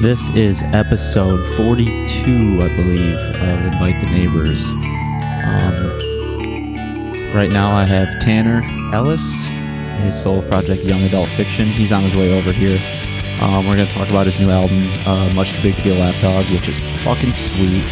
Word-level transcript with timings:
This 0.00 0.30
is 0.30 0.62
episode 0.62 1.44
42, 1.56 2.62
I 2.62 2.68
believe, 2.76 3.18
of 3.18 3.66
Invite 3.66 4.00
the 4.00 4.06
Neighbors. 4.06 4.70
Um, 5.42 5.90
right 7.34 7.50
now, 7.50 7.74
I 7.74 7.84
have 7.84 8.20
Tanner 8.20 8.62
Ellis, 8.94 9.26
his 10.04 10.14
solo 10.14 10.42
project, 10.42 10.84
Young 10.84 11.02
Adult 11.02 11.28
Fiction. 11.30 11.66
He's 11.66 11.90
on 11.90 12.02
his 12.02 12.14
way 12.14 12.38
over 12.38 12.52
here. 12.52 12.78
Um, 13.42 13.66
we're 13.66 13.74
going 13.74 13.88
to 13.88 13.92
talk 13.92 14.08
about 14.08 14.26
his 14.26 14.38
new 14.38 14.50
album, 14.50 14.86
uh, 15.04 15.34
Much 15.34 15.54
Too 15.54 15.62
Big 15.64 15.74
to 15.74 15.82
Be 15.82 15.90
a 15.90 15.94
Lapdog, 15.94 16.44
which 16.54 16.68
is 16.68 16.78
fucking 17.02 17.32
sweet. 17.32 17.82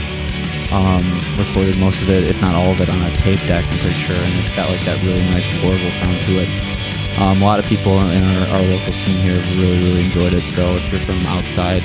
Um, 0.71 1.03
recorded 1.37 1.77
most 1.81 2.01
of 2.03 2.11
it, 2.11 2.23
if 2.23 2.41
not 2.41 2.55
all 2.55 2.71
of 2.71 2.81
it, 2.81 2.89
on 2.89 3.03
a 3.03 3.11
tape 3.17 3.43
deck, 3.51 3.65
I'm 3.67 3.79
pretty 3.79 3.99
sure, 4.07 4.15
and 4.15 4.33
it's 4.47 4.55
got 4.55 4.71
like 4.71 4.81
that 4.87 5.03
really 5.03 5.27
nice 5.35 5.47
portable 5.59 5.91
sound 5.99 6.23
to 6.23 6.39
it. 6.39 6.76
Um, 7.19 7.41
a 7.41 7.45
lot 7.45 7.59
of 7.59 7.65
people 7.65 7.97
in 8.13 8.23
our, 8.23 8.47
our 8.53 8.63
local 8.69 8.93
scene 8.93 9.17
here 9.25 9.41
have 9.41 9.59
really, 9.59 9.81
really 9.83 10.05
enjoyed 10.05 10.35
it. 10.35 10.45
So 10.53 10.77
if 10.77 10.93
you're 10.93 11.01
from 11.01 11.17
outside 11.25 11.81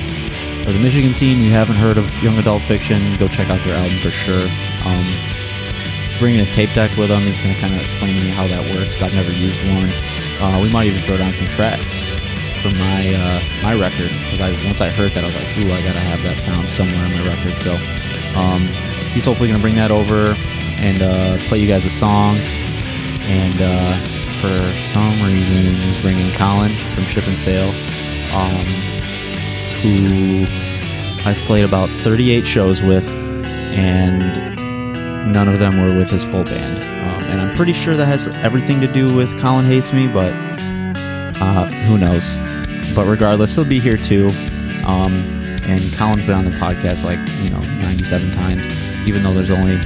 of 0.68 0.76
the 0.76 0.80
Michigan 0.82 1.14
scene, 1.14 1.40
you 1.40 1.50
haven't 1.50 1.76
heard 1.76 1.96
of 1.96 2.04
young 2.22 2.36
adult 2.36 2.60
fiction, 2.62 3.00
go 3.16 3.28
check 3.28 3.48
out 3.48 3.58
their 3.64 3.76
album 3.76 3.96
for 4.04 4.10
sure. 4.12 4.44
Um, 4.84 5.08
bringing 6.20 6.38
his 6.38 6.50
tape 6.50 6.68
deck 6.76 6.92
with 7.00 7.08
him, 7.08 7.24
he's 7.24 7.40
going 7.40 7.54
to 7.54 7.60
kind 7.64 7.72
of 7.72 7.80
explain 7.80 8.12
to 8.18 8.22
me 8.22 8.28
how 8.28 8.46
that 8.46 8.60
works. 8.76 9.00
I've 9.00 9.14
never 9.16 9.32
used 9.32 9.56
one. 9.72 9.88
Uh, 10.36 10.60
we 10.60 10.70
might 10.70 10.92
even 10.92 11.00
throw 11.00 11.16
down 11.16 11.32
some 11.32 11.48
tracks 11.56 12.12
from 12.60 12.76
my 12.78 13.02
uh, 13.16 13.40
my 13.64 13.74
record 13.74 14.12
because 14.28 14.38
I 14.38 14.52
once 14.68 14.80
I 14.80 14.90
heard 14.92 15.12
that 15.12 15.24
I 15.24 15.32
was 15.32 15.34
like, 15.34 15.50
ooh, 15.64 15.72
I 15.72 15.80
gotta 15.80 16.04
have 16.12 16.22
that 16.28 16.36
sound 16.44 16.68
somewhere 16.68 17.02
on 17.08 17.10
my 17.10 17.24
record. 17.24 17.56
So 17.64 17.72
um, 18.38 18.60
he's 19.16 19.24
hopefully 19.24 19.48
gonna 19.48 19.64
bring 19.64 19.76
that 19.76 19.90
over 19.90 20.36
and 20.78 21.00
uh, 21.00 21.40
play 21.48 21.58
you 21.58 21.66
guys 21.66 21.86
a 21.86 21.90
song 21.90 22.36
and. 23.32 24.21
For 24.42 24.72
some 24.92 25.22
reason 25.22 25.72
he's 25.76 26.02
bringing 26.02 26.28
Colin 26.32 26.72
from 26.72 27.04
Ship 27.04 27.24
and 27.28 27.36
Sail, 27.36 27.68
um, 28.34 28.66
who 29.80 30.46
I've 31.24 31.36
played 31.46 31.62
about 31.62 31.88
38 31.88 32.44
shows 32.44 32.82
with, 32.82 33.08
and 33.78 34.20
none 35.32 35.46
of 35.46 35.60
them 35.60 35.78
were 35.80 35.96
with 35.96 36.10
his 36.10 36.24
full 36.24 36.42
band. 36.42 37.22
Um, 37.22 37.30
and 37.30 37.40
I'm 37.40 37.54
pretty 37.54 37.72
sure 37.72 37.94
that 37.94 38.06
has 38.06 38.26
everything 38.38 38.80
to 38.80 38.88
do 38.88 39.14
with 39.14 39.30
Colin 39.40 39.64
Hates 39.64 39.92
Me, 39.92 40.08
but 40.08 40.32
uh, 41.40 41.66
who 41.86 41.98
knows? 41.98 42.36
But 42.96 43.06
regardless, 43.06 43.54
he'll 43.54 43.64
be 43.64 43.78
here 43.78 43.96
too. 43.96 44.26
Um, 44.84 45.12
and 45.62 45.80
Colin's 45.92 46.26
been 46.26 46.34
on 46.34 46.46
the 46.46 46.50
podcast 46.50 47.04
like, 47.04 47.20
you 47.44 47.50
know, 47.50 47.60
97 47.80 48.32
times, 48.32 49.08
even 49.08 49.22
though 49.22 49.34
there's 49.34 49.52
only 49.52 49.76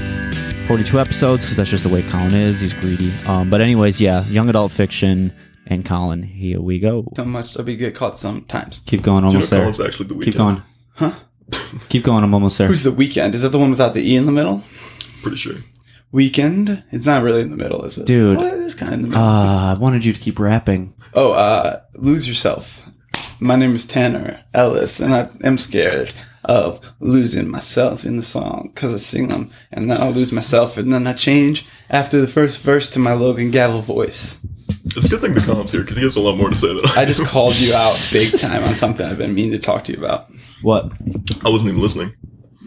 42 0.67 0.99
episodes 0.99 1.45
because 1.45 1.57
that's 1.57 1.71
just 1.71 1.85
the 1.85 1.89
way 1.89 2.03
Colin 2.03 2.35
is. 2.35 2.61
He's 2.61 2.75
greedy. 2.75 3.13
Um, 3.27 3.49
but 3.51 3.61
anyways, 3.61 4.01
yeah, 4.01 4.25
young 4.27 4.49
adult 4.49 4.73
fiction 4.73 5.33
and 5.67 5.85
Colin. 5.85 6.23
Here 6.25 6.61
we 6.61 6.81
go. 6.81 7.07
So 7.17 7.25
much 7.25 7.55
that 7.55 7.65
we 7.67 7.77
get 7.77 7.95
caught 7.95 8.19
sometimes. 8.19 8.81
Keep 8.87 9.03
going, 9.03 9.23
Do 9.23 9.29
you 9.29 9.33
know 9.33 9.37
almost 9.57 9.79
there. 9.79 9.87
Actually 9.87 10.09
the 10.09 10.15
Weeknd? 10.15 10.25
Keep 10.25 10.37
going. 10.37 10.63
Huh? 10.95 11.13
Keep 11.89 12.03
going. 12.05 12.25
I'm 12.25 12.35
almost 12.35 12.59
there. 12.59 12.67
Who's 12.67 12.83
the 12.83 12.91
Weeknd? 12.91 13.35
Is 13.35 13.43
that 13.43 13.51
the 13.51 13.59
one 13.61 13.71
without 13.71 13.95
the 13.95 14.01
E 14.03 14.17
in 14.17 14.27
the 14.27 14.33
middle? 14.33 14.65
Pretty 15.23 15.37
sure. 15.37 15.55
Weeknd? 16.13 16.83
It's 16.91 17.07
not 17.07 17.23
really 17.23 17.43
in 17.43 17.51
the 17.51 17.57
middle, 17.57 17.85
is 17.85 17.99
it? 17.99 18.07
Dude. 18.07 18.37
Well, 18.37 18.47
it 18.53 18.61
is 18.61 18.75
kind 18.75 18.89
of 18.93 18.95
in 18.95 19.03
the 19.03 19.09
middle. 19.09 19.23
Uh, 19.23 19.75
I 19.75 19.79
wanted 19.79 20.05
you 20.05 20.13
to 20.13 20.19
keep 20.19 20.41
rapping. 20.41 20.95
oh, 21.15 21.33
uh, 21.33 21.81
lose 21.95 22.27
yourself. 22.27 22.89
My 23.39 23.55
name 23.55 23.75
is 23.75 23.87
Tanner 23.87 24.43
Ellis, 24.53 24.99
and 24.99 25.15
I 25.15 25.29
am 25.45 25.59
scared 25.59 26.13
of 26.47 26.81
losing 27.01 27.49
myself 27.49 28.05
in 28.05 28.17
the 28.17 28.23
song 28.23 28.71
because 28.75 28.95
I 28.95 28.97
sing 28.99 29.29
them, 29.29 29.51
and 29.73 29.91
then 29.91 30.01
I'll 30.01 30.13
lose 30.13 30.33
myself, 30.33 30.77
and 30.77 30.93
then 30.93 31.07
I 31.07 31.13
change 31.13 31.67
after 31.91 32.21
the 32.21 32.27
first 32.27 32.61
verse 32.61 32.89
to 32.91 32.99
my 32.99 33.13
Logan 33.13 33.51
Gavel 33.51 33.83
voice. 33.83 34.41
It's 34.87 35.07
a 35.07 35.09
good 35.09 35.21
thing 35.21 35.35
the 35.35 35.41
Colin's 35.41 35.73
here 35.73 35.83
because 35.83 35.97
he 35.97 36.03
has 36.05 36.17
a 36.17 36.21
lot 36.21 36.37
more 36.37 36.49
to 36.49 36.55
say 36.55 36.69
than 36.75 36.87
I. 36.87 37.03
I 37.03 37.05
just 37.05 37.27
called 37.27 37.57
you 37.59 37.73
out 37.75 37.97
big 38.13 38.39
time 38.39 38.63
on 38.65 38.77
something 38.77 39.05
I've 39.07 39.19
been 39.19 39.35
meaning 39.35 39.53
to 39.53 39.59
talk 39.59 39.85
to 39.85 39.93
you 39.93 39.99
about. 39.99 40.31
What? 40.63 40.91
I 41.45 41.49
wasn't 41.51 41.71
even 41.71 41.81
listening. 41.83 42.15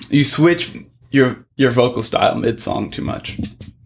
You 0.09 0.23
switch 0.23 0.73
your 1.11 1.45
your 1.55 1.71
vocal 1.71 2.03
style 2.03 2.35
mid 2.35 2.61
song 2.61 2.91
too 2.91 3.01
much. 3.01 3.39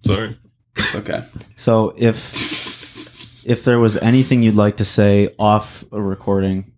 Sorry. 0.05 0.37
It's 0.75 0.95
okay. 0.95 1.23
So 1.55 1.93
if 1.97 2.31
if 3.47 3.63
there 3.63 3.79
was 3.79 3.97
anything 3.97 4.41
you'd 4.43 4.55
like 4.55 4.77
to 4.77 4.85
say 4.85 5.33
off 5.39 5.83
a 5.91 6.01
recording 6.01 6.71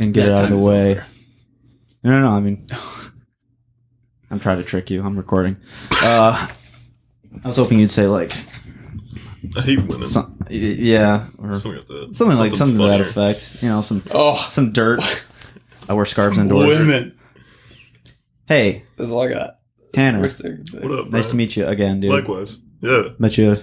and 0.00 0.12
get 0.12 0.26
That 0.26 0.32
it 0.32 0.38
out 0.38 0.44
of 0.52 0.60
the 0.60 0.66
way. 0.66 0.90
over. 0.92 1.06
No, 2.06 2.12
no, 2.12 2.20
no. 2.22 2.28
I 2.28 2.40
mean, 2.40 2.66
I'm 4.30 4.38
trying 4.40 4.58
to 4.58 4.64
trick 4.64 4.90
you. 4.90 5.02
I'm 5.04 5.16
recording. 5.16 5.56
Uh, 6.02 6.48
I 7.44 7.48
was 7.48 7.56
hoping 7.56 7.78
you'd 7.80 7.90
say 7.90 8.06
like, 8.06 8.32
I 9.56 9.60
hate 9.62 9.78
women. 9.86 10.02
some, 10.04 10.36
y- 10.48 10.54
yeah, 10.56 11.26
or 11.38 11.52
something 11.54 11.72
like 11.78 11.88
that. 11.88 12.14
something 12.16 12.38
like 12.38 12.54
something 12.54 12.78
to 12.78 12.84
that 12.84 12.90
funnier. 13.06 13.08
effect. 13.32 13.62
You 13.62 13.68
know, 13.70 13.82
some 13.82 14.02
Oh, 14.12 14.36
some 14.50 14.72
dirt. 14.72 15.00
I 15.88 15.94
wear 15.94 16.04
scarves 16.04 16.38
indoors. 16.38 16.64
women. 16.64 17.18
Hey, 18.46 18.84
That's 18.96 19.10
all 19.10 19.22
I 19.22 19.28
got. 19.28 19.58
Tanner. 19.92 20.20
Worst 20.20 20.42
thing 20.42 20.52
I 20.52 20.56
can 20.56 20.66
say. 20.66 20.78
What 20.80 20.92
up, 20.98 21.04
Nice 21.06 21.10
Brian? 21.10 21.28
to 21.30 21.36
meet 21.36 21.56
you 21.56 21.66
again, 21.66 22.00
dude. 22.00 22.10
Likewise. 22.10 22.60
Yeah. 22.80 23.02
Met 23.18 23.36
you. 23.38 23.56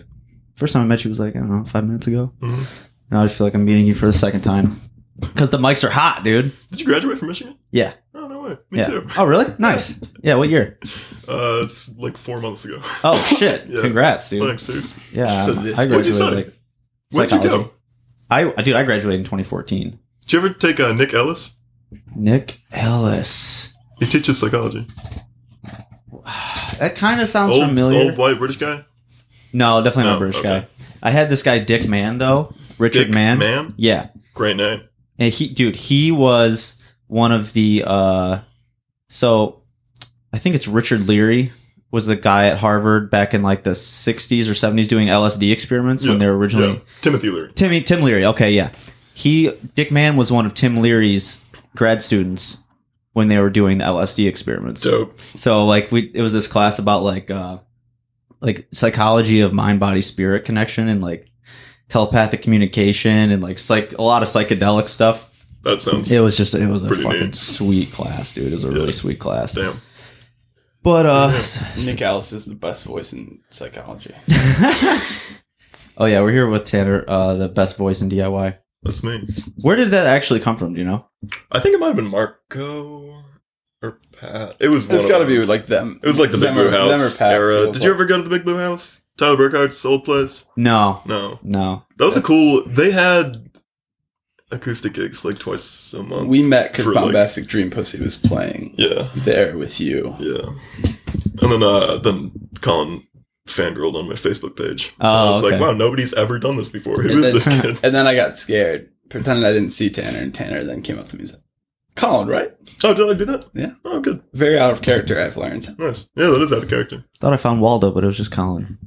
First 0.56 0.74
time 0.74 0.84
I 0.84 0.86
met 0.86 1.04
you 1.04 1.10
was 1.10 1.20
like 1.20 1.36
I 1.36 1.40
don't 1.40 1.50
know 1.50 1.64
five 1.66 1.86
minutes 1.86 2.08
ago. 2.08 2.34
Mhm. 2.42 2.66
Now 3.12 3.22
I 3.22 3.26
just 3.26 3.38
feel 3.38 3.48
like 3.48 3.54
I'm 3.54 3.66
meeting 3.66 3.86
you 3.88 3.94
for 3.96 4.06
the 4.08 4.14
second 4.14 4.42
time 4.42 4.80
because 5.20 5.50
the 5.52 5.58
mics 5.58 5.84
are 5.84 5.90
hot, 5.90 6.24
dude. 6.24 6.52
Did 6.72 6.80
you 6.82 6.86
graduate 6.86 7.18
from 7.18 7.28
Michigan? 7.30 7.56
Yeah. 7.72 7.94
Oh 8.16 8.23
Me 8.70 8.80
yeah. 8.80 8.84
too. 8.84 9.08
Oh, 9.18 9.26
really? 9.26 9.54
Nice. 9.60 10.00
Yeah. 10.22 10.36
What 10.36 10.50
year? 10.50 10.80
Uh, 11.28 11.62
it's 11.64 11.96
like 11.98 12.18
four 12.18 12.40
months 12.42 12.66
ago. 12.66 12.80
Oh 13.04 13.18
shit! 13.38 13.68
Yeah. 13.68 13.82
Congrats, 13.82 14.30
dude. 14.30 14.44
Thanks, 14.48 14.66
dude. 14.68 14.86
Yeah, 15.12 15.46
So 15.46 15.54
this- 15.54 15.80
I 15.80 15.88
What'd 15.88 16.06
you 16.06 16.14
like 16.14 16.54
Where'd 17.12 17.32
you 17.32 17.42
go? 17.44 17.72
I 18.30 18.44
dude, 18.62 18.76
I 18.76 18.84
graduated 18.84 19.20
in 19.20 19.24
2014. 19.26 20.00
Did 20.22 20.34
you 20.34 20.40
ever 20.40 20.50
take 20.50 20.80
uh, 20.80 20.92
Nick 20.94 21.14
Ellis? 21.14 21.56
Nick 22.16 22.60
Ellis. 22.72 23.74
He 24.00 24.08
teaches 24.08 24.40
psychology. 24.40 24.88
That 26.80 26.96
kind 26.96 27.22
of 27.22 27.30
sounds 27.30 27.54
Old, 27.54 27.68
familiar. 27.68 28.00
old 28.02 28.18
white 28.18 28.38
British 28.38 28.58
guy. 28.58 28.84
no, 29.52 29.84
definitely 29.84 30.12
not 30.12 30.20
British 30.20 30.40
okay. 30.40 30.62
guy. 30.62 30.68
I 31.02 31.12
had 31.12 31.30
this 31.30 31.44
guy 31.44 31.60
Dick 31.60 31.88
Mann 31.88 32.18
though, 32.18 32.54
Richard 32.78 33.06
Dick 33.06 33.14
Mann. 33.14 33.38
Man. 33.40 33.74
Yeah, 33.78 34.08
Great 34.34 34.56
name. 34.58 34.84
and 35.20 35.32
he, 35.34 35.50
dude, 35.50 35.76
he 35.76 36.12
was 36.12 36.78
one 37.08 37.32
of 37.32 37.54
the. 37.54 37.84
uh 37.86 38.40
So, 39.10 39.62
I 40.32 40.38
think 40.40 40.56
it's 40.56 40.68
Richard 40.68 41.08
Leary 41.08 41.52
was 41.92 42.08
the 42.08 42.16
guy 42.16 42.48
at 42.48 42.58
Harvard 42.58 43.12
back 43.12 43.36
in 43.36 43.44
like 43.44 43.62
the 43.62 43.70
60s 43.72 44.48
or 44.48 44.54
70s 44.54 44.88
doing 44.88 45.10
LSD 45.10 45.52
experiments 45.52 46.04
when 46.04 46.18
they 46.18 46.26
were 46.26 46.36
originally 46.36 46.74
Yeah. 46.74 46.80
Timothy 47.02 47.30
Leary. 47.30 47.54
Timmy 47.54 47.82
Tim 47.84 48.02
Leary. 48.02 48.26
Okay, 48.26 48.52
yeah. 48.52 48.72
He 49.14 49.52
Dick 49.76 49.92
Mann 49.92 50.18
was 50.18 50.32
one 50.32 50.48
of 50.48 50.56
Tim 50.56 50.82
Leary's 50.82 51.44
grad 51.76 52.02
students 52.02 52.58
when 53.12 53.28
they 53.28 53.38
were 53.38 53.52
doing 53.52 53.78
the 53.78 53.84
LSD 53.86 54.28
experiments. 54.28 54.82
Dope. 54.82 55.20
So 55.36 55.66
like 55.68 55.92
we 55.92 56.10
it 56.16 56.22
was 56.24 56.34
this 56.34 56.48
class 56.48 56.80
about 56.80 57.04
like 57.04 57.30
uh 57.30 57.60
like 58.42 58.68
psychology 58.72 59.42
of 59.42 59.54
mind 59.54 59.80
body 59.80 60.02
spirit 60.02 60.46
connection 60.46 60.88
and 60.90 61.00
like 61.00 61.28
telepathic 61.90 62.42
communication 62.42 63.30
and 63.32 63.44
like 63.44 63.60
psych 63.60 63.94
a 64.00 64.02
lot 64.02 64.24
of 64.24 64.30
psychedelic 64.30 64.90
stuff. 64.90 65.30
That 65.64 65.82
sounds. 65.82 66.12
It 66.12 66.20
was 66.20 66.36
just 66.38 66.54
it 66.56 66.68
was 66.68 66.84
a 66.84 66.94
fucking 66.96 67.20
neat. 67.20 67.36
sweet 67.36 67.92
class, 67.92 68.34
dude. 68.34 68.48
It 68.52 68.56
was 68.56 68.64
a 68.66 68.72
really 68.72 68.92
sweet 68.92 69.20
class. 69.20 69.54
Damn. 69.54 69.80
But 70.84 71.06
uh 71.06 71.42
Nick 71.78 72.02
Ellis 72.02 72.34
is 72.34 72.46
the 72.46 72.56
best 72.56 72.86
voice 72.86 73.14
in 73.14 73.40
psychology. 73.50 74.14
Oh 75.96 76.06
yeah, 76.06 76.22
we're 76.22 76.32
here 76.32 76.50
with 76.50 76.66
Tanner, 76.66 77.06
uh 77.08 77.36
the 77.36 77.48
best 77.48 77.78
voice 77.78 78.02
in 78.02 78.10
DIY. 78.10 78.58
That's 78.82 79.04
me. 79.04 79.28
Where 79.62 79.76
did 79.76 79.92
that 79.92 80.08
actually 80.08 80.40
come 80.40 80.58
from, 80.58 80.74
do 80.74 80.80
you 80.80 80.86
know? 80.88 81.06
I 81.52 81.60
think 81.60 81.76
it 81.76 81.80
might 81.80 81.88
have 81.88 81.96
been 81.96 82.08
Marco 82.08 83.24
or 83.82 84.00
Pat. 84.20 84.56
It 84.60 84.70
was. 84.70 84.90
It's 84.90 85.06
got 85.06 85.20
to 85.20 85.26
be 85.26 85.46
like 85.46 85.68
them. 85.68 86.00
It 86.04 86.08
was 86.08 86.18
like 86.20 86.32
the 86.32 86.38
Big 86.40 86.54
Blue 86.54 86.68
or- 86.68 86.72
them 86.72 86.90
or 86.90 86.98
House 86.98 87.18
Pat 87.18 87.34
era. 87.34 87.72
Did 87.72 87.84
you 87.84 87.92
ever 87.92 88.06
go 88.06 88.18
to 88.18 88.24
the 88.24 88.30
Big 88.30 88.44
Blue 88.44 88.58
House? 88.58 89.02
Tyler 89.18 89.38
Burkhardt's 89.38 89.86
old 89.86 90.04
place? 90.04 90.46
No. 90.58 91.02
No. 91.06 91.40
No. 91.44 91.84
That 91.98 92.06
was 92.06 92.18
a 92.18 92.22
cool. 92.24 92.64
They 92.66 92.90
had 92.92 93.52
acoustic 94.54 94.94
gigs 94.94 95.26
like 95.26 95.40
twice 95.40 95.94
a 95.94 96.04
month. 96.04 96.28
We 96.28 96.42
met 96.44 96.72
because 96.72 96.86
For, 96.86 96.92
like- 96.94 97.04
Bombastic 97.06 97.48
Dream 97.48 97.70
Pussy 97.70 98.02
was 98.04 98.18
playing 98.18 98.74
yeah, 98.78 99.10
there 99.16 99.58
with 99.58 99.80
you. 99.80 100.16
yeah. 100.20 100.50
And 101.42 101.52
then, 101.52 101.64
uh, 101.64 101.98
then 101.98 102.32
Colin 102.62 103.06
fangirled 103.48 103.96
on 103.96 104.08
my 104.08 104.14
Facebook 104.16 104.56
page. 104.56 104.94
Oh, 105.02 105.08
I 105.08 105.30
was 105.32 105.44
okay. 105.44 105.54
like, 105.58 105.62
wow, 105.62 105.74
nobody's 105.74 106.14
ever 106.14 106.40
done 106.40 106.56
this 106.56 106.70
before. 106.70 106.96
Who 107.02 107.10
And 107.10 107.20
is 107.20 107.26
then- 107.26 107.34
this 107.34 107.48
kid? 107.62 107.80
And 107.84 107.94
then 107.94 108.08
I 108.08 108.16
got 108.16 108.34
scared, 108.34 108.90
pretending 109.10 109.44
I 109.46 109.52
didn't 109.52 109.72
see 109.72 109.90
Tanner, 109.90 110.20
and 110.20 110.34
Tanner 110.34 110.64
then 110.64 110.82
came 110.82 110.98
up 111.00 111.10
to 111.10 111.16
me 111.18 111.22
and 111.22 111.30
said, 111.30 111.40
Colin, 111.96 112.28
right? 112.28 112.52
Oh, 112.84 112.94
did 112.94 113.10
I 113.10 113.14
do 113.14 113.26
that? 113.26 113.46
Yeah. 113.54 113.74
Oh, 113.86 114.00
good. 114.00 114.22
Very 114.34 114.58
out 114.58 114.72
of 114.72 114.82
character, 114.82 115.20
I've 115.20 115.38
learned. 115.38 115.78
Nice. 115.78 116.08
Yeah, 116.16 116.28
that 116.28 116.42
is 116.42 116.52
out 116.52 116.64
of 116.64 116.70
character. 116.70 117.04
Thought 117.20 117.34
I 117.34 117.38
found 117.38 117.62
Waldo, 117.62 117.92
but 117.92 118.04
it 118.04 118.08
was 118.08 118.18
just 118.18 118.32
Colin. 118.32 118.78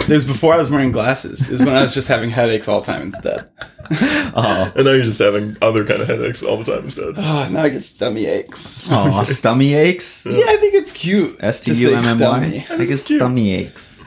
It 0.00 0.08
was 0.08 0.24
before 0.24 0.54
I 0.54 0.58
was 0.58 0.70
wearing 0.70 0.90
glasses. 0.92 1.42
It 1.46 1.50
was 1.50 1.64
when 1.64 1.74
I 1.76 1.82
was 1.82 1.92
just 1.94 2.08
having 2.08 2.30
headaches 2.30 2.66
all 2.68 2.80
the 2.80 2.86
time 2.92 3.02
instead. 3.02 3.48
Oh. 4.34 4.72
And 4.74 4.86
now 4.86 4.92
you're 4.92 5.04
just 5.04 5.18
having 5.18 5.54
other 5.60 5.84
kind 5.84 6.00
of 6.00 6.08
headaches 6.08 6.42
all 6.42 6.56
the 6.56 6.64
time 6.64 6.84
instead. 6.84 7.12
Oh, 7.18 7.48
now 7.52 7.64
I 7.64 7.68
get 7.68 7.82
stomach 7.82 8.22
aches. 8.24 8.90
Oh, 8.90 8.94
stummy 9.26 9.74
aches. 9.76 10.24
Yeah, 10.24 10.46
I 10.48 10.56
think 10.56 10.72
it's 10.74 10.92
cute. 10.92 11.36
S 11.40 11.60
to 11.64 11.74
T 11.74 11.80
U 11.82 11.88
say 11.88 11.94
M 11.96 12.04
M 12.06 12.18
Y. 12.18 12.40
stummy. 12.46 12.56
I 12.70 12.76
think 12.78 12.90
it's 12.90 13.06
Cute. 13.06 13.20
stummy 13.20 13.52
aches. 13.54 14.02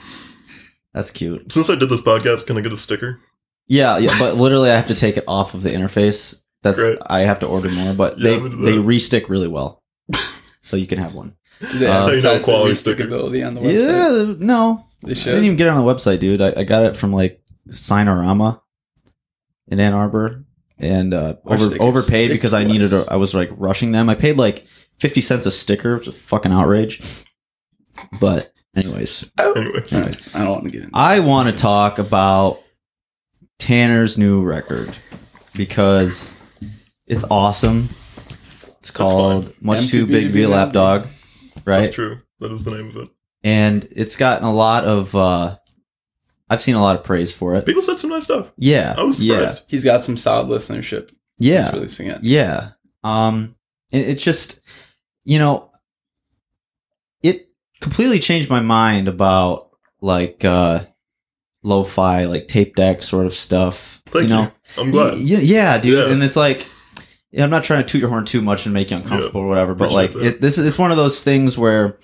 That's 0.94 1.12
cute. 1.12 1.52
Since 1.52 1.70
I 1.70 1.76
did 1.76 1.90
this 1.90 2.02
podcast, 2.02 2.48
can 2.48 2.58
I 2.58 2.62
get 2.62 2.72
a 2.72 2.78
sticker? 2.78 3.20
Yeah, 3.68 4.00
yeah, 4.00 4.16
but 4.18 4.36
literally 4.38 4.72
I 4.72 4.76
have 4.76 4.88
to 4.88 4.96
take 4.96 5.18
it 5.18 5.26
off 5.28 5.54
of 5.54 5.62
the 5.62 5.70
interface 5.70 6.40
That's 6.64 6.80
Great. 6.80 6.98
I 7.06 7.22
have 7.22 7.40
to 7.40 7.46
order 7.48 7.70
more, 7.70 7.94
but 7.94 8.18
Yeah, 8.18 8.30
they 8.32 8.36
I'm 8.38 8.46
into 8.48 8.58
they 8.58 8.72
that. 8.78 8.82
re-stick 8.82 9.30
really 9.30 9.48
well, 9.48 9.84
so 10.64 10.78
you 10.78 10.88
can 10.88 10.98
have 10.98 11.14
one. 11.14 11.36
Do 11.62 11.68
they 11.80 11.88
Uh, 11.88 12.06
That's 12.06 12.16
you 12.16 12.22
know 12.22 12.30
advertise 12.31 12.46
the 12.46 12.52
quality 12.52 12.74
restickability 12.74 13.48
on 13.48 13.54
the 13.54 13.62
website? 13.62 14.38
Yeah, 14.40 14.46
no, 14.46 14.86
They 15.02 15.12
I 15.12 15.13
didn't 15.13 15.44
even 15.46 15.56
get 15.57 15.68
it 15.68 15.69
on 15.72 15.86
the 15.86 15.94
website, 15.94 16.19
dude. 16.19 16.42
I, 16.42 16.54
I 16.57 16.63
got 16.63 16.86
it 16.86 16.98
from 16.98 17.13
like 17.13 17.42
Signarama 17.69 18.62
in 19.68 19.80
Ann 19.80 19.94
Arbor, 19.94 20.44
and 20.78 21.13
uh, 21.13 21.36
over, 21.46 21.57
stickers. 21.66 21.80
overpaid 21.80 22.28
Stick 22.28 22.38
because 22.38 22.54
I 22.54 22.63
needed. 22.63 22.94
A, 22.94 23.06
I 23.10 23.16
was 23.16 23.34
like 23.34 23.50
rushing 23.56 23.92
them. 23.92 24.10
I 24.10 24.16
paid 24.16 24.38
like 24.38 24.66
fifty 25.00 25.22
cents 25.22 25.46
a 25.46 25.52
sticker, 25.52 25.98
which 25.98 26.07
is 26.07 26.16
fucking 26.16 26.52
outrage. 26.52 27.02
But 28.19 28.51
anyways, 28.75 29.25
Anyway, 29.40 29.81
Anyways, 29.92 30.36
I 30.36 30.40
don't 30.40 30.51
want 30.51 30.63
to 30.66 30.69
get 30.69 30.84
into 30.84 30.96
I 30.96 31.19
want 31.19 31.50
to 31.50 31.56
talk 31.56 31.98
about 31.98 32.62
Tanner's 33.58 34.18
new 34.18 34.44
record 34.44 34.96
because 35.54 36.36
it's 37.08 37.24
awesome. 37.31 37.90
It's 38.80 38.92
called 38.92 39.54
Much 39.63 39.80
M2B 39.80 39.92
Too 39.92 40.06
Big 40.08 40.28
to 40.28 40.34
Be 40.34 40.44
a 40.44 40.50
Lap 40.50 40.74
Dog, 40.74 41.08
right? 41.72 41.82
that's 41.84 41.96
true. 41.96 42.20
That 42.40 42.52
is 42.52 42.64
the 42.64 42.72
name 42.72 42.90
of 42.90 42.96
it. 42.98 43.10
And 43.44 43.88
it's 43.92 44.16
gotten 44.16 44.46
a 44.48 44.54
lot 44.54 44.86
of. 44.86 45.16
uh 45.16 45.58
I've 46.50 46.62
seen 46.62 46.76
a 46.76 46.82
lot 46.82 46.96
of 46.96 47.04
praise 47.04 47.32
for 47.32 47.56
it. 47.56 47.66
People 47.66 47.82
said 47.82 47.98
some 47.98 48.12
nice 48.12 48.26
stuff. 48.26 48.52
Yeah, 48.58 48.94
I 48.98 49.02
was 49.04 49.22
yeah, 49.24 49.40
surprised. 49.40 49.64
He's 49.68 49.84
got 49.84 50.04
some 50.04 50.16
solid 50.16 50.48
listenership. 50.48 51.10
yeah, 51.40 51.64
Since 51.64 51.76
releasing 51.76 52.08
it. 52.08 52.24
yeah. 52.24 52.72
Um, 53.04 53.56
it, 53.92 54.08
it's 54.10 54.24
just, 54.24 54.62
you 55.24 55.40
know, 55.40 55.72
it 57.24 57.50
completely 57.82 58.20
changed 58.20 58.50
my 58.50 58.60
mind 58.62 59.08
about 59.08 59.70
like 60.02 60.46
uh 60.46 60.86
lo-fi, 61.64 62.26
like 62.26 62.48
tape 62.48 62.76
deck 62.76 63.02
sort 63.02 63.26
of 63.26 63.34
stuff. 63.34 64.04
Thank 64.08 64.30
you 64.30 64.36
you. 64.36 64.42
know, 64.44 64.52
I'm 64.78 64.92
glad. 64.92 65.14
Y- 65.18 65.24
y- 65.36 65.40
yeah, 65.42 65.78
dude. 65.80 65.98
Yeah. 66.08 66.14
And 66.14 66.22
it's 66.24 66.36
like, 66.36 66.68
yeah, 67.36 67.44
I'm 67.44 67.50
not 67.50 67.64
trying 67.64 67.84
to 67.84 67.88
toot 67.90 68.02
your 68.02 68.10
horn 68.10 68.26
too 68.26 68.42
much 68.42 68.66
and 68.66 68.74
make 68.74 68.92
you 68.92 68.98
uncomfortable 68.98 69.42
or 69.42 69.48
whatever, 69.48 69.76
but 69.76 69.92
like, 69.92 70.16
it, 70.16 70.42
this 70.42 70.58
is 70.58 70.66
it's 70.66 70.78
one 70.80 70.92
of 70.92 70.98
those 70.98 71.22
things 71.24 71.58
where 71.58 71.98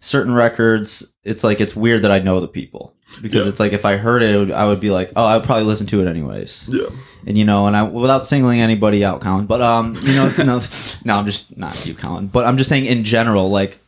certain 0.00 0.34
records, 0.34 1.12
it's 1.24 1.44
like 1.44 1.60
it's 1.60 1.76
weird 1.76 2.02
that 2.02 2.10
I 2.10 2.18
know 2.18 2.40
the 2.40 2.48
people 2.48 2.94
because 3.20 3.44
Yeah. 3.44 3.48
it's 3.50 3.60
like 3.60 3.72
if 3.72 3.84
I 3.84 3.96
heard 3.96 4.22
it, 4.22 4.34
it 4.34 4.38
would, 4.38 4.50
I 4.50 4.66
would 4.66 4.80
be 4.80 4.90
like, 4.90 5.12
oh, 5.14 5.24
I 5.24 5.36
would 5.36 5.44
probably 5.46 5.64
listen 5.64 5.86
to 5.88 6.00
it 6.02 6.08
anyways 6.08 6.68
Yeah. 6.70 6.88
and 7.26 7.38
you 7.38 7.44
know, 7.44 7.66
and 7.66 7.76
I 7.76 7.84
without 7.84 8.26
singling 8.26 8.60
anybody 8.60 9.04
out, 9.04 9.20
Colin, 9.20 9.46
but 9.46 9.60
um, 9.60 9.94
you 10.02 10.14
know, 10.14 10.32
no, 10.38 10.60
no, 11.04 11.14
I'm 11.14 11.26
just 11.26 11.56
not 11.56 11.86
you, 11.86 11.94
Colin, 11.94 12.26
but 12.26 12.44
I'm 12.46 12.56
just 12.56 12.68
saying 12.68 12.86
in 12.86 13.04
general, 13.04 13.50
like 13.50 13.78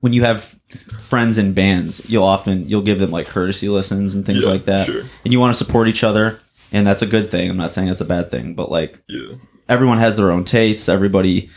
when 0.00 0.12
you 0.12 0.22
have 0.24 0.58
friends 1.00 1.36
in 1.38 1.52
bands, 1.52 2.08
you'll 2.10 2.24
often 2.24 2.68
you'll 2.68 2.82
give 2.82 2.98
them 2.98 3.10
like 3.10 3.26
courtesy 3.26 3.68
listens 3.68 4.14
and 4.14 4.24
things 4.24 4.44
Yeah, 4.44 4.50
like 4.50 4.64
that, 4.66 4.86
Sure. 4.86 5.02
and 5.24 5.32
you 5.32 5.40
want 5.40 5.54
to 5.56 5.62
support 5.64 5.88
each 5.88 6.02
other, 6.04 6.40
and 6.72 6.86
that's 6.86 7.02
a 7.02 7.06
good 7.06 7.30
thing. 7.30 7.50
I'm 7.50 7.56
not 7.58 7.70
saying 7.70 7.88
that's 7.88 8.00
a 8.00 8.04
bad 8.06 8.30
thing, 8.30 8.54
but 8.54 8.70
like 8.70 9.02
Yeah. 9.08 9.34
Everyone 9.68 9.98
has 9.98 10.16
their 10.16 10.30
own 10.30 10.44
tastes. 10.44 10.88
Everybody 10.88 11.50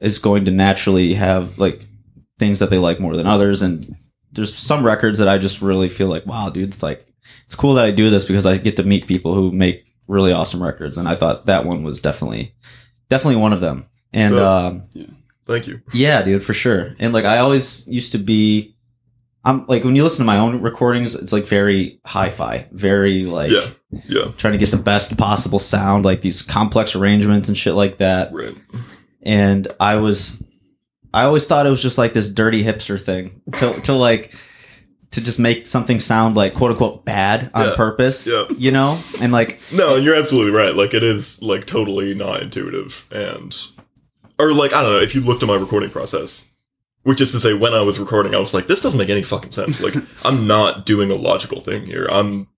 is 0.00 0.18
going 0.18 0.44
to 0.46 0.50
naturally 0.50 1.14
have 1.14 1.58
like 1.58 1.80
things 2.38 2.58
that 2.58 2.70
they 2.70 2.78
like 2.78 3.00
more 3.00 3.16
than 3.16 3.26
others, 3.26 3.62
and 3.62 3.96
there's 4.32 4.54
some 4.54 4.84
records 4.84 5.18
that 5.18 5.28
I 5.28 5.38
just 5.38 5.62
really 5.62 5.88
feel 5.88 6.08
like, 6.08 6.26
wow, 6.26 6.50
dude, 6.50 6.70
it's 6.70 6.82
like 6.82 7.06
it's 7.46 7.54
cool 7.54 7.74
that 7.74 7.84
I 7.84 7.90
do 7.90 8.10
this 8.10 8.24
because 8.24 8.46
I 8.46 8.58
get 8.58 8.76
to 8.76 8.82
meet 8.82 9.06
people 9.06 9.34
who 9.34 9.52
make 9.52 9.84
really 10.08 10.32
awesome 10.32 10.62
records, 10.62 10.98
and 10.98 11.08
I 11.08 11.14
thought 11.14 11.46
that 11.46 11.64
one 11.64 11.82
was 11.82 12.00
definitely 12.00 12.54
definitely 13.08 13.40
one 13.40 13.52
of 13.52 13.60
them. 13.60 13.86
And 14.12 14.34
Yeah. 14.34 14.56
um, 14.56 14.82
Thank 15.46 15.66
you. 15.66 15.82
yeah, 15.92 16.22
dude, 16.22 16.42
for 16.42 16.54
sure. 16.54 16.94
And 16.98 17.12
like 17.12 17.24
I 17.24 17.38
always 17.38 17.86
used 17.88 18.12
to 18.12 18.18
be 18.18 18.73
I'm 19.44 19.66
like 19.66 19.84
when 19.84 19.94
you 19.96 20.02
listen 20.04 20.18
to 20.20 20.24
my 20.24 20.38
own 20.38 20.62
recordings, 20.62 21.14
it's 21.14 21.32
like 21.32 21.46
very 21.46 22.00
hi-fi, 22.06 22.66
very 22.72 23.24
like 23.24 23.50
Yeah. 23.50 23.66
Yeah. 24.08 24.24
trying 24.38 24.52
to 24.54 24.58
get 24.58 24.70
the 24.70 24.76
best 24.78 25.16
possible 25.18 25.58
sound, 25.58 26.04
like 26.04 26.22
these 26.22 26.40
complex 26.42 26.94
arrangements 26.94 27.48
and 27.48 27.56
shit 27.58 27.74
like 27.74 27.98
that. 27.98 28.32
Right. 28.32 28.54
And 29.22 29.68
I 29.80 29.96
was 29.96 30.42
I 31.12 31.24
always 31.24 31.46
thought 31.46 31.66
it 31.66 31.70
was 31.70 31.82
just 31.82 31.98
like 31.98 32.12
this 32.12 32.28
dirty 32.28 32.64
hipster 32.64 33.00
thing 33.00 33.42
to 33.58 33.80
to 33.82 33.92
like 33.92 34.32
to 35.12 35.20
just 35.20 35.38
make 35.38 35.68
something 35.68 36.00
sound 36.00 36.34
like 36.36 36.54
quote 36.54 36.72
unquote 36.72 37.04
bad 37.04 37.50
on 37.54 37.68
Yeah. 37.68 37.76
purpose. 37.76 38.26
Yeah. 38.26 38.46
You 38.56 38.70
know? 38.72 38.98
And 39.20 39.30
like 39.32 39.60
No, 39.72 39.96
you're 39.96 40.14
absolutely 40.16 40.52
right. 40.52 40.74
Like 40.74 40.94
it 40.94 41.02
is 41.04 41.40
like 41.42 41.66
totally 41.66 42.14
not 42.14 42.42
intuitive 42.42 43.06
and 43.12 43.54
or 44.38 44.52
like 44.54 44.72
I 44.72 44.82
don't 44.82 44.92
know, 44.92 45.00
if 45.00 45.14
you 45.14 45.20
looked 45.20 45.42
at 45.42 45.46
my 45.48 45.54
recording 45.54 45.90
process, 45.90 46.48
which 47.04 47.20
is 47.20 47.30
to 47.32 47.40
say 47.40 47.54
when 47.54 47.72
I 47.74 47.80
was 47.82 47.98
recording, 47.98 48.34
I 48.34 48.38
was 48.38 48.52
like, 48.52 48.66
this 48.66 48.80
doesn't 48.80 48.98
make 48.98 49.08
any 49.10 49.22
fucking 49.22 49.52
sense. 49.52 49.80
Like 49.80 49.94
I'm 50.24 50.46
not 50.46 50.84
doing 50.84 51.10
a 51.10 51.14
logical 51.14 51.60
thing 51.60 51.86
here. 51.86 52.06
I'm 52.10 52.48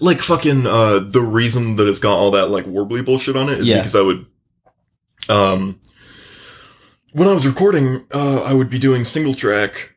like 0.00 0.20
fucking 0.20 0.66
uh 0.66 0.98
the 0.98 1.22
reason 1.22 1.76
that 1.76 1.86
it's 1.88 2.00
got 2.00 2.16
all 2.16 2.32
that 2.32 2.48
like 2.50 2.66
warbly 2.66 3.04
bullshit 3.04 3.36
on 3.36 3.48
it 3.48 3.58
is 3.60 3.68
Yeah. 3.68 3.78
because 3.78 3.94
I 3.96 4.02
would 4.02 4.26
um 5.28 5.78
when 7.12 7.28
I 7.28 7.32
was 7.34 7.46
recording, 7.46 8.04
uh 8.12 8.42
I 8.42 8.52
would 8.52 8.68
be 8.70 8.78
doing 8.78 9.04
single 9.04 9.34
track 9.34 9.94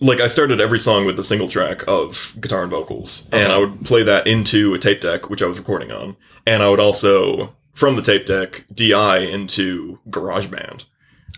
like 0.00 0.20
I 0.20 0.26
started 0.26 0.60
every 0.60 0.78
song 0.78 1.06
with 1.06 1.18
a 1.18 1.24
single 1.24 1.48
track 1.48 1.82
of 1.88 2.36
guitar 2.40 2.62
and 2.62 2.70
vocals, 2.70 3.26
and 3.32 3.50
I 3.50 3.56
would 3.56 3.84
play 3.86 4.02
that 4.02 4.26
into 4.26 4.74
a 4.74 4.78
tape 4.78 5.00
deck, 5.00 5.30
which 5.30 5.42
I 5.42 5.46
was 5.46 5.56
recording 5.58 5.90
on, 5.90 6.16
and 6.46 6.62
I 6.62 6.68
would 6.68 6.80
also 6.80 7.54
from 7.72 7.96
the 7.96 8.02
tape 8.02 8.26
deck 8.26 8.66
DI 8.74 9.18
into 9.20 9.98
GarageBand. 10.10 10.84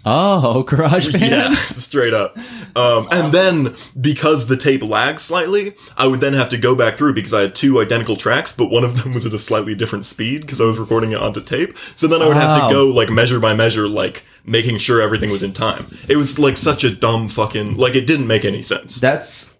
Oh, 0.05 0.65
GarageBand. 0.69 1.21
Yeah, 1.31 1.55
straight 1.55 2.15
up. 2.15 2.39
Um, 2.77 3.09
And 3.11 3.33
then 3.33 3.75
because 4.01 4.47
the 4.47 4.57
tape 4.57 4.83
lags 4.83 5.23
slightly, 5.23 5.75
I 5.97 6.07
would 6.07 6.21
then 6.21 6.35
have 6.35 6.49
to 6.51 6.57
go 6.57 6.75
back 6.75 6.97
through 6.97 7.15
because 7.15 7.35
I 7.35 7.43
had 7.43 7.55
two 7.55 7.81
identical 7.81 8.17
tracks, 8.17 8.53
but 8.53 8.71
one 8.71 8.85
of 8.85 9.03
them 9.03 9.13
was 9.15 9.27
at 9.27 9.35
a 9.35 9.39
slightly 9.39 9.75
different 9.75 10.07
speed 10.07 10.43
because 10.43 10.61
I 10.61 10.65
was 10.65 10.79
recording 10.79 11.13
it 11.13 11.19
onto 11.19 11.43
tape. 11.43 11.77
So 11.97 12.07
then 12.07 12.23
I 12.23 12.29
would 12.29 12.37
have 12.37 12.55
to 12.57 12.75
go 12.75 12.87
like 12.87 13.11
measure 13.11 13.41
by 13.41 13.55
measure, 13.55 13.89
like 13.89 14.25
making 14.45 14.79
sure 14.79 15.03
everything 15.03 15.31
was 15.31 15.43
in 15.43 15.53
time. 15.53 15.85
It 16.09 16.17
was 16.17 16.39
like 16.39 16.57
such 16.57 16.85
a 16.85 16.95
dumb 16.95 17.29
fucking 17.29 17.77
like 17.77 17.95
it 17.95 18.07
didn't 18.07 18.27
make 18.29 18.45
any 18.45 18.63
sense. 18.63 18.97
That's 18.97 19.59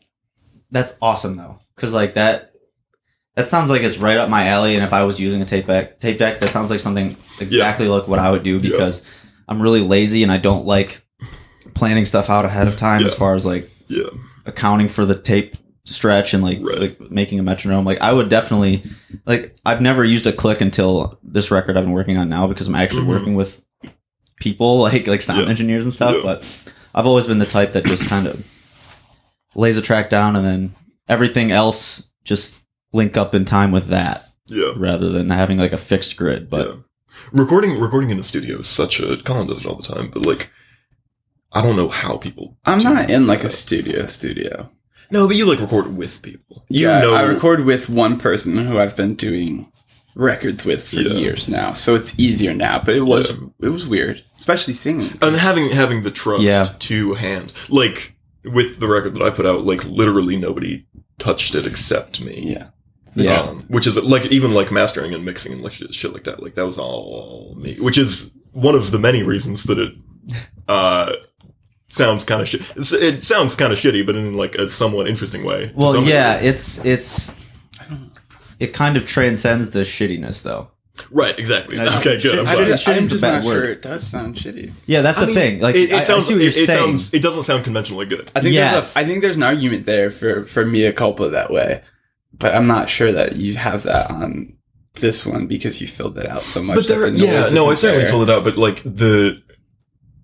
that's 0.71 0.97
awesome 1.03 1.37
though, 1.37 1.59
because 1.75 1.93
like 1.93 2.15
that 2.15 2.53
that 3.35 3.49
sounds 3.49 3.71
like 3.71 3.83
it's 3.83 3.99
right 3.99 4.17
up 4.17 4.29
my 4.31 4.49
alley. 4.49 4.75
And 4.75 4.85
if 4.85 4.93
I 4.93 5.03
was 5.05 5.21
using 5.21 5.41
a 5.43 5.45
tape 5.45 5.67
deck, 5.67 6.01
tape 6.01 6.19
deck, 6.19 6.41
that 6.41 6.51
sounds 6.51 6.71
like 6.71 6.81
something 6.81 7.17
exactly 7.41 7.87
like 7.87 8.09
what 8.09 8.19
I 8.19 8.31
would 8.31 8.43
do 8.43 8.61
because 8.61 9.05
I'm 9.49 9.61
really 9.63 9.81
lazy 9.81 10.23
and 10.23 10.31
I 10.33 10.37
don't 10.39 10.67
like 10.67 11.03
planning 11.75 12.07
stuff 12.07 12.29
out 12.31 12.45
ahead 12.45 12.69
of 12.69 12.77
time 12.77 13.05
as 13.07 13.15
far 13.15 13.35
as 13.35 13.47
like 13.47 13.71
Yeah. 13.89 14.09
accounting 14.47 14.89
for 14.89 15.05
the 15.07 15.15
tape 15.15 15.57
stretch 15.85 16.35
and 16.35 16.43
like, 16.43 16.59
Right. 16.61 16.79
like 16.81 17.11
making 17.11 17.39
a 17.39 17.43
metronome. 17.43 17.85
Like 17.85 18.01
I 18.01 18.13
would 18.13 18.29
definitely 18.29 18.83
like 19.27 19.57
I've 19.65 19.81
never 19.81 20.05
used 20.05 20.27
a 20.27 20.33
click 20.33 20.61
until 20.61 21.19
this 21.23 21.51
record 21.51 21.77
I've 21.77 21.85
been 21.85 21.93
working 21.95 22.17
on 22.19 22.29
now 22.29 22.47
because 22.47 22.67
I'm 22.67 22.75
actually 22.75 23.03
Mhm. 23.05 23.07
working 23.09 23.35
with 23.37 23.65
people 24.41 24.81
like 24.83 25.07
like 25.07 25.23
sound 25.23 25.43
Yeah. 25.45 25.49
engineers 25.49 25.85
and 25.85 25.95
stuff. 25.95 26.17
Yeah. 26.17 26.23
But 26.23 26.73
I've 26.95 27.07
always 27.07 27.27
been 27.27 27.39
the 27.39 27.47
type 27.47 27.73
that 27.73 27.85
just 27.87 28.07
kind 28.07 28.27
of 28.27 28.43
lays 29.55 29.77
a 29.77 29.83
track 29.83 30.11
down 30.11 30.37
and 30.37 30.45
then 30.45 30.75
everything 31.09 31.51
else 31.51 32.09
just 32.25 32.55
link 32.93 33.17
up 33.17 33.35
in 33.35 33.45
time 33.45 33.71
with 33.73 33.87
that 33.89 34.27
Yeah. 34.51 34.73
rather 34.77 35.09
than 35.11 35.31
having 35.31 35.59
like 35.59 35.73
a 35.73 35.77
fixed 35.79 36.17
grid. 36.17 36.51
But 36.51 36.67
yeah. 36.67 36.75
Recording 37.33 37.79
recording 37.81 38.11
in 38.11 38.17
the 38.17 38.23
studio 38.23 38.59
is 38.59 38.67
such 38.69 39.01
a 39.01 39.17
Colin 39.19 39.47
does 39.47 39.59
it 39.61 39.67
all 39.67 39.77
the 39.77 39.83
time, 39.83 40.11
but 40.11 40.27
like 40.27 40.51
I 41.53 41.63
don't 41.63 41.77
know 41.77 41.89
how 41.89 42.17
people 42.19 42.57
I'm 42.67 42.79
not 42.79 43.11
in 43.11 43.27
like 43.27 43.45
a 43.45 43.51
studio 43.51 44.07
studio. 44.07 44.71
No, 45.11 45.27
but 45.27 45.37
you 45.37 45.47
like 45.47 45.61
record 45.61 45.97
with 45.97 46.21
people. 46.23 46.65
You 46.69 46.87
yeah, 46.89 47.01
know 47.01 47.15
I 47.15 47.23
record 47.23 47.65
with 47.65 47.89
one 47.89 48.19
person 48.19 48.57
who 48.67 48.79
I've 48.79 48.95
been 48.97 49.15
doing 49.15 49.73
records 50.15 50.65
with 50.67 50.87
for 50.87 50.97
Yeah. 51.01 51.15
years 51.15 51.49
now, 51.49 51.73
so 51.73 51.95
it's 51.95 52.13
easier 52.19 52.53
now. 52.53 52.83
But 52.85 52.95
it 52.97 53.03
was 53.03 53.31
Yeah. 53.31 53.37
it 53.63 53.69
was 53.71 53.87
weird, 53.87 54.23
especially 54.37 54.75
singing. 54.75 55.13
and 55.23 55.37
having 55.37 55.71
having 55.71 56.03
the 56.03 56.11
trust 56.11 56.43
Yeah. 56.45 56.67
to 56.79 57.15
hand 57.15 57.53
like 57.71 58.15
with 58.45 58.81
the 58.81 58.87
record 58.87 59.15
that 59.15 59.23
I 59.23 59.31
put 59.31 59.47
out, 59.47 59.65
like 59.65 59.85
literally 59.85 60.37
nobody 60.37 60.85
touched 61.19 61.55
it 61.55 61.67
except 61.67 62.21
me. 62.21 62.53
yeah, 62.53 62.69
yeah. 63.25 63.41
Um, 63.41 63.61
which 63.69 63.87
is 63.87 63.97
like 63.97 64.27
even 64.27 64.53
like 64.53 64.71
mastering 64.73 65.15
and 65.15 65.25
mixing 65.25 65.53
and 65.53 65.63
like 65.63 65.73
shit, 65.73 65.93
shit 65.95 66.13
like 66.13 66.25
that. 66.25 66.43
Like 66.43 66.55
that 66.55 66.67
was 66.67 66.79
all 66.79 67.55
me. 67.59 67.77
Which 67.81 67.99
is 67.99 68.31
one 68.53 68.75
of 68.75 68.91
the 68.91 68.99
many 68.99 69.23
reasons 69.23 69.65
that 69.65 69.79
it 69.79 69.93
uh 70.69 71.13
sounds 71.89 72.25
kind 72.25 72.41
of 72.43 72.49
shit. 72.49 72.63
It 72.77 73.23
sounds 73.23 73.55
kind 73.55 73.73
of 73.73 73.79
shitty, 73.79 74.05
but 74.07 74.17
in 74.17 74.35
like 74.35 74.55
a 74.57 74.69
somewhat 74.69 75.09
interesting 75.09 75.45
way. 75.45 75.73
Well, 75.75 76.03
yeah, 76.05 76.35
degree. 76.37 76.49
it's 76.51 76.85
it's 76.85 77.31
it 78.61 78.75
kind 78.75 78.97
of 78.97 79.07
transcends 79.07 79.71
the 79.71 79.81
shittiness 79.81 80.43
though. 80.43 80.69
right, 81.13 81.39
exactly. 81.39 81.77
That's- 81.77 81.97
Okay, 82.01 82.21
good. 82.21 82.41
I'm 82.41 82.47
I 82.49 82.55
glad. 82.57 82.65
didn't- 82.67 82.81
shitty 82.81 82.97
is 82.97 82.99
I'm 82.99 83.05
the 83.05 83.11
just 83.11 83.23
not 83.23 83.45
word. 83.45 83.53
sure 83.53 83.65
it 83.71 83.83
does 83.83 84.05
sound 84.07 84.35
shitty. 84.35 84.73
Yeah, 84.87 85.01
that's 85.03 85.19
I 85.19 85.23
the 85.23 85.27
mean, 85.29 85.35
thing. 85.37 85.61
Like 85.61 85.77
it, 85.77 85.93
I, 85.93 86.03
sounds. 86.03 86.25
I 86.25 86.29
see 86.29 86.35
what 86.35 86.41
you're 86.43 86.51
it, 86.51 86.57
it 86.57 86.67
saying. 86.67 86.79
sounds. 86.79 87.15
It 87.15 87.23
doesn't 87.23 87.45
sound 87.45 87.63
conventionally 87.65 88.07
good. 88.07 88.31
I 88.35 88.41
think 88.41 88.55
Yes. 88.55 88.73
there's 88.73 88.97
a, 88.97 88.99
I 88.99 89.05
think 89.09 89.23
there's 89.23 89.37
an 89.37 89.45
argument 89.45 89.87
there 89.87 90.11
for 90.11 90.45
for 90.45 90.67
mea 90.67 90.91
culpa 90.93 91.29
that 91.31 91.51
way, 91.53 91.83
but 92.33 92.55
I'm 92.55 92.67
not 92.67 92.89
sure 92.89 93.13
that 93.13 93.37
you 93.37 93.55
have 93.57 93.85
that 93.85 94.11
on 94.11 94.55
this 94.95 95.25
one 95.25 95.47
because 95.47 95.81
you 95.81 95.87
filled 95.87 96.19
it 96.19 96.27
out 96.27 96.43
so 96.43 96.63
much. 96.63 96.77
But 96.77 96.87
that 96.89 96.95
there, 96.95 97.11
the 97.11 97.19
yeah, 97.19 97.41
noise 97.41 97.53
no, 97.53 97.71
I 97.71 97.75
certainly 97.75 98.03
there. 98.05 98.11
filled 98.11 98.29
it 98.29 98.33
out. 98.33 98.45
But 98.45 98.57
like 98.57 98.83
the, 98.83 99.43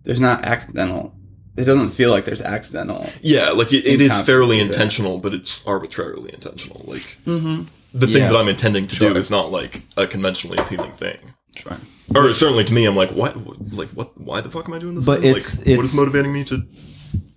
There's 0.03 0.21
not 0.21 0.45
accidental. 0.45 1.15
It 1.57 1.65
doesn't 1.67 1.91
feel 1.91 2.11
like 2.11 2.25
there's 2.25 2.43
accidental. 2.43 3.09
yeah, 3.23 3.51
like 3.51 3.73
it, 3.73 3.87
it 3.87 4.01
is 4.01 4.11
fairly 4.23 4.59
Incompetency 4.59 4.59
there. 4.59 4.65
intentional, 4.67 5.19
but 5.21 5.35
it's 5.35 5.65
arbitrarily 5.67 6.35
intentional. 6.35 6.83
Like 6.85 7.17
Mm-hmm. 7.27 7.65
the 7.97 8.07
thing 8.09 8.17
Yeah. 8.23 8.29
that 8.31 8.37
I'm 8.37 8.49
intending 8.49 8.89
to 8.89 8.97
Sure. 8.97 9.13
do 9.13 9.19
is 9.19 9.31
not 9.31 9.53
like 9.53 9.83
a 9.97 10.07
conventionally 10.07 10.59
appealing 10.59 10.91
thing. 10.93 11.19
Sure. 11.55 11.77
Or 12.15 12.33
certainly 12.33 12.65
to 12.65 12.73
me, 12.75 12.85
I'm 12.87 12.97
like, 12.97 13.11
what? 13.13 13.37
Like, 13.73 13.89
what? 13.91 14.21
Why 14.21 14.41
the 14.41 14.51
fuck 14.51 14.67
am 14.69 14.75
I 14.75 14.79
doing 14.81 14.97
this? 14.97 15.07
But 15.07 15.25
it's- 15.25 15.59
like, 15.59 15.67
what 15.67 15.73
it's- 15.75 15.91
is 15.91 15.97
motivating 15.97 16.33
me 16.33 16.43
to 16.45 16.59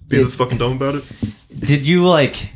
be 0.08 0.18
It- 0.20 0.24
this 0.24 0.34
fucking 0.34 0.58
dumb 0.58 0.74
about 0.74 0.96
it? 0.96 1.04
Did 1.60 1.86
you 1.86 2.04
like? 2.04 2.50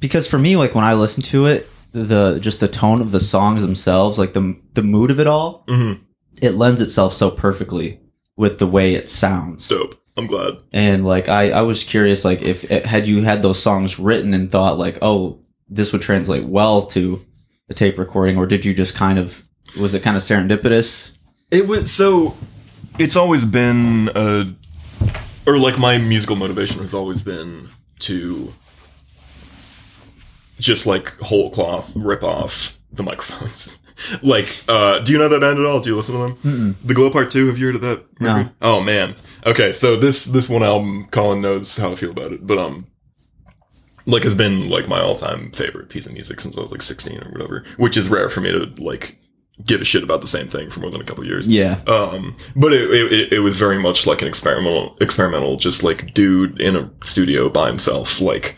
Because 0.00 0.26
for 0.26 0.38
me, 0.38 0.56
like 0.56 0.74
when 0.74 0.84
I 0.84 0.94
listen 0.94 1.22
to 1.24 1.46
it, 1.46 1.68
the 1.92 2.38
just 2.40 2.60
the 2.60 2.68
tone 2.68 3.00
of 3.00 3.12
the 3.12 3.20
songs 3.20 3.62
themselves, 3.62 4.18
like 4.18 4.32
the 4.32 4.56
the 4.74 4.82
mood 4.82 5.10
of 5.10 5.20
it 5.20 5.26
all, 5.26 5.64
Mm-hmm. 5.68 6.02
it 6.40 6.54
lends 6.54 6.80
itself 6.80 7.12
so 7.12 7.30
perfectly 7.30 8.00
with 8.36 8.58
the 8.58 8.66
way 8.66 8.94
it 8.94 9.08
sounds. 9.08 9.68
Dope. 9.68 9.96
I'm 10.16 10.26
glad. 10.26 10.54
And 10.72 11.04
like 11.04 11.28
I, 11.28 11.50
I 11.50 11.62
was 11.62 11.84
curious, 11.84 12.24
like 12.24 12.42
if 12.42 12.62
had 12.62 13.06
you 13.06 13.22
had 13.22 13.42
those 13.42 13.62
songs 13.62 13.98
written 13.98 14.34
and 14.34 14.50
thought 14.50 14.78
like, 14.78 14.98
oh, 15.02 15.40
this 15.68 15.92
would 15.92 16.02
translate 16.02 16.44
well 16.44 16.86
to 16.88 17.24
a 17.68 17.74
tape 17.74 17.96
recording, 17.98 18.36
or 18.36 18.46
did 18.46 18.64
you 18.64 18.74
just 18.74 18.94
kind 18.94 19.18
of 19.18 19.44
was 19.78 19.94
it 19.94 20.02
kind 20.02 20.16
of 20.16 20.22
serendipitous? 20.22 21.16
It 21.50 21.66
was 21.68 21.90
so. 21.92 22.36
It's 22.98 23.16
always 23.16 23.44
been 23.44 24.10
a, 24.14 24.52
or 25.46 25.58
like 25.58 25.78
my 25.78 25.96
musical 25.98 26.36
motivation 26.36 26.80
has 26.80 26.92
always 26.92 27.22
been 27.22 27.68
to 28.00 28.52
just 30.60 30.86
like 30.86 31.08
whole 31.18 31.50
cloth 31.50 31.92
rip 31.96 32.22
off 32.22 32.78
the 32.92 33.02
microphones. 33.02 33.76
like, 34.22 34.62
uh, 34.68 34.98
do 35.00 35.12
you 35.12 35.18
know 35.18 35.28
that 35.28 35.40
band 35.40 35.58
at 35.58 35.66
all? 35.66 35.80
Do 35.80 35.90
you 35.90 35.96
listen 35.96 36.14
to 36.14 36.20
them? 36.20 36.36
Mm-mm. 36.36 36.74
The 36.86 36.94
Glow 36.94 37.10
Part 37.10 37.30
Two. 37.30 37.48
Have 37.48 37.58
you 37.58 37.66
heard 37.66 37.76
of 37.76 37.80
that? 37.82 38.04
No. 38.20 38.48
Oh 38.62 38.80
man. 38.80 39.14
Okay, 39.46 39.72
so 39.72 39.96
this 39.96 40.24
this 40.26 40.48
one 40.48 40.62
album, 40.62 41.08
Colin 41.10 41.40
knows 41.40 41.76
how 41.76 41.92
I 41.92 41.94
feel 41.94 42.10
about 42.10 42.32
it, 42.32 42.46
but 42.46 42.58
um, 42.58 42.86
like 44.06 44.22
has 44.24 44.34
been 44.34 44.68
like 44.68 44.88
my 44.88 45.00
all 45.00 45.16
time 45.16 45.50
favorite 45.52 45.88
piece 45.88 46.06
of 46.06 46.12
music 46.12 46.40
since 46.40 46.56
I 46.56 46.60
was 46.60 46.70
like 46.70 46.82
sixteen 46.82 47.22
or 47.22 47.30
whatever, 47.30 47.64
which 47.76 47.96
is 47.96 48.08
rare 48.08 48.28
for 48.28 48.40
me 48.40 48.52
to 48.52 48.66
like 48.82 49.16
give 49.66 49.80
a 49.82 49.84
shit 49.84 50.02
about 50.02 50.22
the 50.22 50.26
same 50.26 50.48
thing 50.48 50.70
for 50.70 50.80
more 50.80 50.90
than 50.90 51.02
a 51.02 51.04
couple 51.04 51.24
years. 51.24 51.46
Yeah, 51.46 51.80
Um, 51.86 52.34
but 52.56 52.72
it, 52.72 52.90
it, 53.12 53.32
it 53.34 53.38
was 53.40 53.58
very 53.58 53.78
much 53.78 54.06
like 54.06 54.22
an 54.22 54.28
experimental, 54.28 54.96
experimental, 55.02 55.56
just 55.56 55.82
like 55.82 56.14
dude 56.14 56.58
in 56.62 56.76
a 56.76 56.90
studio 57.04 57.50
by 57.50 57.66
himself, 57.66 58.22
like 58.22 58.56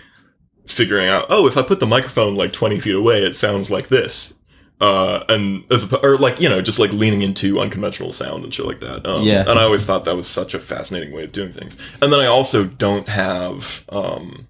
figuring 0.66 1.09
out, 1.09 1.26
oh, 1.28 1.47
if 1.47 1.57
I 1.57 1.62
put 1.62 1.81
the 1.81 1.87
microphone 1.87 2.35
like 2.37 2.52
20 2.52 2.81
feet 2.81 2.95
away, 2.95 3.25
it 3.25 3.37
sounds 3.37 3.71
like 3.71 3.88
this. 3.88 4.35
Uh, 4.81 5.23
and 5.28 5.64
as 5.71 5.90
a, 5.92 5.97
or 6.04 6.16
like, 6.19 6.40
you 6.40 6.49
know, 6.49 6.61
just 6.61 6.78
like 6.81 6.90
leaning 6.92 7.23
into 7.23 7.61
unconventional 7.61 8.12
sound 8.12 8.42
and 8.42 8.52
shit 8.52 8.66
like 8.66 8.81
that. 8.81 9.07
Um, 9.07 9.23
Yeah. 9.23 9.45
And 9.49 9.59
I 9.59 9.62
always 9.62 9.87
thought 9.87 10.04
that 10.07 10.16
was 10.16 10.26
such 10.26 10.54
a 10.54 10.59
fascinating 10.59 11.12
way 11.12 11.23
of 11.25 11.31
doing 11.33 11.52
things. 11.52 11.76
And 12.00 12.12
then 12.12 12.19
I 12.21 12.26
also 12.26 12.64
don't 12.64 13.09
have, 13.09 13.85
um, 13.90 14.49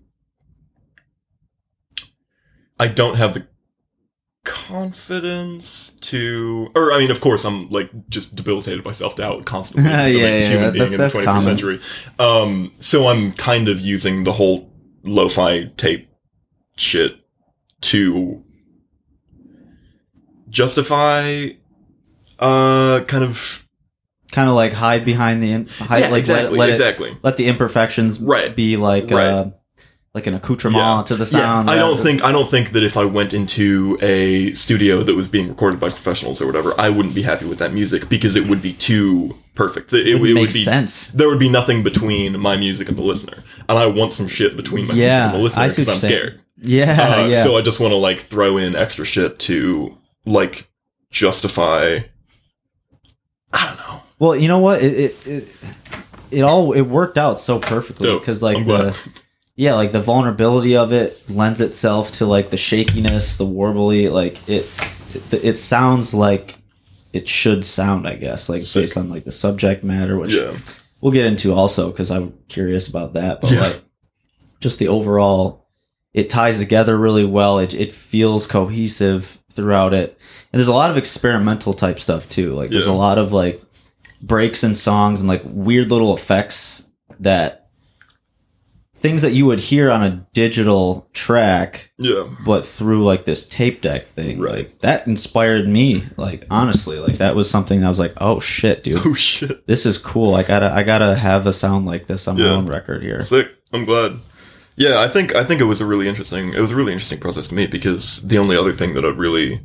I 2.81 2.89
don't 2.89 3.17
have 3.17 3.35
the 3.35 3.47
confidence 4.45 5.93
to 6.01 6.69
or 6.75 6.93
i 6.93 6.99
mean 6.99 7.13
of 7.13 7.21
course 7.21 7.45
i'm 7.45 7.69
like 7.71 7.89
just 8.09 8.35
debilitated 8.35 8.83
by 8.83 8.91
self-doubt 8.91 9.45
constantly 9.45 9.89
Yeah, 9.91 10.03
as 10.03 10.15
a 10.17 10.19
yeah, 10.19 10.49
human 10.49 10.63
that- 10.65 10.73
being 10.73 10.85
in 10.87 10.91
the 10.93 10.97
that's- 10.97 11.13
21st 11.13 11.15
that's 11.15 11.25
common. 11.27 11.43
century 11.43 11.81
um 12.19 12.73
so 12.81 13.07
i'm 13.07 13.33
kind 13.35 13.69
of 13.69 13.81
using 13.81 14.25
the 14.25 14.33
whole 14.33 14.69
lo-fi 15.05 15.65
tape 15.77 16.09
shit 16.77 17.17
to 17.81 18.43
justify 20.49 21.49
uh 22.39 23.01
kind 23.07 23.25
of 23.25 23.67
kind 24.31 24.49
of 24.49 24.55
like 24.55 24.73
hide 24.73 25.05
behind 25.05 25.43
the 25.43 25.65
hide, 25.85 26.01
yeah, 26.05 26.09
like 26.09 26.21
exactly 26.21 26.59
let, 26.59 26.59
let 26.59 26.69
it 26.69 26.73
exactly 26.73 27.17
let 27.23 27.37
the 27.37 27.47
imperfections 27.47 28.19
Right. 28.19 28.55
be 28.55 28.77
like 28.77 29.11
Right. 29.11 29.27
uh 29.27 29.51
like 30.15 30.27
an 30.27 30.35
accoutrement 30.35 31.07
to 31.07 31.17
the 31.17 31.25
sound. 31.25 31.71
I 31.71 31.77
don't 31.77 31.97
think 31.99 32.23
I 32.23 32.33
don't 32.33 32.49
think 32.49 32.73
that 32.73 32.83
if 32.83 32.99
I 32.99 33.05
went 33.07 33.33
into 33.33 33.97
a 34.03 34.53
studio 34.53 35.03
that 35.03 35.15
was 35.15 35.27
being 35.27 35.49
recorded 35.49 35.81
by 35.81 35.89
professionals 35.89 36.43
or 36.43 36.47
whatever, 36.47 36.75
I 36.79 36.91
wouldn't 36.91 37.15
be 37.15 37.23
happy 37.23 37.47
with 37.47 37.59
that 37.61 37.73
music 37.73 38.11
because 38.11 38.37
it 38.37 38.47
would 38.47 38.61
be 38.61 38.75
too 38.75 39.39
perfect. 39.55 39.93
It, 39.93 40.07
it, 40.07 40.15
it, 40.15 40.21
would 40.21 40.53
be 40.53 40.65
sense. 40.65 41.09
there 41.09 41.29
would 41.29 41.39
be 41.39 41.49
nothing 41.49 41.83
between 41.83 42.39
my 42.41 42.57
music 42.57 42.89
and 42.89 42.97
the 42.97 43.03
listener, 43.03 43.43
and 43.69 43.79
I 43.79 43.87
want 43.87 44.13
some 44.13 44.29
shit 44.29 44.57
between 44.57 44.87
my 44.87 44.95
Yeah, 44.95 45.07
music 45.19 45.25
and 45.25 45.35
the 45.35 45.43
listener 45.45 45.69
because 45.69 45.89
I'm 45.89 45.97
saying. 45.97 46.13
scared. 46.13 46.41
Yeah, 46.65 47.15
Uh, 47.23 47.27
yeah. 47.27 47.43
So 47.43 47.57
I 47.57 47.63
just 47.63 47.81
want 47.81 47.93
to 47.93 47.97
like 47.97 48.21
throw 48.21 48.57
in 48.57 48.77
extra 48.77 49.05
shit 49.05 49.39
to 49.41 49.97
like 50.25 50.71
justify. 51.11 52.01
I 53.53 53.67
don't 53.67 53.79
know. 53.79 54.03
well, 54.19 54.37
you 54.37 54.49
know 54.49 54.59
what? 54.61 54.83
It 54.83 54.93
it 54.95 55.27
it, 55.27 55.49
it 56.31 56.41
all 56.43 56.73
it 56.73 56.83
worked 56.83 57.19
out 57.19 57.41
so 57.41 57.59
perfectly 57.59 58.17
because 58.19 58.43
like 58.43 58.57
I'm 58.59 58.65
the 58.65 58.77
glad. 58.79 58.97
yeah, 59.57 59.75
like 59.75 59.93
the 59.93 60.01
vulnerability 60.01 60.77
of 60.77 60.93
it 60.93 61.23
lends 61.29 61.61
itself 61.61 62.13
to 62.15 62.27
like 62.27 62.51
the 62.51 62.57
shakiness, 62.57 63.37
the 63.37 63.45
warbly. 63.47 64.11
Like 64.11 64.49
it, 64.49 64.71
it, 65.33 65.45
it 65.45 65.59
sounds 65.59 66.15
like 66.15 66.57
it 67.13 67.29
should 67.29 67.65
sound. 67.65 68.07
I 68.07 68.15
guess 68.17 68.49
like 68.49 68.63
Sick. 68.63 68.83
based 68.85 68.97
on 68.97 69.09
like 69.09 69.25
the 69.25 69.33
subject 69.33 69.85
matter, 69.85 70.17
which 70.19 70.35
Yeah. 70.35 70.55
we'll 71.01 71.13
get 71.13 71.27
into 71.27 71.53
also 71.53 71.91
because 71.91 72.11
I'm 72.11 72.35
curious 72.49 72.89
about 72.89 73.15
that. 73.15 73.41
But 73.41 73.51
Yeah. 73.51 73.61
like 73.61 73.83
just 74.61 74.79
the 74.79 74.89
overall, 74.89 75.67
it 76.15 76.31
ties 76.31 76.59
together 76.59 76.97
really 76.99 77.25
well. 77.25 77.59
It 77.59 77.75
it 77.75 77.93
feels 77.93 78.47
cohesive 78.47 79.39
throughout 79.53 79.93
it, 79.95 80.19
and 80.53 80.59
there's 80.61 80.69
a 80.69 80.73
lot 80.73 80.91
of 80.91 80.97
experimental 80.97 81.75
type 81.75 81.99
stuff 82.01 82.29
too. 82.29 82.55
Like 82.55 82.71
there's 82.71 82.87
a 82.87 82.93
lot 82.93 83.19
of 83.19 83.33
like 83.33 83.61
breaks 84.23 84.63
in 84.65 84.73
songs 84.75 85.21
and 85.21 85.29
like 85.29 85.43
weird 85.45 85.91
little 85.91 86.15
effects 86.15 86.85
that 87.21 87.62
things 89.03 89.21
that 89.23 89.33
you 89.33 89.45
would 89.47 89.59
hear 89.59 89.91
on 89.91 90.03
a 90.03 90.27
digital 90.33 91.09
track 91.13 91.91
Yeah. 91.99 92.29
but 92.47 92.65
through 92.65 93.05
like 93.05 93.25
this 93.25 93.47
tape 93.49 93.81
deck 93.83 94.07
thing 94.07 94.39
Right. 94.41 94.55
like 94.55 94.79
that 94.81 95.07
inspired 95.07 95.69
me 95.69 96.05
like 96.17 96.47
honestly 96.51 96.99
like 96.99 97.19
that 97.19 97.35
was 97.37 97.51
something 97.51 97.85
i 97.85 97.89
was 97.89 97.99
like 97.99 98.15
oh 98.19 98.39
shit 98.41 98.83
dude 98.85 99.05
Oh 99.05 99.13
shit. 99.15 99.67
this 99.67 99.85
is 99.87 99.99
cool. 99.99 100.35
I 100.35 100.43
gotta, 100.45 100.73
I 100.73 100.83
gotta 100.85 101.15
have 101.17 101.47
a 101.47 101.53
sound 101.53 101.85
like 101.85 102.07
this 102.07 102.27
on 102.29 102.39
my 102.39 102.49
own 102.49 102.67
record 102.67 103.03
here. 103.03 103.21
Sick. 103.21 103.51
I'm 103.73 103.85
glad. 103.85 104.19
Yeah, 104.77 105.01
I 105.01 105.09
think 105.09 105.35
I 105.35 105.45
think 105.45 105.61
it 105.61 105.65
was 105.65 105.81
a 105.83 105.87
really 105.87 106.09
interesting 106.09 106.55
it 106.55 106.61
was 106.61 106.71
a 106.71 106.77
really 106.77 106.93
interesting 106.93 107.21
process 107.21 107.49
to 107.49 107.55
me 107.55 107.67
because 107.67 108.23
the 108.23 108.39
only 108.39 108.57
other 108.57 108.73
thing 108.73 108.95
that 108.95 109.05
I 109.05 109.09
really 109.09 109.61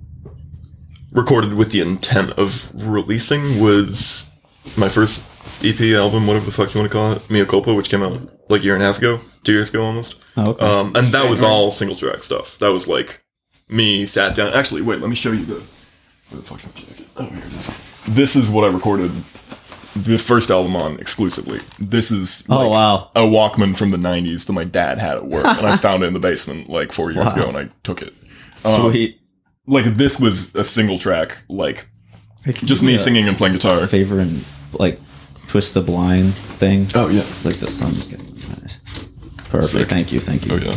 recorded 1.11 1.53
with 1.53 1.71
the 1.71 1.81
intent 1.81 2.31
of 2.31 2.71
releasing 2.73 3.61
was 3.61 4.29
my 4.75 4.89
first 4.89 5.23
EP 5.63 5.79
album, 5.95 6.27
whatever 6.27 6.45
the 6.45 6.51
fuck 6.51 6.73
you 6.73 6.79
want 6.81 6.91
to 6.91 6.97
call 6.97 7.13
it, 7.13 7.29
Mia 7.29 7.45
Culpa, 7.45 7.73
which 7.73 7.89
came 7.89 8.03
out 8.03 8.19
like 8.49 8.61
a 8.61 8.63
year 8.63 8.73
and 8.75 8.83
a 8.83 8.85
half 8.85 8.97
ago, 8.97 9.19
two 9.43 9.53
years 9.53 9.69
ago 9.69 9.83
almost. 9.83 10.15
Oh, 10.37 10.51
okay. 10.51 10.65
Um, 10.65 10.95
and 10.95 11.07
that 11.07 11.29
was 11.29 11.41
all 11.43 11.71
single 11.71 11.95
track 11.95 12.23
stuff. 12.23 12.57
That 12.59 12.69
was 12.71 12.87
like 12.87 13.23
me 13.69 14.05
sat 14.05 14.35
down. 14.35 14.53
Actually, 14.53 14.81
wait, 14.81 14.99
let 15.01 15.09
me 15.09 15.15
show 15.15 15.31
you 15.31 15.45
the. 15.45 15.53
Where 16.29 16.41
the 16.41 16.43
fuck's 16.43 16.65
my 16.65 16.71
jacket? 16.73 17.07
Oh, 17.17 17.23
here 17.25 17.37
it 17.39 17.53
is. 17.53 17.71
This 18.09 18.35
is 18.35 18.49
what 18.49 18.63
I 18.63 18.67
recorded 18.67 19.11
the 19.95 20.17
first 20.17 20.51
album 20.51 20.75
on 20.75 20.99
exclusively. 20.99 21.59
This 21.79 22.11
is 22.11 22.43
oh 22.49 22.69
wow. 22.69 23.09
a 23.15 23.21
Walkman 23.21 23.75
from 23.75 23.91
the 23.91 23.97
'90s 23.97 24.45
that 24.45 24.53
my 24.53 24.63
dad 24.63 24.97
had 24.97 25.15
at 25.17 25.25
work, 25.25 25.45
and 25.45 25.65
I 25.65 25.75
found 25.77 26.03
it 26.03 26.07
in 26.07 26.13
the 26.13 26.19
basement 26.19 26.69
like 26.69 26.91
four 26.93 27.11
years 27.11 27.27
Wow. 27.27 27.33
ago, 27.35 27.47
and 27.49 27.57
I 27.57 27.69
took 27.83 28.01
it. 28.01 28.13
um, 28.65 28.91
Sweet. 28.91 29.19
Like 29.65 29.85
this 29.95 30.19
was 30.19 30.55
a 30.55 30.63
single 30.63 30.97
track, 30.97 31.37
like 31.49 31.87
just 32.45 32.83
me 32.83 32.97
singing 32.97 33.27
and 33.27 33.37
playing 33.37 33.53
guitar. 33.55 33.85
Favor 33.87 34.19
and 34.19 34.45
like 34.73 34.99
twist 35.47 35.73
the 35.73 35.81
blind 35.81 36.33
thing. 36.35 36.87
Oh 36.95 37.07
yeah, 37.09 37.21
It's 37.21 37.43
like 37.45 37.57
the 37.57 37.67
sun's 37.67 38.05
getting 38.05 38.25
nice. 38.25 38.26
Perfect. 39.47 39.71
Sick. 39.71 39.87
Thank 39.89 40.11
you. 40.11 40.19
Thank 40.19 40.45
you. 40.45 40.53
oh 40.55 40.57
yeah. 40.57 40.75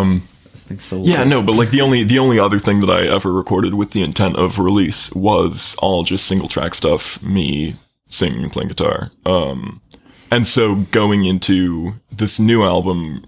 Um, 0.00 0.22
so 0.78 1.02
Yeah, 1.02 1.24
no, 1.24 1.42
but 1.42 1.54
like 1.54 1.70
the 1.70 1.80
only 1.80 2.04
the 2.04 2.18
only 2.18 2.38
other 2.38 2.58
thing 2.58 2.80
that 2.80 2.90
I 2.90 3.06
ever 3.06 3.32
recorded 3.32 3.74
with 3.74 3.92
the 3.92 4.02
intent 4.02 4.36
of 4.36 4.58
release 4.58 5.10
was 5.14 5.74
all 5.80 6.02
just 6.04 6.26
single 6.26 6.48
track 6.48 6.74
stuff, 6.74 7.22
me 7.22 7.76
singing 8.10 8.42
and 8.42 8.52
playing 8.52 8.68
guitar. 8.68 9.10
Um 9.24 9.80
and 10.30 10.46
so 10.46 10.74
going 10.90 11.24
into 11.24 11.94
this 12.12 12.38
new 12.38 12.64
album 12.64 13.24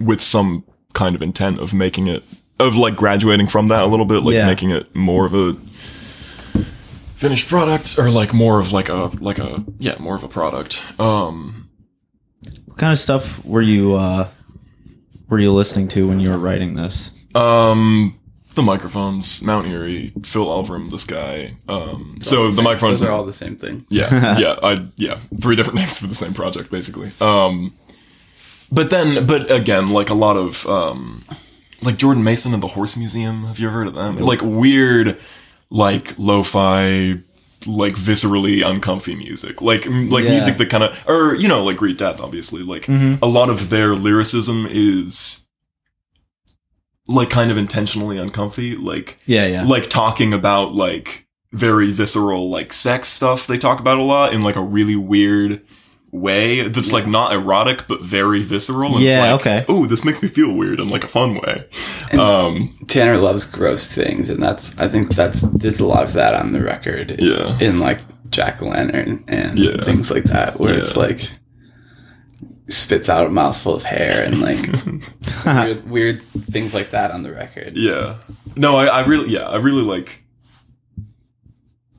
with 0.00 0.20
some 0.20 0.62
kind 0.92 1.14
of 1.14 1.22
intent 1.22 1.58
of 1.58 1.72
making 1.72 2.06
it 2.06 2.22
of 2.58 2.76
like 2.76 2.96
graduating 2.96 3.46
from 3.46 3.68
that 3.68 3.82
a 3.82 3.86
little 3.86 4.04
bit, 4.06 4.22
like 4.22 4.34
Yeah. 4.34 4.46
making 4.46 4.70
it 4.70 4.94
more 4.94 5.24
of 5.24 5.32
a 5.34 5.56
finished 7.16 7.48
product 7.48 7.98
or 7.98 8.10
like 8.10 8.32
more 8.34 8.60
of 8.60 8.72
like 8.72 8.88
a 8.88 9.10
like 9.20 9.38
a 9.38 9.64
yeah, 9.78 9.96
more 9.98 10.14
of 10.16 10.22
a 10.22 10.28
product. 10.28 10.82
Um 11.00 11.54
What 11.54 11.67
kind 12.78 12.92
of 12.92 12.98
stuff 12.98 13.44
were 13.44 13.62
you 13.62 13.94
uh 13.94 14.28
were 15.28 15.38
you 15.38 15.52
listening 15.52 15.88
to 15.88 16.08
when 16.08 16.20
you 16.20 16.30
were 16.30 16.38
writing 16.38 16.74
this? 16.74 17.10
Um, 17.34 18.18
the 18.54 18.62
microphones, 18.62 19.42
Mount 19.42 19.66
Eerie, 19.68 20.12
Phil 20.24 20.46
Elverum, 20.46 20.90
this 20.90 21.04
guy. 21.04 21.54
Um, 21.68 22.18
so 22.20 22.50
the 22.50 22.62
microphones 22.62 23.02
are 23.02 23.12
all 23.12 23.24
the 23.24 23.32
same 23.32 23.56
thing. 23.56 23.86
yeah, 23.90 24.38
yeah, 24.38 24.56
I 24.62 24.88
yeah, 24.96 25.20
three 25.40 25.54
different 25.54 25.78
names 25.80 25.98
for 25.98 26.06
the 26.06 26.14
same 26.14 26.34
project 26.34 26.70
basically. 26.70 27.12
Um, 27.20 27.74
but 28.72 28.90
then, 28.90 29.26
but 29.26 29.50
again, 29.50 29.88
like 29.88 30.10
a 30.10 30.14
lot 30.14 30.36
of 30.36 30.66
um, 30.66 31.24
like 31.82 31.98
Jordan 31.98 32.24
Mason 32.24 32.54
and 32.54 32.62
the 32.62 32.68
Horse 32.68 32.96
Museum. 32.96 33.44
Have 33.44 33.58
you 33.58 33.68
ever 33.68 33.78
heard 33.78 33.88
of 33.88 33.94
them? 33.94 34.16
Like 34.16 34.40
weird, 34.42 35.18
like 35.70 36.18
lo-fi. 36.18 37.20
Like 37.66 37.94
viscerally 37.94 38.64
uncomfy 38.64 39.16
music, 39.16 39.60
like 39.60 39.84
like 39.86 40.24
Yeah. 40.24 40.30
music 40.30 40.58
that 40.58 40.70
kind 40.70 40.84
of, 40.84 40.96
or 41.08 41.34
you 41.34 41.48
know, 41.48 41.64
like 41.64 41.76
Great 41.76 41.98
Death, 41.98 42.20
obviously. 42.20 42.62
Like 42.62 42.86
Mhm. 42.86 43.18
a 43.20 43.26
lot 43.26 43.50
of 43.50 43.68
their 43.68 43.96
lyricism 43.96 44.66
is 44.70 45.40
like 47.08 47.30
kind 47.30 47.50
of 47.50 47.56
intentionally 47.56 48.18
uncomfy 48.18 48.76
like 48.76 49.18
Yeah, 49.26 49.46
yeah. 49.46 49.64
like 49.64 49.88
talking 49.90 50.32
about 50.34 50.74
like 50.74 51.26
very 51.52 51.90
visceral 51.90 52.50
like 52.50 52.72
sex 52.74 53.08
stuff 53.08 53.46
they 53.46 53.56
talk 53.56 53.80
about 53.80 53.98
a 53.98 54.02
lot 54.02 54.34
in 54.34 54.42
like 54.42 54.56
a 54.56 54.60
really 54.62 54.96
weird 54.96 55.62
way 56.10 56.66
that's 56.68 56.90
like 56.90 57.06
not 57.06 57.32
erotic 57.34 57.86
but 57.86 58.00
very 58.02 58.42
visceral. 58.42 58.94
And 58.94 59.04
Yeah, 59.04 59.32
like, 59.32 59.40
okay. 59.42 59.64
Oh, 59.68 59.84
this 59.86 60.04
makes 60.04 60.22
me 60.22 60.28
feel 60.28 60.52
weird 60.54 60.80
in 60.80 60.88
like 60.88 61.04
a 61.04 61.08
fun 61.08 61.34
way. 61.34 61.68
Um, 62.18 62.76
Tanner 62.88 63.18
loves 63.18 63.44
gross 63.44 63.86
things, 63.90 64.30
and 64.30 64.42
that's 64.42 64.78
I 64.78 64.88
think 64.88 65.14
that's 65.14 65.42
there's 65.42 65.80
a 65.80 65.86
lot 65.86 66.04
of 66.04 66.14
that 66.14 66.34
on 66.34 66.52
the 66.52 66.62
record. 66.62 67.16
Yeah. 67.20 67.58
in 67.60 67.78
like 67.78 68.00
Jack 68.30 68.62
Lantern 68.62 69.22
and 69.28 69.58
Yeah. 69.58 69.82
things 69.84 70.10
like 70.10 70.24
that, 70.24 70.58
where 70.58 70.74
it's 70.78 70.96
like 70.96 71.30
spits 72.68 73.08
out 73.08 73.26
a 73.26 73.30
mouthful 73.30 73.74
of 73.74 73.82
hair 73.82 74.22
and 74.24 74.40
like 74.40 74.60
weird, 75.46 75.90
weird 75.90 76.22
things 76.50 76.74
like 76.74 76.90
that 76.90 77.10
on 77.10 77.22
the 77.22 77.32
record. 77.32 77.76
Yeah. 77.76 78.16
No, 78.56 78.76
I, 78.76 78.86
I 78.86 79.06
really, 79.06 79.30
yeah, 79.30 79.48
I 79.48 79.56
really 79.56 79.82
like. 79.82 80.22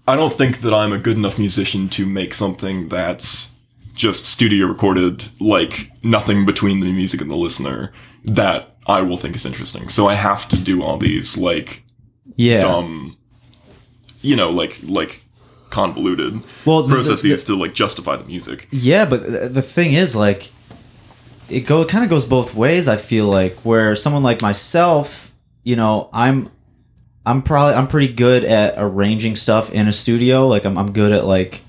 I 0.07 0.15
don't 0.15 0.33
think 0.33 0.61
that 0.61 0.73
I'm 0.73 0.91
a 0.91 0.97
good 0.97 1.17
enough 1.17 1.37
musician 1.37 1.87
to 1.89 2.05
make 2.05 2.33
something 2.33 2.89
that's 2.89 3.51
just 3.99 4.25
studio 4.25 4.65
recorded, 4.65 5.25
like 5.41 5.91
nothing 6.03 6.45
between 6.45 6.79
the 6.79 6.91
music 6.91 7.19
and 7.21 7.29
the 7.29 7.35
listener, 7.35 7.91
that 8.23 8.77
I 8.87 9.01
will 9.01 9.17
think 9.17 9.35
is 9.35 9.45
interesting. 9.45 9.89
So 9.89 10.07
I 10.07 10.15
have 10.15 10.47
to 10.49 10.57
do 10.57 10.81
all 10.81 10.97
these 10.97 11.37
like 11.37 11.83
Yeah. 12.37 12.61
dumb, 12.61 13.17
you 14.21 14.35
know, 14.37 14.49
like 14.51 14.79
like 14.83 15.21
convoluted 15.69 16.39
Well, 16.65 16.81
the- 16.83 16.87
the- 16.89 16.95
processes 16.95 17.43
to 17.43 17.55
like 17.55 17.73
justify 17.73 18.15
the 18.15 18.23
music. 18.23 18.67
Yeah, 18.71 19.03
but 19.05 19.53
the 19.53 19.61
thing 19.61 19.93
is, 19.93 20.15
like, 20.15 20.51
it 21.49 21.61
go 21.65 21.81
it 21.81 21.89
kind 21.89 22.03
of 22.05 22.09
goes 22.09 22.25
both 22.25 22.55
ways. 22.55 22.87
I 22.87 22.95
feel 22.97 23.25
like 23.25 23.57
where 23.65 23.95
someone 23.97 24.23
like 24.23 24.41
myself, 24.41 25.33
you 25.63 25.75
know, 25.75 26.09
I'm, 26.13 26.49
I'm 27.25 27.41
probably 27.41 27.75
I'm 27.75 27.87
pretty 27.87 28.13
good 28.13 28.43
at 28.45 28.75
arranging 28.77 29.35
stuff 29.35 29.71
in 29.71 29.87
a 29.89 29.93
studio. 29.93 30.47
Like, 30.47 30.63
I'm 30.65 30.77
I'm 30.77 30.91
good 30.93 31.11
at 31.11 31.25
like, 31.25 31.61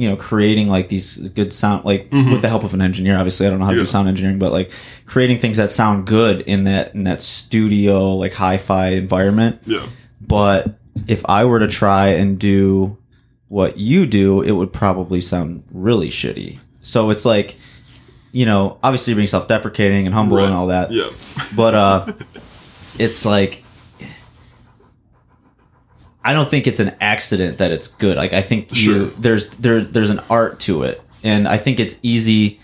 you 0.00 0.08
know, 0.08 0.16
creating 0.16 0.68
like 0.68 0.88
these 0.88 1.16
good 1.30 1.52
sound 1.52 1.84
like 1.84 2.08
with 2.12 2.40
the 2.40 2.48
help 2.48 2.62
of 2.62 2.72
an 2.72 2.80
engineer. 2.80 3.16
Obviously, 3.16 3.46
I 3.46 3.50
don't 3.50 3.58
know 3.58 3.64
how 3.64 3.72
to 3.72 3.76
Yeah. 3.78 3.82
do 3.82 3.86
sound 3.86 4.08
engineering, 4.08 4.38
but 4.38 4.52
like 4.52 4.70
creating 5.06 5.40
things 5.40 5.56
that 5.56 5.70
sound 5.70 6.06
good 6.06 6.42
in 6.42 6.64
that 6.64 6.94
in 6.94 7.02
that 7.04 7.20
studio 7.20 8.14
like 8.14 8.32
hi-fi 8.32 8.90
environment. 8.90 9.60
Yeah. 9.66 9.86
But 10.20 10.78
if 11.08 11.24
I 11.28 11.44
were 11.46 11.58
to 11.58 11.66
try 11.68 12.10
and 12.10 12.38
do 12.38 12.96
what 13.48 13.78
you 13.78 14.06
do, 14.06 14.40
it 14.42 14.52
would 14.52 14.72
probably 14.72 15.20
sound 15.20 15.64
really 15.72 16.10
shitty. 16.10 16.58
So 16.82 17.10
it's 17.10 17.24
like, 17.24 17.56
you 18.30 18.46
know, 18.46 18.78
obviously 18.82 19.14
being 19.14 19.26
self-deprecating 19.26 20.06
and 20.06 20.14
humble 20.14 20.38
and 20.38 20.54
all 20.54 20.68
that. 20.68 20.92
Yeah. 20.92 21.10
But 21.56 21.74
uh 21.74 22.12
it's 22.98 23.24
like 23.24 23.64
I 26.24 26.32
don't 26.32 26.50
think 26.50 26.66
it's 26.66 26.80
an 26.80 26.94
accident 27.00 27.58
that 27.58 27.70
it's 27.72 27.88
good. 27.88 28.16
Like 28.16 28.32
I 28.32 28.42
think 28.42 28.74
Sure. 28.74 28.94
you 28.96 29.10
there's 29.18 29.50
there 29.50 29.80
there's 29.82 30.10
an 30.10 30.20
art 30.28 30.60
to 30.60 30.82
it. 30.82 31.00
And 31.24 31.48
I 31.48 31.56
think 31.56 31.80
it's 31.80 31.98
easy 32.02 32.60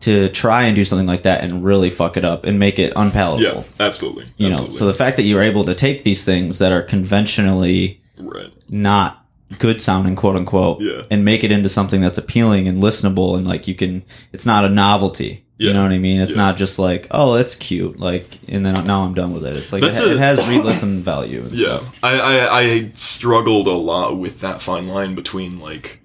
to 0.00 0.28
try 0.30 0.62
and 0.64 0.76
do 0.76 0.84
something 0.84 1.06
like 1.08 1.24
that 1.24 1.42
and 1.42 1.64
really 1.64 1.90
fuck 1.90 2.16
it 2.16 2.24
up 2.24 2.44
and 2.44 2.58
make 2.58 2.78
it 2.78 2.92
unpalatable. 2.94 3.64
Yeah. 3.78 3.84
Absolutely. 3.86 4.26
You 4.36 4.48
know, 4.48 4.66
so 4.66 4.86
the 4.86 4.94
fact 4.94 5.16
that 5.16 5.24
you're 5.24 5.42
able 5.42 5.64
to 5.64 5.74
take 5.74 6.04
these 6.04 6.24
things 6.24 6.58
that 6.60 6.70
are 6.72 6.82
conventionally 6.82 8.00
right. 8.16 8.52
not 8.68 9.24
good 9.58 9.82
sounding, 9.82 10.14
quote 10.14 10.36
unquote, 10.36 10.80
Yeah. 10.80 11.02
and 11.10 11.24
make 11.24 11.42
it 11.42 11.50
into 11.50 11.68
something 11.68 12.00
that's 12.00 12.16
appealing 12.18 12.68
and 12.68 12.80
listenable 12.82 13.36
and 13.36 13.46
like 13.46 13.66
you 13.66 13.74
can. 13.74 14.02
It's 14.32 14.46
not 14.46 14.64
a 14.64 14.68
novelty. 14.68 15.44
You 15.60 15.72
know 15.72 15.82
what 15.82 15.90
I 15.92 15.98
mean? 15.98 16.20
It's 16.20 16.30
Yeah. 16.30 16.36
not 16.36 16.56
just 16.56 16.78
like, 16.78 17.08
oh, 17.10 17.34
that's 17.34 17.56
cute, 17.56 17.98
like, 17.98 18.38
and 18.46 18.64
then 18.64 18.74
now 18.86 19.02
I'm 19.02 19.12
done 19.14 19.34
with 19.34 19.44
it. 19.44 19.56
It's 19.56 19.72
like 19.72 19.82
it, 19.82 19.94
ha- 19.96 20.04
a- 20.04 20.12
it 20.12 20.18
has 20.18 20.38
re-listen 20.48 21.02
value. 21.02 21.42
and 21.42 21.52
Yeah, 21.52 21.78
stuff. 21.78 21.96
I, 22.02 22.20
I 22.20 22.60
I 22.60 22.90
struggled 22.94 23.66
a 23.66 23.72
lot 23.72 24.18
with 24.18 24.40
that 24.40 24.62
fine 24.62 24.86
line 24.86 25.14
between 25.16 25.58
like, 25.58 26.00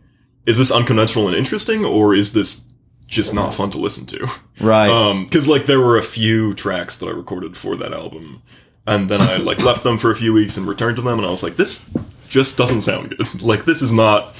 is 0.47 0.57
this 0.57 0.71
unconventional 0.71 1.27
and 1.27 1.37
interesting, 1.37 1.85
or 1.85 2.15
is 2.15 2.33
this 2.33 2.63
just 3.05 3.31
not 3.33 3.53
fun 3.53 3.69
to 3.71 3.77
listen 3.77 4.05
to? 4.07 4.27
right. 4.59 4.89
Um, 4.89 5.25
because 5.25 5.47
like 5.47 5.67
there 5.67 5.79
were 5.79 5.97
a 5.99 6.03
few 6.03 6.55
tracks 6.55 6.95
that 6.97 7.05
I 7.05 7.11
recorded 7.11 7.55
for 7.55 7.75
that 7.75 7.93
album, 7.93 8.41
and 8.87 9.07
then 9.07 9.21
I 9.21 9.37
like 9.37 9.59
left 9.63 9.83
them 9.83 9.99
for 9.99 10.09
a 10.09 10.15
few 10.15 10.33
weeks 10.33 10.57
and 10.57 10.65
returned 10.67 10.95
to 10.95 11.03
them, 11.03 11.19
and 11.19 11.27
I 11.27 11.29
was 11.31 11.43
like, 11.43 11.57
this 11.57 11.85
just 12.27 12.57
doesn't 12.57 12.81
sound 12.81 13.15
good. 13.15 13.41
Like 13.43 13.65
this 13.65 13.83
is 13.83 13.93
not 13.93 14.33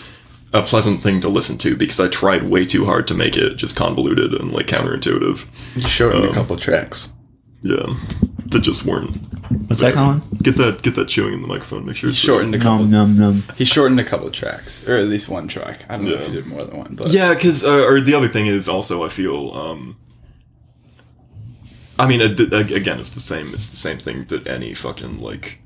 a 0.53 0.61
pleasant 0.61 1.01
thing 1.01 1.19
to 1.21 1.29
listen 1.29 1.57
to 1.59 1.75
because 1.75 1.99
I 1.99 2.07
tried 2.07 2.43
way 2.43 2.63
too 2.65 2.85
hard 2.85 3.07
to 3.07 3.13
make 3.13 3.35
it 3.37 3.55
just 3.55 3.75
convoluted 3.75 4.33
and 4.33 4.51
like 4.51 4.67
counterintuitive. 4.67 5.45
You 5.75 5.81
shortened 5.81 6.25
Um, 6.25 6.29
a 6.31 6.33
couple 6.33 6.55
tracks. 6.57 7.11
Yeah, 7.61 7.95
that 8.47 8.59
just 8.59 8.85
weren't. 8.85 9.15
What's 9.67 9.81
that, 9.81 9.93
Colin? 9.93 10.21
Get 10.41 10.57
that 10.57 10.81
get 10.83 10.95
that 10.95 11.07
chewing 11.07 11.33
in 11.33 11.41
the 11.41 11.47
microphone. 11.47 11.85
Make 11.85 11.95
sure 11.95 12.09
He 12.09 12.13
it's 12.13 12.19
shortened 12.19 12.53
a 12.55 12.59
couple. 12.59 12.85
Num 12.85 13.17
num 13.17 13.17
num. 13.17 13.43
He 13.57 13.65
shortened 13.65 13.99
a 13.99 14.03
couple 14.03 14.29
tracks, 14.31 14.85
or 14.87 14.95
at 14.97 15.05
least 15.07 15.29
one 15.29 15.47
track. 15.47 15.85
I 15.89 15.95
don't 15.95 16.05
know 16.05 16.13
if 16.13 16.21
Yeah. 16.21 16.27
he 16.27 16.33
did 16.33 16.45
more 16.47 16.65
than 16.65 16.77
one, 16.77 16.95
but 16.95 17.09
Yeah, 17.09 17.33
because 17.33 17.63
uh, 17.63 17.85
or 17.85 17.99
the 18.01 18.13
other 18.15 18.27
thing 18.27 18.45
is 18.47 18.67
also 18.67 19.03
I 19.05 19.09
feel. 19.09 19.51
um 19.53 19.95
I 21.99 22.07
mean, 22.07 22.19
th- 22.35 22.51
ag- 22.51 22.71
again, 22.71 22.99
it's 22.99 23.11
the 23.11 23.19
same. 23.19 23.53
It's 23.53 23.67
the 23.67 23.77
same 23.77 23.99
thing 23.99 24.25
that 24.25 24.47
any 24.47 24.73
fucking 24.73 25.19
like. 25.19 25.59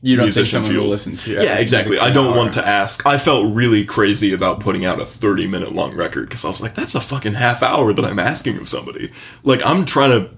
You 0.00 0.16
don't 0.16 0.30
think 0.32 0.46
someone 0.46 0.76
will 0.76 0.86
listen 0.88 1.16
to 1.16 1.30
you. 1.32 1.40
Yeah, 1.42 1.56
exactly. 1.58 1.98
I 1.98 2.10
don't 2.10 2.36
want 2.36 2.54
to 2.54 2.66
ask. 2.66 3.04
I 3.06 3.18
felt 3.18 3.52
really 3.54 3.84
crazy 3.84 4.32
about 4.32 4.60
putting 4.60 4.84
out 4.84 5.00
a 5.00 5.06
thirty-minute 5.06 5.72
long 5.72 5.94
record 5.94 6.28
because 6.28 6.44
I 6.44 6.48
was 6.48 6.60
like, 6.60 6.74
"That's 6.74 6.94
a 6.94 7.00
fucking 7.00 7.34
half 7.34 7.62
hour 7.62 7.92
that 7.92 8.04
I'm 8.04 8.18
asking 8.18 8.58
of 8.58 8.68
somebody." 8.68 9.10
Like, 9.42 9.60
I'm 9.66 9.84
trying 9.84 10.10
to 10.10 10.30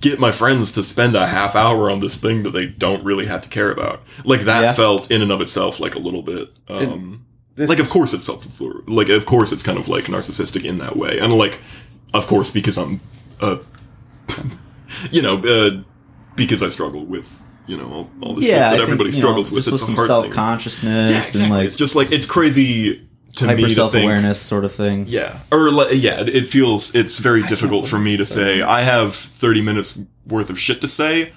get 0.00 0.18
my 0.18 0.32
friends 0.32 0.72
to 0.72 0.82
spend 0.82 1.14
a 1.16 1.26
half 1.26 1.54
hour 1.56 1.90
on 1.90 2.00
this 2.00 2.16
thing 2.16 2.42
that 2.42 2.50
they 2.50 2.66
don't 2.66 3.02
really 3.04 3.26
have 3.26 3.40
to 3.42 3.48
care 3.48 3.70
about. 3.70 4.02
Like 4.24 4.42
that 4.42 4.60
Yeah. 4.62 4.72
felt 4.72 5.10
in 5.10 5.22
and 5.22 5.30
of 5.32 5.40
itself 5.40 5.80
like 5.80 5.94
a 5.94 5.98
little 6.00 6.22
bit. 6.22 6.52
Um, 6.68 7.24
This 7.56 7.70
like 7.70 7.78
of 7.78 7.88
course 7.88 8.12
it's 8.12 8.26
self 8.26 8.44
like 8.88 9.08
of 9.08 9.24
course 9.26 9.52
it's 9.52 9.62
kind 9.62 9.78
of 9.78 9.86
like 9.88 10.06
narcissistic 10.06 10.64
in 10.64 10.78
that 10.78 10.96
way 10.96 11.20
and 11.20 11.32
like 11.32 11.60
of 12.12 12.26
course 12.26 12.50
because 12.50 12.76
i'm 12.76 13.00
uh 13.40 13.58
you 15.12 15.22
know 15.22 15.38
uh 15.38 15.80
because 16.36 16.62
i 16.64 16.68
struggle 16.68 17.04
with 17.04 17.40
you 17.66 17.76
know 17.76 17.90
all, 17.90 18.10
all 18.20 18.34
the 18.34 18.42
shit 18.42 18.50
Yeah, 18.50 18.66
I 18.68 18.70
that 18.70 18.70
think, 18.76 18.82
everybody 18.82 19.10
know, 19.10 19.16
struggles 19.16 19.50
with 19.50 19.64
just 19.64 19.74
it's 19.76 19.86
some 19.86 19.94
hard 19.94 20.06
self 20.08 20.30
consciousness 20.30 21.10
yeah, 21.12 21.16
exactly. 21.18 21.42
and 21.42 21.50
like 21.52 21.66
it's 21.66 21.76
just 21.76 21.94
like 21.94 22.12
it's 22.12 22.26
crazy 22.26 23.06
to 23.36 23.46
hyper 23.46 23.62
me. 23.62 23.74
Self 23.74 23.94
awareness 23.94 24.40
sort 24.40 24.64
of 24.64 24.72
thing. 24.72 25.06
yeah 25.08 25.40
or 25.50 25.70
like, 25.72 25.88
yeah 25.92 26.20
it- 26.20 26.28
it 26.28 26.48
feels 26.48 26.94
it's 26.94 27.18
very 27.18 27.42
difficult 27.42 27.86
for 27.88 27.98
me 27.98 28.16
to 28.16 28.24
say 28.26 28.62
i 28.62 28.80
have 28.80 29.14
30 29.16 29.62
minutes 29.62 29.98
worth 30.26 30.50
of 30.50 30.58
shit 30.58 30.80
to 30.82 30.88
say 30.88 31.32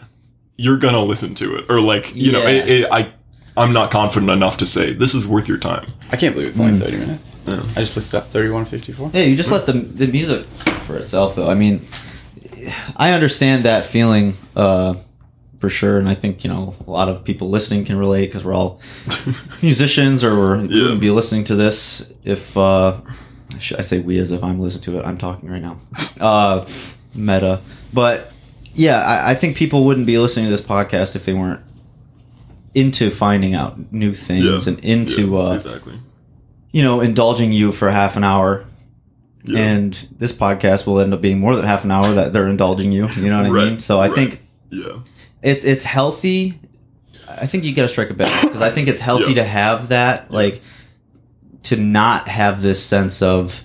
you're 0.58 0.78
gonna 0.78 1.04
listen 1.04 1.34
to 1.36 1.56
it 1.56 1.66
or 1.70 1.80
like 1.82 2.14
you 2.16 2.32
know 2.32 2.46
it, 2.46 2.68
it, 2.70 2.92
i 2.92 3.12
i'm 3.56 3.74
not 3.74 3.90
confident 3.90 4.30
enough 4.32 4.58
to 4.58 4.66
say 4.68 4.94
this 4.94 5.16
is 5.16 5.26
worth 5.28 5.48
your 5.48 5.58
time 5.58 5.88
I 6.12 6.18
can't 6.18 6.34
believe 6.36 6.50
it's 6.50 6.60
only 6.60 6.80
thirty 6.80 6.98
minutes. 6.98 7.36
Yeah. 7.48 7.64
I 7.76 7.80
just 7.82 7.98
looked 7.98 8.14
up 8.14 8.30
thirty-one 8.32 8.64
fifty-four. 8.66 9.12
Yeah, 9.14 9.24
you 9.24 9.36
just 9.36 9.52
let 9.52 9.66
the 9.66 9.74
the 9.74 10.08
music 10.08 10.46
speak 10.56 10.74
for 10.76 10.96
itself, 10.98 11.36
though. 11.36 11.50
I 11.50 11.54
mean, 11.54 11.82
I 12.96 13.12
understand 13.12 13.64
that 13.64 13.84
feeling 13.86 14.36
uh, 14.56 14.96
for 15.60 15.70
sure, 15.70 15.98
and 15.98 16.08
I 16.08 16.14
think 16.16 16.44
you 16.44 16.50
know 16.50 16.76
a 16.88 16.92
lot 16.92 17.10
of 17.10 17.24
people 17.24 17.50
listening 17.50 17.86
can 17.86 17.98
relate 17.98 18.28
because 18.28 18.44
we're 18.46 18.54
all 18.54 18.80
musicians, 19.62 20.24
or 20.24 20.36
we're, 20.38 20.66
Yeah. 20.66 20.96
be 20.96 21.10
listening 21.10 21.44
to 21.46 21.56
this 21.56 22.12
if 22.24 22.56
uh, 22.58 23.00
I 23.54 23.82
say 23.82 24.00
we 24.00 24.18
as 24.20 24.32
if 24.32 24.44
I'm 24.44 24.60
listening 24.60 24.84
to 24.84 25.00
it. 25.00 25.06
I'm 25.06 25.18
talking 25.18 25.50
right 25.50 25.62
now. 25.62 25.78
Uh, 26.20 26.66
meta, 27.16 27.62
but 27.94 28.32
yeah, 28.76 29.02
I, 29.02 29.32
I 29.32 29.34
think 29.36 29.56
people 29.58 29.86
wouldn't 29.86 30.06
be 30.06 30.18
listening 30.20 30.46
to 30.46 30.52
this 30.52 30.62
podcast 30.62 31.16
if 31.16 31.26
they 31.26 31.34
weren't 31.34 31.62
into 32.76 33.10
finding 33.10 33.56
out 33.56 33.92
new 33.92 34.14
things 34.14 34.68
and 34.68 34.80
into 34.82 35.32
Yeah, 35.32 35.38
uh, 35.40 35.54
exactly 35.54 36.00
you 36.72 36.84
know 36.84 37.00
indulging 37.02 37.52
you 37.52 37.72
for 37.72 37.90
half 37.90 38.16
an 38.18 38.24
hour 38.24 38.66
Yeah. 39.44 39.60
and 39.62 40.08
this 40.20 40.32
podcast 40.32 40.86
will 40.86 41.00
end 41.00 41.12
up 41.14 41.22
being 41.22 41.40
more 41.40 41.56
than 41.56 41.66
half 41.66 41.84
an 41.86 41.92
hour 41.92 42.14
that 42.14 42.34
they're 42.34 42.48
indulging 42.50 42.92
you. 42.92 43.08
You 43.10 43.30
know 43.30 43.42
what 43.42 43.60
I 43.60 43.66
mean? 43.70 43.80
So 43.80 44.00
I 44.00 44.08
right. 44.08 44.16
think 44.16 44.42
yeah 44.70 45.00
it's 45.42 45.64
it's 45.64 45.84
healthy. 45.84 46.60
I 47.28 47.46
think 47.46 47.64
you 47.64 47.76
got 47.76 47.84
to 47.84 47.90
strike 47.90 48.10
a 48.10 48.14
balance 48.14 48.42
because 48.44 48.62
I 48.62 48.72
think 48.72 48.88
it's 48.88 49.02
healthy 49.02 49.32
Yeah. 49.34 49.36
to 49.36 49.44
have 49.44 49.90
that, 49.90 50.32
like, 50.32 50.62
to 51.64 51.76
not 51.76 52.28
have 52.30 52.62
this 52.62 52.82
sense 52.84 53.22
of 53.22 53.64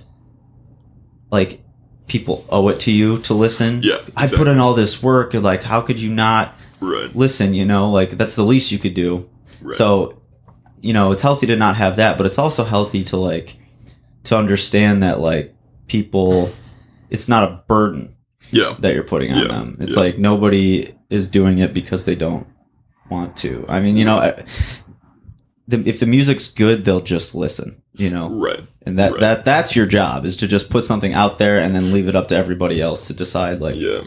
like 1.30 1.62
people 2.06 2.44
owe 2.50 2.68
it 2.68 2.80
to 2.80 2.90
you 2.92 3.18
to 3.18 3.34
listen. 3.34 3.80
Yeah, 3.82 3.98
I 4.16 4.26
put 4.26 4.48
in 4.48 4.58
all 4.58 4.74
this 4.74 5.02
work, 5.02 5.34
and 5.34 5.42
like, 5.42 5.62
how 5.62 5.80
could 5.80 6.00
you 6.00 6.10
not 6.12 6.54
right 6.80 7.14
listen? 7.14 7.54
You 7.54 7.64
know, 7.64 7.90
like 7.90 8.10
that's 8.12 8.36
the 8.36 8.42
least 8.44 8.72
you 8.72 8.78
could 8.78 8.94
do. 8.94 9.28
right 9.62 9.74
So, 9.76 10.20
you 10.80 10.92
know, 10.92 11.12
it's 11.12 11.22
healthy 11.22 11.46
to 11.46 11.56
not 11.56 11.76
have 11.76 11.96
that, 11.96 12.16
but 12.18 12.26
it's 12.26 12.38
also 12.38 12.64
healthy 12.64 13.04
to 13.04 13.16
like 13.16 13.56
to 14.24 14.36
understand 14.36 15.02
that 15.02 15.20
like 15.20 15.54
people 15.86 16.50
it's 17.10 17.28
not 17.28 17.44
a 17.44 17.62
burden 17.68 18.14
yeah 18.50 18.76
that 18.80 18.94
you're 18.94 19.04
putting 19.04 19.32
on 19.32 19.40
Yeah, 19.42 19.48
them. 19.48 19.76
It's 19.80 19.94
yeah. 19.94 20.00
like 20.00 20.18
nobody 20.18 20.92
is 21.10 21.28
doing 21.28 21.58
it 21.58 21.72
because 21.74 22.04
they 22.04 22.14
don't 22.14 22.46
want 23.10 23.36
to. 23.38 23.64
I 23.68 23.80
mean, 23.80 23.96
you 23.96 24.04
know, 24.04 24.18
I, 24.18 24.44
the, 25.68 25.82
if 25.86 26.00
the 26.00 26.06
music's 26.06 26.48
good, 26.48 26.84
they'll 26.84 27.00
just 27.02 27.34
listen, 27.34 27.82
you 27.94 28.10
know. 28.10 28.28
right 28.30 28.60
And 28.84 28.98
that 28.98 29.12
Right. 29.12 29.20
that 29.20 29.44
that's 29.44 29.76
your 29.76 29.86
job 29.86 30.24
is 30.24 30.36
to 30.38 30.48
just 30.48 30.70
put 30.70 30.84
something 30.84 31.12
out 31.14 31.38
there 31.38 31.58
and 31.60 31.74
then 31.74 31.92
leave 31.92 32.08
it 32.08 32.16
up 32.16 32.28
to 32.28 32.36
everybody 32.36 32.80
else 32.80 33.06
to 33.08 33.14
decide 33.14 33.60
like 33.60 33.76
yeah 33.76 34.02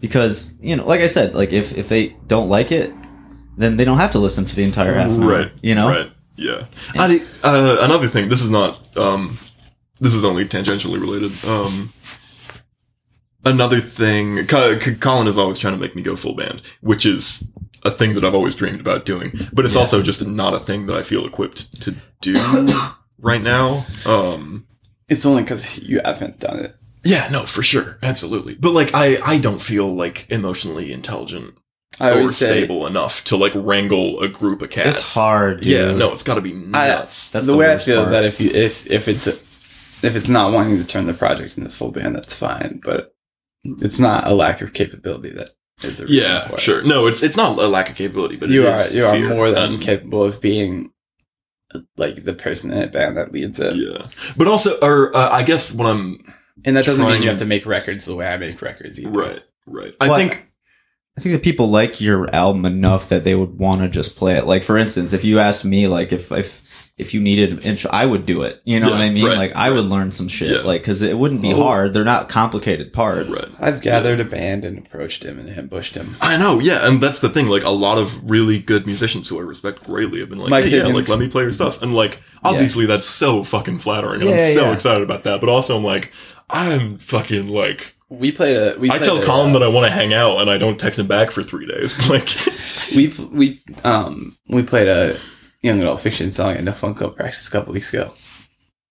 because, 0.00 0.54
you 0.60 0.74
know, 0.74 0.84
like 0.84 1.00
I 1.00 1.06
said, 1.06 1.34
like 1.34 1.52
if 1.52 1.76
if 1.78 1.88
they 1.88 2.16
don't 2.26 2.48
like 2.48 2.72
it, 2.72 2.92
then 3.56 3.76
they 3.76 3.84
don't 3.84 3.98
have 3.98 4.12
to 4.12 4.18
listen 4.18 4.44
to 4.44 4.54
the 4.56 4.64
entire 4.64 4.94
half 4.94 5.10
hour, 5.12 5.28
right 5.28 5.52
you 5.62 5.74
know 5.74 5.88
right 5.88 6.10
yeah 6.36 6.64
I, 6.94 7.22
uh, 7.44 7.76
another 7.82 8.08
thing 8.08 8.28
this 8.30 8.42
is 8.42 8.50
not 8.50 8.96
um 8.96 9.38
this 10.00 10.14
is 10.14 10.24
only 10.24 10.46
tangentially 10.46 10.98
related 11.00 11.32
um 11.44 11.92
another 13.44 13.80
thing 13.80 14.46
Co- 14.46 14.78
Co- 14.78 14.94
colin 14.94 15.26
is 15.28 15.38
always 15.38 15.58
trying 15.58 15.74
to 15.74 15.80
make 15.80 15.96
me 15.96 16.02
go 16.02 16.16
full 16.16 16.34
band 16.34 16.62
which 16.80 17.04
is 17.06 17.44
a 17.84 17.90
thing 17.90 18.14
that 18.14 18.24
i've 18.24 18.34
always 18.34 18.54
dreamed 18.56 18.80
about 18.80 19.04
doing 19.04 19.26
but 19.52 19.64
it's 19.64 19.74
Yeah. 19.74 19.80
also 19.80 20.02
just 20.02 20.24
not 20.26 20.54
a 20.54 20.60
thing 20.60 20.86
that 20.86 20.96
i 20.96 21.02
feel 21.02 21.26
equipped 21.26 21.82
to 21.82 21.94
do 22.20 22.34
right 23.18 23.42
now 23.42 23.84
um 24.06 24.66
It's 25.08 25.26
only 25.26 25.42
because 25.42 25.78
you 25.78 26.00
haven't 26.04 26.38
done 26.38 26.60
it. 26.60 26.76
yeah 27.04 27.28
no 27.30 27.42
for 27.44 27.62
sure 27.62 27.98
absolutely 28.02 28.54
but 28.54 28.70
like 28.72 28.94
i 28.94 29.18
i 29.24 29.38
don't 29.38 29.60
feel 29.60 29.92
like 29.94 30.26
emotionally 30.30 30.92
intelligent 30.92 31.54
I 32.00 32.08
or 32.10 32.14
always 32.20 32.36
say 32.36 32.46
stable 32.64 32.86
enough 32.86 33.22
to 33.24 33.36
like 33.36 33.52
wrangle 33.54 34.20
a 34.22 34.28
group 34.28 34.62
of 34.62 34.70
cats 34.70 34.98
it's 35.00 35.14
hard 35.14 35.60
dude. 35.60 35.66
yeah 35.72 35.90
no 35.94 36.12
it's 36.12 36.22
got 36.22 36.34
to 36.36 36.40
be 36.40 36.52
nuts 36.52 37.28
That's 37.30 37.44
the, 37.46 37.52
the 37.52 37.58
way 37.58 37.66
I 37.66 37.74
worst 37.74 37.84
feel 37.86 38.02
is 38.04 38.10
that 38.10 38.24
if 38.24 38.40
you 38.40 38.50
if 38.50 38.90
if 38.90 39.08
it's 39.08 39.26
a, 39.26 39.32
if 40.04 40.16
it's 40.16 40.28
not 40.28 40.52
wanting 40.52 40.78
to 40.78 40.84
turn 40.86 41.06
the 41.06 41.14
project 41.14 41.56
into 41.58 41.70
full 41.70 41.92
band, 41.92 42.16
that's 42.16 42.34
fine. 42.34 42.80
But 42.82 43.11
it's 43.64 43.98
not 43.98 44.26
a 44.26 44.34
lack 44.34 44.60
of 44.62 44.72
capability 44.72 45.30
that 45.30 45.50
is 45.82 46.00
a 46.00 46.04
reason 46.04 46.08
Yeah, 46.08 46.48
for 46.48 46.54
it. 46.54 46.60
sure. 46.60 46.82
No, 46.82 47.06
it's 47.06 47.22
it's 47.22 47.36
not 47.36 47.58
a 47.58 47.66
lack 47.68 47.90
of 47.90 47.96
capability, 47.96 48.36
but 48.36 48.48
you 48.50 48.62
it 48.66 48.68
are 48.68 48.74
is 48.74 48.94
you 48.94 49.04
are 49.04 49.18
more 49.18 49.50
than 49.50 49.74
And- 49.74 49.82
capable 49.82 50.22
of 50.24 50.40
being 50.40 50.90
like 51.96 52.24
the 52.24 52.34
person 52.34 52.70
in 52.70 52.82
a 52.82 52.86
band 52.86 53.16
that 53.16 53.32
leads 53.32 53.58
it. 53.58 53.76
yeah. 53.76 54.06
But 54.36 54.46
also, 54.46 54.78
or 54.80 55.16
uh, 55.16 55.30
I 55.30 55.42
guess 55.42 55.72
what 55.72 55.86
I'm 55.86 56.18
And 56.64 56.76
that 56.76 56.84
doesn't 56.84 57.06
mean 57.06 57.22
you 57.22 57.28
have 57.28 57.38
to 57.38 57.46
make 57.46 57.64
records 57.64 58.04
the 58.04 58.14
way 58.14 58.26
I 58.26 58.36
make 58.36 58.60
records 58.60 59.00
either. 59.00 59.10
right, 59.10 59.42
right. 59.66 59.94
I 60.00 60.08
Well, 60.08 60.18
think 60.18 60.46
I 61.16 61.20
think 61.20 61.34
that 61.34 61.42
people 61.42 61.68
like 61.70 62.00
your 62.00 62.34
album 62.34 62.64
enough 62.66 63.08
that 63.10 63.24
they 63.24 63.34
would 63.34 63.58
want 63.58 63.80
to 63.82 63.88
just 63.88 64.16
play 64.16 64.36
it. 64.36 64.44
Like 64.46 64.62
for 64.64 64.76
instance, 64.76 65.12
if 65.14 65.24
you 65.24 65.38
asked 65.38 65.64
me, 65.64 65.88
like 65.88 66.12
if 66.12 66.30
if 66.32 66.62
if 67.02 67.12
you 67.12 67.20
needed 67.20 67.52
an 67.52 67.58
intro, 67.58 67.90
I 67.92 68.06
would 68.06 68.24
do 68.24 68.40
it. 68.42 68.62
You 68.64 68.80
know 68.80 68.86
Yeah, 68.88 68.92
what 68.94 69.02
I 69.02 69.10
mean? 69.10 69.24
right, 69.26 69.36
like 69.36 69.52
I 69.54 69.68
would 69.68 69.84
learn 69.84 70.10
some 70.12 70.28
shit. 70.28 70.50
Yeah. 70.50 70.62
Like 70.62 70.80
because 70.80 71.02
it 71.02 71.18
wouldn't 71.18 71.42
be 71.42 71.52
Oh. 71.52 71.62
hard. 71.62 71.92
They're 71.92 72.04
not 72.04 72.30
complicated 72.30 72.92
parts. 72.94 73.28
right. 73.30 73.50
I've 73.60 73.82
gathered 73.82 74.20
a 74.20 74.24
band 74.24 74.64
and 74.64 74.78
approached 74.78 75.22
him 75.24 75.38
and 75.38 75.50
ambushed 75.50 75.94
him. 75.94 76.16
I 76.22 76.38
know, 76.38 76.58
yeah, 76.58 76.88
and 76.88 77.02
that's 77.02 77.18
the 77.18 77.28
thing. 77.28 77.48
Like 77.48 77.64
a 77.64 77.70
lot 77.70 77.98
of 77.98 78.30
really 78.30 78.58
good 78.58 78.86
musicians 78.86 79.28
who 79.28 79.38
I 79.38 79.42
respect 79.42 79.84
greatly 79.84 80.20
have 80.20 80.30
been 80.30 80.38
like, 80.38 80.50
Mike 80.50 80.64
hey, 80.64 80.78
yeah, 80.78 80.86
like 80.86 81.08
let 81.08 81.18
me 81.18 81.28
play 81.28 81.42
your 81.42 81.52
stuff, 81.52 81.82
and 81.82 81.94
like 81.94 82.20
obviously 82.42 82.86
that's 82.86 83.04
so 83.06 83.44
fucking 83.44 83.78
flattering, 83.80 84.22
and 84.22 84.30
Yeah, 84.30 84.36
I'm 84.36 84.54
so 84.54 84.62
yeah. 84.66 84.72
excited 84.72 85.02
about 85.02 85.24
that. 85.24 85.40
But 85.40 85.48
also, 85.50 85.76
I'm 85.76 85.84
like, 85.84 86.12
I'm 86.50 86.98
fucking 86.98 87.48
like, 87.48 87.94
We 88.08 88.30
played 88.32 88.56
a. 88.56 88.76
We 88.78 88.88
I 88.90 88.98
played 88.98 89.02
tell 89.04 89.22
a, 89.22 89.24
Colin 89.24 89.50
uh, 89.50 89.58
that 89.58 89.62
I 89.64 89.68
want 89.68 89.86
to 89.86 89.90
hang 89.90 90.12
out, 90.12 90.38
and 90.40 90.50
I 90.50 90.58
don't 90.58 90.78
text 90.78 90.98
him 90.98 91.06
back 91.06 91.30
for 91.30 91.42
three 91.42 91.66
days. 91.66 92.08
like, 92.10 92.28
we 92.94 93.08
we 93.32 93.62
um 93.84 94.36
we 94.48 94.62
played 94.62 94.86
a 94.88 95.16
young 95.62 95.80
adult 95.80 96.00
fiction 96.00 96.30
song 96.32 96.54
at 96.56 96.66
a 96.68 96.72
fun 96.72 96.94
club 96.94 97.16
practice 97.16 97.48
a 97.48 97.50
couple 97.50 97.72
weeks 97.72 97.92
ago. 97.92 98.12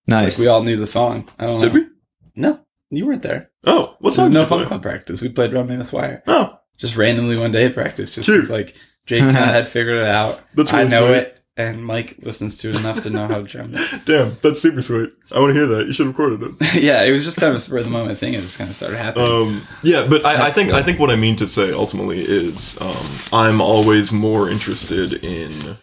Nice. 0.06 0.38
Like 0.38 0.44
we 0.44 0.48
all 0.48 0.62
knew 0.62 0.76
the 0.76 0.86
song. 0.86 1.28
I 1.38 1.46
don't 1.46 1.58
know. 1.60 1.68
did 1.68 1.74
we? 1.74 1.86
No, 2.34 2.60
you 2.90 3.06
weren't 3.06 3.22
there. 3.22 3.50
Oh, 3.64 3.96
what 4.00 4.12
It 4.12 4.16
song? 4.16 4.32
no 4.32 4.40
you 4.40 4.46
fun 4.46 4.58
play? 4.60 4.68
club 4.68 4.82
practice. 4.82 5.20
We 5.22 5.28
played 5.28 5.52
Run 5.52 5.68
Me 5.68 5.76
with 5.76 5.92
Wire. 5.92 6.22
Oh, 6.26 6.58
Just 6.78 6.96
randomly 6.96 7.36
one 7.38 7.52
day 7.52 7.66
at 7.66 7.74
practice. 7.74 8.14
Just 8.14 8.26
Sure. 8.26 8.38
'cause, 8.40 8.50
like 8.50 8.74
Jake 9.06 9.20
kind 9.20 9.36
of 9.36 9.44
had 9.44 9.66
figured 9.66 9.98
it 9.98 10.06
out. 10.08 10.40
That's 10.54 10.72
I 10.72 10.84
know 10.84 11.06
sweet. 11.08 11.16
it, 11.18 11.38
and 11.56 11.84
Mike 11.84 12.16
listens 12.22 12.56
to 12.58 12.70
it 12.70 12.76
enough 12.76 13.02
to 13.02 13.10
know 13.10 13.26
how 13.28 13.36
to 13.38 13.42
drum 13.42 13.74
it. 13.74 14.00
damn, 14.06 14.36
that's 14.42 14.60
super 14.62 14.80
sweet. 14.82 15.10
I 15.34 15.38
want 15.40 15.50
to 15.52 15.54
hear 15.54 15.66
that. 15.66 15.86
You 15.86 15.92
should 15.92 16.06
have 16.06 16.16
recorded 16.18 16.42
it. 16.60 16.74
yeah, 16.82 17.02
it 17.02 17.12
was 17.12 17.24
just 17.24 17.36
kind 17.38 17.50
of 17.50 17.56
a 17.56 17.60
spur 17.60 17.78
of 17.78 17.84
the 17.84 17.90
moment 17.90 18.18
thing. 18.18 18.32
It 18.34 18.40
just 18.40 18.58
kind 18.58 18.70
of 18.70 18.74
started 18.76 18.96
happening. 18.96 19.26
Um, 19.30 19.62
yeah, 19.82 20.06
but 20.08 20.24
I, 20.24 20.46
I 20.46 20.50
think 20.50 20.70
cool. 20.70 20.78
I 20.78 20.82
think 20.82 20.98
what 20.98 21.10
I 21.10 21.16
mean 21.16 21.36
to 21.36 21.46
say 21.46 21.72
ultimately 21.72 22.22
is 22.22 22.80
um, 22.80 23.06
I'm 23.32 23.60
always 23.60 24.12
more 24.12 24.48
interested 24.48 25.12
in 25.24 25.76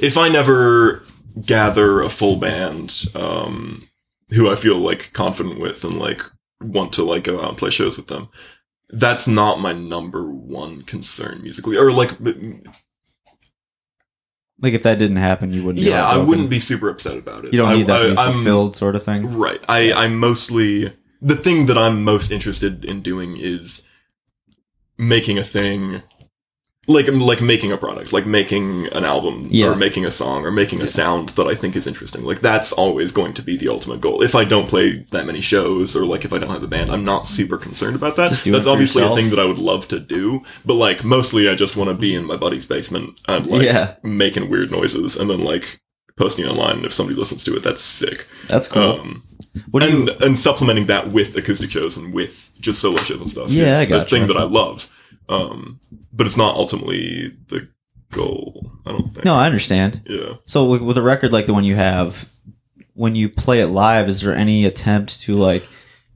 if 0.00 0.16
I 0.16 0.28
never 0.28 1.02
gather 1.42 2.00
a 2.02 2.08
full 2.08 2.36
band 2.36 3.04
um, 3.14 3.88
who 4.30 4.50
I 4.50 4.56
feel 4.56 4.78
like 4.78 5.12
confident 5.12 5.58
with 5.60 5.82
and 5.84 5.98
like 5.98 6.20
want 6.60 6.92
to 6.94 7.02
like 7.04 7.24
go 7.24 7.40
out 7.40 7.48
and 7.50 7.58
play 7.58 7.70
shows 7.70 7.96
with 7.96 8.06
them. 8.06 8.28
That's 8.90 9.26
not 9.26 9.60
my 9.60 9.72
number 9.72 10.30
one 10.30 10.82
concern 10.82 11.42
musically, 11.42 11.76
or 11.76 11.90
like, 11.90 12.12
like 14.60 14.72
if 14.74 14.82
that 14.84 14.98
didn't 14.98 15.16
happen, 15.16 15.52
you 15.52 15.64
wouldn't. 15.64 15.84
Be 15.84 15.90
yeah, 15.90 16.06
I 16.06 16.16
wouldn't 16.16 16.50
be 16.50 16.60
super 16.60 16.88
upset 16.88 17.18
about 17.18 17.44
it. 17.44 17.52
You 17.52 17.58
don't 17.58 17.70
I- 17.70 17.76
need 17.76 17.86
that 17.88 17.98
to 18.02 18.10
be 18.12 18.16
I- 18.16 18.24
I'm- 18.24 18.32
fulfilled, 18.34 18.76
sort 18.76 18.94
of 18.94 19.02
thing. 19.04 19.36
Right. 19.36 19.60
I, 19.68 19.92
I'm 19.92 20.18
mostly 20.18 20.94
the 21.20 21.36
thing 21.36 21.66
that 21.66 21.78
I'm 21.78 22.04
most 22.04 22.30
interested 22.30 22.84
in 22.84 23.02
doing 23.02 23.36
is 23.36 23.82
making 24.96 25.38
a 25.38 25.44
thing 25.44 26.02
like 26.86 27.08
like 27.08 27.40
making 27.40 27.72
a 27.72 27.76
product, 27.78 28.12
like 28.12 28.26
making 28.26 28.86
an 28.88 29.04
album 29.04 29.48
Yeah. 29.50 29.66
or 29.68 29.74
making 29.76 30.04
a 30.04 30.10
song 30.10 30.44
or 30.44 30.50
making 30.50 30.82
a 30.82 30.86
sound 30.86 31.30
that 31.30 31.46
I 31.46 31.54
think 31.54 31.76
is 31.76 31.86
interesting. 31.86 32.22
Like 32.22 32.40
that's 32.40 32.72
always 32.72 33.10
going 33.12 33.32
to 33.34 33.42
be 33.42 33.56
the 33.56 33.68
ultimate 33.68 34.00
goal. 34.02 34.22
If 34.22 34.34
I 34.34 34.44
don't 34.44 34.68
play 34.68 35.04
that 35.10 35.24
many 35.26 35.40
shows 35.40 35.96
or 35.96 36.04
like 36.04 36.24
if 36.24 36.32
I 36.32 36.38
don't 36.38 36.50
have 36.50 36.62
a 36.62 36.66
band, 36.68 36.90
I'm 36.90 37.04
not 37.04 37.26
super 37.26 37.56
concerned 37.56 37.96
about 37.96 38.16
that. 38.16 38.30
Just 38.30 38.44
do 38.44 38.50
it 38.50 38.52
That's 38.52 38.66
obviously 38.66 39.02
yourself. 39.02 39.18
a 39.18 39.22
thing 39.22 39.30
that 39.30 39.38
I 39.40 39.44
would 39.46 39.58
love 39.58 39.88
to 39.88 39.98
do, 40.00 40.42
but 40.66 40.74
like 40.74 41.04
mostly 41.04 41.48
I 41.48 41.54
just 41.54 41.76
want 41.76 41.88
to 41.88 41.94
be 41.96 42.14
in 42.14 42.24
my 42.26 42.36
buddy's 42.36 42.66
basement 42.66 43.18
and 43.28 43.46
like 43.46 43.62
Yeah. 43.62 43.94
making 44.02 44.50
weird 44.50 44.70
noises 44.70 45.16
and 45.16 45.30
then 45.30 45.40
like 45.40 45.80
posting 46.16 46.44
online 46.46 46.76
and 46.76 46.86
if 46.86 46.92
somebody 46.92 47.18
listens 47.18 47.42
to 47.44 47.56
it 47.56 47.62
that's 47.64 47.82
sick 47.82 48.26
That's 48.46 48.68
cool. 48.68 49.00
um, 49.00 49.22
and 49.72 50.08
you? 50.08 50.14
and 50.20 50.38
supplementing 50.38 50.86
that 50.86 51.10
with 51.10 51.36
acoustic 51.36 51.70
shows 51.72 51.96
and 51.96 52.12
with 52.14 52.50
just 52.60 52.78
solo 52.80 52.96
shows 52.98 53.20
and 53.20 53.30
stuff. 53.30 53.50
Yeah, 53.50 53.72
is 53.72 53.78
I 53.78 53.84
the 53.86 53.90
gotcha. 53.90 54.10
thing 54.10 54.26
that 54.28 54.36
I 54.36 54.44
love. 54.44 54.88
Um, 55.28 55.80
but 56.12 56.26
it's 56.26 56.36
not 56.36 56.54
ultimately 56.56 57.36
the 57.48 57.68
goal. 58.10 58.70
I 58.86 58.92
don't 58.92 59.08
think. 59.08 59.24
No, 59.24 59.34
I 59.34 59.46
understand. 59.46 60.02
Yeah. 60.06 60.34
So 60.44 60.66
with, 60.66 60.82
with 60.82 60.98
a 60.98 61.02
record 61.02 61.32
like 61.32 61.46
the 61.46 61.54
one 61.54 61.64
you 61.64 61.76
have, 61.76 62.28
when 62.94 63.14
you 63.14 63.28
play 63.28 63.60
it 63.60 63.66
live, 63.68 64.08
is 64.08 64.20
there 64.20 64.34
any 64.34 64.64
attempt 64.64 65.20
to 65.22 65.32
like 65.34 65.66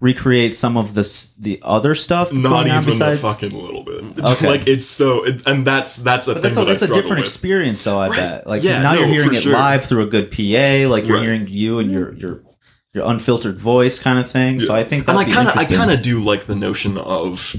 recreate 0.01 0.55
some 0.55 0.77
of 0.77 0.95
this 0.95 1.33
the 1.41 1.59
other 1.63 1.93
stuff 1.95 2.31
that's 2.31 2.43
Not 2.43 2.51
going 2.51 2.71
on 2.71 2.83
even 2.83 2.93
besides? 2.93 3.19
a 3.19 3.23
fucking 3.23 3.51
little 3.51 3.83
bit. 3.83 3.99
Okay. 4.19 4.47
Like 4.49 4.67
it's 4.69 4.87
so, 4.87 5.25
it, 5.25 5.43
and 5.47 5.67
that's 5.67 5.97
that's 5.97 6.29
a 6.29 6.35
But 6.35 6.43
thing 6.43 6.55
that's 6.55 6.83
a, 6.83 6.87
that 6.87 6.93
a 6.93 6.95
different 6.95 7.21
with. 7.21 7.29
experience, 7.29 7.83
though. 7.85 7.99
I 7.99 8.09
Right. 8.09 8.17
bet. 8.17 8.47
like 8.47 8.63
Yeah, 8.63 8.83
now 8.83 8.93
no, 8.93 8.99
you're 9.01 9.09
hearing 9.09 9.35
it 9.35 9.43
sure. 9.43 9.53
live 9.53 9.85
through 9.87 10.03
a 10.03 10.07
good 10.07 10.31
PA. 10.31 10.89
Like 10.91 11.07
you're 11.07 11.17
Right. 11.17 11.23
hearing 11.25 11.49
you 11.49 11.79
and 11.79 11.91
your 11.91 12.13
your 12.15 12.43
your 12.95 13.07
unfiltered 13.07 13.59
voice, 13.59 13.99
kind 13.99 14.19
of 14.19 14.31
thing. 14.31 14.61
So 14.61 14.75
I 14.75 14.85
think 14.85 15.09
and 15.09 15.19
I 15.19 15.25
kind 15.25 15.49
of 15.49 15.57
I 15.57 15.65
kind 15.65 15.91
of 15.91 16.03
do 16.03 16.21
like 16.23 16.47
the 16.47 16.55
notion 16.57 16.99
of 16.99 17.57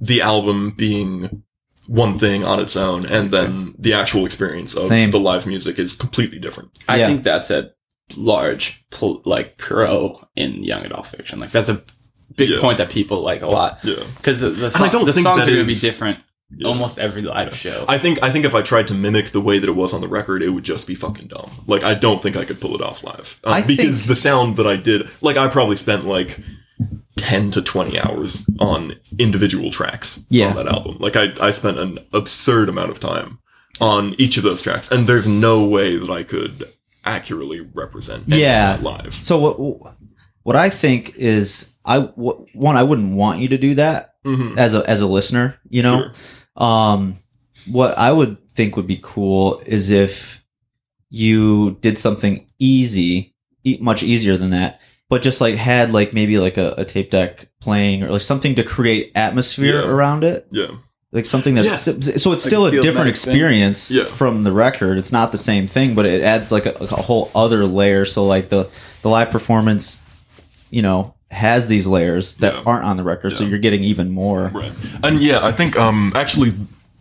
the 0.00 0.22
album 0.22 0.72
being 0.76 1.42
one 1.86 2.18
thing 2.18 2.44
on 2.44 2.60
its 2.60 2.76
own, 2.76 3.04
and 3.06 3.30
then 3.30 3.74
the 3.78 3.92
actual 3.94 4.24
experience 4.24 4.74
of 4.74 4.84
Same. 4.84 5.10
the 5.10 5.20
live 5.20 5.46
music 5.46 5.78
is 5.78 5.92
completely 5.94 6.38
different. 6.38 6.70
I 6.88 6.96
Yeah. 6.98 7.06
think 7.08 7.22
that's 7.24 7.50
a 7.50 7.70
large 8.16 8.84
pl- 8.90 9.22
like 9.24 9.56
pro 9.58 10.26
in 10.36 10.62
young 10.64 10.84
adult 10.84 11.06
fiction. 11.06 11.40
Like 11.40 11.52
that's 11.52 11.70
a 11.70 11.82
big 12.36 12.50
Yeah. 12.50 12.60
point 12.60 12.78
that 12.78 12.90
people 12.90 13.20
like 13.22 13.42
a 13.42 13.46
lot 13.46 13.78
Yeah. 13.82 13.96
because 14.16 14.40
the, 14.40 14.50
the, 14.50 14.66
I 14.66 14.68
song- 14.70 14.90
don't 14.90 15.04
the 15.06 15.12
think 15.12 15.24
songs 15.24 15.44
that 15.44 15.48
are 15.50 15.54
going 15.54 15.64
to 15.64 15.66
be 15.66 15.72
is- 15.72 15.80
different 15.80 16.18
Yeah. 16.56 16.68
almost 16.68 16.98
every 16.98 17.22
live 17.22 17.54
show. 17.56 17.84
I 17.88 17.98
think 17.98 18.22
I 18.22 18.30
think 18.30 18.44
if 18.44 18.54
I 18.54 18.62
tried 18.62 18.86
to 18.88 18.94
mimic 18.94 19.30
the 19.32 19.40
way 19.40 19.58
that 19.58 19.68
it 19.68 19.76
was 19.76 19.92
on 19.92 20.00
the 20.00 20.08
record, 20.08 20.42
it 20.42 20.50
would 20.50 20.64
just 20.64 20.86
be 20.86 20.94
fucking 20.94 21.28
dumb. 21.28 21.50
Like 21.66 21.82
I 21.82 21.94
don't 21.94 22.22
think 22.22 22.36
I 22.36 22.44
could 22.44 22.60
pull 22.60 22.74
it 22.74 22.82
off 22.82 23.02
live 23.04 23.38
uh, 23.44 23.50
I 23.50 23.62
because 23.62 24.00
think- 24.00 24.08
the 24.08 24.16
sound 24.16 24.56
that 24.56 24.66
I 24.66 24.76
did, 24.76 25.08
like 25.20 25.36
I 25.36 25.48
probably 25.48 25.76
spent 25.76 26.04
like 26.06 26.40
ten 27.16 27.50
to 27.52 27.62
twenty 27.62 27.98
hours 28.00 28.44
on 28.58 28.94
individual 29.18 29.70
tracks 29.70 30.24
Yeah. 30.30 30.48
on 30.50 30.56
that 30.56 30.66
album. 30.66 30.96
Like 30.98 31.16
I 31.16 31.32
I 31.40 31.50
spent 31.50 31.78
an 31.78 31.98
absurd 32.12 32.68
amount 32.68 32.90
of 32.90 33.00
time 33.00 33.38
on 33.80 34.14
each 34.18 34.36
of 34.36 34.42
those 34.42 34.62
tracks, 34.62 34.90
and 34.90 35.06
there's 35.08 35.26
no 35.26 35.64
way 35.64 35.96
that 35.96 36.10
I 36.10 36.22
could 36.22 36.64
accurately 37.04 37.60
represent 37.60 38.24
Yeah. 38.28 38.76
that 38.76 38.82
live. 38.82 39.14
So 39.14 39.38
what 39.38 39.94
what 40.42 40.56
I 40.56 40.70
think 40.70 41.14
is 41.16 41.70
I 41.84 42.00
one 42.00 42.76
I 42.76 42.82
wouldn't 42.82 43.14
want 43.14 43.40
you 43.40 43.48
to 43.48 43.58
do 43.58 43.74
that 43.76 44.14
Mhm. 44.24 44.56
as 44.58 44.74
a 44.74 44.88
as 44.88 45.00
a 45.00 45.06
listener. 45.06 45.56
You 45.68 45.82
know, 45.82 45.98
Sure. 45.98 46.12
Um, 46.66 47.14
what 47.66 47.96
I 47.98 48.12
would 48.12 48.36
think 48.54 48.76
would 48.76 48.86
be 48.86 49.00
cool 49.02 49.60
is 49.66 49.90
if 49.90 50.42
you 51.10 51.76
did 51.80 51.98
something 51.98 52.46
easy, 52.58 53.34
much 53.80 54.02
easier 54.02 54.36
than 54.36 54.50
that, 54.50 54.80
but 55.14 55.22
just 55.22 55.40
like 55.40 55.54
had 55.54 55.92
like 55.92 56.12
maybe 56.12 56.38
like 56.38 56.56
a, 56.56 56.74
a 56.76 56.84
tape 56.84 57.08
deck 57.12 57.46
playing 57.60 58.02
or 58.02 58.10
like 58.10 58.20
something 58.20 58.56
to 58.56 58.64
create 58.64 59.12
atmosphere 59.14 59.80
Yeah. 59.80 59.86
around 59.88 60.24
it. 60.24 60.44
Yeah, 60.50 60.72
Like 61.12 61.24
something 61.24 61.54
that's 61.54 61.82
so 61.82 61.92
it's 61.92 62.26
Like 62.26 62.40
still 62.40 62.66
a 62.66 62.70
a 62.76 62.82
different 62.82 63.10
experience 63.10 63.92
Yeah. 63.92 64.06
from 64.06 64.42
the 64.42 64.50
record. 64.50 64.98
It's 64.98 65.12
not 65.12 65.30
the 65.30 65.38
same 65.38 65.68
thing, 65.68 65.94
but 65.94 66.04
it 66.04 66.20
adds 66.22 66.50
like 66.50 66.66
a, 66.66 66.72
a 66.80 66.86
whole 66.88 67.30
other 67.32 67.64
layer. 67.64 68.04
So 68.04 68.26
like 68.26 68.48
the 68.48 68.68
the 69.02 69.08
live 69.08 69.30
performance, 69.30 70.02
you 70.70 70.82
know, 70.82 71.14
has 71.30 71.68
these 71.68 71.86
layers 71.86 72.34
that 72.38 72.52
Yeah. 72.54 72.62
aren't 72.66 72.84
on 72.84 72.96
the 72.96 73.04
record. 73.04 73.34
So 73.34 73.44
you're 73.44 73.60
getting 73.60 73.84
even 73.84 74.10
more. 74.10 74.50
Right. 74.52 74.72
And 75.04 75.20
yeah, 75.20 75.46
I 75.46 75.52
think 75.52 75.78
um 75.78 76.10
actually 76.16 76.54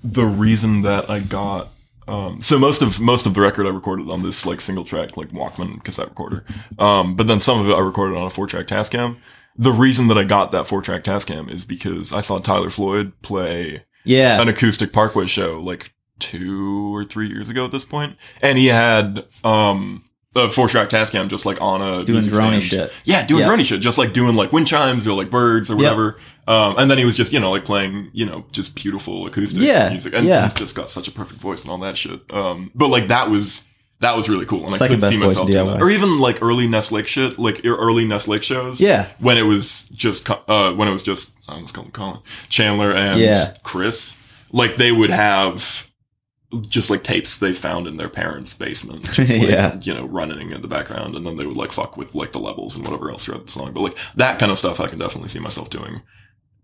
the 0.04 0.26
reason 0.26 0.84
that 0.84 1.10
I 1.10 1.19
got 1.19 1.69
um 2.08 2.42
so 2.42 2.58
most 2.60 2.82
of 2.82 3.00
most 3.00 3.26
of 3.26 3.34
the 3.34 3.42
record 3.42 3.66
I 3.66 3.70
recorded 3.70 4.10
on 4.10 4.24
this 4.24 4.46
like 4.46 4.60
single 4.62 4.84
track 4.84 5.16
like 5.18 5.30
Walkman 5.30 5.84
cassette 5.84 6.10
recorder. 6.10 6.46
Um 6.80 7.16
but 7.16 7.28
then 7.28 7.39
some 7.39 7.60
of 7.60 7.70
it 7.70 7.74
I 7.74 7.80
recorded 7.80 8.18
on 8.18 8.26
a 8.26 8.30
four 8.30 8.48
track 8.48 8.68
Tascam. 8.68 9.18
The 9.58 9.72
reason 9.72 10.08
that 10.08 10.18
I 10.18 10.24
got 10.24 10.52
that 10.52 10.68
four 10.68 10.82
track 10.82 11.04
Tascam 11.04 11.50
is 11.50 11.63
because 11.66 12.12
I 12.12 12.22
saw 12.22 12.39
Tyler 12.39 12.70
Floyd 12.70 13.13
play 13.22 13.86
Yeah. 14.04 14.42
an 14.42 14.48
acoustic 14.50 14.92
Parkway 14.94 15.28
show 15.28 15.60
like 15.62 15.94
two 16.20 16.96
or 16.96 17.04
three 17.06 17.28
years 17.28 17.50
ago 17.50 17.66
at 17.66 17.72
this 17.72 17.86
point, 17.86 18.16
and 18.42 18.58
he 18.58 18.68
had 18.68 19.26
um 19.44 20.04
a 20.36 20.50
four 20.50 20.67
track 20.67 20.89
Tascam 20.89 21.28
just 21.30 21.46
like 21.46 21.62
on 21.62 21.82
a 21.82 22.04
Doing 22.06 22.22
droney 22.24 22.62
shit. 22.62 22.91
Yeah, 23.06 23.26
doing 23.26 23.41
Yeah. 23.43 23.50
droney 23.50 23.65
shit, 23.65 23.82
just 23.82 23.98
like 23.98 24.13
doing 24.13 24.36
like 24.36 24.52
wind 24.52 24.67
chimes 24.67 25.08
or 25.08 25.13
like 25.13 25.30
birds 25.30 25.69
or 25.69 25.74
Yep. 25.74 25.78
whatever. 25.82 26.17
Um, 26.48 26.76
and 26.78 26.89
then 26.91 26.98
he 26.98 27.06
was 27.06 27.15
just 27.15 27.32
you 27.34 27.39
know 27.39 27.52
like 27.52 27.65
playing 27.65 28.10
you 28.13 28.26
know 28.26 28.46
just 28.52 28.76
beautiful 28.76 29.26
acoustic 29.28 29.62
Yeah, 29.62 29.89
music, 29.89 30.13
and 30.13 30.26
yeah. 30.28 30.41
he's 30.41 30.54
just 30.54 30.76
got 30.76 30.89
such 30.89 31.08
a 31.08 31.12
perfect 31.12 31.39
voice 31.39 31.62
and 31.63 31.72
all 31.72 31.78
that 31.80 31.98
shit. 31.98 32.19
Um, 32.34 32.72
but 32.76 32.88
like 32.89 33.08
that 33.10 33.30
was. 33.30 33.63
That 34.00 34.17
was 34.17 34.28
really 34.28 34.46
cool, 34.46 34.65
and 34.65 34.76
I 34.76 34.88
could 34.89 35.02
see 35.02 35.15
myself 35.15 35.50
doing 35.50 35.65
that. 35.65 35.82
Or 35.82 35.89
even 35.89 36.17
like 36.17 36.41
early 36.41 36.67
Nest 36.67 36.91
Lake 36.91 37.08
shit, 37.08 37.39
like 37.39 37.62
early 37.63 38.04
Nest 38.04 38.28
Lake 38.28 38.43
shows. 38.43 38.82
Yeah. 38.82 39.06
when 39.19 39.38
it 39.38 39.43
was 39.43 39.84
just 39.96 40.30
uh, 40.30 40.74
when 40.74 40.89
it 40.89 40.91
was 40.91 41.04
just 41.04 41.34
I 41.48 41.54
called 41.72 41.86
him 41.86 41.91
Colin 41.93 42.19
Chandler 42.50 42.91
and 42.91 43.22
Yeah. 43.22 43.41
Chris. 43.63 44.17
Like 44.52 44.76
they 44.76 44.91
would 44.91 45.10
have 45.10 45.89
just 46.62 46.89
like 46.89 47.04
tapes 47.04 47.38
they 47.38 47.54
found 47.54 47.88
in 47.88 47.98
their 47.98 48.10
parents' 48.10 48.54
basement, 48.54 49.04
just 49.13 49.34
like, 49.38 49.50
Yeah. 49.50 49.80
you 49.82 49.94
know, 49.94 50.06
running 50.06 50.52
in 50.52 50.62
the 50.62 50.68
background, 50.68 51.16
and 51.16 51.26
then 51.26 51.38
they 51.38 51.46
would 51.46 51.58
like 51.58 51.72
fuck 51.72 51.98
with 51.98 52.16
like 52.16 52.32
the 52.32 52.39
levels 52.39 52.76
and 52.76 52.86
whatever 52.86 53.10
else 53.12 53.26
throughout 53.26 53.46
the 53.46 53.52
song. 53.52 53.72
But 53.74 53.82
like 53.82 53.98
that 54.16 54.39
kind 54.39 54.52
of 54.52 54.58
stuff, 54.58 54.80
I 54.80 54.88
can 54.88 55.00
definitely 55.00 55.30
see 55.30 55.39
myself 55.39 55.70
doing. 55.70 56.02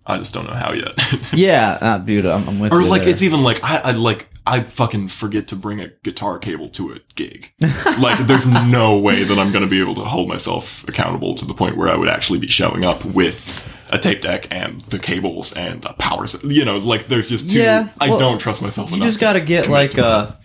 I 0.05 0.17
just 0.17 0.33
don't 0.33 0.47
know 0.47 0.53
how 0.55 0.71
yet. 0.73 0.93
Yeah, 1.33 1.77
uh, 1.81 1.97
dude, 1.99 2.25
I'm, 2.25 2.47
I'm 2.49 2.59
with 2.59 2.71
or 2.73 2.83
like 2.83 3.01
there. 3.01 3.09
it's 3.11 3.21
even 3.21 3.43
like 3.43 3.63
I, 3.63 3.77
I 3.79 3.91
like 3.91 4.27
I 4.47 4.61
fucking 4.61 5.09
forget 5.09 5.47
to 5.49 5.55
bring 5.55 5.79
a 5.79 5.89
guitar 6.03 6.39
cable 6.39 6.69
to 6.69 6.93
a 6.93 6.99
gig. 7.15 7.51
like 7.99 8.17
there's 8.25 8.47
no 8.47 8.97
way 8.97 9.23
that 9.23 9.37
I'm 9.37 9.51
going 9.51 9.63
to 9.63 9.69
be 9.69 9.79
able 9.79 9.93
to 9.95 10.03
hold 10.05 10.27
myself 10.27 10.87
accountable 10.87 11.35
to 11.35 11.45
the 11.45 11.53
point 11.53 11.77
where 11.77 11.89
I 11.89 11.95
would 11.95 12.07
actually 12.09 12.39
be 12.39 12.47
showing 12.47 12.85
up 12.85 13.05
with 13.05 13.67
a 13.91 13.97
tape 13.97 14.21
deck 14.21 14.47
and 14.51 14.81
the 14.81 14.99
cables 14.99 15.53
and 15.53 15.83
a 15.85 15.93
power. 15.93 16.25
You 16.43 16.65
know, 16.65 16.77
like 16.77 17.07
there's 17.07 17.29
just 17.29 17.49
too. 17.49 17.59
Yeah, 17.59 17.89
I 17.99 18.07
don't 18.07 18.39
trust 18.39 18.61
myself. 18.61 18.91
you 18.91 19.01
just 19.01 19.19
got 19.19 19.33
to 19.33 19.41
get 19.41 19.67
like 19.69 19.97
a 19.97 20.39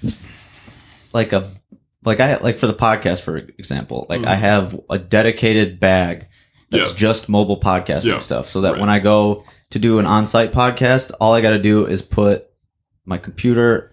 like 1.13 1.33
a 1.33 1.51
like 2.05 2.21
I 2.21 2.37
like 2.39 2.57
for 2.57 2.67
the 2.67 2.75
podcast 2.75 3.23
for 3.23 3.37
example, 3.37 4.07
like 4.09 4.25
I 4.27 4.35
Mhm. 4.37 4.41
have 4.41 4.81
a 4.91 4.99
dedicated 4.99 5.81
bag 5.81 6.27
that's 6.71 6.91
Yeah. 6.91 6.97
just 6.97 7.29
mobile 7.29 7.59
podcasting 7.61 8.07
Yeah. 8.07 8.19
stuff 8.19 8.49
so 8.49 8.63
that 8.63 8.73
Right. 8.73 8.81
when 8.81 8.91
I 8.91 8.99
go 8.99 9.45
to 9.71 9.79
do 9.79 9.99
an 9.99 10.07
on-site 10.07 10.53
podcast, 10.53 11.13
all 11.21 11.33
I 11.33 11.41
got 11.41 11.51
to 11.51 11.59
do 11.59 11.87
is 11.87 12.03
put 12.03 12.47
my 13.07 13.19
computer 13.19 13.93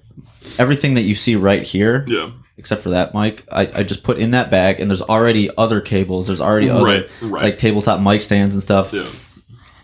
everything 0.60 0.96
that 0.96 1.02
you 1.04 1.16
see 1.16 1.36
right 1.36 1.64
here 1.64 2.06
Yeah, 2.08 2.32
except 2.58 2.82
for 2.82 2.90
that 2.90 3.14
mic, 3.14 3.44
I, 3.52 3.70
I 3.76 3.84
just 3.84 4.04
put 4.04 4.18
in 4.18 4.32
that 4.32 4.50
bag 4.52 4.80
and 4.80 4.90
there's 4.90 5.02
already 5.02 5.50
other 5.58 5.82
cables, 5.82 6.28
there's 6.28 6.42
already 6.42 6.70
other 6.70 6.84
right, 6.86 7.10
right. 7.22 7.44
like 7.44 7.58
tabletop 7.58 8.00
mic 8.02 8.22
stands 8.22 8.56
and 8.56 8.64
stuff. 8.64 8.92
yeah. 8.94 9.04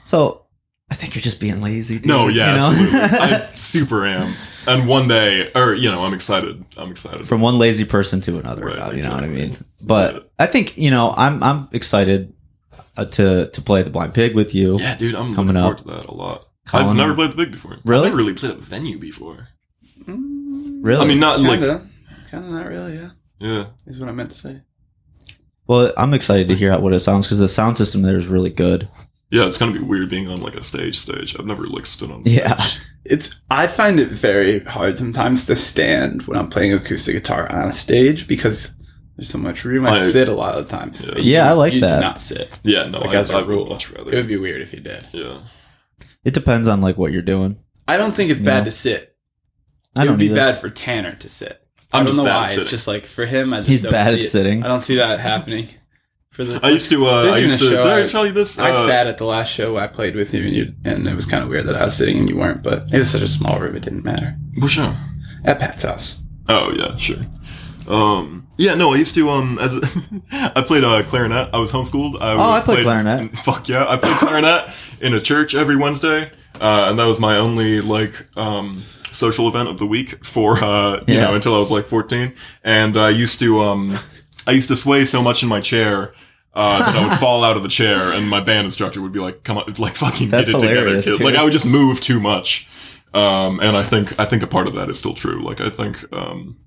So 0.07 0.45
I 0.89 0.95
think 0.95 1.15
you're 1.15 1.21
just 1.21 1.41
being 1.41 1.61
lazy. 1.61 1.95
Dude, 1.95 2.05
No, 2.05 2.29
yeah, 2.29 2.53
you 2.53 2.59
know? 2.61 2.67
absolutely. 2.69 2.99
I 3.19 3.53
super 3.55 4.05
am. 4.05 4.33
And 4.65 4.87
one 4.87 5.09
day, 5.09 5.51
or 5.53 5.73
you 5.73 5.91
know, 5.91 6.05
I'm 6.05 6.13
excited. 6.13 6.63
I'm 6.77 6.91
excited. 6.91 7.27
from 7.27 7.41
one 7.41 7.57
lazy 7.59 7.83
person 7.83 8.21
to 8.21 8.39
another. 8.39 8.65
Right, 8.65 8.75
about, 8.77 8.95
you 8.95 9.01
know 9.03 9.11
what 9.15 9.23
I 9.25 9.27
mean? 9.27 9.57
But 9.81 10.31
I 10.39 10.47
think 10.47 10.77
you 10.77 10.91
know 10.91 11.13
I'm 11.15 11.43
I'm 11.43 11.67
excited 11.73 12.33
uh, 12.95 13.03
to 13.05 13.49
to 13.49 13.61
play 13.61 13.83
the 13.83 13.89
Blind 13.89 14.13
Pig 14.13 14.33
with 14.33 14.55
you. 14.55 14.79
yeah, 14.79 14.95
dude, 14.95 15.13
I'm 15.15 15.35
Coming 15.35 15.55
looking 15.55 15.71
up. 15.71 15.77
to 15.79 15.83
that 15.85 16.05
a 16.05 16.13
lot. 16.13 16.47
Colin- 16.67 16.87
I've 16.87 16.95
never 16.95 17.13
played 17.15 17.31
the 17.31 17.35
pig 17.37 17.51
before. 17.51 17.77
Really? 17.83 18.05
I've 18.07 18.11
never 18.13 18.17
really 18.17 18.33
played 18.33 18.51
a 18.53 18.55
venue 18.55 18.97
before. 18.97 19.49
Really? 20.05 21.01
I 21.01 21.05
mean, 21.05 21.19
not 21.19 21.39
like 21.41 21.59
Kinda. 21.59 21.85
Kinda 22.31 22.49
not 22.49 22.67
really, 22.67 22.95
yeah. 22.95 23.09
yeah. 23.39 23.65
Is 23.87 23.99
what 23.99 24.07
I 24.09 24.11
meant 24.13 24.29
to 24.31 24.35
say. 24.37 24.61
well, 25.67 25.91
I'm 25.97 26.13
excited 26.13 26.47
to 26.47 26.55
hear 26.55 26.71
out 26.71 26.81
what 26.81 26.93
it 26.93 26.99
sounds 27.01 27.25
because 27.25 27.39
the 27.39 27.47
sound 27.49 27.75
system 27.77 28.01
there 28.03 28.17
is 28.17 28.27
really 28.27 28.49
good. 28.49 28.87
Yeah, 29.29 29.45
it's 29.45 29.57
gonna 29.57 29.73
be 29.73 29.79
weird 29.79 30.09
being 30.09 30.27
on 30.29 30.39
like 30.41 30.55
a 30.55 30.61
stage. 30.63 30.97
Stage. 30.97 31.37
I've 31.39 31.45
never 31.45 31.67
like 31.67 31.85
stood 31.85 32.11
on. 32.11 32.23
Stage. 32.25 32.39
Yeah. 32.39 32.63
It's 33.05 33.39
I 33.49 33.67
find 33.67 33.99
it 33.99 34.07
very 34.09 34.59
hard 34.61 34.97
sometimes 34.97 35.45
to 35.47 35.55
stand 35.55 36.23
when 36.23 36.37
I'm 36.37 36.49
playing 36.49 36.73
acoustic 36.73 37.15
guitar 37.15 37.49
on 37.51 37.67
a 37.69 37.73
stage 37.73 38.27
because 38.27 38.73
there's 39.15 39.29
so 39.29 39.37
much 39.37 39.63
room. 39.65 39.85
I, 39.85 39.91
I- 39.91 40.01
sit 40.01 40.27
a 40.29 40.33
lot 40.33 40.55
of 40.55 40.67
the 40.67 40.77
time. 40.77 40.93
Yeah. 40.99 41.11
Yeah, 41.17 41.43
you- 41.45 41.49
I 41.49 41.53
like 41.53 41.73
you 41.73 41.81
that. 41.81 41.95
Do 41.97 42.01
not 42.01 42.19
sit. 42.19 42.57
Yeah, 42.63 42.85
no, 42.87 42.99
Like, 42.99 43.15
I, 43.15 43.19
as 43.19 43.29
a 43.29 43.33
I 43.33 43.37
would 43.37 43.47
rule. 43.47 43.65
much 43.67 43.89
rather. 43.91 44.11
It 44.11 44.15
would 44.15 44.27
be 44.27 44.37
weird 44.37 44.61
if 44.61 44.73
you 44.73 44.79
did. 44.79 45.05
yeah, 45.13 45.39
It 46.23 46.33
depends 46.33 46.67
on 46.67 46.81
like 46.81 46.97
what 46.97 47.11
you're 47.11 47.21
doing. 47.21 47.57
I 47.87 47.97
don't 47.97 48.15
think 48.15 48.31
it's 48.31 48.39
You 48.41 48.45
bad 48.45 48.59
know? 48.59 48.65
to 48.65 48.71
sit. 48.71 49.15
I 49.95 50.01
it 50.01 50.05
don't 50.05 50.13
would 50.13 50.19
be 50.19 50.25
either. 50.27 50.35
bad 50.35 50.59
for 50.59 50.69
Tanner 50.69 51.15
to 51.15 51.29
sit. 51.29 51.61
I'm 51.91 52.01
I 52.01 52.03
don't 52.03 52.07
just 52.07 52.17
know 52.17 52.25
bad 52.25 52.49
why. 52.49 52.53
It's 52.53 52.69
just 52.69 52.87
like 52.87 53.05
for 53.05 53.25
him, 53.25 53.53
I 53.53 53.57
just 53.59 53.69
He's 53.69 53.81
don't 53.83 53.91
bad 53.93 54.07
see 54.13 54.19
at 54.19 54.25
it. 54.25 54.29
sitting. 54.29 54.63
I 54.63 54.67
don't 54.67 54.81
see 54.81 54.97
that 54.97 55.19
happening. 55.21 55.69
For 56.37 56.45
the 56.45 56.59
I 56.63 56.69
used 56.69 56.89
to. 56.91 57.05
Uh, 57.07 57.31
I 57.33 57.37
used 57.39 57.59
to. 57.59 57.69
Did 57.69 57.79
I 57.85 58.03
I- 58.03 58.07
tell 58.07 58.25
you 58.25 58.31
this? 58.31 58.57
I 58.59 58.69
Uh, 58.69 58.85
sat 58.87 59.07
at 59.07 59.17
the 59.17 59.25
last 59.25 59.51
show 59.51 59.75
I 59.77 59.87
played 59.87 60.15
with 60.15 60.33
you, 60.33 60.43
and, 60.45 60.55
you, 60.55 60.73
and 60.85 61.07
it 61.07 61.13
was 61.15 61.25
kind 61.25 61.43
of 61.43 61.49
weird 61.49 61.65
that 61.67 61.75
I 61.75 61.83
was 61.83 61.97
sitting 61.97 62.19
and 62.19 62.29
you 62.29 62.37
weren't. 62.37 62.61
But 62.63 62.85
it 62.93 62.97
was 62.99 63.09
such 63.09 63.23
a 63.23 63.27
small 63.27 63.59
room; 63.59 63.75
it 63.75 63.81
didn't 63.81 64.05
matter. 64.05 64.35
What 64.59 64.69
show? 64.71 64.93
At 65.43 65.59
Pat's 65.59 65.83
house. 65.83 66.23
Oh 66.47 66.71
yeah, 66.77 66.95
sure. 66.95 67.17
Um, 67.87 68.47
yeah, 68.57 68.75
no, 68.75 68.93
I 68.93 68.97
used 68.97 69.15
to. 69.15 69.29
Um, 69.29 69.57
as 69.59 69.73
a, 69.75 69.81
I 70.55 70.61
played 70.61 70.83
uh, 70.83 71.01
clarinet. 71.03 71.49
I 71.53 71.57
was 71.59 71.71
homeschooled. 71.71 72.21
I 72.21 72.33
Oh, 72.33 72.37
I 72.39 72.55
would- 72.57 72.65
played 72.65 72.83
clarinet. 72.83 73.35
Fuck 73.43 73.67
yeah, 73.67 73.85
I 73.87 73.97
played 73.97 74.17
clarinet 74.17 74.69
in 75.01 75.13
a 75.13 75.19
church 75.19 75.55
every 75.55 75.75
Wednesday, 75.75 76.29
uh, 76.61 76.85
and 76.89 76.99
that 76.99 77.05
was 77.05 77.19
my 77.19 77.37
only 77.37 77.81
like 77.81 78.13
um 78.37 78.83
social 79.11 79.47
event 79.47 79.69
of 79.69 79.79
the 79.79 79.85
week 79.87 80.23
for 80.23 80.63
uh 80.63 80.97
you 81.07 81.15
Yeah. 81.15 81.25
know 81.25 81.33
until 81.35 81.55
I 81.55 81.59
was 81.59 81.71
like 81.71 81.87
fourteen. 81.87 82.33
And 82.63 82.95
I 82.97 83.09
used 83.09 83.39
to 83.39 83.59
um 83.61 83.97
I 84.45 84.51
used 84.51 84.67
to 84.67 84.75
sway 84.75 85.05
so 85.05 85.21
much 85.21 85.41
in 85.43 85.49
my 85.49 85.61
chair. 85.61 86.13
Uh, 86.57 86.79
that 86.79 86.95
I 86.95 87.07
would 87.07 87.19
fall 87.19 87.43
out 87.43 87.55
of 87.55 87.61
the 87.63 87.69
chair, 87.69 88.11
and 88.11 88.27
my 88.27 88.39
band 88.41 88.65
instructor 88.65 88.99
would 89.01 89.11
be 89.11 89.19
like, 89.19 89.43
"Come 89.43 89.57
on, 89.59 89.71
like 89.77 89.95
fucking 89.95 90.29
That's 90.29 90.51
get 90.51 90.55
it 90.63 90.67
together, 90.67 90.95
kid." 91.01 91.03
dude. 91.17 91.21
Like 91.21 91.35
I 91.35 91.43
would 91.43 91.53
just 91.53 91.67
move 91.67 92.01
too 92.01 92.19
much, 92.19 92.67
um, 93.13 93.59
and 93.59 93.77
I 93.77 93.83
think 93.83 94.19
I 94.19 94.25
think 94.25 94.41
a 94.41 94.47
part 94.47 94.67
of 94.67 94.73
that 94.73 94.89
is 94.89 94.97
still 94.97 95.13
true. 95.13 95.43
Like 95.43 95.61
I 95.61 95.69
think 95.69 96.03
um, 96.11 96.57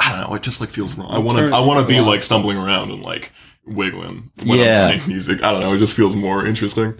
I 0.00 0.10
don't 0.12 0.30
know. 0.30 0.34
It 0.34 0.42
just 0.42 0.60
like 0.60 0.70
feels 0.70 0.94
wrong. 0.96 1.10
I 1.12 1.18
want 1.18 1.38
to. 1.38 1.54
I 1.54 1.60
want 1.60 1.80
to 1.80 1.86
be 1.86 2.00
like 2.00 2.22
stumbling 2.22 2.56
around 2.56 2.90
and 2.90 3.02
like 3.02 3.32
wiggling 3.66 4.30
when 4.44 4.58
Yeah. 4.58 4.86
I'm 4.86 4.94
playing 4.98 5.08
music. 5.08 5.42
I 5.42 5.52
don't 5.52 5.60
know. 5.60 5.74
It 5.74 5.78
just 5.78 5.94
feels 5.94 6.16
more 6.16 6.46
interesting. 6.46 6.94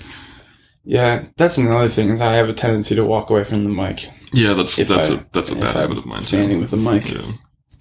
Yeah, 0.84 1.24
that's 1.36 1.56
another 1.58 1.88
thing. 1.88 2.10
Is 2.10 2.20
I 2.20 2.34
have 2.34 2.48
a 2.48 2.52
tendency 2.52 2.94
to 2.94 3.04
walk 3.04 3.30
away 3.30 3.44
from 3.44 3.64
the 3.64 3.70
mic. 3.70 4.08
Yeah, 4.32 4.52
that's 4.54 4.78
If 4.78 4.88
that's 4.88 5.10
I- 5.10 5.14
a 5.14 5.24
that's 5.32 5.50
a 5.50 5.54
bad 5.54 5.68
I'm 5.76 5.82
habit 5.82 5.98
of 5.98 6.06
mine 6.06 6.20
Standing 6.20 6.58
too. 6.58 6.62
with 6.62 6.72
a 6.72 6.76
mic. 6.76 7.10
Yeah. 7.10 7.32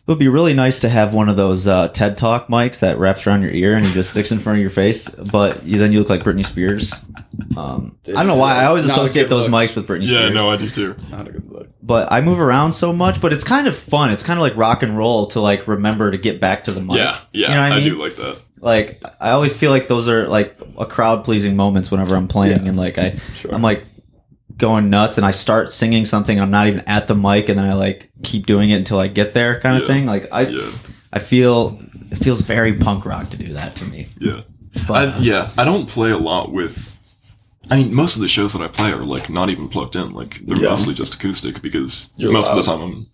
It 0.09 0.13
would 0.13 0.17
be 0.19 0.27
really 0.27 0.55
nice 0.55 0.79
to 0.79 0.89
have 0.89 1.13
one 1.13 1.29
of 1.29 1.37
those 1.37 1.67
uh, 1.67 1.89
TED 1.89 2.17
Talk 2.17 2.47
mics 2.47 2.79
that 2.79 2.97
wraps 2.97 3.27
around 3.27 3.43
your 3.43 3.51
ear 3.53 3.75
and 3.77 3.85
he 3.85 3.93
just 3.93 4.09
sticks 4.09 4.31
in 4.31 4.39
front 4.39 4.57
of 4.57 4.61
your 4.61 4.71
face, 4.71 5.07
but 5.07 5.63
you, 5.63 5.77
then 5.77 5.93
you 5.93 5.99
look 5.99 6.09
like 6.09 6.23
Britney 6.23 6.43
Spears. 6.43 6.91
Um, 7.55 7.95
I 8.07 8.13
don't 8.13 8.25
know 8.25 8.35
why 8.37 8.55
I 8.55 8.65
always 8.65 8.87
Not 8.87 8.97
a 8.97 9.03
associate 9.03 9.25
good 9.25 9.29
those 9.29 9.47
look. 9.47 9.51
mics 9.69 9.75
with 9.75 9.87
Britney 9.87 10.07
Yeah, 10.07 10.21
Spears. 10.21 10.33
no, 10.33 10.49
I 10.49 10.57
do 10.57 10.67
too. 10.67 10.95
Not 11.11 11.27
a 11.27 11.31
good 11.33 11.51
look. 11.51 11.67
but 11.83 12.11
I 12.11 12.21
move 12.21 12.39
around 12.39 12.71
so 12.71 12.91
much, 12.91 13.21
but 13.21 13.31
it's 13.33 13.43
kind 13.43 13.67
of 13.67 13.77
fun. 13.77 14.09
It's 14.09 14.23
kind 14.23 14.39
of 14.39 14.41
like 14.41 14.55
rock 14.57 14.81
and 14.81 14.97
roll 14.97 15.27
to 15.27 15.41
like 15.41 15.67
remember 15.67 16.09
to 16.09 16.17
get 16.17 16.41
back 16.41 16.63
to 16.63 16.71
the 16.71 16.81
mic. 16.81 16.97
Yeah, 16.97 17.19
yeah, 17.31 17.47
You 17.49 17.53
know 17.53 17.61
what 17.61 17.71
I 17.71 17.75
I, 17.75 17.79
mean? 17.79 17.89
do 17.89 18.01
like 18.01 18.15
that. 18.15 18.41
Like 18.61 19.03
I 19.21 19.29
always 19.29 19.55
feel 19.55 19.69
like 19.69 19.87
those 19.87 20.09
are 20.09 20.27
like 20.27 20.59
a 20.79 20.87
crowd 20.87 21.23
pleasing 21.23 21.55
moments 21.55 21.91
whenever 21.91 22.15
I'm 22.15 22.27
playing, 22.27 22.67
and 22.67 22.75
like 22.75 22.97
I 22.97 23.17
Sure. 23.35 23.53
I'm 23.53 23.61
like 23.61 23.83
going 24.59 24.89
nuts, 24.91 25.17
and 25.17 25.25
I 25.25 25.31
start 25.31 25.71
singing 25.71 26.05
something. 26.05 26.39
I'm 26.39 26.51
not 26.51 26.67
even 26.67 26.81
at 26.81 27.07
the 27.07 27.15
mic, 27.15 27.49
and 27.49 27.57
then 27.57 27.65
I 27.65 27.73
like 27.73 28.11
keep 28.23 28.45
doing 28.45 28.69
it 28.69 28.75
until 28.75 28.99
I 28.99 29.07
get 29.07 29.33
there, 29.33 29.59
kind 29.59 29.75
of 29.77 29.83
Yeah. 29.83 29.87
thing. 29.87 30.05
Like 30.05 30.27
I 30.31 30.41
Yeah, 30.47 30.69
I 31.11 31.17
feel 31.19 31.79
it 32.11 32.17
feels 32.17 32.41
very 32.41 32.73
punk 32.73 33.05
rock 33.05 33.29
to 33.31 33.37
do 33.37 33.53
that 33.53 33.75
to 33.77 33.85
me. 33.85 34.07
yeah, 34.19 34.41
But 34.87 35.09
I, 35.15 35.17
yeah. 35.19 35.49
I 35.57 35.63
don't 35.63 35.87
play 35.87 36.11
a 36.11 36.17
lot 36.17 36.51
with. 36.51 36.95
I 37.71 37.75
mean, 37.77 37.93
most 37.93 38.15
of 38.15 38.21
the 38.21 38.27
shows 38.27 38.53
that 38.53 38.61
I 38.61 38.67
play 38.67 38.91
are 38.91 39.03
like 39.03 39.29
not 39.29 39.49
even 39.49 39.67
plugged 39.69 39.95
in. 39.95 40.11
Like 40.11 40.39
they're 40.45 40.61
Yeah. 40.61 40.69
mostly 40.69 40.93
just 40.93 41.13
acoustic 41.15 41.61
because 41.61 42.09
You're 42.17 42.31
most 42.31 42.49
of 42.51 42.55
the 42.57 42.63
time 42.63 42.81
I'm. 42.81 43.07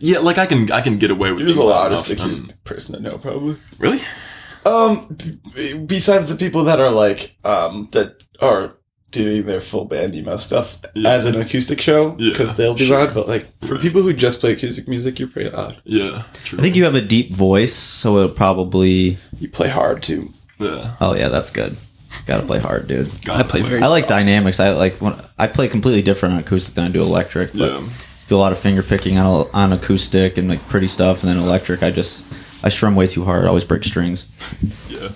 Yeah, 0.00 0.18
like 0.18 0.38
I 0.38 0.46
can 0.46 0.70
I 0.72 0.80
can 0.80 0.98
get 0.98 1.10
away 1.10 1.30
with 1.30 1.40
You're 1.40 1.48
the 1.50 1.54
being 1.54 1.68
loud 1.68 1.92
loudest 1.92 2.10
enough 2.10 2.24
and- 2.26 2.32
acoustic 2.36 2.64
person 2.64 2.94
I 2.96 2.98
know, 2.98 3.18
probably. 3.18 3.56
Really? 3.78 4.00
Um, 4.66 5.16
b- 5.54 5.74
besides 5.74 6.28
the 6.28 6.36
people 6.36 6.64
that 6.64 6.78
are 6.80 6.90
like, 6.90 7.36
um, 7.44 7.88
that 7.92 8.22
are 8.40 8.74
doing 9.12 9.46
their 9.46 9.60
full 9.60 9.84
band 9.84 10.14
emo 10.14 10.36
stuff 10.38 10.78
Yeah. 10.94 11.10
as 11.10 11.24
an 11.26 11.40
acoustic 11.40 11.80
show, 11.80 12.16
Yeah, 12.18 12.30
because 12.30 12.54
they'll 12.56 12.74
be 12.74 12.84
sure. 12.86 13.04
loud. 13.04 13.14
But 13.14 13.28
like 13.28 13.46
for 13.62 13.74
Right. 13.74 13.80
people 13.82 14.02
who 14.02 14.12
just 14.12 14.40
play 14.40 14.52
acoustic 14.52 14.88
music, 14.88 15.18
you're 15.18 15.28
pretty 15.28 15.50
loud. 15.50 15.76
Yeah, 15.84 16.22
true. 16.44 16.58
I 16.58 16.62
think 16.62 16.74
you 16.76 16.84
have 16.84 16.94
a 16.96 17.00
deep 17.00 17.32
voice, 17.34 17.74
so 17.74 18.18
it'll 18.18 18.30
probably. 18.30 19.18
You 19.38 19.48
play 19.48 19.68
hard 19.68 20.02
too. 20.02 20.30
Yeah, 20.58 20.92
Oh 21.00 21.14
yeah, 21.14 21.28
that's 21.28 21.50
good. 21.50 21.76
Got 22.26 22.40
to 22.40 22.46
play 22.46 22.58
hard, 22.58 22.88
dude. 22.88 23.10
gotta 23.24 23.40
I 23.40 23.42
play 23.42 23.62
very- 23.62 23.82
I 23.82 23.86
like 23.86 24.02
soft. 24.04 24.10
dynamics. 24.10 24.60
I 24.60 24.70
like 24.70 24.96
when 24.98 25.14
I 25.38 25.46
play 25.46 25.68
completely 25.68 26.02
different 26.02 26.34
on 26.34 26.40
acoustic 26.40 26.74
than 26.74 26.84
I 26.84 26.88
do 26.88 27.02
electric. 27.02 27.52
But 27.52 27.70
Yeah, 27.70 27.82
do 28.28 28.36
a 28.36 28.38
lot 28.38 28.52
of 28.52 28.58
finger 28.58 28.82
picking 28.82 29.18
on 29.18 29.46
on 29.54 29.72
acoustic 29.72 30.36
and 30.38 30.48
like 30.48 30.66
pretty 30.68 30.88
stuff, 30.88 31.22
and 31.22 31.30
then 31.30 31.38
electric. 31.42 31.82
I 31.82 31.90
just 31.90 32.22
I 32.64 32.68
strum 32.68 32.94
way 32.94 33.06
too 33.06 33.24
hard. 33.24 33.44
I 33.44 33.48
always 33.48 33.64
break 33.64 33.82
strings. 33.84 34.26
yeah. 34.88 35.08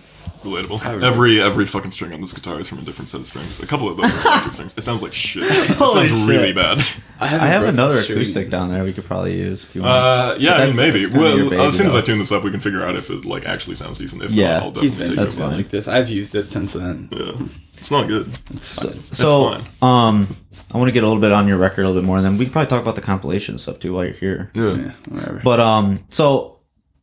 Relatable. 0.46 0.82
I 0.84 1.06
Every 1.06 1.40
every 1.42 1.66
fucking 1.66 1.90
string 1.90 2.12
on 2.12 2.20
this 2.20 2.32
guitar 2.32 2.60
is 2.60 2.68
from 2.68 2.78
a 2.78 2.82
different 2.82 3.08
set 3.08 3.20
of 3.20 3.26
strings. 3.26 3.60
A 3.60 3.66
couple 3.66 3.88
of 3.88 3.96
those 3.96 4.10
are 4.12 4.20
electric 4.28 4.54
strings. 4.54 4.74
It 4.76 4.82
sounds 4.82 5.02
like 5.02 5.12
shit. 5.12 5.44
It 5.44 5.70
Holy 5.76 6.08
sounds 6.08 6.28
really 6.28 6.52
bad. 6.52 6.78
I, 7.20 7.24
I 7.24 7.26
haven't 7.28 7.48
have 7.50 7.64
another 7.74 8.02
string. 8.02 8.18
acoustic 8.18 8.50
down 8.50 8.72
there 8.72 8.84
we 8.84 8.92
could 8.92 9.04
probably 9.04 9.36
use 9.38 9.64
if 9.64 9.74
you 9.74 9.82
want. 9.82 9.92
Uh, 9.92 10.36
yeah, 10.38 10.54
I 10.54 10.66
mean 10.68 10.76
maybe. 10.76 11.00
that's 11.04 11.12
kinda 11.12 11.20
Well, 11.20 11.42
as 11.42 11.50
baby, 11.50 11.70
soon 11.72 11.86
as 11.88 11.94
I 11.94 12.00
tune 12.00 12.18
this 12.18 12.32
up, 12.32 12.44
we 12.44 12.50
can 12.50 12.60
figure 12.60 12.82
out 12.84 12.96
if 12.96 13.10
it 13.10 13.24
like 13.24 13.44
actually 13.46 13.76
sounds 13.76 13.98
decent. 13.98 14.22
If 14.22 14.30
Yeah, 14.32 14.58
not, 14.60 14.62
I'll 14.76 14.82
He's 14.82 14.96
definitely 14.96 14.98
been 14.98 15.06
take 15.06 15.16
that's 15.16 15.32
it. 15.34 15.36
that's 15.38 15.48
fine. 15.50 15.56
like 15.56 15.68
this. 15.70 15.88
I've 15.88 16.08
used 16.08 16.34
it 16.34 16.50
since 16.50 16.72
then. 16.72 17.08
Yeah, 17.12 17.46
it's 17.74 17.90
not 17.90 18.06
good. 18.08 18.30
It's 18.54 18.66
so, 18.66 18.88
fine. 18.90 19.02
so 19.12 19.50
fine. 19.50 19.64
um, 19.82 20.26
I 20.72 20.78
want 20.78 20.88
to 20.88 20.92
get 20.92 21.04
a 21.04 21.06
little 21.06 21.20
bit 21.20 21.32
on 21.32 21.46
your 21.48 21.58
record 21.58 21.82
a 21.84 21.88
little 21.88 22.00
bit 22.02 22.06
more, 22.06 22.16
and 22.16 22.24
then 22.26 22.38
we 22.38 22.44
can 22.44 22.52
probably 22.52 22.68
talk 22.68 22.82
about 22.82 22.96
the 22.96 23.00
compilation 23.00 23.56
stuff 23.58 23.78
too 23.78 23.92
while 23.94 24.04
you're 24.04 24.14
here. 24.14 24.50
yeah, 24.54 24.92
whatever. 25.08 25.40
But 25.42 25.60
um, 25.60 26.00
so 26.08 26.55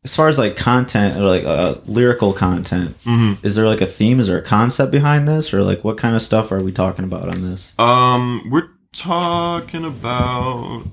as 0.03 0.15
far 0.15 0.27
as 0.27 0.37
like 0.37 0.57
content 0.57 1.17
or 1.17 1.23
like 1.23 1.43
uh, 1.45 1.75
lyrical 1.85 2.33
content, 2.33 2.97
Mm-hmm. 3.03 3.45
is 3.45 3.55
there 3.55 3.67
like 3.67 3.81
a 3.81 3.85
theme? 3.85 4.19
Is 4.19 4.27
there 4.27 4.37
a 4.37 4.41
concept 4.43 4.91
behind 4.91 5.27
this, 5.27 5.53
or 5.53 5.63
like 5.63 5.83
what 5.83 5.97
kind 5.97 6.15
of 6.15 6.21
stuff 6.21 6.51
are 6.51 6.61
we 6.61 6.71
talking 6.71 7.05
about 7.05 7.29
on 7.29 7.41
this? 7.41 7.73
Um, 7.79 8.47
we're 8.49 8.69
talking 8.91 9.85
about. 9.85 10.83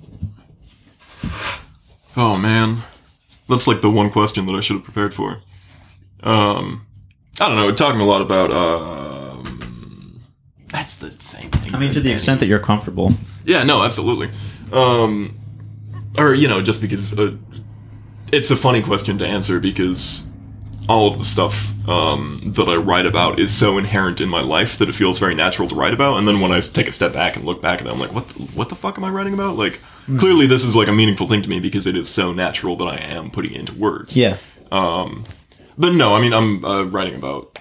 Oh 2.16 2.37
man, 2.38 2.83
that's 3.49 3.66
like 3.66 3.81
the 3.81 3.90
one 3.90 4.11
question 4.11 4.46
that 4.46 4.55
I 4.55 4.61
should 4.61 4.77
have 4.77 4.85
prepared 4.85 5.14
for. 5.14 5.40
Um, 6.23 6.87
I 7.40 7.49
don't 7.49 7.57
know. 7.57 7.66
We're 7.66 7.75
talking 7.75 8.01
a 8.01 8.05
lot 8.05 8.23
about. 8.23 8.51
Um, 8.51 10.20
that's 10.68 10.96
the 10.96 11.11
same 11.11 11.51
thing. 11.51 11.75
I 11.75 11.79
mean, 11.79 11.92
to 11.92 12.01
the 12.01 12.12
extent 12.12 12.40
that 12.40 12.46
you're 12.46 12.59
comfortable. 12.59 13.12
Yeah, 13.44 13.62
no, 13.64 13.83
absolutely. 13.83 14.31
Um, 14.73 15.37
or 16.18 16.35
you 16.35 16.49
know, 16.49 16.62
just 16.62 16.81
because 16.81 17.18
uh, 17.18 17.37
it's 18.33 18.51
a 18.51 18.57
funny 18.57 18.83
question 18.83 19.19
to 19.19 19.27
answer 19.27 19.61
because 19.61 20.27
all 20.88 21.12
of 21.12 21.19
the 21.19 21.25
stuff 21.25 21.73
um, 21.88 22.40
that 22.57 22.69
I 22.69 22.77
write 22.77 23.07
about 23.07 23.38
is 23.38 23.57
so 23.57 23.79
inherent 23.79 24.21
in 24.21 24.29
my 24.29 24.40
life 24.40 24.79
that 24.79 24.88
it 24.88 24.95
feels 24.95 25.19
very 25.19 25.35
natural 25.35 25.69
to 25.69 25.75
write 25.75 25.95
about. 25.95 26.19
And 26.19 26.27
then 26.27 26.40
when 26.40 26.53
I 26.53 26.61
take 26.61 26.88
a 26.88 26.93
step 26.93 27.12
back 27.12 27.37
and 27.37 27.45
look 27.45 27.62
back 27.62 27.81
at 27.81 27.87
it, 27.87 27.90
I'm 27.90 27.99
like, 27.99 28.12
what? 28.12 28.29
The, 28.29 28.43
what 28.57 28.69
the 28.69 28.75
fuck 28.75 28.99
am 28.99 29.05
I 29.05 29.11
writing 29.11 29.35
about? 29.35 29.57
Like, 29.57 29.81
clearly 30.19 30.47
this 30.47 30.64
is 30.64 30.75
like 30.75 30.88
a 30.88 30.93
meaningful 30.93 31.29
thing 31.29 31.43
to 31.43 31.49
me 31.49 31.61
because 31.61 31.87
it 31.87 31.97
is 31.97 32.09
so 32.09 32.33
natural 32.33 32.77
that 32.77 32.87
I 32.87 32.97
am 32.97 33.31
putting 33.31 33.53
it 33.53 33.61
into 33.61 33.75
words. 33.75 34.16
Yeah. 34.16 34.38
Um, 34.73 35.25
but 35.79 35.93
no, 35.93 36.14
I 36.14 36.21
mean, 36.21 36.33
I'm 36.33 36.64
uh, 36.64 36.85
writing 36.85 37.14
about 37.14 37.59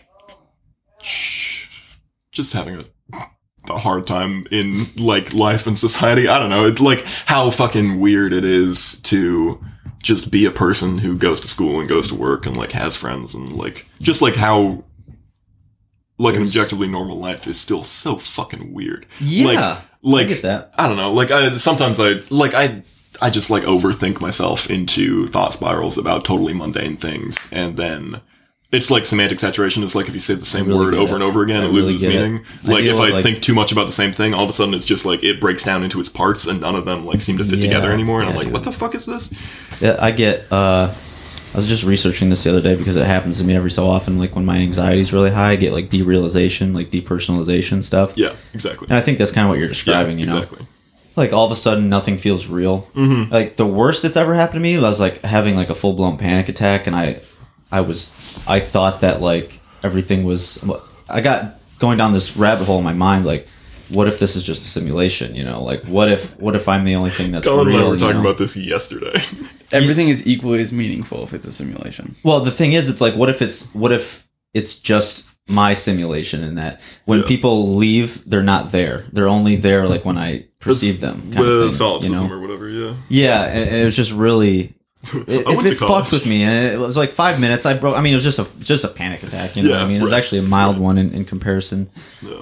just 2.31 2.53
having 2.53 2.75
a, 2.75 3.25
a 3.69 3.77
hard 3.77 4.07
time 4.07 4.47
in 4.51 4.87
like 4.97 5.33
life 5.33 5.67
and 5.67 5.77
society. 5.77 6.27
I 6.27 6.39
don't 6.39 6.49
know. 6.49 6.65
It's 6.65 6.81
like 6.81 7.03
how 7.25 7.49
fucking 7.51 7.99
weird 7.99 8.33
it 8.33 8.43
is 8.43 8.99
to 9.01 9.63
just 9.99 10.31
be 10.31 10.45
a 10.45 10.51
person 10.51 10.97
who 10.97 11.17
goes 11.17 11.41
to 11.41 11.47
school 11.47 11.79
and 11.79 11.89
goes 11.89 12.07
to 12.07 12.15
work 12.15 12.45
and 12.45 12.55
like 12.55 12.71
has 12.71 12.95
friends 12.95 13.33
and 13.33 13.57
like 13.57 13.85
just 13.99 14.21
like 14.21 14.35
how 14.35 14.83
like 16.17 16.35
an 16.35 16.43
objectively 16.43 16.87
normal 16.87 17.17
life 17.17 17.47
is 17.47 17.59
still 17.59 17.83
so 17.83 18.17
fucking 18.17 18.73
weird. 18.73 19.05
Yeah. 19.19 19.45
Like, 19.45 19.83
like 20.01 20.25
I 20.25 20.29
get 20.29 20.41
that. 20.43 20.73
I 20.77 20.87
don't 20.87 20.97
know. 20.97 21.13
Like 21.13 21.31
I 21.31 21.55
sometimes 21.57 21.99
I 21.99 22.15
like 22.29 22.53
I 22.53 22.83
I 23.21 23.29
just 23.29 23.49
like 23.49 23.63
overthink 23.63 24.21
myself 24.21 24.69
into 24.69 25.27
thought 25.27 25.53
spirals 25.53 25.97
about 25.97 26.25
totally 26.25 26.53
mundane 26.53 26.97
things, 26.97 27.49
and 27.51 27.75
then 27.75 28.21
it's 28.71 28.91
like 28.91 29.03
semantic 29.05 29.39
saturation. 29.39 29.83
It's 29.83 29.95
like 29.95 30.07
if 30.07 30.13
you 30.13 30.19
say 30.19 30.35
the 30.35 30.45
same 30.45 30.67
really 30.67 30.79
word 30.85 30.93
over 30.93 31.13
it. 31.13 31.15
and 31.15 31.23
over 31.23 31.41
again, 31.43 31.63
I 31.63 31.65
it 31.65 31.69
really 31.69 31.93
loses 31.93 32.01
get 32.01 32.11
it. 32.15 32.19
meaning. 32.21 32.45
I 32.67 32.71
Like 32.71 32.83
if 32.83 32.97
I 32.99 33.09
like- 33.09 33.23
think 33.23 33.41
too 33.41 33.53
much 33.55 33.71
about 33.71 33.87
the 33.87 33.93
same 33.93 34.13
thing, 34.13 34.33
all 34.33 34.43
of 34.43 34.49
a 34.49 34.53
sudden 34.53 34.73
it's 34.73 34.85
just 34.85 35.05
like 35.05 35.23
it 35.23 35.41
breaks 35.41 35.63
down 35.63 35.83
into 35.83 35.99
its 35.99 36.09
parts, 36.09 36.45
and 36.47 36.61
none 36.61 36.75
of 36.75 36.85
them 36.85 37.05
like 37.05 37.21
seem 37.21 37.37
to 37.39 37.43
fit 37.43 37.55
Yeah, 37.59 37.69
together 37.69 37.91
anymore. 37.91 38.19
And 38.21 38.25
yeah, 38.27 38.31
I'm 38.31 38.35
like, 38.37 38.45
dude. 38.45 38.53
what 38.53 38.63
the 38.63 38.71
fuck 38.71 38.93
is 38.95 39.05
this? 39.05 39.29
Yeah, 39.81 39.97
I 39.99 40.11
get. 40.11 40.45
uh 40.51 40.93
I 41.51 41.57
was 41.57 41.67
just 41.67 41.83
researching 41.83 42.29
this 42.29 42.43
the 42.43 42.51
other 42.51 42.61
day 42.61 42.75
because 42.75 42.95
it 42.95 43.07
happens 43.07 43.39
to 43.39 43.43
me 43.43 43.55
every 43.55 43.71
so 43.71 43.87
often. 43.89 44.19
Like 44.19 44.35
when 44.35 44.45
my 44.45 44.57
anxiety 44.57 44.99
is 44.99 45.11
really 45.11 45.31
high, 45.31 45.53
I 45.53 45.55
get 45.55 45.73
like 45.73 45.89
derealization, 45.89 46.75
like 46.75 46.91
depersonalization 46.91 47.81
stuff. 47.83 48.15
Yeah, 48.15 48.33
exactly. 48.53 48.85
And 48.87 48.95
I 48.97 49.01
think 49.01 49.17
that's 49.17 49.31
kind 49.31 49.47
of 49.47 49.49
what 49.49 49.57
you're 49.57 49.67
describing. 49.67 50.19
yeah, 50.19 50.25
you 50.25 50.29
know, 50.31 50.37
exactly. 50.37 50.67
like 51.15 51.33
all 51.33 51.47
of 51.47 51.51
a 51.51 51.55
sudden 51.55 51.89
nothing 51.89 52.19
feels 52.19 52.45
real. 52.45 52.87
Mm-hmm. 52.95 53.33
Like 53.33 53.55
the 53.57 53.65
worst 53.65 54.03
that's 54.03 54.15
ever 54.15 54.35
happened 54.35 54.57
to 54.57 54.59
me 54.59 54.77
was 54.77 54.99
like 54.99 55.23
having 55.23 55.55
like 55.55 55.71
a 55.71 55.75
full 55.75 55.93
blown 55.93 56.17
panic 56.19 56.49
attack, 56.49 56.85
and 56.85 56.95
I, 56.95 57.19
I 57.71 57.81
was, 57.81 58.15
I 58.47 58.59
thought 58.59 59.01
that 59.01 59.21
like 59.21 59.59
everything 59.83 60.23
was. 60.23 60.63
I 61.07 61.21
got 61.21 61.59
going 61.79 61.97
down 61.97 62.13
this 62.13 62.35
rabbit 62.37 62.65
hole 62.65 62.77
in 62.79 62.83
my 62.83 62.93
mind, 62.93 63.25
like. 63.25 63.47
What 63.91 64.07
if 64.07 64.19
this 64.19 64.35
is 64.35 64.43
just 64.43 64.61
a 64.61 64.65
simulation? 64.65 65.33
You 65.33 65.43
know, 65.43 65.63
like 65.63 65.83
what 65.85 66.11
if 66.11 66.39
what 66.39 66.55
if 66.55 66.69
I'm 66.69 66.83
the 66.83 66.93
only 66.93 67.09
thing 67.09 67.31
that's 67.31 67.47
Colin 67.47 67.65
real? 67.69 67.77
and 67.77 67.85
I 67.85 67.89
were 67.89 67.97
talking 67.97 68.17
know? 68.17 68.29
about 68.29 68.37
this 68.37 68.55
yesterday. 68.55 69.19
Everything 69.71 70.09
is 70.09 70.27
equally 70.27 70.59
as 70.59 70.71
meaningful 70.71 71.23
if 71.23 71.33
it's 71.33 71.47
a 71.47 71.51
simulation. 71.51 72.13
Well, 72.23 72.39
the 72.41 72.51
thing 72.51 72.73
is, 72.73 72.87
it's 72.87 73.01
like, 73.01 73.15
what 73.15 73.29
if 73.29 73.41
it's 73.41 73.73
what 73.73 73.91
if 73.91 74.27
it's 74.53 74.77
just 74.77 75.25
my 75.47 75.73
simulation 75.73 76.43
in 76.43 76.53
that 76.55 76.81
when 77.05 77.21
Yeah. 77.21 77.25
people 77.25 77.75
leave, 77.77 78.29
they're 78.29 78.43
not 78.43 78.71
there. 78.71 78.99
They're 79.11 79.27
only 79.27 79.55
there 79.55 79.87
like 79.87 80.05
when 80.05 80.19
I 80.19 80.45
perceive 80.59 80.99
them. 81.01 81.21
Kind 81.33 81.39
with 81.39 81.49
of 81.49 81.75
thing, 81.75 82.03
you 82.03 82.09
know? 82.11 82.31
or 82.31 82.39
whatever. 82.39 82.69
Yeah. 82.69 82.95
Yeah, 83.09 83.43
and 83.45 83.75
it 83.75 83.83
was 83.85 83.95
just 83.95 84.11
really. 84.11 84.75
It, 85.01 85.47
I 85.47 85.51
if 85.51 85.55
went 85.57 85.67
it 85.69 85.77
college. 85.77 86.03
fucked 86.09 86.11
with 86.11 86.25
me, 86.25 86.43
and 86.43 86.73
it 86.73 86.77
was 86.77 86.97
like 86.97 87.11
five 87.13 87.39
minutes. 87.39 87.65
I 87.65 87.77
broke. 87.77 87.97
I 87.97 88.01
mean, 88.01 88.11
it 88.11 88.17
was 88.17 88.23
just 88.25 88.37
a 88.37 88.47
just 88.59 88.83
a 88.83 88.89
panic 88.89 89.23
attack. 89.23 89.55
You 89.55 89.63
know 89.63 89.69
what 89.69 89.77
Yeah, 89.77 89.83
I 89.85 89.87
mean? 89.87 90.01
It 90.01 90.03
was 90.03 90.11
right. 90.11 90.17
actually 90.17 90.39
a 90.39 90.43
mild 90.43 90.77
one 90.77 90.97
in, 90.97 91.13
in 91.13 91.23
comparison 91.23 91.89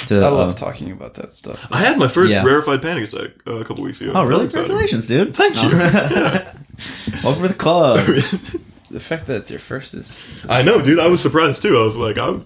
to. 0.08 0.16
I 0.24 0.30
love 0.30 0.50
uh, 0.50 0.54
talking 0.54 0.92
about 0.92 1.14
that 1.16 1.34
stuff. 1.34 1.72
I 1.72 1.78
had 1.82 2.00
my 2.00 2.08
first 2.08 2.32
Yeah. 2.34 2.44
rarefied 2.44 2.82
panic 2.82 3.04
attack 3.14 3.32
uh, 3.46 3.58
a 3.58 3.64
couple 3.64 3.84
weeks 3.84 4.02
ago. 4.02 4.12
oh, 4.16 4.26
really? 4.26 4.48
Congratulations, 4.48 5.08
dude! 5.08 5.36
Thank 5.36 5.62
you. 5.62 5.70
Welcome 7.24 7.44
to 7.44 7.48
the 7.50 7.54
club. 7.58 8.00
The 8.90 9.02
fact 9.02 9.28
that 9.28 9.36
it's 9.42 9.52
your 9.52 9.60
first 9.60 9.94
is 9.94 10.24
I 10.48 10.62
know, 10.64 10.82
dude. 10.82 10.98
I 10.98 11.08
was 11.08 11.22
surprised 11.22 11.62
too. 11.62 11.78
I 11.78 11.84
was 11.84 11.98
like, 11.98 12.18
I, 12.18 12.40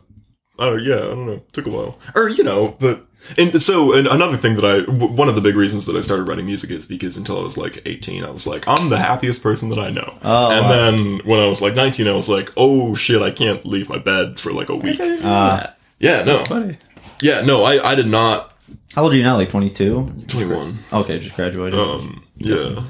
oh 0.62 0.78
yeah, 0.78 0.95
I 0.95 1.00
don't 1.08 1.26
know. 1.26 1.41
Took 1.52 1.65
a 1.67 1.69
while, 1.69 2.00
or 2.15 2.30
you 2.30 2.43
know, 2.43 2.78
but 2.80 3.06
and 3.38 3.62
so 3.62 3.93
and 3.93 4.08
another 4.08 4.38
thing 4.38 4.56
that 4.56 4.65
I, 4.65 4.80
w- 4.86 5.12
one 5.13 5.28
of 5.30 5.36
the 5.36 5.41
big 5.41 5.56
reasons 5.56 5.86
that 5.86 5.95
I 5.95 6.02
started 6.02 6.28
writing 6.28 6.45
music 6.45 6.69
is 6.71 6.86
because 6.86 7.17
until 7.17 7.38
I 7.39 7.43
was 7.43 7.56
like 7.58 7.82
18, 7.86 8.24
I 8.24 8.30
was 8.32 8.47
like, 8.47 8.67
I'm 8.67 8.89
the 8.89 8.97
happiest 8.97 9.43
person 9.43 9.69
that 9.69 9.78
I 9.80 9.89
know. 9.91 10.17
Oh, 10.24 10.52
and 10.52 10.65
wow. 10.65 10.69
then 10.71 11.19
when 11.26 11.39
I 11.39 11.47
was 11.47 11.62
like 11.62 11.76
19, 11.76 12.08
I 12.08 12.13
was 12.13 12.30
like, 12.30 12.52
oh 12.58 12.95
shit, 12.95 13.21
I 13.21 13.30
can't 13.32 13.63
leave 13.65 13.89
my 13.89 13.97
bed 14.00 14.39
for 14.39 14.52
like 14.54 14.69
a 14.69 14.76
week. 14.76 15.00
Uh, 15.00 15.67
Yeah, 16.00 16.24
no, 16.24 16.38
funny. 16.39 16.78
yeah, 17.19 17.41
no, 17.41 17.63
I, 17.63 17.91
I 17.91 17.95
did 17.95 18.08
not. 18.08 18.54
how 18.95 19.04
old 19.04 19.13
are 19.13 19.15
you 19.17 19.24
now? 19.24 19.36
Like 19.38 19.50
twenty 19.50 19.69
two? 19.69 20.12
21. 20.28 20.80
Okay, 20.91 21.19
just 21.19 21.36
graduated. 21.36 21.78
Um, 21.80 22.24
yeah. 22.38 22.82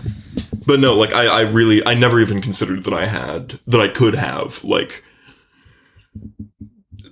But 0.66 0.80
no, 0.80 0.94
like 0.96 1.12
I, 1.12 1.26
I 1.26 1.42
really, 1.42 1.86
I 1.86 1.94
never 1.94 2.20
even 2.22 2.40
considered 2.42 2.86
that 2.86 2.94
I 2.94 3.06
had, 3.06 3.60
that 3.68 3.82
I 3.82 3.90
could 3.90 4.14
have, 4.16 4.64
like, 4.64 5.04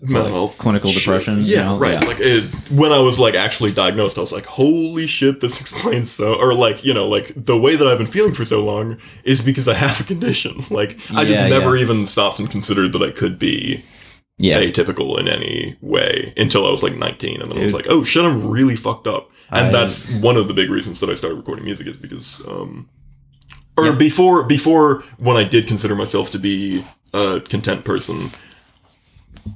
mental 0.01 0.23
Like 0.23 0.31
health. 0.31 0.57
clinical 0.57 0.89
shit. 0.89 1.03
depression, 1.03 1.39
you 1.39 1.55
Yeah, 1.55 1.63
know? 1.63 1.77
right. 1.77 2.01
Yeah. 2.01 2.07
Like, 2.07 2.19
it, 2.19 2.43
when 2.71 2.91
I 2.91 2.99
was, 2.99 3.19
like, 3.19 3.35
actually 3.35 3.71
diagnosed, 3.71 4.17
I 4.17 4.21
was 4.21 4.31
like, 4.31 4.45
holy 4.45 5.07
shit, 5.07 5.41
this 5.41 5.59
explains 5.61 6.11
so, 6.11 6.35
or, 6.35 6.53
like, 6.53 6.83
you 6.85 6.93
know, 6.93 7.07
like, 7.07 7.33
the 7.35 7.57
way 7.57 7.75
that 7.75 7.85
I've 7.87 7.97
been 7.97 8.07
feeling 8.07 8.33
for 8.33 8.45
so 8.45 8.63
long 8.63 8.97
is 9.23 9.41
because 9.41 9.67
I 9.67 9.73
have 9.73 9.99
a 9.99 10.03
condition. 10.03 10.61
Like, 10.69 10.97
I 11.13 11.25
just 11.25 11.49
never 11.49 11.75
yeah. 11.75 11.83
even 11.83 12.05
stopped 12.05 12.39
and 12.39 12.49
considered 12.49 12.93
that 12.93 13.01
I 13.01 13.11
could 13.11 13.37
be 13.39 13.83
yeah, 14.37 14.59
atypical 14.61 15.19
in 15.19 15.27
any 15.27 15.75
way 15.81 16.33
until 16.37 16.65
I 16.65 16.71
was 16.71 16.81
like 16.83 16.95
19, 16.95 17.41
and 17.41 17.51
then 17.51 17.57
I 17.59 17.63
was 17.63 17.73
like, 17.73 17.87
"Oh 17.89 18.03
shit, 18.05 18.23
I'm 18.23 18.49
really 18.49 18.77
fucked 18.77 19.07
up." 19.07 19.29
And 19.51 19.67
I- 19.67 19.71
that's 19.71 20.09
one 20.21 20.37
of 20.37 20.47
the 20.47 20.53
big 20.53 20.69
reasons 20.69 20.99
that 21.01 21.09
I 21.09 21.13
started 21.15 21.35
recording 21.35 21.65
music 21.65 21.87
is 21.87 21.97
because, 21.97 22.41
um, 22.47 22.87
or 23.77 23.91
before 23.93 24.43
before 24.43 25.03
when 25.17 25.35
I 25.35 25.43
did 25.43 25.67
consider 25.67 25.95
myself 25.95 26.29
to 26.31 26.39
be 26.39 26.85
a 27.13 27.41
content 27.41 27.83
person, 27.83 28.31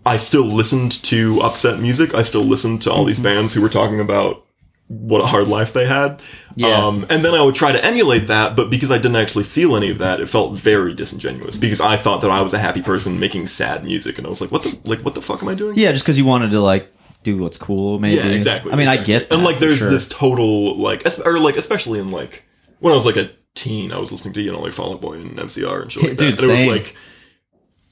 I 0.05 0.17
still 0.17 0.45
listened 0.45 0.91
to 1.03 1.39
upset 1.41 1.79
music. 1.79 2.13
I 2.13 2.21
still 2.21 2.43
listened 2.43 2.81
to 2.83 2.91
all 2.91 3.05
these 3.05 3.15
Mm-hmm. 3.15 3.23
bands 3.23 3.53
who 3.53 3.61
were 3.61 3.69
talking 3.69 3.99
about 3.99 4.45
what 4.87 5.21
a 5.21 5.25
hard 5.25 5.47
life 5.47 5.73
they 5.73 5.85
had. 5.85 6.21
Yeah. 6.55 6.67
Um, 6.85 7.05
and 7.09 7.23
then 7.25 7.33
I 7.33 7.41
would 7.41 7.55
try 7.55 7.71
to 7.71 7.83
emulate 7.83 8.27
that, 8.27 8.55
but 8.55 8.69
because 8.69 8.91
I 8.91 8.97
didn't 8.97 9.15
actually 9.15 9.45
feel 9.45 9.75
any 9.75 9.89
of 9.89 9.97
that, 9.99 10.19
it 10.19 10.27
felt 10.29 10.55
very 10.55 10.93
disingenuous. 10.93 11.57
Because 11.57 11.81
I 11.81 11.97
thought 11.97 12.21
that 12.21 12.29
I 12.31 12.41
was 12.41 12.53
a 12.53 12.59
happy 12.59 12.81
person 12.81 13.19
making 13.19 13.47
sad 13.47 13.83
music, 13.83 14.17
and 14.17 14.27
I 14.27 14.29
was 14.29 14.41
like, 14.41 14.51
"What 14.51 14.63
the 14.63 14.77
like? 14.83 14.99
What 15.01 15.15
the 15.15 15.21
fuck 15.21 15.41
am 15.41 15.49
I 15.49 15.55
doing?" 15.55 15.77
yeah, 15.77 15.91
just 15.91 16.03
because 16.03 16.17
you 16.17 16.25
wanted 16.25 16.51
to 16.51 16.59
like 16.59 16.93
do 17.23 17.37
what's 17.37 17.57
cool, 17.57 17.97
maybe. 17.97 18.17
Yeah, 18.17 18.25
exactly. 18.27 18.71
I 18.71 18.75
mean, 18.75 18.87
exactly. 18.87 19.15
I 19.15 19.19
get 19.19 19.29
that. 19.29 19.35
and 19.35 19.43
like, 19.43 19.59
there's 19.59 19.79
sure. 19.79 19.89
this 19.89 20.07
total 20.09 20.77
like, 20.77 21.07
or 21.25 21.39
like, 21.39 21.55
especially 21.55 21.99
in 21.99 22.11
like 22.11 22.43
when 22.79 22.91
I 22.93 22.95
was 22.95 23.05
like 23.05 23.15
a 23.15 23.31
teen, 23.55 23.93
I 23.93 23.97
was 23.97 24.11
listening 24.11 24.33
to 24.35 24.41
you 24.41 24.51
know 24.51 24.59
like 24.59 24.73
Fall 24.73 24.93
Out 24.93 25.01
Boy 25.01 25.13
and 25.13 25.31
MCR 25.37 25.81
and 25.83 25.91
shit 25.91 26.03
like 26.03 26.17
Dude, 26.17 26.37
that, 26.37 26.43
and 26.43 26.51
it 26.51 26.51
was 26.51 26.65
like, 26.65 26.95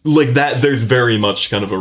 like 0.04 0.30
that. 0.30 0.62
There's 0.62 0.84
very 0.84 1.18
much 1.18 1.50
kind 1.50 1.64
of 1.64 1.72
a 1.72 1.76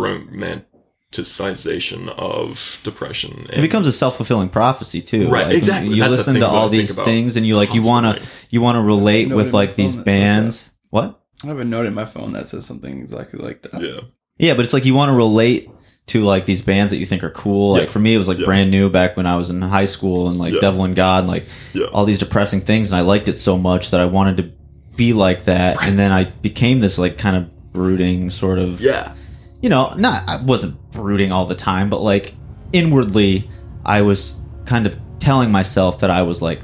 romanticization 1.12 2.08
of 2.16 2.80
depression. 2.82 3.46
And, 3.50 3.58
It 3.58 3.62
becomes 3.62 3.86
a 3.86 3.92
self 3.92 4.16
fulfilling 4.16 4.48
prophecy 4.48 5.00
too. 5.02 5.28
Right, 5.28 5.46
Like, 5.46 5.56
exactly. 5.56 5.94
You 5.94 6.02
That's 6.02 6.16
listen 6.16 6.34
to 6.36 6.46
all 6.46 6.68
these 6.68 6.94
things, 6.94 7.36
and 7.36 7.46
you 7.46 7.56
like 7.56 7.74
you 7.74 7.82
want 7.82 8.18
to 8.18 8.26
you 8.50 8.60
want 8.60 8.76
to 8.76 8.82
relate 8.82 9.28
with 9.30 9.52
like 9.52 9.74
these 9.76 9.94
phone 9.94 10.04
that 10.04 10.04
says 10.04 10.04
bands. 10.04 10.70
What? 10.90 11.20
I 11.42 11.46
have 11.46 11.58
a 11.58 11.64
note 11.64 11.86
in 11.86 11.94
my 11.94 12.04
phone 12.04 12.32
that 12.34 12.48
says 12.48 12.66
something 12.66 12.98
exactly 13.00 13.38
like 13.40 13.62
that. 13.62 13.80
yeah, 13.82 14.00
Yeah, 14.38 14.54
but 14.54 14.64
it's 14.64 14.74
like 14.74 14.84
you 14.84 14.92
want 14.94 15.10
to 15.10 15.16
relate 15.16 15.70
to 16.08 16.22
like 16.24 16.44
these 16.44 16.60
bands 16.60 16.90
that 16.90 16.98
you 16.98 17.06
think 17.06 17.22
are 17.24 17.30
cool. 17.30 17.72
Like 17.72 17.84
Yeah. 17.84 17.88
for 17.88 17.98
me, 18.00 18.14
it 18.14 18.18
was 18.18 18.28
like 18.28 18.38
Yeah. 18.38 18.44
brand 18.44 18.70
new 18.70 18.90
back 18.90 19.16
when 19.16 19.26
I 19.26 19.36
was 19.36 19.48
in 19.48 19.62
high 19.62 19.84
school, 19.86 20.28
and 20.28 20.38
like 20.38 20.52
Yeah. 20.54 20.60
Devil 20.60 20.84
and 20.84 20.94
God, 20.96 21.20
and 21.20 21.28
like 21.28 21.46
Yeah. 21.72 21.86
all 21.92 22.04
these 22.04 22.18
depressing 22.18 22.60
things, 22.60 22.90
and 22.92 22.98
I 22.98 23.02
liked 23.02 23.28
it 23.28 23.36
so 23.38 23.56
much 23.56 23.90
that 23.92 24.00
I 24.00 24.04
wanted 24.06 24.36
to 24.38 24.50
be 24.96 25.12
like 25.14 25.44
that, 25.46 25.82
and 25.82 25.98
then 25.98 26.12
I 26.12 26.24
became 26.24 26.80
this 26.80 26.98
like 26.98 27.16
kind 27.16 27.36
of 27.36 27.46
brooding 27.72 28.30
sort 28.30 28.58
of 28.58 28.80
yeah. 28.80 29.14
you 29.60 29.68
know, 29.68 29.92
not 29.96 30.28
I 30.28 30.42
wasn't 30.42 30.76
brooding 30.92 31.32
all 31.32 31.46
the 31.46 31.54
time, 31.54 31.90
but 31.90 32.00
like 32.00 32.34
inwardly, 32.72 33.48
I 33.84 34.02
was 34.02 34.40
kind 34.66 34.86
of 34.86 34.98
telling 35.18 35.50
myself 35.50 36.00
that 36.00 36.10
I 36.10 36.22
was 36.22 36.40
like 36.42 36.60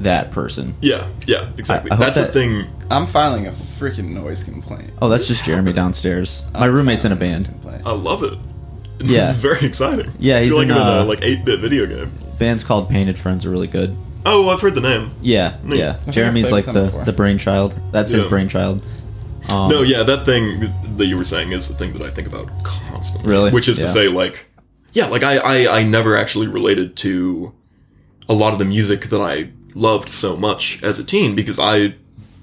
that 0.00 0.30
person. 0.30 0.74
Yeah, 0.80 1.08
yeah, 1.26 1.50
exactly. 1.56 1.90
I- 1.90 1.94
I 1.94 1.98
That's 1.98 2.16
the 2.16 2.22
that- 2.22 2.32
thing. 2.32 2.66
I'm 2.88 3.06
filing 3.06 3.48
a 3.48 3.50
freaking 3.50 4.10
noise 4.10 4.44
complaint. 4.44 4.92
Oh, 5.02 5.08
that's 5.08 5.26
just 5.26 5.42
Jeremy 5.44 5.72
downstairs. 5.72 6.44
My 6.54 6.66
I'm 6.66 6.74
roommate's 6.74 7.04
in 7.04 7.10
a 7.10 7.16
band. 7.16 7.52
I 7.84 7.90
love 7.92 8.22
it. 8.22 8.34
Yeah. 9.00 9.26
This 9.26 9.30
is 9.30 9.36
very 9.38 9.66
exciting. 9.66 10.12
Yeah, 10.20 10.36
I 10.36 10.42
he's 10.42 10.50
feel 10.50 10.58
like 10.58 10.68
in, 10.68 10.70
in 10.72 10.78
uh, 10.78 11.02
a 11.02 11.04
like 11.04 11.18
eight 11.22 11.44
bit 11.44 11.58
video 11.60 11.84
game. 11.86 12.12
Band's 12.38 12.62
called 12.62 12.88
Painted 12.88 13.18
Friends 13.18 13.44
are 13.44 13.50
really 13.50 13.66
good. 13.66 13.96
Oh, 14.24 14.48
I've 14.50 14.60
heard 14.60 14.74
the 14.76 14.80
name. 14.80 15.10
Yeah, 15.20 15.56
Neat. 15.64 15.78
yeah. 15.80 15.98
Jeremy's 16.10 16.52
like 16.52 16.64
the 16.66 16.72
before. 16.84 17.04
the 17.04 17.12
brainchild. 17.12 17.78
That's 17.92 18.10
his 18.10 18.24
brainchild. 18.24 18.82
Um, 19.50 19.70
No, 19.70 19.82
yeah, 19.82 20.02
that 20.02 20.24
thing 20.26 20.72
that 20.96 21.06
you 21.06 21.16
were 21.16 21.24
saying 21.24 21.52
is 21.52 21.68
the 21.68 21.74
thing 21.74 21.92
that 21.94 22.02
I 22.02 22.10
think 22.10 22.26
about 22.26 22.48
constantly. 22.64 23.28
Really? 23.30 23.50
Which 23.50 23.68
is 23.68 23.78
Yeah. 23.78 23.86
to 23.86 23.90
say, 23.90 24.08
like, 24.08 24.46
yeah, 24.92 25.06
like 25.06 25.22
I, 25.22 25.36
I, 25.66 25.78
I 25.78 25.82
never 25.82 26.16
actually 26.16 26.46
related 26.48 26.96
to 26.98 27.52
a 28.28 28.32
lot 28.34 28.52
of 28.52 28.58
the 28.58 28.64
music 28.64 29.10
that 29.10 29.20
I 29.20 29.50
loved 29.74 30.08
so 30.08 30.36
much 30.36 30.82
as 30.82 30.98
a 30.98 31.04
teen 31.04 31.34
because 31.34 31.58
I 31.58 31.94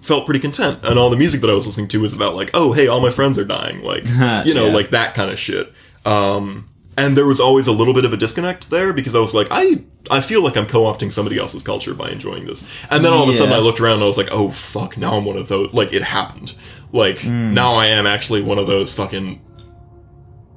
felt 0.01 0.25
pretty 0.25 0.39
content, 0.39 0.79
and 0.83 0.99
all 0.99 1.09
the 1.09 1.17
music 1.17 1.41
that 1.41 1.49
I 1.49 1.53
was 1.53 1.65
listening 1.65 1.87
to 1.89 2.01
was 2.01 2.13
about 2.13 2.35
like, 2.35 2.51
oh, 2.53 2.73
hey, 2.73 2.87
all 2.87 2.99
my 2.99 3.09
friends 3.09 3.39
are 3.39 3.45
dying, 3.45 3.81
like, 3.81 4.03
you 4.45 4.53
know, 4.53 4.67
Yeah. 4.67 4.73
like 4.73 4.89
that 4.91 5.13
kind 5.13 5.31
of 5.31 5.39
shit. 5.39 5.71
Um, 6.05 6.69
and 6.97 7.17
there 7.17 7.25
was 7.25 7.39
always 7.39 7.65
a 7.67 7.71
little 7.71 7.93
bit 7.93 8.05
of 8.05 8.13
a 8.13 8.17
disconnect 8.17 8.69
there 8.69 8.93
because 8.93 9.15
I 9.15 9.19
was 9.19 9.33
like, 9.33 9.47
I, 9.49 9.81
I 10.11 10.21
feel 10.21 10.43
like 10.43 10.55
I'm 10.57 10.67
co-opting 10.67 11.11
somebody 11.11 11.39
else's 11.39 11.63
culture 11.63 11.93
by 11.95 12.09
enjoying 12.09 12.45
this. 12.45 12.63
And 12.91 13.03
then 13.03 13.11
all 13.13 13.23
of 13.23 13.29
a 13.29 13.33
sudden 13.33 13.51
I 13.53 13.57
looked 13.59 13.79
around 13.81 13.95
and 13.95 14.03
I 14.03 14.07
was 14.07 14.17
like, 14.17 14.29
oh 14.31 14.51
fuck, 14.51 14.95
now 14.95 15.15
I'm 15.17 15.25
one 15.25 15.37
of 15.37 15.47
those. 15.47 15.73
Like 15.73 15.91
it 15.91 16.03
happened. 16.03 16.53
Like 16.93 17.19
Hmm. 17.19 17.53
now 17.53 17.73
I 17.73 17.87
am 17.87 18.05
actually 18.07 18.41
one 18.43 18.57
of 18.59 18.67
those 18.67 18.93
fucking, 18.93 19.41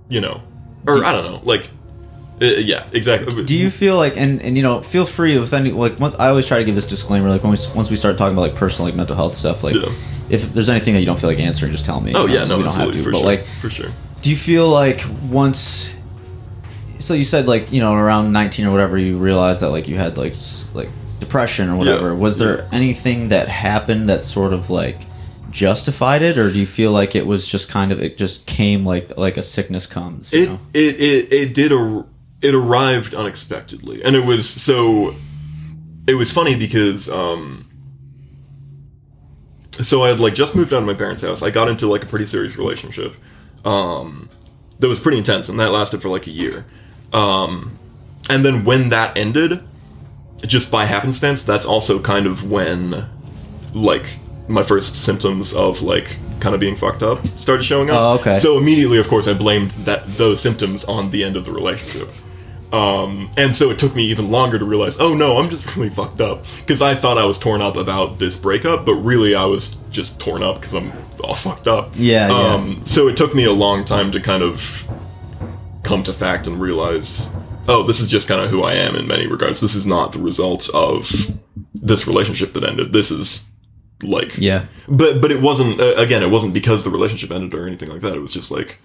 you 0.09 0.21
know, 0.21 0.43
or 0.87 1.03
I 1.05 1.11
don't 1.13 1.25
know, 1.25 1.41
like, 1.45 1.69
uh, 2.41 2.45
yeah, 2.45 2.85
exactly. 2.93 3.43
Do 3.45 3.57
you 3.57 3.71
feel 3.71 3.97
like, 3.97 4.17
and 4.19 4.43
and 4.43 4.57
you 4.57 4.63
know, 4.63 4.83
feel 4.83 5.07
free 5.07 5.39
with 5.39 5.55
any 5.55 5.71
like. 5.73 5.99
Once 5.99 6.15
I 6.19 6.29
always 6.29 6.47
try 6.47 6.59
to 6.59 6.65
give 6.65 6.75
this 6.75 6.87
disclaimer, 6.87 7.31
like 7.31 7.43
when 7.43 7.53
we 7.53 7.59
once 7.75 7.91
we 7.91 7.97
start 7.97 8.19
talking 8.19 8.35
about 8.37 8.43
like 8.43 8.55
personal 8.55 8.85
like 8.87 8.95
mental 8.95 9.17
health 9.17 9.35
stuff, 9.35 9.65
like 9.65 9.75
Yeah. 9.75 9.89
if 10.29 10.53
there's 10.53 10.69
anything 10.69 10.93
that 10.95 11.01
you 11.01 11.07
don't 11.07 11.19
feel 11.19 11.31
like 11.31 11.39
answering, 11.41 11.73
just 11.73 11.87
tell 11.87 12.01
me. 12.03 12.13
Oh 12.15 12.27
yeah, 12.27 12.41
know, 12.41 12.49
no, 12.49 12.57
we 12.59 12.63
don't 12.65 12.75
have 12.75 12.93
to. 12.93 13.03
for 13.03 13.11
But 13.13 13.17
sure, 13.19 13.27
like, 13.27 13.47
for 13.47 13.71
sure. 13.71 13.89
do 14.21 14.29
you 14.31 14.37
feel 14.37 14.69
like 14.69 15.03
once? 15.31 15.91
So 16.99 17.15
you 17.15 17.25
said 17.25 17.47
like 17.49 17.73
you 17.73 17.81
know 17.81 17.95
around 17.95 18.33
19 18.33 18.67
or 18.67 18.71
whatever 18.71 18.99
you 18.99 19.17
realized 19.17 19.63
that 19.63 19.71
like 19.71 19.89
you 19.89 19.97
had 19.97 20.19
like 20.19 20.35
like 20.75 20.91
depression 21.21 21.71
or 21.71 21.77
whatever. 21.77 22.09
Yeah, 22.09 22.19
Was 22.19 22.37
there 22.37 22.59
yeah. 22.59 22.69
anything 22.73 23.31
that 23.31 23.49
happened 23.49 24.11
that 24.11 24.23
sort 24.23 24.53
of 24.53 24.69
like 24.69 25.01
justified 25.51 26.23
it, 26.23 26.39
or 26.39 26.51
do 26.53 26.59
you 26.59 26.67
feel 26.67 26.93
like 26.93 27.15
it 27.15 27.27
was 27.27 27.47
just 27.47 27.69
kind 27.69 27.93
of 27.93 28.01
it 28.03 28.17
just 28.19 28.47
came 28.47 28.85
like 28.85 29.17
like 29.17 29.37
a 29.37 29.43
sickness 29.43 29.87
comes? 29.87 30.33
You 30.33 30.43
It, 30.43 30.49
know? 30.49 30.61
it 30.75 31.01
it 31.01 31.33
it 31.33 31.55
did 31.55 31.73
a 31.73 32.05
it 32.43 32.55
arrived 32.55 33.15
unexpectedly, 33.15 34.03
and 34.05 34.15
it 34.17 34.25
was 34.25 34.49
so. 34.49 35.15
It 36.07 36.15
was 36.15 36.31
funny 36.33 36.55
because 36.55 37.09
um. 37.09 37.63
So 39.83 40.05
I 40.05 40.09
had 40.09 40.21
like 40.21 40.35
just 40.35 40.55
moved 40.55 40.73
out 40.73 40.81
of 40.81 40.87
my 40.87 40.95
parents' 40.95 41.23
house. 41.23 41.43
I 41.43 41.51
got 41.51 41.69
into 41.69 41.87
like 41.87 42.03
a 42.03 42.07
pretty 42.07 42.25
serious 42.27 42.57
relationship, 42.57 43.15
um, 43.65 44.31
that 44.79 44.89
was 44.89 45.01
pretty 45.01 45.19
intense, 45.19 45.49
and 45.49 45.61
that 45.61 45.71
lasted 45.71 46.01
for 46.01 46.09
like 46.09 46.27
a 46.27 46.31
year. 46.31 46.65
Um, 47.13 47.79
and 48.31 48.45
then 48.45 48.65
when 48.65 48.89
that 48.89 49.17
ended, 49.17 49.63
just 50.47 50.71
by 50.71 50.87
happenstance, 50.87 51.43
that's 51.43 51.67
also 51.67 52.01
kind 52.01 52.27
of 52.27 52.51
when, 52.51 53.07
like, 53.75 54.07
my 54.49 54.63
first 54.63 54.97
symptoms 54.97 55.53
of 55.55 55.83
like 55.83 56.17
kind 56.41 56.55
of 56.55 56.61
being 56.61 56.77
fucked 56.77 57.03
up 57.03 57.27
started 57.39 57.65
showing 57.65 57.91
up. 57.91 57.99
Oh, 57.99 58.21
okay. 58.21 58.35
So 58.35 58.59
immediately, 58.59 58.99
of 58.99 59.09
course, 59.09 59.27
I 59.27 59.35
blamed 59.35 59.71
that 59.85 60.07
those 60.15 60.41
symptoms 60.41 60.85
on 60.85 61.11
the 61.11 61.25
end 61.25 61.37
of 61.37 61.45
the 61.45 61.53
relationship. 61.53 62.09
Um, 62.73 63.31
and 63.37 63.55
so 63.55 63.71
it 63.71 63.79
took 63.79 63.95
me 63.95 64.05
even 64.07 64.31
longer 64.31 64.59
to 64.59 64.65
realize, 64.65 64.99
oh 65.01 65.15
no, 65.15 65.39
I'm 65.39 65.49
just 65.49 65.65
really 65.77 65.89
fucked 65.89 66.21
up. 66.21 66.45
Because 66.59 66.83
I 66.83 66.95
thought 66.95 67.19
I 67.19 67.25
was 67.25 67.39
torn 67.39 67.63
up 67.63 67.77
about 67.77 68.19
this 68.19 68.37
breakup, 68.37 68.85
but 68.85 68.95
really 68.95 69.35
I 69.35 69.45
was 69.45 69.77
just 69.91 70.19
torn 70.21 70.43
up 70.43 70.57
because 70.57 70.75
I'm 70.75 70.93
all 71.23 71.35
fucked 71.35 71.69
up. 71.69 71.93
Yeah, 71.95 72.29
yeah. 72.29 72.55
Um, 72.55 72.85
so 72.85 73.09
it 73.09 73.17
took 73.17 73.35
me 73.35 73.45
a 73.45 73.53
long 73.53 73.85
time 73.85 74.11
to 74.13 74.21
kind 74.21 74.43
of 74.43 74.87
come 75.83 76.03
to 76.03 76.13
fact 76.13 76.47
and 76.47 76.61
realize, 76.61 77.31
oh, 77.69 77.83
this 77.85 78.01
is 78.01 78.09
just 78.09 78.29
kind 78.29 78.41
of 78.43 78.51
who 78.51 78.63
I 78.63 78.75
am 78.75 78.97
in 78.97 79.07
many 79.07 79.27
regards. 79.27 79.61
This 79.61 79.75
is 79.75 79.87
not 79.87 80.13
the 80.13 80.21
result 80.21 80.69
of 80.75 81.11
this 81.75 82.07
relationship 82.07 82.53
that 82.55 82.65
ended. 82.65 82.93
This 82.93 83.11
is 83.11 83.45
like 84.03 84.37
yeah. 84.37 84.65
but 84.89 85.21
but 85.23 85.31
it 85.33 85.41
wasn't 85.41 85.81
uh, 85.81 85.95
again 85.97 86.23
it 86.23 86.31
wasn't 86.31 86.53
because 86.53 86.85
the 86.85 86.91
relationship 86.91 87.31
ended 87.31 87.55
or 87.59 87.67
anything 87.67 87.89
like 87.89 88.01
that 88.03 88.15
it 88.15 88.21
was 88.21 88.33
just 88.33 88.51
like 88.51 88.79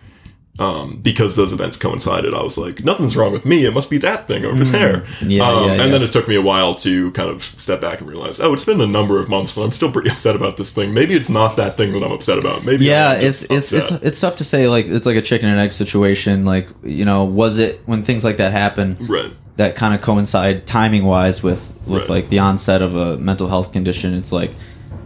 um, 0.59 0.97
because 1.01 1.35
those 1.35 1.53
events 1.53 1.77
coincided 1.77 2.33
i 2.33 2.43
was 2.43 2.57
like 2.57 2.83
nothing's 2.83 3.15
wrong 3.15 3.31
with 3.31 3.45
me 3.45 3.65
it 3.65 3.73
must 3.73 3.89
be 3.89 3.97
that 3.97 4.27
thing 4.27 4.45
over 4.45 4.63
there 4.63 5.01
Mm. 5.21 5.29
Yeah, 5.31 5.47
um, 5.47 5.65
yeah, 5.65 5.71
and 5.71 5.79
yeah. 5.83 5.87
then 5.87 6.01
it 6.03 6.11
took 6.11 6.27
me 6.27 6.35
a 6.35 6.41
while 6.41 6.75
to 6.75 7.11
kind 7.11 7.29
of 7.29 7.41
step 7.41 7.79
back 7.81 7.99
and 7.99 8.09
realize 8.09 8.39
oh 8.39 8.53
it's 8.53 8.65
been 8.65 8.81
a 8.81 8.85
number 8.87 9.19
of 9.19 9.27
months 9.29 9.55
and 9.57 9.63
i'm 9.65 9.71
still 9.71 9.91
pretty 9.91 10.09
upset 10.15 10.35
about 10.35 10.57
this 10.57 10.71
thing 10.71 10.93
maybe 10.93 11.13
it's 11.13 11.29
not 11.29 11.55
that 11.55 11.77
thing 11.77 11.93
that 11.93 12.03
i'm 12.03 12.11
upset 12.11 12.37
about 12.37 12.63
maybe 12.65 12.85
yeah 12.85 13.13
it's 13.13 13.43
it's 13.43 13.71
it's 13.73 13.91
it's 13.91 14.19
tough 14.19 14.35
to 14.37 14.43
say 14.43 14.67
like 14.67 14.85
it's 14.87 15.05
like 15.05 15.15
a 15.17 15.21
chicken 15.21 15.47
and 15.49 15.57
egg 15.59 15.73
situation 15.73 16.43
like 16.45 16.67
you 16.83 17.05
know 17.05 17.23
was 17.25 17.57
it 17.57 17.81
when 17.85 18.03
things 18.03 18.23
like 18.23 18.37
that 18.37 18.51
happen 18.51 18.97
right 19.09 19.33
that 19.57 19.75
kind 19.75 19.93
of 19.95 20.01
coincide 20.01 20.65
timing 20.67 21.05
wise 21.05 21.41
with 21.41 21.73
with 21.87 22.01
Right. 22.03 22.09
like 22.09 22.29
the 22.29 22.39
onset 22.39 22.81
of 22.81 22.95
a 22.95 23.17
mental 23.17 23.47
health 23.47 23.71
condition 23.71 24.13
it's 24.13 24.31
like 24.31 24.51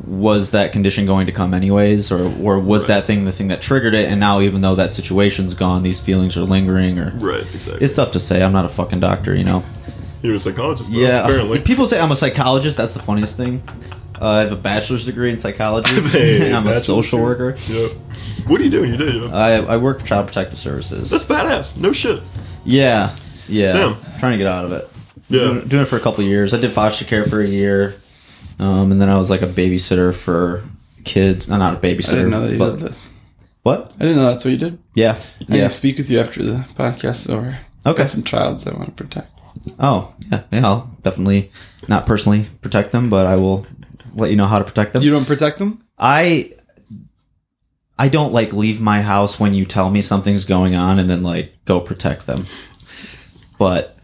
was 0.08 0.52
that 0.52 0.72
condition 0.72 1.06
going 1.06 1.26
to 1.28 1.32
come 1.32 1.54
anyways? 1.54 2.12
Or 2.12 2.22
or 2.42 2.60
was 2.60 2.84
Right. 2.84 2.88
that 2.90 3.06
thing 3.08 3.26
the 3.26 3.32
thing 3.32 3.48
that 3.50 3.62
triggered 3.62 3.94
it? 3.94 4.10
And 4.10 4.20
now 4.20 4.42
even 4.42 4.62
though 4.62 4.76
that 4.76 4.94
situation's 4.94 5.54
gone 5.54 5.84
these 5.84 6.00
feelings 6.00 6.38
are 6.38 6.42
lingering 6.42 7.00
or 7.00 7.12
right 7.16 7.46
exactly. 7.54 7.84
It's 7.84 7.96
tough 7.96 8.12
to 8.12 8.20
say. 8.20 8.44
I'm 8.44 8.54
not 8.54 8.66
a 8.66 8.70
fucking 8.70 9.00
doctor 9.00 9.34
you 9.36 9.44
know? 9.44 9.64
You're 10.22 10.36
a 10.36 10.40
psychologist 10.40 10.92
though, 10.92 11.00
yeah. 11.00 11.24
apparently. 11.24 11.60
People 11.72 11.88
say 11.88 12.00
i'm 12.00 12.12
a 12.12 12.16
psychologist. 12.16 12.78
That's 12.78 12.94
the 12.94 13.02
funniest 13.02 13.38
thing. 13.38 13.64
Uh, 14.20 14.28
i 14.30 14.40
have 14.40 14.52
a 14.52 14.56
bachelor's 14.56 15.06
degree 15.06 15.30
in 15.30 15.38
psychology. 15.38 15.90
Hey, 16.10 16.46
and 16.48 16.56
i'm 16.58 16.68
a 16.68 16.80
social 16.80 17.20
degree. 17.20 17.48
worker. 17.48 17.58
Yeah 17.68 17.88
what 18.48 18.62
are 18.62 18.64
you 18.64 18.70
doing? 18.70 18.92
You 18.92 18.98
did 18.98 19.16
yeah. 19.16 19.36
I, 19.36 19.54
I 19.56 19.78
work 19.78 20.00
for 20.00 20.06
child 20.06 20.28
protective 20.28 20.60
services. 20.60 21.10
That's 21.10 21.24
badass. 21.24 21.78
No 21.78 21.92
shit. 21.92 22.22
Yeah, 22.64 23.16
yeah. 23.48 23.74
Damn. 23.74 24.20
Trying 24.20 24.34
to 24.34 24.38
get 24.38 24.48
out 24.48 24.66
of 24.66 24.72
it. 24.72 24.90
Yeah. 25.30 25.40
Doing, 25.40 25.68
doing 25.68 25.84
it 25.84 25.86
for 25.86 25.98
a 25.98 26.00
couple 26.00 26.24
of 26.24 26.30
years. 26.30 26.54
I 26.54 26.60
did 26.60 26.72
foster 26.72 27.06
care 27.06 27.26
for 27.26 27.42
a 27.42 27.48
year, 27.48 28.00
um, 28.60 28.92
and 28.92 29.02
then 29.02 29.10
I 29.10 29.18
was 29.18 29.30
like 29.30 29.42
a 29.42 29.48
babysitter 29.48 30.14
for 30.14 30.64
kids. 31.04 31.48
No, 31.48 31.58
not 31.58 31.76
a 31.76 31.88
babysitter. 31.88 32.12
I 32.12 32.16
didn't 32.16 32.30
know 32.32 32.42
that 32.42 32.54
you 32.54 32.58
but 32.60 32.78
did 32.78 32.80
this. 32.80 33.08
what? 33.64 33.92
I 33.96 34.00
didn't 34.00 34.18
know 34.18 34.26
that's 34.26 34.46
what 34.46 34.52
you 34.52 34.58
did. 34.58 34.80
Yeah, 34.94 35.20
I 35.50 35.56
yeah. 35.56 35.68
to 35.68 35.74
speak 35.74 35.98
with 35.98 36.10
you 36.10 36.20
after 36.20 36.44
the 36.44 36.66
podcast 36.76 37.26
is 37.26 37.30
over. 37.30 37.60
Okay. 37.86 37.98
Got 37.98 38.10
some 38.10 38.24
childs 38.24 38.66
I 38.68 38.74
want 38.76 38.98
to 38.98 39.04
protect. 39.04 39.32
Oh, 39.80 40.14
yeah, 40.32 40.44
yeah. 40.52 40.66
I'll 40.66 40.98
definitely 41.02 41.52
not 41.88 42.06
personally 42.06 42.46
protect 42.62 42.92
them, 42.92 43.10
but 43.10 43.26
I 43.26 43.36
will 43.36 43.66
let 44.14 44.30
you 44.30 44.36
know 44.36 44.48
how 44.48 44.60
to 44.60 44.66
protect 44.66 44.94
them. 44.94 45.04
You 45.04 45.12
don't 45.12 45.26
protect 45.26 45.60
them? 45.60 45.84
I 45.98 46.54
I 47.98 48.10
don't 48.10 48.34
like 48.34 48.54
leave 48.54 48.82
my 48.82 49.02
house 49.02 49.40
when 49.40 49.54
you 49.54 49.66
tell 49.66 49.90
me 49.90 50.02
something's 50.02 50.46
going 50.46 50.76
on 50.76 51.00
and 51.00 51.10
then 51.10 51.24
like 51.24 51.54
go 51.66 51.80
protect 51.80 52.26
them. 52.26 52.46
But 53.58 53.95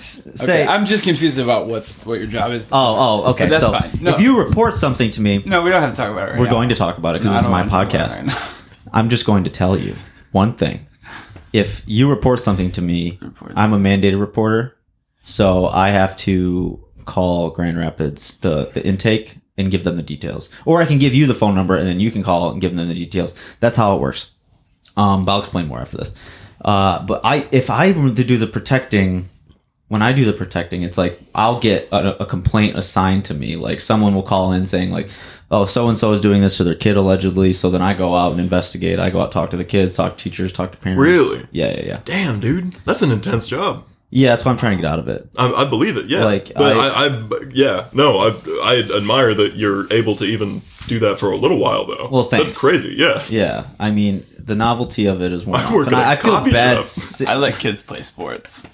say 0.00 0.62
Okay, 0.62 0.66
I'm 0.66 0.86
just 0.86 1.04
confused 1.04 1.38
about 1.38 1.68
what 1.68 1.84
what 2.04 2.18
your 2.18 2.28
job 2.28 2.52
is. 2.52 2.68
Oh, 2.72 3.22
oh, 3.26 3.30
okay. 3.32 3.44
But 3.44 3.50
that's 3.50 3.62
so 3.62 3.72
fine. 3.72 3.98
No. 4.00 4.14
if 4.14 4.20
you 4.20 4.38
report 4.38 4.74
something 4.74 5.10
to 5.10 5.20
me, 5.20 5.42
no, 5.44 5.62
we 5.62 5.70
don't 5.70 5.82
have 5.82 5.90
to 5.90 5.96
talk 5.96 6.10
about 6.10 6.28
it. 6.28 6.32
Right 6.32 6.40
we're 6.40 6.46
now. 6.46 6.52
going 6.52 6.68
to 6.70 6.74
talk 6.74 6.98
about 6.98 7.16
it 7.16 7.20
because 7.20 7.32
No, 7.32 7.36
this 7.38 7.44
is 7.44 7.50
my 7.50 7.58
wanna 7.60 7.70
talk 7.70 7.94
about 7.94 8.10
podcast. 8.10 8.26
right. 8.26 8.58
I'm 8.92 9.08
just 9.08 9.26
going 9.26 9.44
to 9.44 9.50
tell 9.50 9.76
you 9.78 9.94
one 10.32 10.54
thing. 10.54 10.86
If 11.52 11.82
you 11.86 12.08
report 12.08 12.42
something 12.42 12.72
to 12.72 12.82
me, 12.82 13.18
I'm 13.54 13.72
a 13.72 13.78
mandated 13.78 14.18
reporter, 14.18 14.76
so 15.22 15.66
I 15.68 15.90
have 15.90 16.16
to 16.18 16.82
call 17.04 17.50
Grand 17.50 17.76
Rapids 17.76 18.38
the, 18.38 18.70
the 18.72 18.84
intake 18.84 19.36
and 19.58 19.70
give 19.70 19.84
them 19.84 19.96
the 19.96 20.02
details, 20.02 20.48
or 20.64 20.80
I 20.80 20.86
can 20.86 20.98
give 20.98 21.14
you 21.14 21.26
the 21.26 21.34
phone 21.34 21.54
number 21.54 21.76
and 21.76 21.86
then 21.86 22.00
you 22.00 22.10
can 22.10 22.22
call 22.22 22.50
and 22.50 22.60
give 22.60 22.74
them 22.74 22.88
the 22.88 22.94
details. 22.94 23.34
That's 23.60 23.76
how 23.76 23.96
it 23.96 24.00
works. 24.00 24.32
Um, 24.96 25.24
but 25.24 25.32
I'll 25.32 25.40
explain 25.40 25.68
more 25.68 25.78
after 25.80 25.98
this. 25.98 26.14
Uh, 26.64 27.04
but 27.04 27.20
I, 27.24 27.46
if 27.50 27.70
I 27.70 27.92
were 27.92 28.10
to 28.10 28.24
do 28.24 28.38
the 28.38 28.46
protecting, 28.46 29.28
when 29.92 30.00
I 30.02 30.12
do 30.12 30.24
the 30.24 30.32
protecting, 30.32 30.82
it's 30.82 30.96
like 30.96 31.20
I'll 31.34 31.60
get 31.60 31.86
a, 31.92 32.22
a 32.22 32.26
complaint 32.26 32.76
assigned 32.78 33.26
to 33.26 33.34
me. 33.34 33.56
Like 33.56 33.78
someone 33.78 34.14
will 34.14 34.22
call 34.22 34.52
in 34.52 34.64
saying 34.64 34.90
like, 34.90 35.10
"Oh, 35.50 35.66
so 35.66 35.88
and 35.88 35.98
so 35.98 36.12
is 36.12 36.20
doing 36.22 36.40
this 36.40 36.56
to 36.56 36.64
their 36.64 36.74
kid 36.74 36.96
allegedly." 36.96 37.52
So 37.52 37.70
then 37.70 37.82
I 37.82 37.92
go 37.92 38.14
out 38.16 38.32
and 38.32 38.40
investigate. 38.40 38.98
I 38.98 39.10
go 39.10 39.20
out 39.20 39.30
talk 39.32 39.50
to 39.50 39.56
the 39.58 39.64
kids, 39.66 39.94
talk 39.94 40.16
to 40.16 40.24
teachers, 40.24 40.50
talk 40.52 40.72
to 40.72 40.78
parents. 40.78 41.00
Really? 41.00 41.46
Yeah, 41.52 41.72
yeah, 41.72 41.84
yeah. 41.86 42.00
damn 42.06 42.40
dude 42.40 42.72
that's 42.86 43.02
an 43.02 43.12
intense 43.12 43.46
job 43.46 43.84
Yeah, 44.10 44.30
that's 44.30 44.44
why 44.46 44.50
I'm 44.52 44.56
trying 44.58 44.76
to 44.78 44.82
get 44.82 44.90
out 44.90 44.98
of 44.98 45.08
it. 45.08 45.28
I, 45.38 45.52
I 45.52 45.64
believe 45.66 45.96
it, 45.98 46.06
yeah. 46.06 46.24
Like, 46.24 46.52
but 46.54 46.74
I- 46.76 47.04
I, 47.04 47.06
I, 47.08 47.26
yeah, 47.52 47.88
no, 47.92 48.18
I, 48.18 48.28
I 48.64 48.96
admire 48.96 49.34
that 49.34 49.56
you're 49.56 49.92
able 49.92 50.16
to 50.16 50.24
even 50.24 50.62
do 50.86 50.98
that 51.00 51.18
for 51.20 51.30
a 51.32 51.36
little 51.36 51.58
while, 51.58 51.86
though. 51.86 52.08
Well, 52.10 52.24
thanks. 52.24 52.50
That's 52.50 52.58
crazy, 52.60 52.94
yeah. 52.98 53.24
Yeah, 53.28 53.66
I 53.78 53.90
mean 53.90 54.24
the 54.38 54.54
novelty 54.54 55.06
of 55.06 55.20
it 55.22 55.32
is 55.32 55.46
one. 55.46 55.60
I 55.60 55.64
off. 55.66 55.72
work 55.74 55.86
And 55.88 55.96
at 55.96 56.02
a 56.02 56.06
I, 56.06 56.12
I 56.12 56.16
feel 56.16 56.52
bad. 56.52 56.86
si- 56.86 57.26
I 57.26 57.36
let 57.36 57.58
kids 57.58 57.82
play 57.82 58.00
sports. 58.02 58.66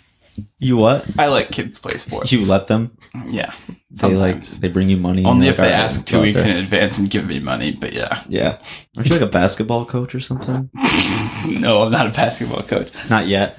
You 0.58 0.76
what? 0.76 1.06
I 1.18 1.28
let 1.28 1.50
kids 1.50 1.78
play 1.78 1.96
sports. 1.98 2.32
You 2.32 2.44
let 2.46 2.66
them? 2.68 2.96
yeah. 3.26 3.52
They 3.90 4.08
like 4.08 4.44
Sometimes. 4.44 4.60
they 4.60 4.68
bring 4.68 4.90
you 4.90 4.98
money. 4.98 5.24
Only 5.24 5.48
if 5.48 5.58
like, 5.58 5.68
they 5.68 5.72
"All 5.72 5.78
right, 5.80 5.84
ask 5.84 6.04
two 6.06 6.20
weeks 6.20 6.42
there." 6.42 6.50
in 6.56 6.62
advance 6.62 6.98
and 6.98 7.08
give 7.08 7.26
me 7.26 7.38
money, 7.40 7.72
but 7.72 7.94
yeah. 7.94 8.22
Yeah. 8.28 8.58
Aren't 8.96 9.08
you 9.08 9.12
like 9.14 9.22
a 9.22 9.26
basketball 9.26 9.86
coach 9.86 10.14
or 10.14 10.20
something? 10.20 10.68
no, 11.48 11.82
I'm 11.82 11.90
not 11.90 12.06
a 12.06 12.10
basketball 12.10 12.62
coach. 12.62 12.90
Not 13.08 13.26
yet. 13.28 13.58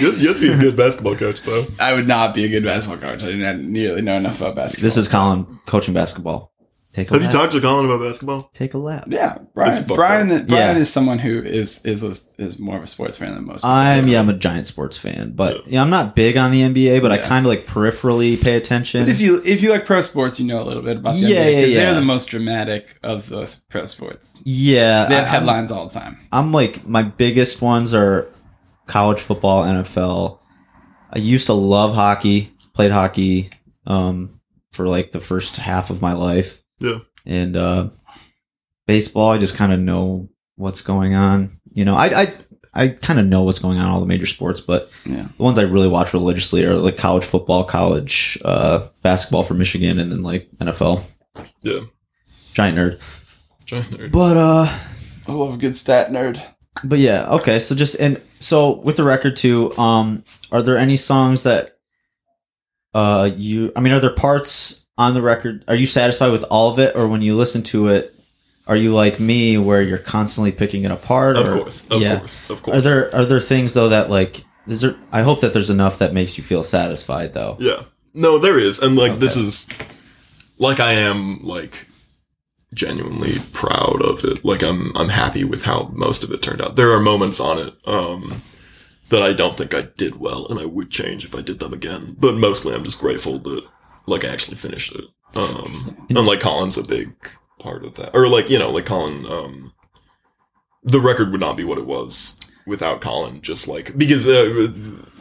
You'd, 0.00 0.20
you'd 0.20 0.40
be 0.40 0.50
a 0.52 0.56
good 0.56 0.76
basketball 0.76 1.16
coach, 1.16 1.42
though. 1.42 1.66
I 1.78 1.94
would 1.94 2.08
not 2.08 2.34
be 2.34 2.44
a 2.44 2.48
good 2.48 2.64
basketball 2.64 2.98
coach. 3.00 3.22
I 3.22 3.26
didn't 3.26 3.70
nearly 3.72 4.02
know 4.02 4.14
enough 4.16 4.40
about 4.40 4.56
basketball. 4.56 4.86
This 4.88 4.96
is 4.96 5.08
Colin 5.08 5.58
coaching 5.66 5.94
basketball. 5.94 6.52
Take 6.94 7.10
a 7.10 7.14
Have 7.14 7.22
you 7.24 7.28
talked 7.28 7.50
to 7.52 7.60
Colin 7.60 7.86
about 7.86 8.00
basketball? 8.00 8.50
Take 8.54 8.74
a 8.74 8.78
lap. 8.78 9.06
Yeah, 9.08 9.34
It's 9.34 9.44
Brian. 9.52 9.74
fucked 9.82 9.94
Brian. 9.96 10.28
Brian 10.46 10.76
Yeah. 10.76 10.80
is 10.80 10.92
someone 10.92 11.18
who 11.18 11.42
is 11.42 11.80
is 11.84 12.04
is 12.38 12.58
more 12.60 12.76
of 12.76 12.84
a 12.84 12.86
sports 12.86 13.18
fan 13.18 13.34
than 13.34 13.44
most. 13.44 13.62
people. 13.62 13.70
I'm 13.70 14.06
yeah, 14.06 14.20
I'm 14.20 14.28
a 14.28 14.32
giant 14.34 14.68
sports 14.68 14.96
fan, 14.96 15.32
but 15.34 15.56
Yeah. 15.56 15.62
yeah, 15.72 15.82
I'm 15.82 15.90
not 15.90 16.14
big 16.14 16.36
on 16.36 16.52
the 16.52 16.62
NBA, 16.62 17.00
but 17.02 17.10
I 17.10 17.16
Yeah. 17.16 17.26
kind 17.26 17.44
of 17.44 17.50
like 17.50 17.66
peripherally 17.66 18.40
pay 18.40 18.54
attention. 18.54 19.02
But 19.02 19.08
if 19.08 19.20
you 19.20 19.42
if 19.44 19.60
you 19.60 19.70
like 19.70 19.86
pro 19.86 20.02
sports, 20.02 20.38
you 20.38 20.46
know 20.46 20.62
a 20.62 20.64
little 20.64 20.82
bit 20.84 20.98
about 20.98 21.14
the 21.16 21.22
Yeah, 21.22 21.40
NBA 21.40 21.54
because 21.56 21.70
yeah, 21.72 21.78
yeah. 21.78 21.84
they're 21.86 21.94
the 21.96 22.06
most 22.06 22.26
dramatic 22.28 22.96
of 23.02 23.28
those 23.28 23.56
pro 23.68 23.86
sports. 23.86 24.40
yeah, 24.44 25.06
They 25.06 25.16
have 25.16 25.24
I- 25.24 25.28
headlines 25.28 25.72
all 25.72 25.88
the 25.88 25.98
time. 25.98 26.18
I'm 26.30 26.52
like 26.52 26.86
my 26.86 27.02
biggest 27.02 27.60
ones 27.60 27.92
are 27.92 28.28
college 28.86 29.18
football, 29.18 29.64
NFL. 29.64 30.38
I 31.12 31.18
used 31.18 31.46
to 31.46 31.54
love 31.54 31.94
hockey, 31.96 32.52
played 32.72 32.92
hockey 32.92 33.50
um 33.84 34.38
for 34.72 34.86
like 34.86 35.10
the 35.10 35.20
first 35.20 35.56
half 35.56 35.90
of 35.90 36.00
my 36.00 36.12
life. 36.12 36.60
Yeah. 36.84 36.98
And 37.26 37.56
uh 37.56 37.88
baseball, 38.86 39.30
I 39.30 39.38
just 39.38 39.56
kind 39.56 39.72
of 39.72 39.80
know 39.80 40.28
what's 40.56 40.82
going 40.82 41.14
on. 41.14 41.50
You 41.72 41.84
know, 41.84 41.94
I 41.94 42.22
I 42.22 42.34
I 42.76 42.88
kind 42.88 43.20
of 43.20 43.26
know 43.26 43.42
what's 43.42 43.58
going 43.60 43.78
on 43.78 43.84
in 43.86 43.90
all 43.90 44.00
the 44.00 44.06
major 44.06 44.26
sports, 44.26 44.60
but 44.60 44.90
Yeah. 45.06 45.28
the 45.36 45.42
ones 45.42 45.58
I 45.58 45.62
really 45.62 45.88
watch 45.88 46.12
religiously 46.12 46.64
are 46.64 46.74
like 46.76 46.96
college 46.96 47.24
football, 47.24 47.64
college 47.64 48.38
uh 48.44 48.88
basketball 49.02 49.42
for 49.44 49.54
Michigan 49.54 49.98
and 49.98 50.10
then 50.12 50.22
like 50.22 50.48
NFL. 50.58 51.02
Yeah. 51.62 51.80
Giant 52.52 52.76
nerd. 52.78 53.00
Giant 53.64 53.90
nerd. 53.90 54.12
But 54.12 54.36
uh 54.36 54.78
I 55.26 55.32
love 55.32 55.54
a 55.54 55.58
good 55.58 55.76
stat 55.76 56.10
nerd. 56.10 56.42
But 56.84 56.98
yeah, 56.98 57.30
okay. 57.36 57.58
So 57.60 57.74
just 57.74 57.94
and 58.00 58.20
so 58.40 58.72
with 58.80 58.96
the 58.96 59.04
record 59.04 59.36
too, 59.36 59.74
um, 59.78 60.22
are 60.52 60.60
there 60.60 60.76
any 60.76 60.96
songs 60.98 61.44
that 61.44 61.78
uh 62.92 63.30
you 63.36 63.72
I 63.74 63.80
mean 63.80 63.92
are 63.92 64.00
there 64.00 64.14
parts 64.14 64.83
on 64.96 65.14
the 65.14 65.22
record 65.22 65.64
are 65.68 65.74
you 65.74 65.86
satisfied 65.86 66.30
with 66.32 66.44
all 66.44 66.70
of 66.70 66.78
it 66.78 66.94
or 66.96 67.08
when 67.08 67.20
you 67.22 67.36
listen 67.36 67.62
to 67.62 67.88
it 67.88 68.14
are 68.66 68.76
you 68.76 68.94
like 68.94 69.18
me 69.20 69.58
where 69.58 69.82
you're 69.82 69.98
constantly 69.98 70.50
picking 70.52 70.84
it 70.84 70.90
apart 70.90 71.36
Of 71.36 71.48
or- 71.48 71.52
course. 71.52 71.86
Of 71.90 72.00
yeah. 72.00 72.18
course. 72.18 72.50
Of 72.50 72.62
course. 72.62 72.78
Are 72.78 72.80
there 72.80 73.14
are 73.14 73.24
there 73.26 73.40
things 73.40 73.74
though 73.74 73.90
that 73.90 74.08
like 74.08 74.44
is 74.66 74.80
there 74.80 74.96
I 75.12 75.22
hope 75.22 75.40
that 75.42 75.52
there's 75.52 75.68
enough 75.68 75.98
that 75.98 76.14
makes 76.14 76.38
you 76.38 76.44
feel 76.44 76.62
satisfied 76.64 77.34
though. 77.34 77.56
Yeah. 77.60 77.82
No, 78.14 78.38
there 78.38 78.58
is. 78.58 78.78
And 78.78 78.96
like 78.96 79.18
this 79.18 79.36
is 79.36 79.68
like 80.58 80.80
I 80.80 80.92
am 80.92 81.42
like 81.44 81.86
genuinely 82.72 83.38
proud 83.52 84.00
of 84.02 84.24
it. 84.24 84.44
Like 84.44 84.62
I'm 84.62 84.96
I'm 84.96 85.10
happy 85.10 85.44
with 85.44 85.62
how 85.64 85.90
most 85.92 86.24
of 86.24 86.30
it 86.30 86.40
turned 86.40 86.62
out. 86.62 86.76
There 86.76 86.92
are 86.92 87.00
moments 87.00 87.40
on 87.40 87.58
it 87.58 87.74
um 87.86 88.40
that 89.10 89.22
I 89.22 89.32
don't 89.34 89.56
think 89.58 89.74
I 89.74 89.82
did 89.82 90.18
well 90.18 90.46
and 90.48 90.58
I 90.58 90.64
would 90.64 90.90
change 90.90 91.24
if 91.26 91.34
I 91.34 91.42
did 91.42 91.58
them 91.58 91.74
again. 91.74 92.16
But 92.18 92.36
mostly 92.36 92.74
I'm 92.74 92.84
just 92.84 93.00
grateful 93.00 93.38
that 93.40 93.62
like 94.06 94.24
I 94.24 94.28
actually 94.28 94.56
finished 94.56 94.94
it. 94.94 95.04
Um 95.36 95.74
and 96.10 96.26
like 96.26 96.40
Colin's 96.40 96.78
a 96.78 96.82
big 96.84 97.12
part 97.58 97.84
of 97.84 97.94
that. 97.96 98.14
Or 98.14 98.28
like, 98.28 98.50
you 98.50 98.58
know, 98.58 98.70
like 98.70 98.86
Colin 98.86 99.26
um 99.26 99.72
the 100.82 101.00
record 101.00 101.30
would 101.32 101.40
not 101.40 101.56
be 101.56 101.64
what 101.64 101.78
it 101.78 101.86
was 101.86 102.36
without 102.66 103.00
Colin 103.00 103.40
just 103.42 103.68
like 103.68 103.96
because 103.96 104.26
uh, 104.26 104.66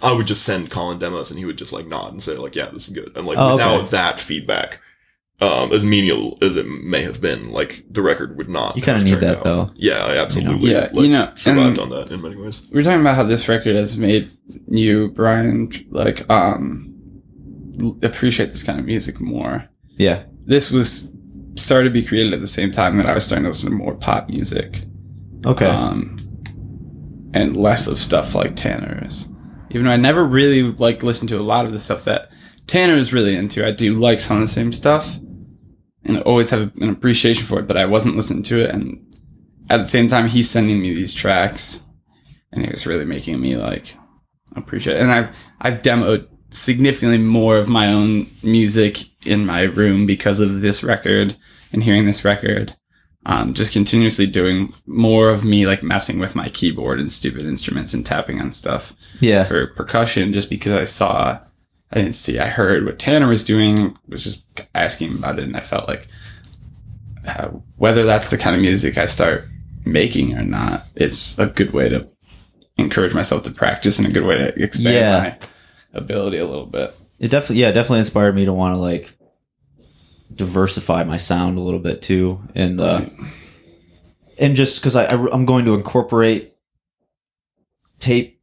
I 0.01 0.11
would 0.13 0.27
just 0.27 0.43
send 0.43 0.69
Colin 0.71 0.99
demos 0.99 1.29
and 1.29 1.37
he 1.39 1.45
would 1.45 1.57
just 1.57 1.73
like 1.73 1.87
nod 1.87 2.11
and 2.13 2.21
say 2.23 2.35
like 2.37 2.55
yeah 2.55 2.69
this 2.71 2.87
is 2.87 2.93
good 2.93 3.11
and 3.15 3.25
like 3.25 3.37
Oh, 3.37 3.53
without 3.53 3.79
okay. 3.81 3.89
that 3.91 4.19
feedback 4.19 4.79
um 5.41 5.73
as 5.73 5.83
menial 5.83 6.37
as 6.41 6.55
it 6.55 6.65
may 6.67 7.01
have 7.01 7.19
been 7.19 7.49
like 7.51 7.83
the 7.89 8.01
record 8.01 8.37
would 8.37 8.47
not 8.49 8.75
You 8.77 8.81
kinda 8.83 9.03
need 9.03 9.19
that, 9.21 9.37
out. 9.39 9.43
though. 9.43 9.71
yeah 9.75 10.05
I 10.05 10.17
absolutely 10.17 10.71
Yeah, 10.71 10.89
like, 10.93 10.95
you 10.95 11.07
know, 11.09 11.31
survived 11.35 11.79
and- 11.79 11.79
on 11.79 11.89
that 11.89 12.11
in 12.11 12.21
many 12.21 12.35
ways 12.35 12.67
We 12.71 12.79
are 12.79 12.83
talking 12.83 13.01
about 13.01 13.15
how 13.15 13.23
this 13.23 13.49
record 13.49 13.75
has 13.75 13.97
made 13.97 14.29
you, 14.67 15.09
Brian, 15.09 15.71
like 15.89 16.29
um 16.29 16.92
l- 16.92 16.92
appreciate 18.01 18.51
this 18.51 18.63
kind 18.63 18.79
of 18.79 18.85
music 18.85 19.19
more. 19.19 19.67
Yeah. 19.97 20.23
This 20.45 20.71
was 20.71 21.13
started 21.55 21.89
to 21.89 21.93
be 21.93 22.03
created 22.03 22.33
at 22.33 22.41
the 22.41 22.47
same 22.47 22.71
time 22.71 22.97
that 22.97 23.05
I 23.05 23.13
was 23.13 23.25
starting 23.25 23.43
to 23.43 23.49
listen 23.49 23.69
to 23.69 23.75
more 23.75 23.95
pop 23.95 24.29
music. 24.29 24.85
Okay. 25.45 25.65
um, 25.65 26.17
and 27.33 27.57
less 27.57 27.87
of 27.87 27.99
stuff 27.99 28.35
like 28.35 28.55
Tanner's. 28.55 29.29
Even 29.71 29.85
though 29.85 29.91
I 29.91 29.97
never 29.97 30.23
really 30.23 30.63
like 30.63 31.03
listened 31.03 31.29
to 31.29 31.39
a 31.39 31.41
lot 31.41 31.65
of 31.65 31.73
the 31.73 31.79
stuff 31.79 32.05
that 32.05 32.31
Tanner 32.67 32.95
is 32.95 33.11
really 33.11 33.35
into, 33.35 33.65
I 33.65 33.71
do 33.71 33.93
like 33.93 34.19
some 34.19 34.37
of 34.37 34.41
the 34.41 34.53
same 34.53 34.71
stuff, 34.71 35.17
and 36.05 36.17
I 36.17 36.21
always 36.21 36.51
have 36.51 36.75
an 36.77 36.89
appreciation 36.89 37.45
for 37.45 37.59
it. 37.59 37.67
But 37.67 37.77
I 37.77 37.85
wasn't 37.85 38.15
listening 38.15 38.43
to 38.43 38.61
it, 38.61 38.69
and 38.69 39.03
at 39.69 39.77
the 39.77 39.85
same 39.85 40.07
time, 40.07 40.27
he's 40.27 40.49
sending 40.49 40.79
me 40.79 40.93
these 40.93 41.13
tracks, 41.13 41.81
and 42.51 42.63
it 42.63 42.71
was 42.71 42.85
really 42.85 43.05
making 43.05 43.41
me 43.41 43.57
like 43.57 43.97
appreciate. 44.55 44.97
It. 44.97 45.01
And 45.01 45.11
I've 45.11 45.35
I've 45.59 45.81
demoed 45.81 46.27
significantly 46.53 47.17
more 47.17 47.57
of 47.57 47.67
my 47.67 47.87
own 47.87 48.27
music 48.43 48.99
in 49.25 49.45
my 49.45 49.63
room 49.63 50.05
because 50.05 50.39
of 50.39 50.61
this 50.61 50.83
record 50.83 51.35
and 51.71 51.83
hearing 51.83 52.05
this 52.05 52.23
record 52.23 52.75
um, 53.25 53.53
just 53.53 53.71
continuously 53.71 54.27
doing 54.27 54.73
more 54.85 55.29
of 55.29 55.45
me 55.45 55.65
like 55.65 55.81
messing 55.81 56.19
with 56.19 56.35
my 56.35 56.49
keyboard 56.49 56.99
and 56.99 57.11
stupid 57.11 57.45
instruments 57.45 57.93
and 57.93 58.05
tapping 58.05 58.41
on 58.41 58.51
stuff 58.51 58.93
yeah. 59.19 59.43
for 59.45 59.67
percussion 59.67 60.33
just 60.33 60.49
because 60.49 60.73
I 60.73 60.83
saw 60.83 61.39
I 61.91 61.95
didn't 61.95 62.15
see 62.15 62.39
I 62.39 62.47
heard 62.47 62.85
what 62.85 62.99
Tanner 62.99 63.27
was 63.27 63.43
doing 63.43 63.97
was 64.07 64.23
just 64.23 64.43
asking 64.75 65.13
about 65.15 65.39
it 65.39 65.45
and 65.45 65.55
I 65.55 65.61
felt 65.61 65.87
like 65.87 66.07
uh, 67.25 67.47
whether 67.77 68.03
that's 68.03 68.29
the 68.29 68.37
kind 68.37 68.55
of 68.55 68.61
music 68.61 68.97
I 68.97 69.05
start 69.05 69.45
making 69.85 70.37
or 70.37 70.43
not 70.43 70.81
it's 70.95 71.39
a 71.39 71.47
good 71.47 71.71
way 71.71 71.89
to 71.89 72.07
encourage 72.77 73.13
myself 73.13 73.43
to 73.43 73.51
practice 73.51 73.97
and 73.97 74.07
a 74.07 74.11
good 74.11 74.25
way 74.25 74.37
to 74.37 74.63
expand 74.63 74.95
Yeah. 74.95 75.19
my 75.19 75.47
ability 75.93 76.37
a 76.37 76.45
little 76.47 76.65
bit 76.65 76.95
It 77.19 77.29
definitely, 77.29 77.57
yeah, 77.61 77.69
it 77.69 77.73
definitely 77.73 77.99
inspired 77.99 78.35
me 78.35 78.45
to 78.45 78.53
want 78.53 78.75
to 78.75 78.79
like 78.79 79.15
diversify 80.33 81.03
my 81.03 81.17
sound 81.17 81.57
a 81.57 81.61
little 81.61 81.79
bit 81.79 82.01
too, 82.01 82.41
and 82.55 82.81
uh, 82.81 83.05
and 84.39 84.55
just 84.55 84.79
because 84.81 84.95
I, 84.95 85.05
I 85.05 85.33
am 85.33 85.45
going 85.45 85.65
to 85.65 85.75
incorporate 85.75 86.53
tape 87.99 88.41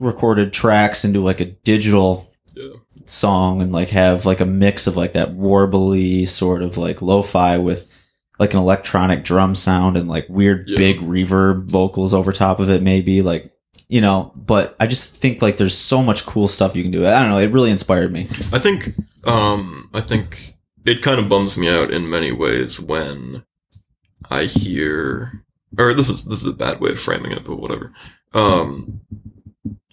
recorded 0.00 0.52
tracks 0.52 1.04
into 1.04 1.20
like 1.20 1.40
a 1.40 1.44
digital 1.46 2.32
Yeah. 2.54 2.70
song 3.04 3.60
and 3.62 3.72
like 3.72 3.90
have 3.90 4.26
like 4.26 4.40
a 4.40 4.46
mix 4.46 4.86
of 4.86 4.96
like 4.96 5.12
that 5.12 5.30
warbly 5.36 6.26
sort 6.26 6.62
of 6.62 6.76
like 6.76 7.02
lo-fi 7.02 7.58
with 7.58 7.90
like 8.38 8.52
an 8.52 8.58
electronic 8.60 9.24
drum 9.24 9.54
sound 9.54 9.96
and 9.96 10.08
like 10.08 10.26
weird 10.28 10.68
Yeah. 10.68 10.76
big 10.78 10.98
reverb 11.00 11.70
vocals 11.70 12.12
over 12.12 12.32
top 12.32 12.60
of 12.60 12.68
it 12.70 12.82
maybe 12.82 13.22
like 13.22 13.52
you 13.88 14.00
know 14.00 14.32
but 14.34 14.74
i 14.80 14.86
just 14.86 15.14
think 15.14 15.40
like 15.40 15.56
there's 15.56 15.76
so 15.76 16.02
much 16.02 16.26
cool 16.26 16.48
stuff 16.48 16.74
you 16.74 16.82
can 16.82 16.92
do 16.92 17.06
i 17.06 17.20
don't 17.20 17.28
know 17.30 17.38
it 17.38 17.52
really 17.52 17.70
inspired 17.70 18.12
me 18.12 18.28
I 18.52 18.58
think 18.58 18.94
um 19.24 19.90
I 19.92 20.00
think 20.00 20.56
it 20.84 21.02
kind 21.02 21.18
of 21.18 21.28
bums 21.28 21.58
me 21.58 21.68
out 21.68 21.90
in 21.90 22.08
many 22.08 22.32
ways 22.32 22.80
when 22.80 23.44
I 24.30 24.44
hear 24.44 25.44
or 25.78 25.94
this 25.94 26.08
is 26.08 26.24
this 26.24 26.40
is 26.40 26.46
a 26.46 26.52
bad 26.52 26.80
way 26.80 26.90
of 26.92 27.00
framing 27.00 27.32
it, 27.32 27.44
but 27.44 27.56
whatever. 27.56 27.92
Um 28.32 29.00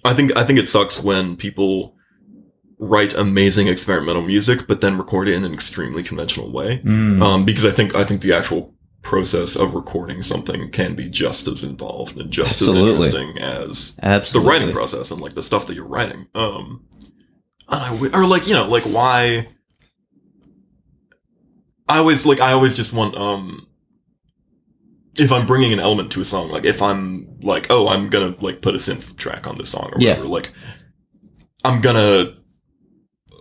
I 0.06 0.14
think 0.14 0.36
I 0.38 0.44
think 0.44 0.60
it 0.60 0.68
sucks 0.68 1.04
when 1.04 1.36
people 1.36 1.96
write 2.78 3.16
amazing 3.16 3.68
experimental 3.68 4.22
music 4.24 4.68
but 4.68 4.82
then 4.82 4.98
record 4.98 5.28
it 5.30 5.36
in 5.36 5.44
an 5.44 5.54
extremely 5.54 6.04
conventional 6.04 6.52
way. 6.52 6.80
Mm. 6.80 7.22
Um 7.22 7.46
because 7.46 7.66
I 7.66 7.72
think 7.72 7.96
I 7.96 8.04
think 8.04 8.22
the 8.22 8.34
actual 8.34 8.74
process 9.04 9.56
of 9.56 9.76
recording 9.76 10.22
something 10.24 10.72
can 10.72 10.96
be 10.96 11.08
just 11.10 11.48
as 11.48 11.64
involved 11.64 12.18
and 12.18 12.32
just 12.32 12.62
Absolutely. 12.62 13.08
as 13.08 13.14
interesting 13.14 13.38
as 13.44 13.96
the 14.32 14.40
writing 14.40 14.72
process 14.72 15.12
and 15.12 15.20
like 15.22 15.34
the 15.36 15.44
stuff 15.44 15.68
that 15.68 15.76
you're 15.76 15.86
writing. 15.86 16.26
Um, 16.34 16.86
and 17.70 17.82
I 17.84 17.90
w- 17.92 18.12
or 18.14 18.26
like 18.26 18.48
you 18.48 18.54
know 18.54 18.68
like 18.68 18.84
why 18.84 19.48
I 21.88 21.98
always 21.98 22.26
like 22.26 22.40
I 22.40 22.54
always 22.54 22.76
just 22.76 22.94
want 22.94 23.16
um 23.16 23.68
if 25.18 25.32
I'm 25.32 25.46
bringing 25.46 25.74
an 25.74 25.80
element 25.80 26.12
to 26.14 26.22
a 26.22 26.26
song 26.26 26.50
like 26.50 26.66
if 26.66 26.82
I'm 26.82 27.38
like 27.42 27.68
oh 27.70 27.88
I'm 27.90 28.10
gonna 28.10 28.36
like 28.40 28.62
put 28.62 28.74
a 28.76 28.78
synth 28.78 29.16
track 29.18 29.46
on 29.48 29.58
this 29.58 29.70
song 29.70 29.90
or 29.94 30.00
Yeah. 30.00 30.12
whatever 30.14 30.28
like 30.30 30.52
I'm 31.66 31.82
gonna 31.82 32.38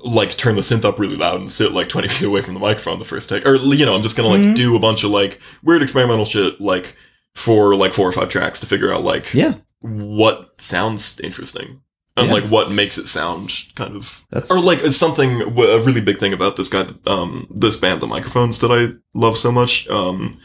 like 0.04 0.36
turn 0.36 0.54
the 0.56 0.62
synth 0.62 0.84
up 0.84 0.98
really 0.98 1.16
loud 1.16 1.40
and 1.40 1.52
sit 1.52 1.72
like 1.72 1.88
20 1.88 2.08
feet 2.14 2.26
away 2.26 2.40
from 2.40 2.54
the 2.54 2.60
microphone 2.60 2.98
the 2.98 3.04
first 3.04 3.28
take 3.28 3.46
or 3.46 3.56
you 3.56 3.86
know 3.86 3.94
I'm 3.94 4.02
just 4.02 4.16
gonna 4.16 4.28
like 4.28 4.40
Mhm. 4.40 4.54
do 4.54 4.76
a 4.76 4.80
bunch 4.80 5.04
of 5.04 5.10
like 5.10 5.40
weird 5.62 5.82
experimental 5.82 6.24
shit 6.24 6.60
like 6.60 6.96
for 7.34 7.74
like 7.76 7.94
four 7.94 8.08
or 8.08 8.12
five 8.12 8.28
tracks 8.28 8.60
to 8.60 8.66
figure 8.66 8.92
out 8.92 9.04
like 9.04 9.32
yeah 9.34 9.54
what 9.80 10.54
sounds 10.60 11.18
interesting 11.20 11.80
and 12.16 12.26
Yeah. 12.28 12.34
like 12.34 12.44
what 12.44 12.70
makes 12.70 12.98
it 12.98 13.08
sound 13.08 13.52
kind 13.74 13.96
of 13.96 14.24
that's 14.30 14.50
or 14.50 14.60
like 14.60 14.80
something 14.92 15.40
a 15.42 15.78
really 15.78 16.00
big 16.00 16.18
thing 16.18 16.32
about 16.32 16.56
this 16.56 16.68
guy 16.68 16.86
um 17.06 17.46
this 17.50 17.76
band 17.76 18.02
the 18.02 18.06
microphones 18.06 18.58
that 18.58 18.70
i 18.70 18.88
love 19.18 19.38
so 19.38 19.50
much 19.50 19.88
um 19.88 20.38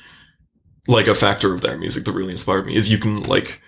like 0.87 1.07
a 1.07 1.15
factor 1.15 1.53
of 1.53 1.61
their 1.61 1.77
music 1.77 2.05
that 2.05 2.13
really 2.13 2.31
inspired 2.31 2.65
me 2.65 2.75
is 2.75 2.89
you 2.89 2.97
can 2.97 3.21
like 3.23 3.61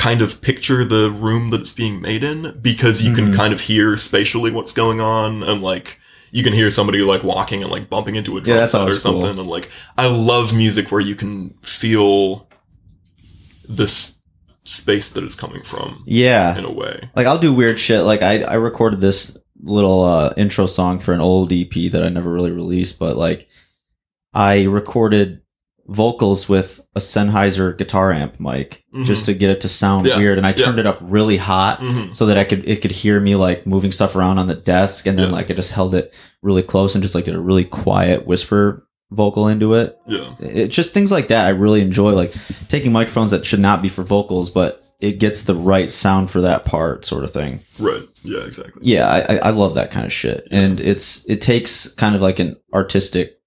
kind 0.00 0.22
of 0.22 0.40
picture 0.40 0.82
the 0.82 1.10
room 1.10 1.50
that 1.50 1.60
it's 1.60 1.72
being 1.72 2.00
made 2.00 2.24
in 2.24 2.58
because 2.62 3.02
you 3.02 3.12
can 3.12 3.32
Mhm. 3.32 3.36
kind 3.36 3.52
of 3.52 3.60
hear 3.60 3.98
spatially 3.98 4.50
what's 4.50 4.72
going 4.72 4.98
on 5.00 5.42
and 5.42 5.60
like 5.60 6.00
you 6.32 6.42
can 6.42 6.54
hear 6.54 6.70
somebody 6.70 7.00
like 7.00 7.22
walking 7.22 7.62
and 7.62 7.70
like 7.70 7.90
bumping 7.90 8.16
into 8.16 8.38
a 8.38 8.40
drum 8.40 8.56
Yeah, 8.56 8.66
set 8.66 8.78
or 8.78 8.80
always 8.84 9.02
cool. 9.02 9.20
something 9.20 9.38
and 9.40 9.48
like 9.50 9.68
i 9.98 10.06
love 10.06 10.54
music 10.54 10.90
where 10.90 11.02
you 11.02 11.14
can 11.14 11.52
feel 11.60 12.48
this 13.68 14.16
space 14.64 15.10
that 15.10 15.24
it's 15.24 15.34
coming 15.34 15.62
from 15.62 16.02
Yeah. 16.06 16.56
in 16.56 16.64
a 16.64 16.72
way. 16.72 17.10
Like 17.16 17.26
I'll 17.26 17.38
do 17.38 17.52
weird 17.52 17.78
shit. 17.80 18.02
Like 18.04 18.22
I 18.22 18.42
I 18.42 18.54
recorded 18.54 19.00
this 19.00 19.36
little 19.62 20.02
uh 20.04 20.32
intro 20.36 20.66
song 20.66 20.98
for 20.98 21.12
an 21.12 21.20
old 21.20 21.52
EP 21.52 21.88
that 21.90 22.02
I 22.02 22.08
never 22.08 22.32
really 22.32 22.50
released, 22.52 22.98
but 22.98 23.16
like 23.16 23.48
I 24.34 24.62
recorded 24.64 25.40
vocals 25.90 26.48
with 26.48 26.80
a 26.94 27.00
Sennheiser 27.00 27.76
guitar 27.76 28.12
amp 28.12 28.38
mic 28.38 28.84
Mhm. 28.94 29.04
just 29.04 29.24
to 29.24 29.34
get 29.34 29.50
it 29.50 29.60
to 29.62 29.68
sound 29.68 30.06
Yeah, 30.06 30.18
weird 30.18 30.38
and 30.38 30.46
I 30.46 30.50
yeah. 30.50 30.64
turned 30.64 30.78
it 30.78 30.86
up 30.86 30.98
really 31.02 31.36
hot 31.36 31.80
hmm 31.80 32.12
so 32.12 32.26
that 32.26 32.38
I 32.38 32.44
could 32.44 32.66
it 32.68 32.80
could 32.80 32.92
hear 32.92 33.18
me 33.18 33.34
like 33.34 33.66
moving 33.66 33.90
stuff 33.90 34.14
around 34.14 34.38
on 34.38 34.46
the 34.46 34.54
desk 34.54 35.06
and 35.06 35.18
then 35.18 35.26
Yeah. 35.30 35.32
like 35.34 35.50
I 35.50 35.54
just 35.54 35.72
held 35.72 35.94
it 35.96 36.14
really 36.42 36.62
close 36.62 36.94
and 36.94 37.02
just 37.02 37.14
like 37.16 37.24
did 37.24 37.34
a 37.34 37.40
really 37.40 37.64
quiet 37.64 38.24
whisper 38.26 38.86
vocal 39.10 39.48
into 39.48 39.74
it. 39.74 39.98
Yeah, 40.06 40.34
It's 40.38 40.74
just 40.76 40.94
things 40.94 41.10
like 41.10 41.26
that 41.28 41.46
I 41.46 41.50
really 41.50 41.80
enjoy 41.80 42.12
like 42.12 42.32
taking 42.68 42.92
microphones 42.92 43.32
that 43.32 43.44
should 43.44 43.58
not 43.58 43.82
be 43.82 43.88
for 43.88 44.04
vocals 44.04 44.48
but 44.48 44.84
it 45.00 45.18
gets 45.18 45.42
the 45.44 45.54
right 45.56 45.90
sound 45.90 46.30
for 46.30 46.42
that 46.42 46.64
part 46.66 47.04
sort 47.04 47.24
of 47.24 47.32
thing. 47.32 47.60
right. 47.80 48.02
Yeah, 48.22 48.44
exactly. 48.44 48.82
Yeah, 48.84 49.08
I, 49.08 49.20
I- 49.36 49.40
I 49.48 49.50
love 49.50 49.74
that 49.74 49.90
kind 49.90 50.04
of 50.06 50.12
shit, 50.12 50.46
and 50.52 50.78
it's 50.78 51.24
it 51.26 51.40
takes 51.40 51.88
kind 51.94 52.14
of 52.14 52.20
like 52.20 52.38
an 52.38 52.56
artistic 52.74 53.38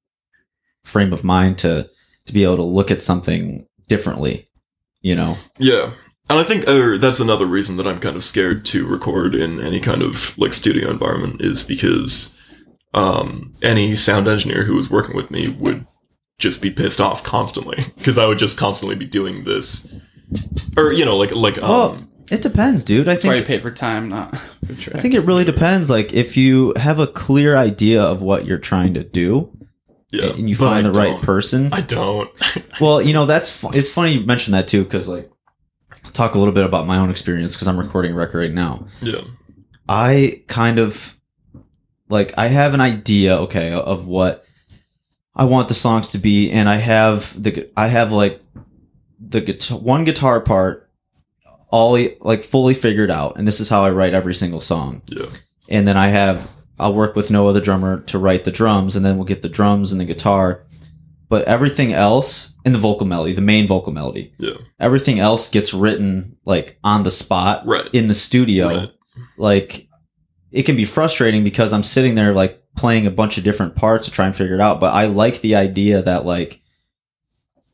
frame 0.83 1.13
of 1.13 1.23
mind 1.23 1.59
to 1.59 1.89
to 2.25 2.33
be 2.33 2.43
able 2.43 2.57
to 2.57 2.63
look 2.63 2.91
at 2.91 3.01
something 3.01 3.65
differently. 3.87 4.49
You 5.01 5.15
know, 5.15 5.37
Yeah. 5.59 5.91
And 6.29 6.39
I 6.39 6.43
think 6.43 6.65
uh, 6.67 6.97
that's 6.97 7.19
another 7.19 7.45
reason 7.45 7.75
that 7.77 7.87
I'm 7.87 7.99
kind 7.99 8.15
of 8.15 8.23
scared 8.23 8.63
to 8.65 8.87
record 8.87 9.35
in 9.35 9.59
any 9.59 9.81
kind 9.81 10.01
of 10.01 10.37
like 10.37 10.53
studio 10.53 10.89
environment 10.89 11.41
is 11.41 11.63
because 11.63 12.33
um, 12.93 13.53
any 13.61 13.97
sound 13.97 14.27
engineer 14.27 14.63
who 14.63 14.75
was 14.75 14.89
working 14.89 15.17
with 15.17 15.29
me 15.29 15.49
would 15.49 15.85
just 16.39 16.61
be 16.61 16.71
pissed 16.71 17.01
off 17.01 17.23
constantly 17.23 17.83
because 17.97 18.17
I 18.17 18.25
would 18.25 18.39
just 18.39 18.57
constantly 18.57 18.95
be 18.95 19.05
doing 19.05 19.43
this, 19.43 19.91
or 20.77 20.93
you 20.93 21.03
know, 21.03 21.17
like 21.17 21.31
like 21.31 21.57
um, 21.57 21.69
Well, 21.69 22.07
it 22.31 22.41
depends, 22.41 22.83
dude. 22.85 23.09
I 23.09 23.13
That's 23.13 23.25
why 23.25 23.33
you 23.35 23.39
think 23.41 23.47
pay 23.47 23.59
for 23.59 23.71
time, 23.71 24.09
not 24.09 24.37
for 24.37 24.75
tracks. 24.75 24.97
I 24.97 25.01
think 25.01 25.13
it 25.13 25.25
really 25.25 25.45
depends. 25.45 25.89
Like 25.89 26.13
if 26.13 26.37
you 26.37 26.73
have 26.77 26.99
a 26.99 27.07
clear 27.07 27.55
idea 27.55 28.01
of 28.01 28.21
what 28.21 28.45
you're 28.45 28.59
trying 28.59 28.93
to 28.93 29.03
do, 29.03 29.51
yeah, 30.13 30.31
and 30.31 30.49
you 30.49 30.55
but 30.55 30.69
find 30.69 30.87
I 30.87 30.91
the 30.91 30.99
right 30.99 31.21
person. 31.21 31.73
I 31.73 31.81
don't. 31.81 32.29
Well, 32.81 33.01
you 33.01 33.13
know 33.13 33.25
that's 33.25 33.55
fu- 33.55 33.71
it's 33.71 33.91
funny 33.91 34.13
you 34.13 34.25
mentioned 34.25 34.53
that 34.55 34.67
too 34.67 34.83
because 34.83 35.07
like 35.07 35.29
talk 36.13 36.35
a 36.35 36.39
little 36.39 36.53
bit 36.53 36.65
about 36.65 36.87
my 36.87 36.97
own 36.97 37.09
experience 37.09 37.53
because 37.53 37.67
I'm 37.67 37.77
recording 37.79 38.13
a 38.13 38.15
record 38.15 38.39
right 38.39 38.51
now. 38.53 38.87
yeah, 39.01 39.21
I 39.89 40.41
kind 40.47 40.79
of 40.79 41.19
like 42.09 42.33
I 42.37 42.47
have 42.47 42.73
an 42.73 42.81
idea, 42.81 43.37
okay, 43.41 43.71
of 43.73 44.07
what 44.07 44.43
I 45.35 45.45
want 45.45 45.67
the 45.67 45.73
songs 45.73 46.09
to 46.09 46.17
be, 46.17 46.51
and 46.51 46.67
I 46.69 46.77
have 46.77 47.41
the 47.41 47.69
I 47.77 47.87
have 47.87 48.11
like 48.11 48.39
the 49.19 49.41
guitar, 49.41 49.77
one 49.79 50.03
guitar 50.03 50.41
part 50.41 50.89
all 51.69 51.97
like 52.21 52.43
fully 52.43 52.73
figured 52.75 53.09
out, 53.11 53.37
and 53.37 53.47
this 53.47 53.59
is 53.59 53.69
how 53.69 53.83
I 53.83 53.89
write 53.91 54.13
every 54.13 54.33
single 54.35 54.59
song. 54.61 55.01
yeah, 55.07 55.25
And 55.69 55.87
then 55.87 55.97
I 55.97 56.07
have 56.09 56.47
I'll 56.79 56.95
work 56.95 57.15
with 57.15 57.31
no 57.31 57.47
other 57.47 57.61
drummer 57.61 58.01
to 58.01 58.17
write 58.17 58.43
the 58.43 58.51
drums, 58.51 58.95
and 58.95 59.05
then 59.05 59.17
we'll 59.17 59.25
get 59.25 59.41
the 59.41 59.49
drums 59.49 59.91
and 59.91 60.01
the 60.01 60.05
guitar. 60.05 60.65
But 61.29 61.45
everything 61.45 61.93
else 61.93 62.53
in 62.65 62.73
the 62.73 62.79
vocal 62.79 63.07
melody, 63.07 63.33
the 63.33 63.41
main 63.41 63.67
vocal 63.67 63.93
melody, 63.93 64.33
yeah, 64.37 64.57
everything 64.79 65.19
else 65.19 65.49
gets 65.49 65.73
written 65.73 66.37
like 66.45 66.77
on 66.83 67.03
the 67.03 67.11
spot 67.11 67.65
right, 67.65 67.87
in 67.93 68.07
the 68.07 68.15
studio 68.15 68.67
right, 68.67 68.91
like 69.37 69.87
it 70.51 70.63
can 70.63 70.75
be 70.75 70.85
frustrating 70.85 71.43
because 71.43 71.73
I'm 71.73 71.83
sitting 71.83 72.15
there 72.15 72.33
like 72.33 72.63
playing 72.77 73.07
a 73.07 73.11
bunch 73.11 73.37
of 73.37 73.43
different 73.43 73.75
parts 73.75 74.05
to 74.05 74.11
try 74.11 74.25
and 74.25 74.35
figure 74.35 74.55
it 74.55 74.61
out. 74.61 74.79
But 74.79 74.93
I 74.93 75.07
like 75.07 75.41
the 75.41 75.55
idea 75.55 76.01
that 76.01 76.25
like 76.25 76.61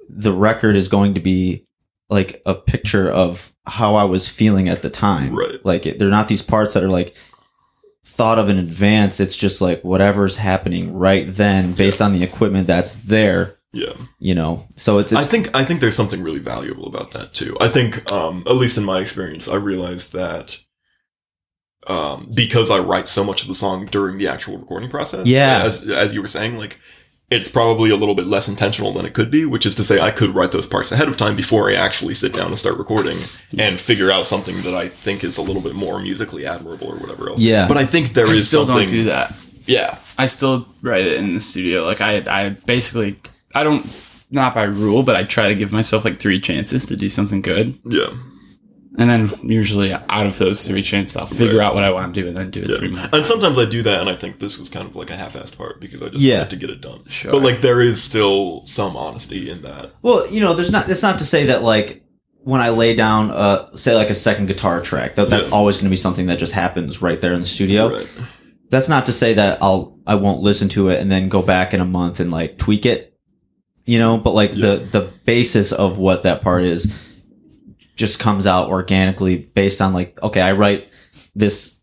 the 0.08 0.34
record 0.34 0.76
is 0.76 0.88
going 0.88 1.14
to 1.14 1.20
be 1.20 1.66
like 2.10 2.42
a 2.46 2.56
picture 2.56 3.10
of 3.10 3.54
how 3.66 3.96
I 3.96 4.06
was 4.06 4.30
feeling 4.30 4.68
at 4.70 4.82
the 4.82 4.90
time. 4.90 5.36
Right. 5.36 5.64
Like 5.64 5.86
it, 5.86 6.00
they're 6.00 6.10
not 6.10 6.28
these 6.28 6.42
parts 6.42 6.74
that 6.74 6.84
are 6.84 6.90
like 6.90 7.16
thought 8.10 8.40
of 8.40 8.50
in 8.50 8.58
advance. 8.58 9.20
It's 9.20 9.36
just 9.36 9.62
like 9.62 9.82
whatever's 9.84 10.38
happening 10.38 10.94
right 10.94 11.26
then 11.28 11.74
based 11.74 12.02
on 12.02 12.14
the 12.14 12.24
equipment 12.24 12.68
that's 12.68 12.96
there, 12.96 13.58
yeah. 13.72 13.94
you 14.20 14.36
know? 14.36 14.68
So 14.76 14.98
it's, 14.98 15.14
I 15.14 15.24
think 15.24 15.56
I 15.56 15.64
think 15.64 15.80
there's 15.80 15.96
something 15.96 16.22
really 16.22 16.40
valuable 16.40 16.88
about 16.88 17.12
that 17.12 17.34
too. 17.34 17.56
I 17.62 17.70
think, 17.70 18.12
um, 18.12 18.44
at 18.48 18.56
least 18.56 18.78
in 18.78 18.84
my 18.84 19.00
experience, 19.00 19.48
I 19.48 19.56
realized 19.56 20.14
that 20.14 20.58
um, 21.88 22.32
because 22.34 22.70
I 22.72 22.80
write 22.80 23.10
so 23.10 23.24
much 23.24 23.42
of 23.42 23.48
the 23.48 23.56
song 23.56 23.86
during 23.86 24.18
the 24.18 24.28
actual 24.28 24.58
recording 24.58 24.90
process. 24.90 25.28
Yeah. 25.28 25.64
as 25.64 25.88
as 25.88 26.14
you 26.14 26.22
were 26.22 26.28
saying, 26.28 26.58
like 26.58 26.80
it's 27.32 27.50
probably 27.50 27.90
a 27.92 27.96
little 27.96 28.16
bit 28.16 28.26
less 28.28 28.48
intentional 28.48 28.92
than 28.94 29.06
it 29.06 29.14
could 29.14 29.30
be. 29.30 29.46
Which 29.46 29.66
is 29.66 29.76
to 29.76 29.84
say, 29.84 30.00
I 30.00 30.12
could 30.12 30.32
write 30.34 30.52
those 30.52 30.68
parts 30.68 30.92
ahead 30.92 31.08
of 31.08 31.18
time 31.18 31.36
before 31.36 31.70
I 31.70 31.76
actually 31.76 32.16
sit 32.16 32.34
down 32.34 32.48
and 32.48 32.58
start 32.58 32.78
recording 32.78 33.18
and 33.58 33.80
figure 33.80 34.12
out 34.12 34.26
something 34.26 34.62
that 34.64 34.74
I 34.74 34.88
think 34.88 35.24
is 35.24 35.38
a 35.38 35.42
little 35.42 35.62
bit 35.62 35.76
more 35.76 36.00
musically 36.00 36.46
admirable 36.46 36.88
or 36.88 36.96
whatever 36.98 37.30
else. 37.30 37.42
Yeah. 37.42 37.68
but 37.68 37.78
I 37.78 37.86
think 37.86 38.14
there 38.14 38.28
I 38.28 38.32
is 38.32 38.48
still 38.48 38.66
something. 38.66 38.88
don't 38.88 38.96
do 38.96 39.04
that. 39.06 39.36
Yeah, 39.66 40.00
I 40.18 40.26
still 40.26 40.68
write 40.82 41.06
it 41.06 41.18
in 41.18 41.36
the 41.36 41.42
studio. 41.42 41.86
Like 41.86 42.02
I, 42.02 42.24
I 42.46 42.50
basically, 42.50 43.20
I 43.54 43.64
don't, 43.64 43.86
not 44.32 44.56
by 44.56 44.64
rule, 44.64 45.04
but 45.04 45.16
I 45.16 45.24
try 45.24 45.50
to 45.50 45.56
give 45.56 45.72
myself 45.72 46.06
like 46.06 46.20
three 46.20 46.40
chances 46.42 46.88
to 46.88 46.96
do 46.96 47.08
something 47.10 47.42
good, 47.42 47.78
yeah. 47.86 48.08
And 49.00 49.10
then 49.10 49.32
usually 49.50 49.94
out 49.94 50.28
of 50.28 50.38
those 50.38 50.68
three 50.68 50.84
chains, 50.84 51.16
I'll 51.16 51.26
figure 51.26 51.58
Right. 51.60 51.66
out 51.66 51.76
what 51.76 51.84
I 51.84 51.90
want 51.92 52.14
to 52.14 52.22
do, 52.22 52.28
and 52.28 52.36
then 52.38 52.50
do 52.52 52.62
it 52.62 52.70
Yeah. 52.70 52.78
three 52.78 52.90
months. 52.90 53.14
And 53.14 53.26
sometimes 53.26 53.58
I 53.58 53.66
do 53.66 53.82
that, 53.84 54.02
and 54.02 54.10
I 54.10 54.16
think 54.16 54.40
this 54.40 54.60
was 54.60 54.70
kind 54.70 54.88
of 54.88 54.96
like 54.96 55.10
a 55.10 55.16
half-assed 55.16 55.58
part 55.58 55.80
because 55.82 56.02
I 56.02 56.10
just 56.10 56.22
Yeah. 56.22 56.40
wanted 56.40 56.50
to 56.52 56.56
get 56.58 56.70
it 56.70 56.82
done. 56.82 57.00
Sure. 57.10 57.32
But 57.32 57.42
like, 57.44 57.62
there 57.62 57.82
is 57.82 58.02
still 58.04 58.64
some 58.66 58.96
honesty 58.98 59.50
in 59.50 59.62
that. 59.64 59.92
Well, 60.02 60.28
you 60.32 60.42
know, 60.42 60.54
there's 60.54 60.72
not. 60.72 60.90
It's 60.90 61.02
not 61.04 61.18
to 61.20 61.26
say 61.26 61.46
that 61.48 61.64
like 61.64 62.04
when 62.44 62.62
I 62.62 62.70
lay 62.70 62.96
down, 62.96 63.32
uh, 63.32 63.76
say 63.76 63.96
like 63.96 64.10
a 64.10 64.16
second 64.16 64.48
guitar 64.48 64.82
track, 64.82 65.16
that 65.16 65.30
that's 65.30 65.48
Yeah. 65.48 65.54
always 65.54 65.76
going 65.78 65.86
to 65.86 65.90
be 65.90 65.98
something 65.98 66.28
that 66.28 66.40
just 66.40 66.54
happens 66.54 67.02
right 67.02 67.20
there 67.20 67.34
in 67.34 67.42
the 67.42 67.48
studio. 67.48 67.92
Right. 67.92 68.08
That's 68.70 68.88
not 68.90 69.06
to 69.08 69.12
say 69.12 69.34
that 69.34 69.58
I'll 69.62 69.98
I 70.08 70.16
won't 70.16 70.42
listen 70.42 70.70
to 70.70 70.90
it 70.90 71.00
and 71.00 71.12
then 71.12 71.30
go 71.30 71.42
back 71.42 71.74
in 71.74 71.82
a 71.82 71.86
month 71.86 72.20
and 72.20 72.32
like 72.32 72.58
tweak 72.58 72.86
it. 72.86 73.14
You 73.86 73.98
know, 74.00 74.18
but 74.18 74.34
like 74.36 74.52
the 74.54 74.88
the 74.92 75.08
basis 75.26 75.72
of 75.72 75.98
what 75.98 76.24
that 76.24 76.42
part 76.44 76.64
is 76.64 76.92
just 78.00 78.18
comes 78.18 78.48
out 78.48 78.70
organically 78.70 79.36
based 79.36 79.82
on 79.82 79.92
like 79.92 80.18
okay, 80.24 80.40
I 80.40 80.54
write 80.54 80.88
this 81.36 81.82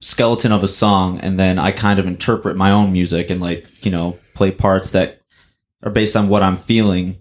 skeleton 0.00 0.52
of 0.52 0.62
a 0.62 0.68
song 0.68 1.18
and 1.20 1.38
then 1.40 1.58
I 1.58 1.72
kind 1.72 1.98
of 1.98 2.06
interpret 2.06 2.56
my 2.56 2.70
own 2.70 2.92
music 2.92 3.30
and 3.30 3.40
like, 3.40 3.84
you 3.84 3.90
know, 3.90 4.16
play 4.34 4.52
parts 4.52 4.92
that 4.92 5.22
are 5.82 5.90
based 5.90 6.14
on 6.14 6.28
what 6.28 6.44
I'm 6.44 6.56
feeling, 6.56 7.16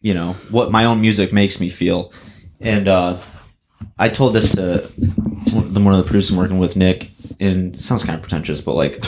you 0.00 0.14
know, 0.14 0.34
what 0.48 0.70
my 0.70 0.84
own 0.84 1.00
music 1.00 1.32
makes 1.32 1.58
me 1.58 1.68
feel. 1.68 2.12
And 2.60 2.86
uh 2.86 3.18
I 3.98 4.08
told 4.10 4.32
this 4.32 4.52
to 4.54 4.62
the- 4.62 5.80
one 5.80 5.94
of 5.94 5.98
the 5.98 6.04
producers 6.04 6.30
I'm 6.30 6.36
working 6.36 6.58
with, 6.60 6.76
Nick, 6.76 7.10
and 7.40 7.74
it 7.74 7.80
sounds 7.80 8.04
kind 8.04 8.14
of 8.14 8.22
pretentious, 8.22 8.60
but 8.60 8.74
like 8.74 9.04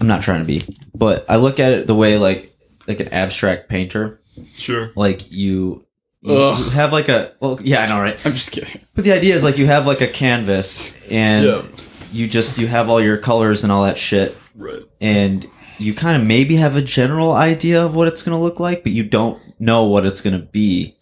I'm 0.00 0.06
not 0.06 0.22
trying 0.22 0.40
to 0.40 0.46
be. 0.46 0.62
But 0.94 1.24
I 1.28 1.36
look 1.36 1.58
at 1.58 1.72
it 1.72 1.88
the 1.88 1.96
way 1.96 2.16
like 2.16 2.54
like 2.86 3.00
an 3.00 3.08
abstract 3.08 3.68
painter. 3.68 4.20
Sure. 4.54 4.92
Like 4.94 5.32
you 5.32 5.84
you 6.22 6.54
have 6.70 6.92
like 6.92 7.08
a 7.08 7.32
well 7.40 7.58
yeah, 7.62 7.82
I 7.82 7.88
know, 7.88 8.00
right? 8.00 8.18
I'm 8.24 8.32
just 8.34 8.52
kidding. 8.52 8.80
But 8.94 9.04
the 9.04 9.12
idea 9.12 9.34
is 9.34 9.42
like 9.44 9.58
you 9.58 9.66
have 9.66 9.86
like 9.86 10.00
a 10.00 10.06
canvas 10.06 10.92
and 11.10 11.46
Yeah. 11.46 11.62
you 12.12 12.28
just 12.28 12.58
you 12.58 12.66
have 12.68 12.88
all 12.88 13.02
your 13.02 13.18
colors 13.18 13.62
and 13.64 13.72
all 13.72 13.84
that 13.84 13.98
shit 13.98 14.36
Right. 14.54 14.82
and 15.00 15.46
you 15.78 15.94
kind 15.94 16.20
of 16.20 16.26
maybe 16.28 16.56
have 16.56 16.76
a 16.76 16.82
general 16.82 17.32
idea 17.32 17.82
of 17.84 17.94
what 17.96 18.06
it's 18.06 18.22
going 18.22 18.36
to 18.38 18.42
look 18.42 18.60
like, 18.60 18.84
but 18.84 18.92
you 18.92 19.02
don't 19.02 19.40
know 19.58 19.84
what 19.84 20.06
it's 20.06 20.20
going 20.20 20.38
to 20.38 20.46
be 20.46 20.96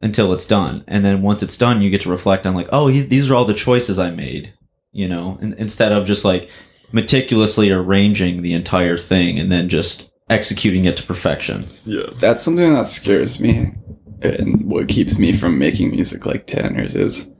until 0.00 0.32
it's 0.32 0.46
done. 0.46 0.82
And 0.88 1.04
then 1.04 1.22
once 1.22 1.42
it's 1.44 1.56
done, 1.56 1.80
you 1.80 1.90
get 1.90 2.00
to 2.00 2.10
reflect 2.10 2.44
on 2.44 2.54
like, 2.54 2.68
oh, 2.72 2.88
he, 2.88 3.02
these 3.02 3.30
are 3.30 3.34
all 3.36 3.44
the 3.44 3.54
choices 3.54 3.98
I 4.00 4.10
made, 4.10 4.52
you 4.90 5.06
know, 5.06 5.38
and, 5.40 5.54
instead 5.54 5.92
of 5.92 6.06
just 6.06 6.24
like 6.24 6.50
meticulously 6.90 7.70
arranging 7.70 8.42
the 8.42 8.52
entire 8.54 8.96
thing 8.96 9.38
and 9.38 9.52
then 9.52 9.68
just 9.68 10.10
executing 10.28 10.86
it 10.86 10.96
to 10.96 11.02
perfection. 11.04 11.64
Yeah. 11.84 12.06
That's 12.18 12.42
something 12.42 12.72
that 12.74 12.88
scares 12.88 13.38
me, 13.38 13.74
and 14.22 14.64
what 14.64 14.88
keeps 14.88 15.18
me 15.18 15.32
from 15.32 15.58
making 15.58 15.90
music 15.90 16.26
like 16.26 16.46
Tanner's 16.46 16.94
is 16.96 17.30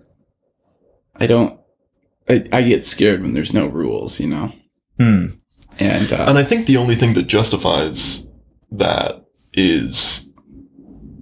I 1.16 1.26
don't. 1.26 1.58
I, 2.28 2.44
I 2.52 2.62
get 2.62 2.84
scared 2.84 3.22
when 3.22 3.34
there's 3.34 3.54
no 3.54 3.66
rules, 3.66 4.18
you 4.20 4.26
know. 4.28 4.52
Hmm. 4.98 5.26
And, 5.78 6.12
uh, 6.12 6.24
And 6.28 6.38
I 6.38 6.42
think 6.42 6.66
the 6.66 6.76
only 6.78 6.96
thing 6.96 7.14
that 7.14 7.26
justifies 7.26 8.28
that 8.72 9.24
is 9.52 10.28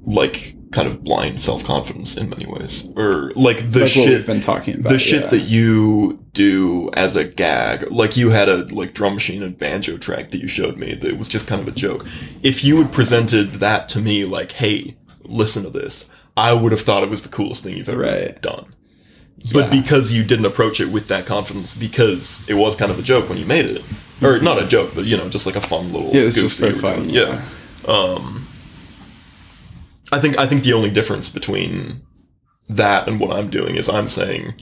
like 0.04 0.56
kind 0.72 0.88
of 0.88 1.04
blind 1.04 1.40
self 1.40 1.62
confidence 1.64 2.16
in 2.16 2.28
many 2.28 2.46
ways, 2.46 2.92
or 2.96 3.32
like 3.36 3.58
the 3.70 3.80
like 3.80 3.94
what 3.94 3.96
we've 3.96 4.18
shit. 4.18 4.26
been 4.26 4.40
talking 4.40 4.76
about, 4.76 4.88
The 4.92 4.98
shit 4.98 5.30
that 5.30 5.42
you 5.42 6.24
do 6.32 6.90
as 6.94 7.16
a 7.16 7.24
gag, 7.24 7.90
like 7.92 8.16
you 8.16 8.30
had 8.30 8.48
a 8.48 8.64
like 8.74 8.94
drum 8.94 9.14
machine 9.14 9.42
and 9.42 9.56
banjo 9.58 9.96
track 9.98 10.30
that 10.30 10.38
you 10.40 10.48
showed 10.48 10.76
me 10.76 10.94
that 10.94 11.18
was 11.18 11.28
just 11.28 11.46
kind 11.46 11.60
of 11.60 11.68
a 11.68 11.72
joke. 11.72 12.06
If 12.42 12.64
you 12.64 12.78
had 12.78 12.92
presented 12.92 13.52
that 13.54 13.88
to 13.90 14.00
me, 14.00 14.24
like, 14.24 14.52
"Hey, 14.52 14.96
listen 15.24 15.62
to 15.64 15.70
this," 15.70 16.06
I 16.36 16.52
would 16.52 16.72
have 16.72 16.80
thought 16.82 17.02
it 17.02 17.10
was 17.10 17.22
the 17.22 17.28
coolest 17.28 17.62
thing 17.62 17.76
you've 17.76 17.88
ever 17.88 18.02
Right. 18.02 18.40
done. 18.42 18.66
But 19.52 19.70
because 19.70 20.10
you 20.10 20.24
didn't 20.24 20.46
approach 20.46 20.80
it 20.80 20.88
with 20.88 21.08
that 21.08 21.26
confidence, 21.26 21.74
because 21.74 22.44
it 22.48 22.54
was 22.54 22.74
kind 22.76 22.90
of 22.90 22.98
a 22.98 23.02
joke 23.02 23.28
when 23.28 23.36
you 23.36 23.44
made 23.44 23.66
it, 23.66 23.82
or 24.22 24.38
not 24.38 24.62
a 24.62 24.66
joke, 24.66 24.92
but 24.94 25.04
you 25.04 25.16
know, 25.18 25.28
just 25.28 25.44
like 25.44 25.56
a 25.56 25.60
fun 25.60 25.92
little. 25.92 26.08
Mm-hmm. 26.08 26.16
It 26.18 26.24
was 26.24 26.34
just 26.34 26.56
for 26.56 26.62
that 26.62 26.68
you 26.68 26.74
were 26.76 26.80
fun, 26.80 27.02
doing. 27.08 27.14
Yeah. 27.14 27.42
Um, 27.86 28.46
I 30.12 30.18
think 30.20 30.38
I 30.38 30.46
think 30.46 30.62
the 30.62 30.72
only 30.72 30.90
difference 30.90 31.28
between 31.28 32.00
that 32.68 33.08
and 33.08 33.20
what 33.20 33.36
I'm 33.36 33.50
doing 33.50 33.76
is 33.76 33.88
I'm 33.88 34.08
saying, 34.08 34.54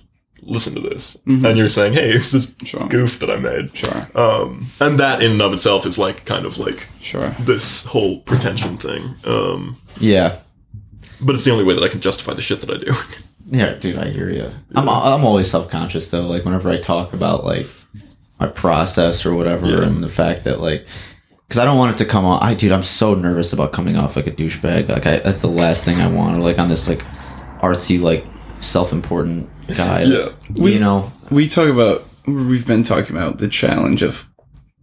listen 0.43 0.75
to 0.75 0.81
this, 0.81 1.17
and 1.27 1.57
you're 1.57 1.69
saying, 1.69 1.93
hey, 1.93 2.11
it's 2.13 2.33
this 2.33 2.57
Sure. 2.65 2.89
goof 2.89 3.21
that 3.21 3.31
I 3.31 3.37
made. 3.37 3.77
Sure. 3.77 4.09
Um, 4.17 4.67
and 4.81 4.99
that 4.99 5.23
in 5.23 5.33
and 5.33 5.43
of 5.43 5.53
itself 5.53 5.87
is 5.87 5.99
like 5.99 6.25
kind 6.25 6.45
of 6.47 6.59
like 6.59 6.89
Sure. 7.01 7.37
this 7.39 7.85
whole 7.87 8.19
pretension 8.21 8.77
thing. 8.79 9.15
Um, 9.25 9.77
Yeah. 10.01 10.39
But 11.23 11.35
it's 11.35 11.45
the 11.45 11.51
only 11.51 11.65
way 11.65 11.75
that 11.75 11.83
I 11.83 11.89
can 11.89 12.01
justify 12.01 12.35
the 12.35 12.43
shit 12.43 12.61
that 12.63 12.71
I 12.71 12.79
do. 12.79 12.95
Yeah, 13.47 13.75
dude, 13.75 13.99
I 13.99 14.09
hear 14.11 14.31
you. 14.31 14.51
I'm 14.75 14.89
I'm 14.89 15.25
always 15.25 15.51
self 15.51 15.69
conscious 15.69 16.11
though. 16.11 16.27
Like 16.27 16.45
whenever 16.45 16.71
I 16.71 16.79
talk 16.79 17.13
about 17.13 17.45
like 17.45 17.67
my 18.41 18.47
process 18.47 19.27
or 19.27 19.35
whatever, 19.35 19.67
Yeah. 19.67 19.83
and 19.83 20.03
the 20.03 20.09
fact 20.09 20.45
that 20.45 20.61
like, 20.61 20.87
because 21.49 21.59
I 21.59 21.65
don't 21.65 21.77
want 21.77 21.95
it 21.95 21.99
to 22.05 22.09
come 22.09 22.25
off. 22.25 22.43
I 22.43 22.55
dude, 22.55 22.73
I'm 22.73 22.83
so 22.85 23.15
nervous 23.15 23.53
about 23.53 23.73
coming 23.73 23.97
off 23.97 24.17
like 24.17 24.27
a 24.27 24.31
douchebag. 24.31 24.89
Like 24.89 25.07
I, 25.07 25.19
that's 25.19 25.43
the 25.43 25.49
last 25.49 25.85
thing 25.85 26.01
I 26.01 26.07
want. 26.07 26.39
Or 26.39 26.41
like 26.41 26.59
on 26.59 26.69
this 26.69 26.89
like 26.89 27.03
artsy 27.61 28.01
like 28.01 28.25
self 28.61 28.93
important 28.93 29.51
guy. 29.77 30.05
Yeah. 30.05 30.29
you 30.55 30.79
know. 30.81 31.13
we 31.31 31.49
talk 31.49 31.69
about 31.69 32.05
we've 32.27 32.67
been 32.67 32.85
talking 32.85 33.15
about 33.17 33.39
the 33.39 33.49
challenge 33.49 34.03
of 34.03 34.27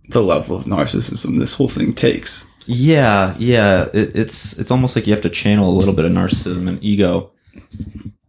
the 0.09 0.21
level 0.21 0.57
of 0.57 0.65
narcissism 0.65 1.37
this 1.37 1.53
whole 1.53 1.69
thing 1.69 1.93
takes 1.93 2.47
Yeah, 2.71 3.35
yeah. 3.39 3.89
It, 3.93 4.15
it's 4.15 4.57
it's 4.59 4.69
almost 4.69 4.95
like 4.95 5.07
you 5.07 5.13
have 5.13 5.23
to 5.23 5.29
channel 5.29 5.67
a 5.69 5.75
little 5.75 5.93
bit 5.93 6.05
of 6.05 6.11
narcissism 6.11 6.67
and 6.69 6.83
ego. 6.83 7.31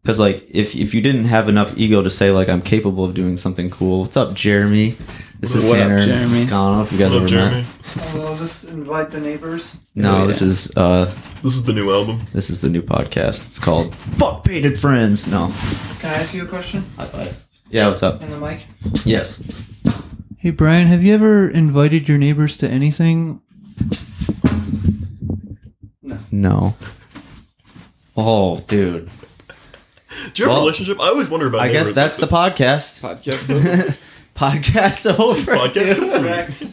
Because 0.03 0.18
like 0.18 0.47
if 0.51 0.74
if 0.74 0.95
you 0.95 1.03
didn't 1.03 1.24
have 1.26 1.49
enough 1.51 1.76
ego 1.76 2.03
to 2.03 2.09
say 2.09 2.30
like 2.30 2.49
I'm 2.49 2.62
capable 2.62 3.05
of 3.05 3.12
doing 3.14 3.36
something 3.36 3.68
cool. 3.68 4.01
What's 4.01 4.16
up, 4.16 4.32
Jeremy? 4.34 4.97
This 5.41 5.55
is 5.55 5.64
What 5.64 5.78
up, 5.80 5.99
Jeremy? 6.01 6.43
I 6.45 6.47
don't 6.47 6.76
know 6.76 6.82
if 6.82 6.91
you 6.91 6.99
guys 6.99 7.11
Love 7.12 7.18
ever 7.22 7.28
Jeremy. 7.28 7.57
met. 7.62 7.66
Oh, 8.14 8.34
just 8.38 8.70
invite 8.70 9.11
the 9.11 9.20
neighbors. 9.20 9.76
No, 9.95 10.22
Oh, 10.22 10.26
this 10.26 10.41
is 10.41 10.74
uh 10.74 11.05
This 11.43 11.55
is 11.57 11.64
the 11.64 11.72
new 11.74 11.91
album. 11.93 12.26
this 12.32 12.49
is 12.49 12.62
the 12.62 12.70
new 12.70 12.80
podcast. 12.82 13.49
It's 13.49 13.59
called 13.59 13.95
Fuck 13.95 14.45
Painted 14.45 14.78
Friends. 14.80 15.26
No. 15.28 15.53
Can 15.99 16.14
I 16.14 16.18
ask 16.20 16.32
you 16.32 16.45
a 16.45 16.47
question 16.49 16.82
High 16.97 17.07
five. 17.07 17.45
Yeah, 17.68 17.88
what's 17.88 18.03
up? 18.03 18.22
in 18.22 18.30
the 18.30 18.38
mic? 18.41 18.64
Yes. 19.05 19.43
Hey 20.38 20.51
Brian, 20.51 20.86
have 20.88 21.03
you 21.05 21.12
ever 21.14 21.47
invited 21.51 22.09
your 22.09 22.16
neighbors 22.16 22.57
to 22.59 22.68
anything? 22.68 23.43
No. 26.03 26.18
No. 26.30 26.74
Oh, 28.16 28.59
dude. 28.68 29.09
Do 30.34 30.42
you 30.42 30.44
have 30.44 30.48
Well, 30.48 30.57
a 30.59 30.61
relationship? 30.62 31.01
I 31.01 31.09
always 31.09 31.28
wonder 31.30 31.46
about. 31.46 31.61
I 31.61 31.68
guess 31.68 31.86
neighbors 31.86 31.94
that's 31.94 32.16
the 32.16 32.26
like 32.26 32.57
podcast. 32.57 33.01
podcast 33.01 33.94
podcast 34.34 35.18
over. 35.18 35.68
this. 35.72 35.96
dude. 35.96 36.11
Podcast. 36.11 36.72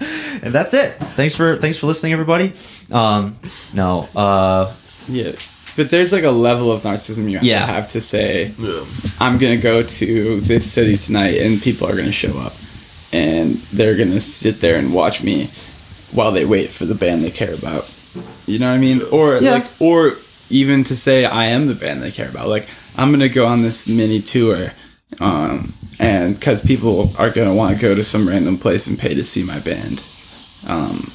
and 0.42 0.52
that's 0.54 0.74
it. 0.74 0.92
Thanks 1.16 1.34
for 1.34 1.56
thanks 1.56 1.78
for 1.78 1.86
listening, 1.86 2.12
everybody. 2.12 2.52
Um, 2.92 3.36
no, 3.72 4.08
uh, 4.14 4.72
yeah 5.08 5.32
but 5.76 5.90
there's 5.90 6.12
like 6.12 6.22
a 6.22 6.30
level 6.30 6.70
of 6.70 6.82
narcissism 6.82 7.28
you 7.28 7.36
have 7.38 7.44
Yeah. 7.44 7.66
to 7.66 7.72
have 7.72 7.88
to 7.90 8.00
say 8.00 8.52
yeah. 8.58 8.84
i'm 9.20 9.38
gonna 9.38 9.56
go 9.56 9.82
to 9.82 10.40
this 10.40 10.70
city 10.72 10.96
tonight 10.96 11.36
and 11.42 11.60
people 11.60 11.88
are 11.88 11.96
gonna 11.96 12.12
show 12.12 12.30
up 12.38 12.52
and 13.14 13.54
they're 13.72 13.96
gonna 13.96 14.20
sit 14.20 14.60
there 14.60 14.76
and 14.76 14.92
watch 14.92 15.22
me 15.22 15.46
while 16.12 16.32
they 16.32 16.44
wait 16.44 16.70
for 16.70 16.84
the 16.84 16.94
band 16.94 17.22
they 17.24 17.30
care 17.30 17.54
about. 17.54 17.90
You 18.46 18.58
know 18.58 18.68
what 18.70 18.76
i 18.76 18.78
mean? 18.78 19.00
Or 19.12 19.38
Yeah. 19.38 19.52
like 19.52 19.66
or 19.80 20.16
even 20.50 20.84
to 20.84 20.94
say 20.96 21.24
i 21.24 21.44
am 21.46 21.66
the 21.66 21.74
band 21.74 22.02
they 22.02 22.10
care 22.10 22.28
about. 22.28 22.48
Like 22.48 22.66
i'm 22.96 23.10
gonna 23.10 23.28
go 23.28 23.46
on 23.46 23.62
this 23.62 23.88
mini 23.88 24.20
tour 24.20 24.72
um, 25.20 25.72
and 26.00 26.34
because 26.34 26.60
people 26.64 27.12
are 27.18 27.30
gonna 27.30 27.54
want 27.54 27.74
to 27.76 27.80
go 27.80 27.94
to 27.94 28.02
some 28.04 28.28
random 28.28 28.58
place 28.58 28.86
and 28.88 28.98
pay 28.98 29.14
to 29.14 29.24
see 29.24 29.42
my 29.44 29.60
band. 29.60 30.02
Um, 30.66 31.12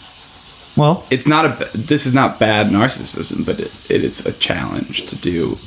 well, 0.78 1.04
it's 1.10 1.28
not 1.28 1.46
a 1.46 1.78
this 1.78 2.06
is 2.06 2.14
not 2.14 2.40
bad 2.40 2.68
narcissism 2.68 3.46
but 3.46 3.60
it, 3.60 3.72
it 3.92 4.04
is 4.04 4.26
a 4.26 4.32
challenge 4.34 5.06
to 5.08 5.16
do 5.18 5.58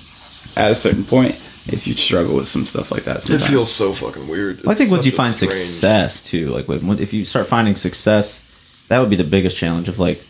at 0.57 0.71
a 0.71 0.75
certain 0.75 1.05
point 1.05 1.35
if 1.69 1.87
you 1.87 1.95
struggle 1.95 2.35
with 2.37 2.49
some 2.49 2.67
stuff 2.67 2.91
like 2.91 3.05
that 3.05 3.29
It 3.31 3.39
feels 3.41 3.71
so 3.71 3.93
fucking 3.93 4.27
weird. 4.29 4.61
I 4.67 4.75
think 4.75 4.91
once 4.91 5.07
you 5.07 5.13
find 5.13 5.35
strange- 5.35 5.55
success 5.55 6.23
too, 6.23 6.49
like 6.49 6.67
when, 6.69 6.87
when- 6.87 6.99
if 6.99 7.13
you 7.13 7.25
start 7.25 7.47
finding 7.47 7.77
success, 7.77 8.45
that 8.89 8.99
would 8.99 9.11
be 9.11 9.17
the 9.17 9.25
biggest 9.25 9.57
challenge 9.57 9.89
of 9.89 9.99
like 9.99 10.23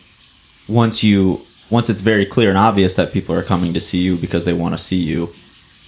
once 0.69 1.03
you 1.03 1.41
once 1.71 1.89
it's 1.89 2.01
very 2.03 2.27
clear 2.27 2.51
and 2.51 2.59
obvious 2.59 2.97
that 2.97 3.13
people 3.13 3.35
are 3.35 3.43
coming 3.43 3.73
to 3.73 3.81
see 3.81 3.99
you 3.99 4.17
because 4.17 4.45
they 4.45 4.53
want 4.53 4.77
to 4.77 4.79
see 4.83 4.97
you. 4.97 5.33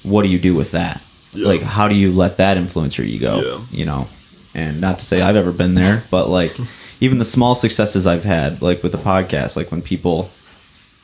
What 0.02 0.22
do 0.22 0.28
you 0.28 0.38
do 0.38 0.54
with 0.54 0.70
that? 0.72 1.02
Yeah. 1.32 1.46
Like, 1.48 1.60
how 1.62 1.88
do 1.88 1.94
you 1.94 2.10
let 2.12 2.38
that 2.38 2.56
influence 2.56 2.96
your 2.96 3.06
ego? 3.06 3.40
Yeah. 3.42 3.64
You 3.70 3.84
know, 3.84 4.06
and 4.54 4.80
not 4.80 4.98
to 5.00 5.04
say 5.04 5.20
I've 5.20 5.36
ever 5.36 5.52
been 5.52 5.74
there, 5.74 6.02
but 6.10 6.28
like 6.28 6.56
even 7.00 7.18
the 7.18 7.24
small 7.24 7.54
successes 7.54 8.06
I've 8.06 8.24
had, 8.24 8.62
like 8.62 8.82
with 8.82 8.92
the 8.92 8.98
podcast, 8.98 9.56
like 9.56 9.70
when 9.70 9.82
people, 9.82 10.30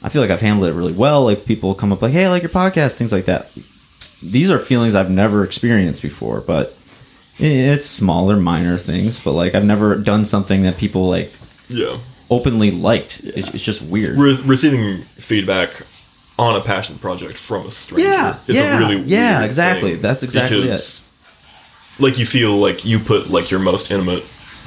I 0.03 0.09
feel 0.09 0.23
like 0.23 0.31
I've 0.31 0.41
handled 0.41 0.69
it 0.69 0.73
really 0.75 0.93
well. 0.95 1.25
Like 1.25 1.45
people 1.45 1.75
come 1.75 1.93
up 1.93 2.01
like, 2.01 2.13
"Hey, 2.13 2.25
I 2.25 2.31
like 2.31 2.43
your 2.43 2.51
podcast," 2.51 2.95
things 2.95 3.13
like 3.13 3.27
that. 3.27 3.51
These 4.23 4.51
are 4.51 4.59
feelings 4.59 4.95
I've 4.95 5.11
never 5.11 5.45
experienced 5.45 6.03
before, 6.03 6.41
but 6.41 6.77
it's 7.39 7.87
smaller, 7.87 8.37
minor 8.37 8.77
things. 8.77 9.23
But 9.23 9.33
like 9.33 9.55
I've 9.55 9.65
never 9.65 9.97
done 9.97 10.27
something 10.27 10.63
that 10.65 10.77
people 10.77 11.09
like 11.09 11.33
Yeah. 11.69 11.97
openly 12.29 12.71
liked. 12.71 13.21
It's, 13.25 13.49
it's 13.55 13.65
just 13.65 13.81
weird. 13.83 14.19
Re- 14.19 14.41
receiving 14.45 15.03
feedback 15.17 15.71
on 16.39 16.57
a 16.57 16.61
passion 16.61 16.97
project 16.99 17.37
from 17.39 17.67
a 17.67 17.71
stranger 17.71 18.09
Yeah, 18.09 18.39
is 18.47 18.57
yeah, 18.57 18.77
a 18.77 18.79
really 18.79 19.03
yeah, 19.03 19.43
exactly. 19.45 19.95
That's 19.97 20.23
exactly 20.23 20.63
because, 20.63 21.03
Like 21.99 22.19
you 22.19 22.25
feel 22.27 22.57
like 22.57 22.85
you 22.85 22.99
put 22.99 23.31
like 23.31 23.51
your 23.51 23.61
most 23.61 23.91
intimate 23.91 24.23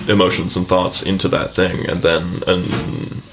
emotions 0.07 0.57
and 0.57 0.67
thoughts 0.67 1.01
into 1.03 1.27
that 1.29 1.51
thing, 1.51 1.87
and 1.89 2.01
then 2.01 2.23
an, 2.47 2.63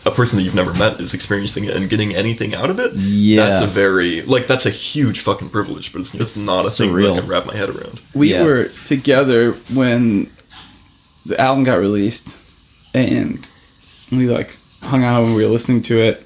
a 0.07 0.11
person 0.11 0.39
that 0.39 0.45
you've 0.45 0.55
never 0.55 0.73
met 0.75 1.01
is 1.01 1.15
experiencing 1.15 1.65
it 1.65 1.75
and 1.75 1.89
getting 1.91 2.15
anything 2.15 2.55
out 2.55 2.71
of 2.71 2.79
it. 2.79 2.93
Yeah. 2.95 3.45
that's 3.47 3.65
a 3.65 3.67
very 3.67 4.23
like 4.23 4.47
that's 4.47 4.67
a 4.67 4.71
huge 4.71 5.21
fucking 5.21 5.51
privilege, 5.51 5.93
but 5.93 6.01
it's, 6.01 6.15
it's, 6.15 6.37
It's 6.37 6.37
not 6.39 6.67
a 6.67 6.71
thing 6.71 6.95
that. 6.95 7.11
I 7.17 7.21
can 7.21 7.29
wrap 7.29 7.47
my 7.47 7.55
head 7.57 7.69
around. 7.71 8.01
we 8.15 8.31
Yeah. 8.33 8.45
were 8.45 8.69
together 8.87 9.53
when 9.75 10.29
the 11.27 11.39
album 11.41 11.65
got 11.65 11.77
released 11.79 12.35
and 12.95 13.47
we 14.11 14.29
like 14.29 14.57
hung 14.83 15.05
out 15.05 15.23
and 15.25 15.35
we 15.35 15.43
were 15.45 15.51
listening 15.51 15.83
to 15.83 15.99
it 15.99 16.23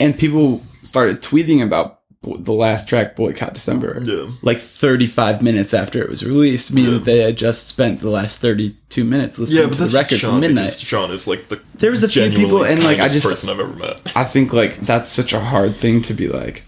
and 0.00 0.16
people 0.18 0.62
started 0.82 1.20
tweeting 1.20 1.62
about 1.62 1.86
bo- 1.90 1.97
the 2.22 2.52
last 2.52 2.88
track 2.88 3.14
boycott 3.14 3.54
december 3.54 4.02
Yeah. 4.04 4.26
like 4.42 4.58
35 4.58 5.40
minutes 5.40 5.72
after 5.72 6.02
it 6.02 6.10
was 6.10 6.24
released 6.24 6.72
meaning 6.72 6.90
Yeah. 6.92 6.98
that 6.98 7.04
they 7.04 7.18
had 7.18 7.36
just 7.38 7.68
spent 7.68 8.00
the 8.00 8.10
last 8.10 8.40
32 8.40 9.04
minutes 9.04 9.38
listening 9.38 9.62
Yeah, 9.62 9.68
to 9.70 9.84
the 9.86 9.96
record 9.96 10.18
Sean 10.18 10.30
from 10.32 10.40
midnight 10.40 10.72
Sean 10.72 11.10
is 11.12 11.26
like 11.28 11.48
the 11.48 11.60
There 11.76 11.92
was 11.92 12.02
a 12.02 12.08
few 12.08 12.28
people, 12.30 12.64
and, 12.64 12.82
like, 12.82 12.98
I 12.98 13.06
just- 13.08 13.26
person 13.26 13.48
I've 13.48 13.60
ever 13.60 13.72
met. 13.72 14.00
I 14.16 14.24
think 14.24 14.52
like 14.52 14.80
that's 14.80 15.10
such 15.10 15.32
a 15.32 15.38
hard 15.40 15.76
thing 15.76 16.02
to 16.02 16.14
be 16.14 16.26
like. 16.28 16.64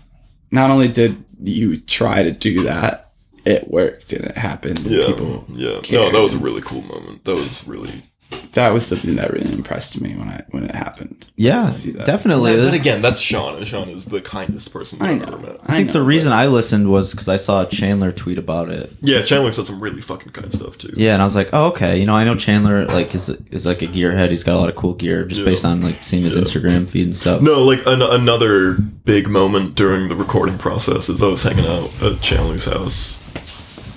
Not 0.52 0.70
only 0.70 0.86
did 0.88 1.16
you 1.42 1.76
try 1.78 2.22
to 2.22 2.30
do 2.30 2.62
that, 2.64 3.10
it 3.44 3.68
worked 3.68 4.12
and 4.12 4.24
it 4.26 4.36
happened. 4.36 4.78
Yeah, 4.80 5.06
people 5.06 5.44
yeah. 5.52 5.80
No, 5.90 6.12
that 6.12 6.20
was 6.20 6.34
a 6.34 6.38
really 6.38 6.60
cool 6.62 6.82
moment. 6.82 7.24
That 7.24 7.34
was 7.34 7.66
really. 7.66 8.02
That 8.52 8.72
was 8.72 8.86
something 8.86 9.16
that 9.16 9.32
really 9.32 9.52
impressed 9.52 10.00
me 10.00 10.14
when 10.14 10.28
I 10.28 10.42
when 10.50 10.64
it 10.64 10.74
happened. 10.74 11.30
yeah, 11.36 11.66
To 11.66 11.72
see 11.72 11.90
that. 11.92 12.06
definitely. 12.06 12.56
But 12.56 12.74
again, 12.74 13.00
that's 13.02 13.20
Sean, 13.20 13.56
and 13.56 13.66
Sean 13.66 13.88
is 13.88 14.04
the 14.06 14.20
kindest 14.20 14.72
person 14.72 15.00
I 15.00 15.12
I've 15.12 15.22
ever 15.22 15.30
know. 15.32 15.38
met. 15.38 15.56
I 15.66 15.76
think 15.76 15.88
know, 15.88 15.92
the 15.94 15.98
but- 16.00 16.04
reason 16.06 16.32
I 16.32 16.46
listened 16.46 16.88
was 16.90 17.12
because 17.12 17.28
I 17.28 17.36
saw 17.36 17.64
Chandler 17.64 18.10
tweet 18.12 18.38
about 18.38 18.68
it. 18.68 18.92
Yeah, 19.00 19.22
Chandler 19.22 19.52
said 19.52 19.66
some 19.66 19.80
really 19.80 20.00
fucking 20.00 20.32
kind 20.32 20.52
stuff 20.52 20.78
too. 20.78 20.92
Yeah, 20.96 21.12
and 21.14 21.22
I 21.22 21.24
was 21.24 21.36
like, 21.36 21.50
oh, 21.52 21.68
okay. 21.68 21.98
You 21.98 22.06
know, 22.06 22.14
I 22.14 22.24
know 22.24 22.34
Chandler 22.36 22.86
like 22.86 23.14
is 23.14 23.28
is 23.50 23.66
like 23.66 23.82
a 23.82 23.86
gearhead. 23.86 24.30
He's 24.30 24.44
got 24.44 24.56
a 24.56 24.58
lot 24.58 24.68
of 24.68 24.76
cool 24.76 24.94
gear 24.94 25.24
just 25.24 25.40
Yeah. 25.40 25.44
based 25.46 25.64
on 25.64 25.82
like 25.82 26.02
seeing 26.02 26.22
his 26.24 26.34
Yeah. 26.34 26.42
Instagram 26.42 26.88
feed 26.90 27.06
and 27.06 27.16
stuff. 27.16 27.40
No, 27.42 27.62
like 27.64 27.84
an- 27.86 28.02
another 28.02 28.74
big 29.04 29.28
moment 29.28 29.74
during 29.76 30.08
the 30.08 30.16
recording 30.16 30.58
process 30.58 31.08
is 31.08 31.22
I 31.22 31.26
was 31.26 31.42
hanging 31.42 31.66
out 31.66 31.90
at 32.02 32.20
Chandler's 32.20 32.64
house, 32.66 33.20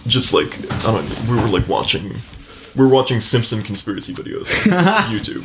just 0.07 0.34
like 0.34 0.59
I 0.86 0.91
don't 0.91 1.07
know, 1.27 1.34
we 1.36 1.41
were 1.41 1.47
like 1.47 1.67
watching, 1.67 2.15
we 2.76 2.84
were 2.84 2.89
watching 2.89 3.21
Simpson 3.21 3.61
conspiracy 3.63 4.13
videos 4.13 4.47
on 4.71 5.13
YouTube, 5.13 5.43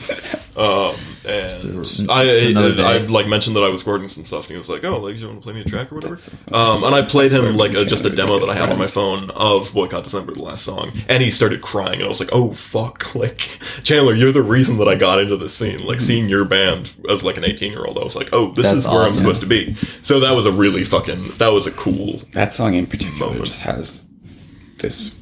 um, 0.57 0.97
and 1.25 2.11
I, 2.11 2.25
another 2.51 2.83
I, 2.83 2.95
I 2.95 2.99
like 2.99 3.27
mentioned 3.27 3.57
that 3.57 3.63
I 3.63 3.69
was 3.69 3.83
recording 3.83 4.09
some 4.09 4.25
stuff, 4.25 4.45
and 4.47 4.53
he 4.53 4.59
was 4.59 4.69
like, 4.69 4.85
"Oh, 4.85 4.99
like, 5.01 5.17
do 5.17 5.21
you 5.21 5.29
want 5.29 5.41
to 5.41 5.45
play 5.45 5.53
me 5.53 5.61
a 5.61 5.65
track 5.65 5.93
or 5.93 5.97
whatever?" 5.97 6.17
So. 6.17 6.33
Um, 6.53 6.85
and 6.85 6.95
I 6.95 7.03
played 7.03 7.31
That's 7.31 7.45
him 7.45 7.57
like 7.57 7.75
a, 7.75 7.85
just 7.85 8.05
a 8.05 8.11
demo 8.11 8.39
that 8.39 8.49
I 8.49 8.55
had 8.55 8.71
on 8.71 8.79
my 8.79 8.87
phone 8.87 9.31
of 9.31 9.73
Boycott 9.75 10.05
December, 10.05 10.33
the 10.33 10.43
last 10.43 10.65
song, 10.65 10.93
and 11.09 11.23
he 11.23 11.31
started 11.31 11.61
crying, 11.61 11.95
and 11.97 12.05
I 12.05 12.09
was 12.09 12.21
like, 12.21 12.31
"Oh 12.33 12.53
fuck!" 12.53 13.15
Like 13.19 13.39
Chandler, 13.83 14.15
you're 14.15 14.31
the 14.31 14.43
reason 14.43 14.79
that 14.79 14.87
I 14.87 14.95
got 14.95 15.19
into 15.19 15.37
this 15.37 15.53
scene. 15.53 15.85
Like 15.85 16.01
seeing 16.01 16.29
your 16.29 16.45
band 16.45 16.95
as 17.11 17.25
like 17.25 17.37
an 17.37 17.45
18 17.45 17.73
year 17.73 17.85
old, 17.85 17.99
I 17.99 18.05
was 18.05 18.15
like, 18.15 18.29
"Oh, 18.33 18.53
this 18.53 18.67
That's 18.67 18.79
is 18.79 18.87
where 18.87 19.03
I'm 19.03 19.13
supposed 19.13 19.41
to 19.41 19.47
be." 19.47 19.75
So 20.03 20.21
that 20.21 20.33
was 20.33 20.47
a 20.47 20.53
really 20.53 20.85
fucking 20.85 21.33
that 21.39 21.49
was 21.49 21.67
a 21.67 21.73
cool. 21.73 22.23
that 22.33 22.53
song 22.53 22.75
in 22.75 22.87
particular 22.87 23.27
Moment. 23.27 23.47
just 23.47 23.61
has 23.61 24.07
this 24.79 25.17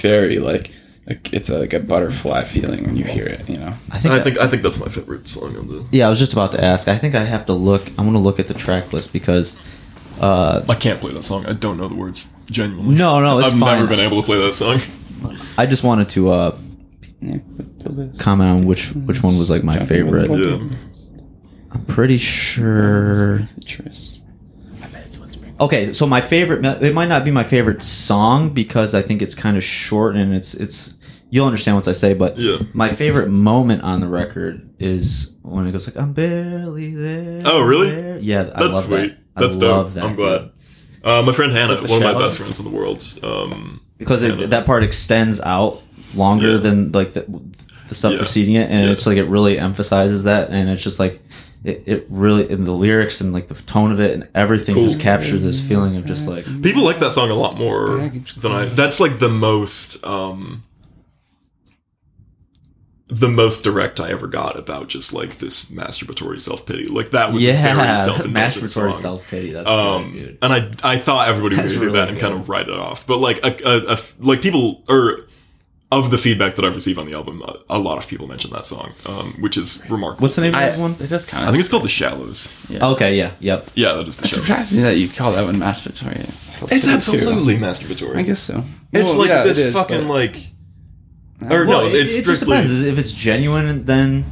very 0.00 0.38
like 0.38 0.72
like, 1.06 1.32
it's 1.32 1.48
a, 1.50 1.60
like 1.60 1.72
a 1.72 1.78
butterfly 1.78 2.42
feeling 2.44 2.84
when 2.84 2.96
you 2.96 3.04
hear 3.04 3.26
it. 3.26 3.48
You 3.48 3.58
know. 3.58 3.74
I 3.92 4.00
think 4.00 4.14
I 4.14 4.20
think 4.22 4.38
I 4.38 4.46
think 4.48 4.62
that's 4.62 4.80
my 4.80 4.88
favorite 4.88 5.28
song 5.28 5.56
on 5.56 5.68
the. 5.68 5.86
Yeah, 5.92 6.06
I 6.06 6.10
was 6.10 6.18
just 6.18 6.32
about 6.32 6.52
to 6.52 6.62
ask. 6.62 6.88
I 6.88 6.98
think 6.98 7.14
I 7.14 7.22
have 7.24 7.46
to 7.46 7.52
look. 7.52 7.86
I'm 7.90 8.06
gonna 8.06 8.18
look 8.20 8.40
at 8.40 8.48
the 8.48 8.54
track 8.54 8.92
list 8.92 9.12
because 9.12 9.56
uh, 10.20 10.64
I 10.68 10.74
can't 10.74 11.00
play 11.00 11.12
that 11.12 11.22
song. 11.24 11.46
I 11.46 11.52
don't 11.52 11.76
know 11.76 11.88
the 11.88 11.96
words 11.96 12.32
genuinely. 12.50 12.96
No, 12.96 13.20
no, 13.20 13.38
it's 13.38 13.52
I've 13.52 13.58
fine. 13.60 13.76
never 13.78 13.88
been 13.88 14.00
able 14.00 14.20
to 14.20 14.26
play 14.26 14.38
that 14.38 14.54
song. 14.54 14.80
I 15.56 15.66
just 15.66 15.84
wanted 15.84 16.08
to 16.10 16.30
uh, 16.30 16.58
Yeah, 17.20 17.38
put 17.56 17.78
the 17.80 17.92
list. 17.92 18.20
comment 18.20 18.50
on 18.50 18.66
which 18.66 18.92
which 18.94 19.22
one 19.22 19.38
was 19.38 19.48
like 19.48 19.62
my 19.62 19.74
Jumping 19.78 19.88
favorite. 19.88 20.30
Yeah, 20.32 20.68
I'm 21.70 21.84
pretty 21.86 22.18
sure. 22.18 23.46
Citrus. 23.54 24.22
I 24.82 24.86
bet 24.88 25.06
it's 25.06 25.18
what's 25.18 25.36
Okay, 25.58 25.92
so 25.94 26.06
my 26.06 26.20
favorite. 26.20 26.64
It 26.82 26.92
might 26.94 27.08
not 27.08 27.24
be 27.24 27.30
my 27.30 27.44
favorite 27.44 27.82
song 27.82 28.50
because 28.52 28.94
I 28.94 29.00
think 29.02 29.22
it's 29.22 29.34
kind 29.34 29.56
of 29.56 29.64
short 29.64 30.16
and 30.16 30.34
it's 30.34 30.54
it's. 30.54 30.94
You'll 31.30 31.46
understand 31.46 31.76
what 31.76 31.88
I 31.88 31.92
say, 31.92 32.14
but 32.14 32.38
Yeah. 32.38 32.58
my 32.72 32.90
favorite 32.92 33.28
moment 33.28 33.82
on 33.82 34.00
the 34.00 34.06
record 34.06 34.70
is 34.78 35.32
when 35.42 35.66
it 35.66 35.72
goes 35.72 35.86
like, 35.88 35.96
"I'm 35.96 36.12
barely 36.12 36.94
there." 36.94 37.40
Oh, 37.44 37.62
really? 37.62 37.90
there." 37.90 38.18
Yeah, 38.20 38.42
I 38.54 38.60
That's 38.62 38.74
love 38.74 38.84
sweet. 38.84 38.96
that. 39.34 39.40
That's 39.40 39.56
I 39.56 39.60
dope. 39.60 39.76
love 39.76 39.94
that. 39.94 40.04
I'm 40.04 40.14
glad. 40.14 40.50
Uh, 41.02 41.22
my 41.22 41.32
friend 41.32 41.52
Hannah, 41.52 41.76
one 41.88 42.02
of 42.02 42.14
my 42.14 42.18
best 42.18 42.38
friends 42.38 42.58
in 42.58 42.64
the 42.64 42.70
world. 42.70 43.02
Um, 43.22 43.80
because 43.98 44.22
it, 44.22 44.50
that 44.50 44.66
part 44.66 44.82
extends 44.84 45.40
out 45.40 45.80
longer 46.14 46.52
Yeah. 46.52 46.56
than 46.58 46.92
like 46.92 47.14
the, 47.14 47.24
the 47.88 47.94
stuff 47.94 48.12
Yeah. 48.12 48.18
preceding 48.18 48.54
it, 48.54 48.70
and 48.70 48.90
it's 48.90 49.06
like 49.06 49.16
it 49.16 49.24
really 49.24 49.58
emphasizes 49.58 50.24
that, 50.24 50.50
and 50.50 50.68
it's 50.70 50.82
just 50.82 51.00
like 51.00 51.20
it, 51.64 51.82
it 51.86 52.06
really 52.08 52.48
in 52.50 52.64
the 52.64 52.72
lyrics 52.72 53.20
and 53.20 53.32
like 53.32 53.48
the 53.48 53.54
tone 53.54 53.92
of 53.92 54.00
it 54.00 54.12
and 54.12 54.28
everything 54.34 54.74
just 54.74 55.00
captures 55.00 55.42
this 55.42 55.60
feeling 55.60 55.96
of 55.96 56.04
just 56.04 56.28
like 56.28 56.44
people 56.62 56.84
like 56.84 56.98
that 57.00 57.12
song 57.12 57.30
a 57.30 57.34
lot 57.34 57.56
more 57.56 57.98
than 58.38 58.52
I. 58.52 58.66
That's 58.66 59.00
like 59.00 59.18
the 59.18 59.28
most. 59.28 60.04
Um, 60.04 60.62
the 63.08 63.28
most 63.28 63.62
direct 63.62 64.00
I 64.00 64.10
ever 64.10 64.26
got 64.26 64.58
about 64.58 64.88
just 64.88 65.12
like 65.12 65.38
this 65.38 65.66
masturbatory 65.66 66.40
self 66.40 66.66
pity. 66.66 66.86
Like 66.86 67.10
that 67.10 67.32
was 67.32 67.44
a 67.44 67.52
very 67.52 67.58
yeah, 67.62 67.96
self-indulgent 68.04 68.64
masturbatory 68.64 68.94
self 68.94 69.26
pity. 69.28 69.52
That's 69.52 69.68
um, 69.68 70.10
great, 70.10 70.24
dude. 70.24 70.38
and 70.42 70.52
I 70.52 70.70
I 70.82 70.98
thought 70.98 71.28
everybody 71.28 71.54
would 71.56 71.64
That's 71.64 71.74
do 71.74 71.80
really 71.82 71.92
that 71.92 72.08
and 72.08 72.18
kind 72.18 72.34
of 72.34 72.48
write 72.48 72.68
it 72.68 72.74
off, 72.74 73.06
but 73.06 73.18
like 73.18 73.44
a, 73.44 73.56
a, 73.64 73.92
a- 73.94 73.98
like 74.18 74.42
people 74.42 74.82
or 74.88 75.20
of 75.92 76.10
the 76.10 76.18
feedback 76.18 76.56
that 76.56 76.64
I've 76.64 76.74
received 76.74 76.98
on 76.98 77.06
the 77.06 77.14
album, 77.14 77.42
a, 77.42 77.56
a 77.70 77.78
lot 77.78 77.96
of 77.98 78.08
people 78.08 78.26
mention 78.26 78.50
that 78.50 78.66
song, 78.66 78.92
um, 79.06 79.34
which 79.40 79.56
is 79.56 79.80
remarkable. 79.88 80.22
What's 80.22 80.34
the 80.36 80.42
name 80.42 80.54
of 80.54 80.60
that 80.60 80.78
one? 80.80 80.96
it 80.98 81.08
does 81.08 81.24
kind 81.24 81.42
of. 81.42 81.46
I 81.46 81.48
of. 81.50 81.54
think 81.54 81.60
it's 81.60 81.68
called 81.68 81.84
The 81.84 81.88
Shallows. 81.88 82.52
Yeah. 82.68 82.88
Okay, 82.88 83.16
yeah, 83.16 83.32
yep. 83.38 83.70
Yeah, 83.74 83.92
that 83.94 84.08
is 84.08 84.16
The 84.16 84.24
It 84.24 84.28
Shallows. 84.28 84.46
surprised 84.46 84.72
me 84.74 84.82
that 84.82 84.96
you 84.98 85.08
call 85.08 85.32
that 85.32 85.44
one 85.44 85.56
masturbatory. 85.56 86.24
It's 86.72 86.88
absolutely 86.88 87.56
masturbatory. 87.56 88.16
I 88.16 88.22
guess 88.22 88.40
so. 88.40 88.64
It's 88.92 89.08
Well, 89.10 89.18
like 89.18 89.28
yeah, 89.28 89.42
this 89.44 89.58
it 89.58 89.66
is, 89.68 89.74
fucking 89.74 90.06
but- 90.06 90.12
like. 90.12 90.46
Or 91.42 91.66
Well, 91.66 91.82
no, 91.82 91.86
it, 91.86 91.94
it's 91.94 92.18
it 92.18 92.24
just 92.24 92.40
strictly. 92.42 92.56
depends. 92.62 92.82
If 92.82 92.98
it's 92.98 93.12
genuine, 93.12 93.84
then 93.84 94.24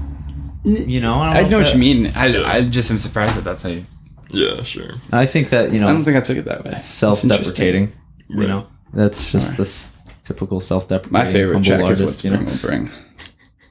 you 0.65 1.01
know. 1.01 1.15
I, 1.15 1.33
I 1.39 1.41
don't 1.43 1.51
know 1.51 1.59
if 1.61 1.67
what 1.67 1.73
that- 1.73 1.75
you 1.75 1.79
mean. 2.03 2.13
I, 2.17 2.27
Yeah. 2.27 2.51
I 2.51 2.63
just 2.63 2.91
am 2.91 2.99
surprised 2.99 3.37
that 3.37 3.45
that's 3.45 3.63
how 3.63 3.69
you. 3.69 3.85
Yeah, 4.31 4.63
sure. 4.63 4.95
I 5.13 5.27
think 5.27 5.51
that 5.51 5.71
you 5.71 5.79
know 5.81 5.87
I 5.89 5.93
don't 5.93 6.03
think 6.03 6.17
I 6.17 6.21
took 6.21 6.39
it 6.39 6.47
that 6.47 6.65
way. 6.65 6.77
Self-deprecating. 6.79 7.93
You 8.29 8.39
Right. 8.41 8.49
know, 8.49 8.67
that's 8.93 9.31
just 9.31 9.45
Alright. 9.45 9.59
this 9.59 9.89
typical 10.25 10.61
self-deprecating. 10.61 11.13
My 11.13 11.31
favorite 11.31 11.65
track 11.65 11.83
artist, 11.83 12.01
is 12.01 12.07
what 12.07 12.25
you 12.25 12.31
spring 12.31 12.45
know? 12.45 12.51
will 12.51 12.59
bring. 12.59 12.91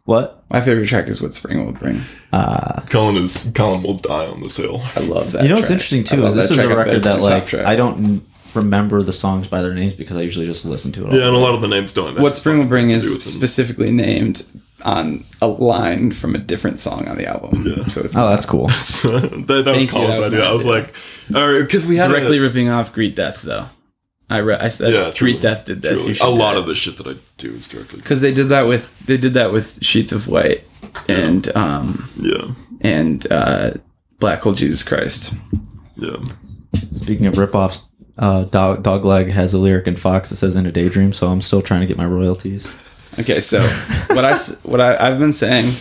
What? 0.06 0.43
My 0.49 0.60
favorite 0.60 0.88
track 0.88 1.08
is 1.08 1.22
what 1.22 1.34
spring 1.34 1.66
will 1.66 1.72
bring. 1.72 2.01
Uh, 2.34 2.82
Colin 2.89 3.16
is 3.16 3.49
Colin 3.56 3.84
will 3.84 3.95
die 3.95 4.28
on 4.28 4.41
this 4.41 4.58
hill. 4.58 4.82
I 4.97 4.99
love 4.99 5.32
that. 5.32 5.43
you 5.43 5.49
know 5.49 5.56
what's 5.56 5.68
track. 5.68 5.76
interesting 5.76 6.04
too 6.04 6.18
love 6.18 6.38
is 6.38 6.49
this 6.49 6.49
that 6.49 6.56
is 6.56 6.60
a 6.60 6.64
track. 6.64 6.76
I 6.78 6.84
bet 6.84 6.88
record 6.88 7.04
that 7.04 7.10
your 7.10 7.16
top 7.16 7.24
like 7.24 7.45
track. 7.47 7.66
I 7.66 7.76
don't 7.78 8.26
remember 8.54 9.01
the 9.01 9.14
songs 9.14 9.47
by 9.47 9.62
their 9.62 9.74
names 9.74 9.93
because 9.93 10.18
I 10.18 10.22
usually 10.22 10.45
just 10.45 10.66
listen 10.66 10.91
to 10.93 11.06
it. 11.06 11.08
All 11.08 11.18
Yeah, 11.18 11.28
and 11.28 11.36
a 11.36 11.39
lot 11.39 11.56
of 11.56 11.62
the 11.62 11.70
names 11.70 11.93
don't. 11.93 12.20
What 12.20 12.36
Spring 12.36 12.60
Will 12.60 12.66
Bring 12.66 12.91
is 12.91 13.24
specifically 13.24 13.91
named 13.91 14.45
on 14.84 15.24
a 15.41 15.47
line 15.47 16.12
from 16.12 16.36
a 16.36 16.39
different 16.39 16.82
song 16.82 17.08
on 17.08 17.16
the 17.18 17.26
album. 17.26 17.66
Yeah. 17.66 17.88
So 17.88 18.01
it's 18.01 18.18
Oh, 18.18 18.28
that's 18.28 18.45
cool. 18.45 18.68
that, 18.68 19.45
that 19.47 19.49
was 19.49 19.66
Thank 19.66 19.82
you, 19.84 19.88
Colin's 19.88 20.18
that 20.18 20.20
was 20.20 20.28
idea. 20.34 20.43
I 20.43 20.51
was 20.51 20.66
idea. 20.66 20.72
like, 20.72 20.95
or 21.34 21.64
because 21.64 21.86
we 21.86 21.95
had 21.95 22.10
directly 22.10 22.39
a, 22.39 22.41
ripping 22.41 22.70
off 22.70 22.91
Greet 22.93 23.16
Death 23.16 23.41
though. 23.41 23.68
I 24.34 24.38
re- 24.39 24.55
I 24.55 24.67
said 24.69 24.93
yeah, 24.93 25.11
truly, 25.11 25.34
Greet 25.34 25.41
Death 25.41 25.65
did 25.65 25.81
this. 25.81 26.05
You 26.07 26.15
A 26.25 26.29
lot 26.29 26.57
of 26.57 26.65
the 26.65 26.75
shit 26.75 26.97
that 26.97 27.07
I 27.07 27.15
do 27.38 27.53
is 27.53 27.67
directly. 27.67 27.99
because 27.99 28.21
they 28.21 28.34
did 28.34 28.49
that 28.49 28.67
with 28.67 28.89
they 29.05 29.17
did 29.17 29.34
that 29.36 29.51
with 29.51 29.84
Sheets 29.84 30.11
of 30.11 30.27
White 30.27 30.63
and 31.07 31.55
um 31.55 32.09
Yeah, 32.19 32.51
and 32.81 33.31
uh 33.31 33.71
Black 34.19 34.39
Hole 34.41 34.53
Jesus 34.53 34.84
Christ. 34.84 35.34
yeah. 35.97 36.17
Speaking 36.91 37.25
of 37.27 37.36
ripoffs, 37.36 37.84
uh, 38.17 38.45
Dog 38.45 38.84
Dogleg 38.84 39.29
has 39.31 39.53
a 39.53 39.57
lyric 39.59 39.88
in 39.88 39.95
Fox 39.95 40.29
that 40.29 40.38
says 40.38 40.55
"In 40.55 40.65
a 40.65 40.71
Daydream," 40.71 41.13
so 41.13 41.27
I'm 41.27 41.41
still 41.41 41.61
trying 41.61 41.81
to 41.81 41.88
get 41.88 41.97
my 41.97 42.05
royalties. 42.05 42.71
Okay, 43.19 43.39
so 43.39 43.61
what 44.07 44.25
I 44.25 44.31
s- 44.31 44.57
what 44.63 44.81
I, 44.81 44.97
I've 44.97 45.19
been 45.19 45.34
saying 45.34 45.71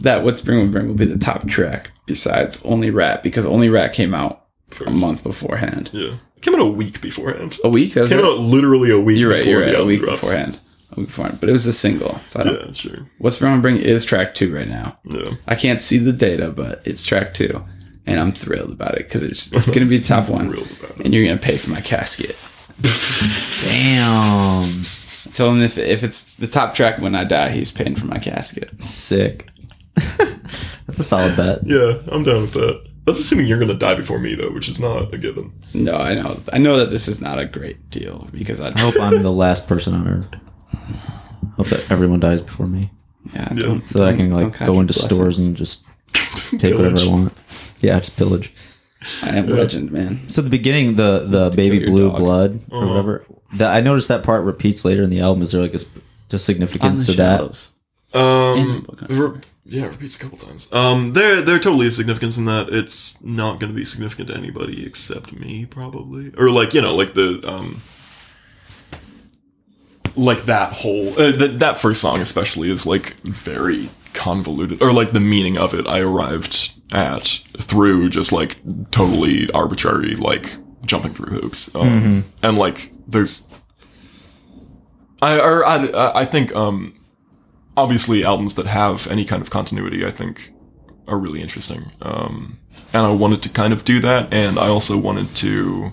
that 0.00 0.22
what 0.22 0.38
Spring 0.38 0.58
Will 0.58 0.68
Bring 0.68 0.86
will 0.86 0.94
be 0.94 1.06
the 1.06 1.18
top 1.18 1.48
track 1.48 1.90
besides 2.06 2.62
Only 2.64 2.90
Rat 2.90 3.22
because 3.24 3.46
Only 3.46 3.68
Rat 3.68 3.92
came 3.92 4.14
out 4.14 4.44
a 4.86 4.90
month 4.90 5.22
beforehand. 5.24 5.90
Yeah, 5.92 6.14
it 6.14 6.18
came 6.42 6.54
out 6.54 6.60
a 6.60 6.66
week 6.66 7.00
beforehand. 7.00 7.58
A 7.64 7.68
week. 7.68 7.94
That 7.94 8.02
was 8.02 8.10
Came 8.10 8.20
it? 8.20 8.24
out 8.24 8.38
literally 8.40 8.90
a 8.90 8.98
week. 8.98 9.18
You're 9.18 9.30
right. 9.30 9.38
Before 9.44 9.52
You're 9.52 9.64
the 9.66 9.72
right. 9.72 9.80
A 9.80 9.84
week 9.84 10.00
drops. 10.00 10.20
beforehand. 10.20 10.58
A 10.92 11.00
week 11.00 11.08
beforehand. 11.08 11.38
But 11.40 11.48
it 11.48 11.52
was 11.52 11.66
a 11.66 11.72
single. 11.72 12.14
So 12.20 12.40
I 12.40 12.44
don't, 12.44 12.66
Yeah, 12.66 12.72
sure. 12.72 12.98
What's 13.18 13.36
Spring 13.36 13.52
Will 13.52 13.60
Bring 13.60 13.76
is 13.78 14.04
track 14.04 14.34
two 14.34 14.54
right 14.54 14.68
now. 14.68 14.98
Yeah, 15.04 15.32
I 15.46 15.54
can't 15.54 15.80
see 15.80 15.98
the 15.98 16.12
data, 16.12 16.50
but 16.50 16.82
it's 16.84 17.04
track 17.04 17.34
two, 17.34 17.64
and 18.06 18.18
I'm 18.20 18.32
thrilled 18.32 18.70
about 18.72 18.94
it 18.96 19.06
because 19.06 19.22
it's, 19.22 19.52
it's 19.52 19.66
going 19.66 19.80
to 19.80 19.86
be 19.86 19.98
the 19.98 20.06
top 20.06 20.28
one, 20.30 20.50
thrilled 20.50 20.70
about 20.78 20.98
it. 21.00 21.04
and 21.06 21.14
you're 21.14 21.24
going 21.24 21.38
to 21.38 21.44
pay 21.44 21.58
for 21.58 21.70
my 21.70 21.80
casket. 21.80 22.36
Damn, 22.80 24.62
I 24.62 25.30
told 25.34 25.56
him 25.56 25.62
if 25.62 25.78
if 25.78 26.02
it's 26.04 26.34
the 26.36 26.46
top 26.46 26.74
track 26.74 27.00
when 27.00 27.14
I 27.14 27.24
die, 27.24 27.50
he's 27.50 27.72
paying 27.72 27.96
for 27.96 28.06
my 28.06 28.18
casket. 28.18 28.70
sick. 28.82 29.48
That's 30.86 31.00
a 31.00 31.04
solid 31.04 31.36
bet. 31.36 31.60
yeah. 31.64 31.98
I'm 32.08 32.22
down 32.22 32.42
with 32.42 32.52
that. 32.52 32.82
That's 33.08 33.18
assuming 33.20 33.46
you're 33.46 33.58
gonna 33.58 33.74
die 33.74 33.94
before 33.94 34.18
me 34.18 34.34
though, 34.34 34.50
which 34.50 34.68
is 34.68 34.78
not 34.78 35.12
a 35.12 35.18
given. 35.18 35.52
No, 35.74 35.96
I 35.96 36.14
know, 36.14 36.40
I 36.52 36.58
know 36.58 36.76
that 36.78 36.90
this 36.90 37.08
is 37.08 37.20
not 37.20 37.38
a 37.38 37.44
great 37.46 37.90
deal 37.90 38.28
because 38.32 38.60
I, 38.60 38.68
I 38.68 38.78
hope 38.78 38.94
I'm 39.00 39.22
the 39.22 39.32
last 39.32 39.66
person 39.66 39.94
on 39.94 40.06
Earth. 40.08 40.32
Hope 41.56 41.66
that 41.68 41.90
everyone 41.90 42.20
dies 42.20 42.40
before 42.40 42.66
me, 42.66 42.90
yeah, 43.34 43.48
Yeah. 43.54 43.62
don't- 43.62 43.86
so 43.88 43.98
that 44.00 44.08
I 44.08 44.12
can 44.16 44.30
like 44.30 44.58
go 44.58 44.72
your 44.72 44.80
into 44.82 44.92
stores 44.92 45.44
and 45.44 45.56
just 45.56 45.84
take 46.58 46.76
whatever 46.76 46.98
I 47.00 47.06
want. 47.08 47.32
Yeah, 47.80 47.98
just 47.98 48.16
pillage. 48.16 48.52
I 49.22 49.36
am 49.36 49.46
legend, 49.46 49.90
man. 49.92 50.28
So 50.28 50.42
the 50.42 50.50
beginning, 50.50 50.96
the 50.96 51.20
the 51.20 51.50
baby 51.56 51.86
blue 51.86 52.10
dog. 52.10 52.18
blood 52.18 52.60
or 52.70 52.78
Uh-huh. 52.78 52.86
whatever. 52.88 53.24
That 53.54 53.74
I 53.74 53.80
noticed 53.80 54.08
that 54.08 54.22
part 54.24 54.44
repeats 54.44 54.84
later 54.84 55.02
in 55.02 55.10
the 55.10 55.20
album. 55.20 55.42
Is 55.42 55.52
there 55.52 55.62
like 55.62 55.74
a 55.74 55.78
sp- 55.80 56.02
just 56.28 56.44
significance 56.44 57.06
to 57.06 57.12
that? 57.14 57.68
Shallows. 58.12 58.58
Um, 58.58 58.70
In 58.70 58.80
Book 58.82 59.00
Hunter. 59.00 59.28
re- 59.28 59.40
yeah, 59.64 59.84
it 59.84 59.88
repeats 59.88 60.16
a 60.16 60.18
couple 60.20 60.38
times. 60.38 60.72
Um, 60.72 61.12
there, 61.12 61.42
there 61.42 61.58
totally 61.58 61.86
is 61.86 61.96
significance 61.96 62.38
in 62.38 62.46
that. 62.46 62.70
It's 62.70 63.20
not 63.22 63.60
going 63.60 63.70
to 63.70 63.76
be 63.76 63.84
significant 63.84 64.28
to 64.28 64.34
anybody 64.36 64.86
except 64.86 65.32
me, 65.32 65.66
probably, 65.66 66.32
or 66.38 66.50
like 66.50 66.72
you 66.72 66.80
know, 66.80 66.94
like 66.96 67.12
the 67.12 67.42
um, 67.46 67.82
like 70.16 70.44
that 70.44 70.72
whole 70.72 71.10
uh, 71.20 71.32
that 71.32 71.58
that 71.58 71.78
first 71.78 72.00
song 72.00 72.20
especially 72.20 72.70
is 72.70 72.86
like 72.86 73.14
very 73.24 73.88
convoluted, 74.14 74.82
or 74.82 74.92
like 74.92 75.12
the 75.12 75.20
meaning 75.20 75.58
of 75.58 75.74
it. 75.74 75.86
I 75.86 76.00
arrived 76.00 76.72
at 76.92 77.26
through 77.58 78.08
just 78.08 78.32
like 78.32 78.56
totally 78.90 79.50
arbitrary, 79.52 80.14
like 80.14 80.56
jumping 80.86 81.12
through 81.12 81.38
hoops, 81.40 81.74
um, 81.74 82.24
and 82.42 82.56
like 82.56 82.90
there's. 83.06 83.46
I 85.20 85.38
or 85.40 85.66
I 85.66 86.12
I 86.20 86.24
think 86.24 86.54
um 86.56 86.97
obviously 87.78 88.24
albums 88.24 88.54
that 88.54 88.66
have 88.66 89.06
any 89.08 89.24
kind 89.24 89.40
of 89.42 89.50
continuity 89.50 90.04
i 90.04 90.10
think 90.10 90.52
are 91.06 91.18
really 91.18 91.40
interesting. 91.40 91.90
Um, 92.02 92.58
and 92.92 93.06
i 93.06 93.10
wanted 93.10 93.40
to 93.42 93.48
kind 93.48 93.72
of 93.72 93.84
do 93.84 94.00
that 94.00 94.32
and 94.32 94.58
i 94.58 94.68
also 94.68 94.96
wanted 94.98 95.34
to 95.36 95.90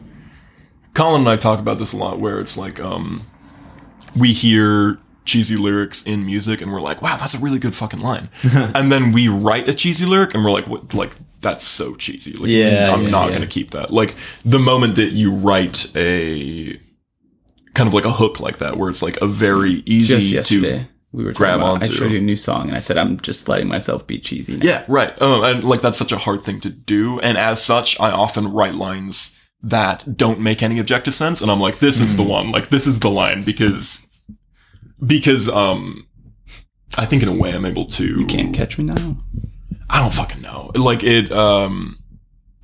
colin 0.93 1.21
and 1.21 1.29
i 1.29 1.37
talk 1.37 1.59
about 1.59 1.77
this 1.79 1.93
a 1.93 1.97
lot 1.97 2.19
where 2.19 2.39
it's 2.41 2.57
like 2.57 2.79
um, 2.79 3.25
we 4.19 4.33
hear 4.33 4.97
cheesy 5.25 5.55
lyrics 5.55 6.03
in 6.03 6.25
music 6.25 6.61
and 6.61 6.71
we're 6.71 6.81
like 6.81 7.01
wow 7.01 7.17
that's 7.17 7.33
a 7.33 7.39
really 7.39 7.59
good 7.59 7.73
fucking 7.73 7.99
line. 7.99 8.29
And 8.75 8.91
then 8.91 9.11
we 9.11 9.27
write 9.27 9.67
a 9.67 9.73
cheesy 9.73 10.05
lyric 10.05 10.33
and 10.35 10.43
we're 10.43 10.51
like 10.51 10.67
what 10.67 10.93
like 10.93 11.13
that's 11.41 11.63
so 11.63 11.95
cheesy. 11.95 12.33
Like 12.33 12.49
Yeah, 12.49 12.93
i'm 12.93 13.03
yeah, 13.05 13.09
not 13.09 13.27
yeah. 13.27 13.33
gonna 13.35 13.47
keep 13.47 13.71
that. 13.71 13.89
Like 13.91 14.15
the 14.43 14.59
moment 14.59 14.95
that 14.95 15.11
you 15.13 15.31
write 15.33 15.91
a 15.95 16.79
kind 17.73 17.87
of 17.87 17.93
like 17.93 18.05
a 18.05 18.11
hook 18.11 18.39
like 18.39 18.57
that 18.59 18.77
where 18.77 18.89
it's 18.89 19.01
like 19.01 19.19
a 19.21 19.27
very 19.27 19.81
easy 19.85 20.41
to 20.43 20.85
we 21.15 21.23
were 21.23 21.31
grab 21.33 21.59
about, 21.59 21.83
I 21.83 21.91
showed 21.91 22.11
you 22.11 22.17
a 22.17 22.21
new 22.21 22.35
song, 22.35 22.67
and 22.67 22.75
I 22.75 22.79
said 22.79 22.97
I'm 22.97 23.19
just 23.21 23.47
letting 23.47 23.67
myself 23.67 24.05
be 24.05 24.19
cheesy. 24.19 24.57
Now. 24.57 24.65
Yeah, 24.65 24.85
right. 24.87 25.19
Um, 25.21 25.43
and 25.43 25.63
like 25.63 25.81
that's 25.81 25.97
such 25.97 26.11
a 26.11 26.17
hard 26.17 26.43
thing 26.43 26.59
to 26.61 26.69
do, 26.69 27.19
and 27.21 27.37
as 27.37 27.63
such, 27.63 27.99
I 27.99 28.11
often 28.11 28.51
write 28.51 28.75
lines 28.75 29.35
that 29.63 30.05
don't 30.15 30.39
make 30.41 30.61
any 30.61 30.79
objective 30.79 31.15
sense, 31.15 31.41
and 31.41 31.49
I'm 31.49 31.59
like, 31.59 31.79
this 31.79 31.99
is 31.99 32.17
the 32.17 32.23
one. 32.23 32.51
Like 32.51 32.67
this 32.69 32.85
is 32.85 32.99
the 32.99 33.09
line 33.09 33.43
because 33.43 34.05
because 35.05 35.47
um, 35.49 36.05
I 36.97 37.05
think 37.05 37.23
in 37.23 37.29
a 37.29 37.33
way 37.33 37.53
I'm 37.53 37.65
able 37.65 37.85
to. 37.85 38.05
you 38.19 38.25
can't 38.25 38.53
catch 38.53 38.77
me 38.77 38.83
now. 38.85 39.17
I 39.89 40.01
don't 40.01 40.13
fucking 40.13 40.41
know. 40.41 40.71
Like 40.75 41.03
it. 41.03 41.31
Um, 41.31 41.97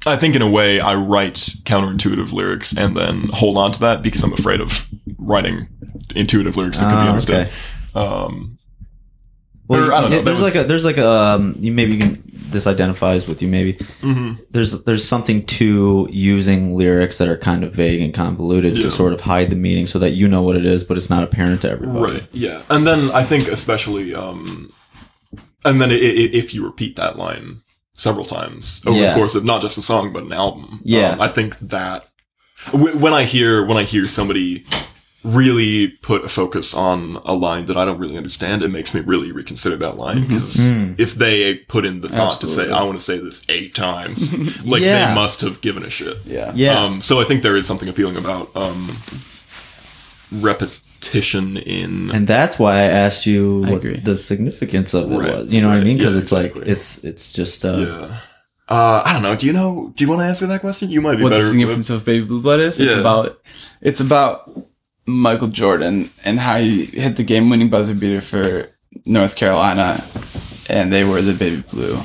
I 0.05 0.15
think 0.17 0.35
in 0.35 0.41
a 0.41 0.49
way 0.49 0.79
I 0.79 0.95
write 0.95 1.35
counterintuitive 1.35 2.33
lyrics 2.33 2.75
and 2.75 2.97
then 2.97 3.29
hold 3.31 3.57
on 3.57 3.71
to 3.73 3.79
that 3.81 4.01
because 4.01 4.23
I'm 4.23 4.33
afraid 4.33 4.59
of 4.59 4.87
writing 5.19 5.67
intuitive 6.15 6.57
lyrics 6.57 6.79
that 6.79 6.89
could 6.89 6.95
be 6.95 7.01
Ah, 7.03 7.09
understood. 7.09 7.35
okay. 7.47 7.51
Um, 7.95 8.57
Well, 9.67 9.89
Or, 9.89 9.93
I 9.93 10.01
don't 10.01 10.11
know, 10.11 10.21
there's 10.21 10.39
was- 10.41 10.53
like 10.55 10.65
a 10.65 10.67
there's 10.67 10.83
like 10.85 10.97
a 10.97 11.07
um, 11.09 11.55
you 11.59 11.71
maybe 11.71 11.93
you 11.93 11.99
can 11.99 12.23
this 12.51 12.67
identifies 12.67 13.27
with 13.29 13.41
you 13.41 13.47
maybe. 13.47 13.73
mhm. 14.01 14.37
There's 14.51 14.83
there's 14.83 15.07
something 15.07 15.45
to 15.45 16.09
using 16.11 16.75
lyrics 16.75 17.17
that 17.19 17.29
are 17.29 17.37
kind 17.37 17.63
of 17.63 17.73
vague 17.73 18.01
and 18.01 18.13
convoluted 18.13 18.75
Yeah. 18.75 18.83
to 18.83 18.91
sort 18.91 19.13
of 19.13 19.21
hide 19.21 19.49
the 19.49 19.55
meaning 19.55 19.87
so 19.87 19.99
that 19.99 20.11
you 20.11 20.27
know 20.27 20.41
what 20.41 20.57
it 20.57 20.65
is, 20.65 20.83
but 20.83 20.97
it's 20.97 21.09
not 21.09 21.23
apparent 21.23 21.61
to 21.61 21.69
everybody. 21.71 22.13
Right. 22.15 22.23
Yeah. 22.33 22.63
And 22.69 22.85
then 22.85 23.09
I 23.11 23.23
think 23.23 23.47
especially, 23.47 24.13
um, 24.13 24.73
and 25.63 25.79
then 25.81 25.89
i 25.91 25.95
i 25.95 26.29
if 26.33 26.53
you 26.53 26.65
repeat 26.65 26.97
that 26.97 27.17
line 27.17 27.61
several 27.93 28.25
times 28.25 28.81
over 28.85 28.97
Yeah. 28.99 29.11
the 29.13 29.15
course 29.15 29.35
of 29.35 29.45
not 29.45 29.61
just 29.61 29.77
a 29.77 29.81
song 29.81 30.11
but 30.11 30.23
an 30.23 30.33
album. 30.33 30.81
Yeah. 30.83 31.11
Um, 31.11 31.21
I 31.21 31.29
think 31.29 31.57
that 31.59 32.05
w- 32.73 32.97
when 32.97 33.13
I 33.13 33.23
hear 33.23 33.63
when 33.65 33.77
I 33.77 33.83
hear 33.83 34.05
somebody 34.07 34.65
really 35.23 35.87
put 36.01 36.25
a 36.25 36.27
focus 36.27 36.73
on 36.73 37.17
a 37.25 37.33
line 37.33 37.65
that 37.67 37.77
I 37.77 37.85
don't 37.85 37.99
really 37.99 38.17
understand, 38.17 38.63
it 38.63 38.69
makes 38.69 38.93
me 38.95 39.01
really 39.01 39.31
reconsider 39.31 39.77
that 39.77 39.97
line 39.97 40.21
because 40.27 40.57
Mm. 40.57 40.99
if 40.99 41.13
they 41.15 41.55
put 41.55 41.85
in 41.85 42.01
the 42.01 42.09
thought 42.09 42.41
to 42.41 42.47
say, 42.47 42.71
"I 42.71 42.81
want 42.83 42.97
to 42.97 43.03
say 43.03 43.19
this 43.19 43.41
eight 43.49 43.75
times," 43.75 44.33
like 44.65 44.81
Yeah. 44.81 45.09
they 45.09 45.15
must 45.15 45.41
have 45.41 45.61
given 45.61 45.83
a 45.83 45.89
shit. 45.91 46.17
Yeah. 46.25 46.51
Yeah. 46.55 46.79
Um, 46.83 47.01
so 47.01 47.19
I 47.21 47.23
think 47.25 47.43
there 47.43 47.55
is 47.55 47.67
something 47.67 47.87
appealing 47.87 48.17
about 48.17 48.49
um, 48.55 48.97
repetition 50.31 51.57
in. 51.57 52.09
and 52.11 52.27
that's 52.27 52.57
why 52.57 52.73
I 52.77 52.83
asked 52.83 53.25
you 53.25 53.65
I 53.65 53.69
what 53.71 53.77
agree. 53.77 53.99
the 53.99 54.17
significance 54.17 54.93
of 54.93 55.11
it 55.11 55.15
Right, 55.17 55.33
was. 55.37 55.49
You 55.49 55.61
know 55.61 55.67
what 55.69 55.77
I 55.77 55.83
mean? 55.83 55.97
Because 55.97 56.15
yeah, 56.15 56.21
it's 56.21 56.31
like 56.31 56.55
it's 56.55 57.03
it's 57.03 57.33
just 57.33 57.65
uh, 57.65 57.77
yeah. 57.77 58.17
Uh, 58.69 59.01
I 59.05 59.11
don't 59.13 59.23
know. 59.23 59.35
Do 59.35 59.47
you 59.47 59.53
know? 59.53 59.91
Do 59.95 60.03
you 60.03 60.09
want 60.09 60.21
to 60.21 60.25
answer 60.25 60.47
that 60.47 60.61
question? 60.61 60.89
You 60.89 61.01
might 61.01 61.17
be 61.17 61.23
what 61.23 61.29
the 61.29 61.35
better. 61.35 61.47
significance 61.49 61.89
of 61.89 62.05
Baby 62.05 62.25
Blue 62.25 62.41
Blood 62.41 62.61
is. 62.61 62.79
It's 62.79 62.89
Yeah. 62.91 62.99
about 62.99 63.37
it's 63.81 63.99
about 63.99 64.49
Michael 65.05 65.47
Jordan 65.47 66.09
and 66.23 66.39
how 66.39 66.57
he 66.57 66.85
hit 66.85 67.15
the 67.15 67.23
game 67.23 67.49
winning 67.49 67.69
buzzer 67.69 67.95
beater 67.95 68.21
for 68.21 68.65
North 69.05 69.35
Carolina 69.35 70.03
and 70.69 70.91
they 70.91 71.03
were 71.03 71.21
the 71.21 71.33
baby 71.33 71.63
blue. 71.71 71.99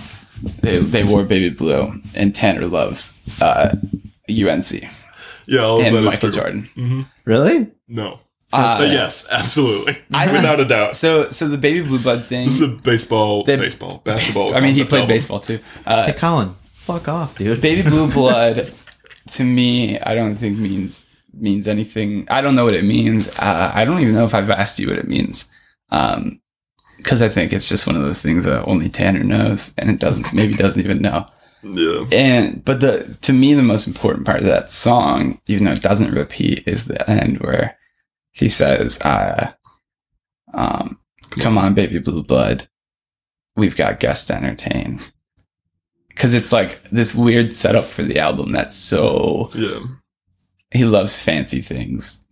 They 0.63 0.79
they 0.79 1.05
wore 1.05 1.25
baby 1.25 1.51
blue 1.51 2.01
and 2.15 2.35
Tanner 2.35 2.67
loves 2.67 3.17
uh, 3.41 3.75
UNC 4.29 4.83
yeah, 5.49 5.61
all 5.61 5.81
of 5.81 5.87
and 5.87 5.97
is 5.97 6.03
Michael 6.05 6.31
true. 6.31 6.33
Jordan. 6.33 7.07
really. 7.25 7.69
No. 7.89 8.21
Uh, 8.53 8.79
so 8.79 8.85
yes, 8.85 9.27
absolutely, 9.31 9.99
I- 10.15 10.31
without 10.37 10.61
a 10.61 10.65
doubt. 10.65 10.95
So 10.97 11.31
so 11.31 11.49
the 11.49 11.59
baby 11.59 11.83
blue 11.87 11.99
blood 11.99 12.25
thing 12.25 12.47
This 12.47 12.57
is 12.57 12.63
a 12.63 12.69
baseball, 12.69 13.45
They- 13.45 13.57
baseball, 13.57 14.01
basketball. 14.05 14.55
I 14.55 14.61
mean 14.61 14.75
he 14.75 14.85
played 14.85 15.01
album. 15.01 15.09
baseball 15.15 15.39
too. 15.41 15.59
Uh, 15.85 16.07
Hey, 16.07 16.13
Colin, 16.13 16.55
fuck 16.75 17.09
off, 17.09 17.37
dude. 17.39 17.61
baby 17.61 17.83
blue 17.89 18.11
blood 18.13 18.73
to 19.33 19.43
me 19.45 19.99
i 20.01 20.15
don't 20.15 20.37
think 20.37 20.57
means 20.57 21.06
means 21.41 21.67
anything. 21.69 22.27
I 22.29 22.41
don't 22.41 22.55
know 22.55 22.65
what 22.65 22.75
it 22.75 22.85
means. 22.85 23.29
Uh, 23.39 23.71
i 23.75 23.85
don't 23.85 24.01
even 24.01 24.15
know 24.15 24.25
if 24.25 24.35
i've 24.35 24.51
asked 24.51 24.79
you 24.79 24.89
what 24.89 24.99
it 24.99 25.09
means. 25.09 25.47
Um 25.91 26.41
because 26.97 27.21
i 27.21 27.29
think 27.29 27.53
it's 27.53 27.69
just 27.69 27.87
one 27.87 27.95
of 27.95 28.03
those 28.03 28.23
things 28.23 28.45
that 28.45 28.65
only 28.65 28.89
tanner 28.89 29.23
knows 29.23 29.75
and 29.77 29.91
it 29.91 29.99
doesn't 29.99 30.33
maybe 30.33 30.55
doesn't 30.55 30.83
even 30.85 31.03
know. 31.03 31.27
Yeah, 31.63 32.05
and 32.13 32.65
but 32.65 32.81
the 32.81 33.19
to 33.23 33.33
me 33.33 33.55
the 33.55 33.63
most 33.63 33.87
important 33.87 34.25
part 34.25 34.39
of 34.41 34.47
that 34.47 34.71
song 34.73 35.41
even 35.47 35.65
though 35.65 35.73
it 35.73 35.83
doesn't 35.83 36.15
repeat 36.15 36.67
is 36.67 36.85
the 36.87 37.09
end 37.11 37.39
where 37.41 37.77
he 38.33 38.49
says 38.49 39.01
uh 39.01 39.53
um 40.55 40.99
come 41.41 41.59
on. 41.59 41.75
baby 41.75 41.99
blue 41.99 42.23
blood. 42.23 42.69
We've 43.57 43.77
got 43.77 44.01
guests 44.01 44.27
to 44.27 44.35
entertain. 44.35 45.01
Because 46.09 46.35
it's 46.35 46.53
like 46.53 46.81
this 46.91 47.15
weird 47.15 47.53
setup 47.53 47.85
for 47.85 48.03
the 48.03 48.19
album 48.19 48.53
that's 48.53 48.75
so 48.77 49.51
yeah, 49.55 49.81
he 50.73 50.85
loves 50.85 51.23
fancy 51.23 51.61
things 51.63 52.25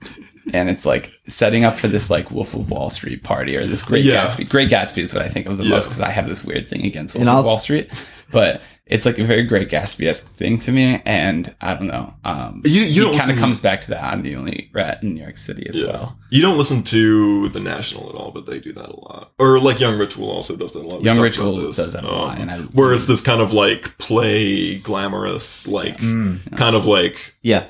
and 0.53 0.69
it's 0.69 0.85
like 0.85 1.13
setting 1.29 1.65
up 1.65 1.79
for 1.79 1.89
this 1.89 2.11
like 2.11 2.31
wolf 2.31 2.53
of 2.55 2.71
wall 2.71 2.91
street 2.91 3.23
party 3.23 3.57
or 3.57 3.65
this 3.65 3.83
great 3.83 4.05
Yeah. 4.05 4.25
gatsby 4.27 4.49
great 4.49 4.69
gatsby 4.71 4.99
is 5.03 5.15
what 5.15 5.23
i 5.23 5.29
think 5.29 5.47
of 5.47 5.57
the 5.59 5.65
Yeah. 5.65 5.71
most 5.71 5.87
because 5.87 6.01
i 6.03 6.11
have 6.11 6.27
this 6.29 6.45
weird 6.45 6.69
thing 6.69 6.85
against 6.85 7.15
wolf 7.15 7.21
And 7.23 7.29
of 7.31 7.37
I'll- 7.37 7.45
wall 7.45 7.59
street 7.59 7.89
but 8.33 8.61
it's 8.87 9.07
like 9.07 9.19
a 9.19 9.25
very 9.25 9.45
great 9.45 9.71
gatsby-esque 9.71 10.29
thing 10.29 10.59
to 10.59 10.73
me 10.73 11.01
and 11.07 11.55
i 11.63 11.73
don't 11.73 11.87
know 11.87 12.13
um 12.25 12.61
You- 12.67 12.83
you 12.83 13.11
he 13.13 13.19
kind 13.19 13.31
of 13.31 13.39
comes 13.39 13.61
back 13.61 13.81
to 13.83 13.91
that 13.91 14.05
i'm 14.13 14.23
the 14.23 14.37
only 14.37 14.69
rat 14.75 15.03
in 15.03 15.15
new 15.15 15.23
york 15.23 15.39
city 15.39 15.67
as 15.69 15.79
yeah. 15.79 15.87
well 15.87 16.19
You 16.31 16.43
don't 16.43 16.59
listen 16.59 16.83
to 16.85 17.49
the 17.51 17.61
National 17.61 18.09
at 18.11 18.17
all, 18.17 18.33
but 18.33 18.45
they 18.45 18.59
do 18.59 18.73
that 18.73 18.89
a 18.89 18.97
lot. 19.01 19.31
Or 19.39 19.61
like 19.61 19.79
Young 19.79 19.97
Ritual 19.97 20.29
also 20.29 20.57
does 20.57 20.73
that 20.73 20.81
a 20.81 20.89
lot. 20.89 20.99
We 20.99 21.05
Young 21.05 21.21
Ritual 21.21 21.71
does 21.73 21.93
that 21.93 22.03
a 22.03 22.11
lot, 22.11 22.35
Um, 22.37 22.43
and 22.43 22.51
I- 22.51 22.59
where 22.75 22.93
it's 22.93 23.07
this 23.07 23.21
kind 23.21 23.41
of 23.41 23.53
like 23.53 23.97
play 23.99 24.79
glamorous, 24.81 25.69
like 25.69 25.99
Mm, 25.99 26.57
kind 26.57 26.75
of 26.75 26.87
like, 26.87 27.37
yeah. 27.43 27.67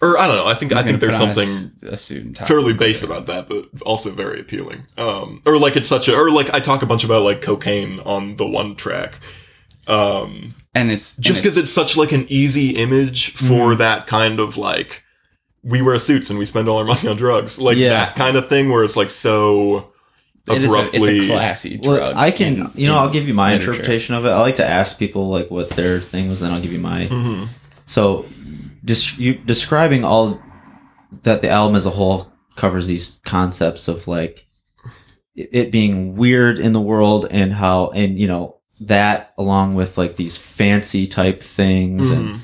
Or 0.00 0.18
I 0.18 0.26
don't 0.26 0.36
know. 0.36 0.46
I 0.46 0.54
think 0.54 0.72
I 0.72 0.82
think 0.82 1.00
there's 1.00 1.16
put 1.16 1.22
on 1.24 1.30
a 1.30 1.34
something 1.34 1.72
s- 1.88 1.92
a, 1.92 1.96
suit 1.96 2.24
and 2.24 2.36
tie. 2.36 2.44
fairly 2.46 2.72
base 2.74 3.02
about 3.02 3.26
that, 3.26 3.48
but 3.48 3.66
also 3.82 4.10
very 4.12 4.40
appealing. 4.40 4.86
Um, 4.98 5.42
or 5.46 5.58
like 5.58 5.76
it's 5.76 5.88
such 5.88 6.08
a, 6.08 6.14
or 6.16 6.30
like 6.30 6.52
I 6.54 6.60
talk 6.60 6.82
a 6.82 6.86
bunch 6.86 7.04
about 7.04 7.22
like 7.22 7.40
cocaine 7.42 8.00
on 8.00 8.36
the 8.36 8.46
one 8.46 8.76
track. 8.76 9.20
Um, 9.86 10.52
and 10.74 10.90
it's 10.90 11.16
just 11.16 11.42
because 11.42 11.56
it's 11.56 11.70
such 11.72 11.96
like 11.96 12.12
an 12.12 12.26
easy 12.28 12.70
image 12.70 13.32
for 13.34 13.44
Mm-hmm. 13.70 13.78
that 13.78 14.06
kind 14.06 14.40
of 14.40 14.56
like 14.56 15.04
we 15.62 15.80
wear 15.82 15.98
suits 15.98 16.30
and 16.30 16.38
we 16.38 16.44
spend 16.46 16.68
all 16.68 16.78
our 16.78 16.84
money 16.84 17.08
on 17.08 17.16
drugs, 17.16 17.58
like 17.58 17.76
Yeah. 17.76 17.90
that 18.06 18.16
kind 18.16 18.36
of 18.36 18.48
thing, 18.48 18.68
where 18.68 18.84
it's 18.84 18.96
like 18.96 19.10
so 19.10 19.92
it 20.48 20.62
is 20.62 20.72
a, 20.74 20.78
abruptly. 20.78 21.16
it's 21.18 21.24
a 21.24 21.28
classy 21.32 21.76
drug 21.78 21.98
Well, 21.98 22.12
I 22.16 22.30
can, 22.30 22.46
in- 22.54 22.70
you 22.74 22.86
know, 22.88 22.94
in 22.94 22.98
I'll 22.98 23.10
give 23.10 23.26
you 23.28 23.34
my 23.34 23.52
literature. 23.54 23.72
interpretation 23.72 24.14
of 24.14 24.24
it. 24.26 24.28
I 24.30 24.40
like 24.40 24.56
to 24.56 24.66
ask 24.66 24.98
people 24.98 25.28
like 25.28 25.50
what 25.50 25.70
their 25.70 26.00
thing 26.00 26.28
was, 26.28 26.40
then 26.40 26.52
I'll 26.52 26.60
give 26.60 26.72
you 26.72 26.78
my. 26.78 27.06
Mhm. 27.08 27.48
So, 27.86 28.26
just 28.86 29.18
you 29.18 29.34
describing 29.34 30.04
all 30.04 30.40
that 31.22 31.42
the 31.42 31.50
album 31.50 31.76
as 31.76 31.84
a 31.86 31.90
whole 31.90 32.32
covers 32.56 32.86
these 32.86 33.20
concepts 33.26 33.88
of 33.88 34.08
like 34.08 34.46
it 35.34 35.50
it 35.52 35.70
being 35.70 36.16
weird 36.16 36.58
in 36.58 36.72
the 36.72 36.80
world 36.80 37.26
and 37.30 37.52
how 37.52 37.88
and 37.90 38.18
you 38.18 38.26
know 38.26 38.56
that 38.80 39.32
along 39.36 39.74
with 39.74 39.98
like 39.98 40.16
these 40.16 40.36
fancy 40.38 41.06
type 41.06 41.42
things 41.42 42.10
and 42.10 42.26
Mhm. 42.28 42.40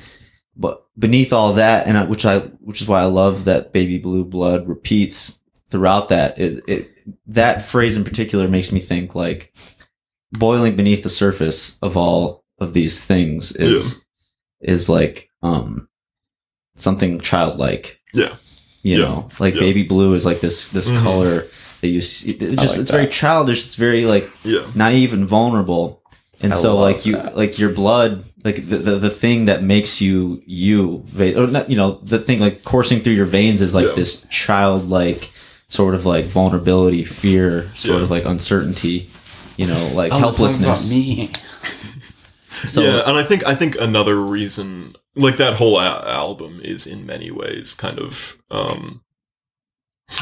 but 0.55 0.85
beneath 0.97 1.31
all 1.33 1.53
that 1.53 1.87
and 1.87 1.97
I- 1.97 2.05
which 2.05 2.25
i 2.25 2.39
which 2.39 2.81
is 2.81 2.87
why 2.87 3.01
i 3.01 3.05
love 3.05 3.45
that 3.45 3.71
baby 3.73 3.97
blue 3.97 4.23
blood 4.25 4.67
repeats 4.67 5.39
throughout 5.69 6.09
that 6.09 6.37
is 6.39 6.61
it 6.67 6.89
that 7.27 7.63
phrase 7.63 7.97
in 7.97 8.03
particular 8.03 8.47
makes 8.47 8.71
me 8.71 8.79
think 8.79 9.15
like 9.15 9.51
boiling 10.31 10.75
beneath 10.75 11.03
the 11.03 11.09
surface 11.09 11.77
of 11.81 11.97
all 11.97 12.43
of 12.59 12.73
these 12.73 13.03
things 13.05 13.55
is 13.55 14.03
is 14.61 14.87
like 14.89 15.29
um 15.41 15.87
something 16.75 17.19
childlike 17.19 17.99
Yeah. 18.13 18.29
you 18.81 18.97
Yeah. 18.97 19.05
know 19.05 19.29
like 19.39 19.53
Yeah. 19.55 19.61
baby 19.61 19.83
blue 19.83 20.13
is 20.13 20.25
like 20.25 20.41
this 20.41 20.67
this 20.69 20.89
Mhm. 20.89 21.01
color 21.03 21.45
that 21.81 21.87
you 21.87 22.01
see 22.01 22.31
it 22.31 22.39
just 22.59 22.73
like 22.75 22.79
it's 22.81 22.91
very 22.91 23.07
childish 23.07 23.65
it's 23.65 23.75
very 23.75 24.05
like 24.05 24.29
Yeah. 24.43 24.61
naive 24.75 25.13
and 25.13 25.27
vulnerable 25.27 26.01
and 26.41 26.53
I 26.53 26.55
so 26.55 26.75
like 26.77 27.05
you 27.05 27.13
that. 27.13 27.37
like 27.37 27.59
your 27.59 27.69
blood 27.69 28.23
like 28.43 28.67
the, 28.67 28.77
the 28.77 28.97
the 28.99 29.09
thing 29.09 29.45
that 29.45 29.63
makes 29.63 30.01
you 30.01 30.41
you 30.47 31.03
or 31.37 31.47
not 31.47 31.69
you 31.69 31.77
know 31.77 31.99
the 32.03 32.19
thing 32.19 32.39
like 32.39 32.63
coursing 32.63 33.01
through 33.01 33.13
your 33.13 33.25
veins 33.27 33.61
is 33.61 33.73
like 33.75 33.85
Yeah. 33.87 33.95
this 33.95 34.25
childlike 34.29 35.31
sort 35.69 35.93
of 35.95 36.05
like 36.05 36.25
vulnerability 36.25 37.03
fear 37.03 37.69
sort 37.75 37.97
Yeah. 37.99 38.03
of 38.05 38.11
like 38.11 38.25
uncertainty 38.25 39.07
you 39.57 39.67
know 39.67 39.91
like 39.93 40.11
Oh, 40.11 40.17
helplessness 40.17 40.89
about 40.89 40.89
me. 40.89 41.29
So 42.65 42.81
yeah, 42.81 43.03
and 43.05 43.17
I 43.17 43.23
think 43.23 43.45
I 43.45 43.55
think 43.55 43.75
another 43.79 44.19
reason, 44.19 44.95
like 45.15 45.37
that 45.37 45.55
whole 45.55 45.79
a- 45.79 46.09
album, 46.09 46.61
is 46.63 46.87
in 46.87 47.05
many 47.05 47.31
ways 47.31 47.73
kind 47.73 47.99
of, 47.99 48.37
um, 48.51 49.03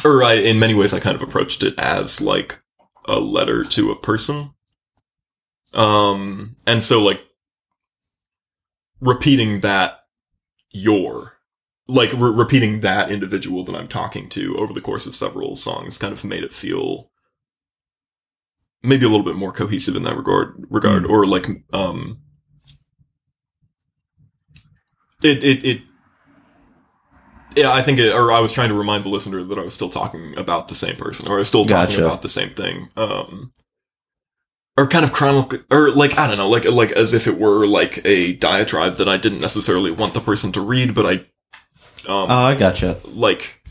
or 0.06 0.24
I 0.24 0.34
in 0.34 0.60
many 0.60 0.74
ways 0.74 0.94
I 0.94 1.00
kind 1.00 1.16
of 1.16 1.22
approached 1.22 1.64
it 1.64 1.74
as 1.78 2.22
like 2.22 2.62
a 3.06 3.20
letter 3.20 3.64
to 3.64 3.92
a 3.92 4.00
person, 4.00 4.54
um, 5.74 6.56
and 6.66 6.84
so 6.84 7.02
like 7.02 7.22
repeating 9.00 9.62
that 9.62 10.00
your 10.72 11.34
like 11.88 12.14
re- 12.14 12.32
repeating 12.32 12.80
that 12.82 13.12
individual 13.12 13.64
that 13.66 13.76
I'm 13.76 13.88
talking 13.88 14.30
to 14.30 14.56
over 14.58 14.74
the 14.74 14.82
course 14.82 15.06
of 15.06 15.16
several 15.16 15.56
songs 15.56 15.98
kind 15.98 16.14
of 16.14 16.24
made 16.24 16.44
it 16.44 16.54
feel 16.54 17.12
maybe 18.84 19.06
a 19.06 19.10
little 19.10 19.26
bit 19.26 19.36
more 19.36 19.52
cohesive 19.52 19.96
in 19.96 20.04
that 20.04 20.18
regard 20.18 20.66
regard 20.70 21.06
or 21.06 21.26
like 21.26 21.48
um 21.74 22.20
it 25.24 25.44
it 25.44 25.64
it 25.64 25.82
yeah 27.56 27.72
i 27.72 27.82
think 27.82 28.00
it, 28.00 28.14
or 28.14 28.32
i 28.32 28.40
was 28.40 28.52
trying 28.52 28.70
to 28.70 28.76
remind 28.76 29.04
the 29.04 29.10
listener 29.10 29.44
that 29.44 29.58
i 29.58 29.64
was 29.64 29.74
still 29.74 29.90
talking 29.90 30.38
about 30.38 30.68
the 30.68 30.76
same 30.76 30.96
person 30.96 31.28
or 31.28 31.36
i 31.36 31.40
was 31.40 31.48
still 31.48 31.66
talking 31.66 31.96
Gotcha. 31.96 32.06
about 32.06 32.22
the 32.22 32.30
same 32.30 32.50
thing 32.52 32.90
um 32.98 33.52
or 34.78 34.88
kind 34.88 35.04
of 35.04 35.12
chronicle 35.12 35.60
or 35.70 35.92
like 35.92 36.18
i 36.18 36.28
don't 36.28 36.38
know 36.38 36.50
like 36.50 36.66
like 36.66 36.92
as 36.92 37.14
if 37.14 37.28
it 37.28 37.40
were 37.40 37.66
like 37.66 38.06
a 38.06 38.34
diatribe 38.34 38.96
that 38.98 39.10
i 39.10 39.18
didn't 39.18 39.40
necessarily 39.42 39.92
want 39.92 40.14
the 40.14 40.22
person 40.22 40.52
to 40.54 40.62
read 40.62 40.96
but 40.96 41.06
i 41.06 41.14
um 42.08 42.30
oh 42.30 42.46
i 42.46 42.56
gotcha 42.56 42.98
like 43.06 43.62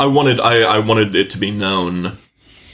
I 0.00 0.06
wanted 0.06 0.40
I, 0.40 0.62
I 0.62 0.78
wanted 0.78 1.14
it 1.14 1.28
to 1.28 1.38
be 1.38 1.50
known 1.50 2.16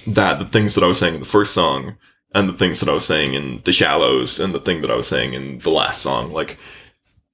that 0.06 0.38
the 0.38 0.44
things 0.44 0.76
that 0.76 0.84
I 0.84 0.86
was 0.86 1.00
saying 1.00 1.14
in 1.14 1.20
the 1.20 1.26
first 1.26 1.52
song 1.52 1.96
and 2.32 2.48
the 2.48 2.52
things 2.52 2.78
that 2.78 2.88
I 2.88 2.92
was 2.92 3.04
saying 3.04 3.34
in 3.34 3.62
the 3.64 3.72
shallows 3.72 4.38
and 4.38 4.54
the 4.54 4.60
thing 4.60 4.80
that 4.82 4.92
I 4.92 4.94
was 4.94 5.08
saying 5.08 5.34
in 5.34 5.58
the 5.58 5.70
last 5.70 6.02
song, 6.02 6.32
like 6.32 6.56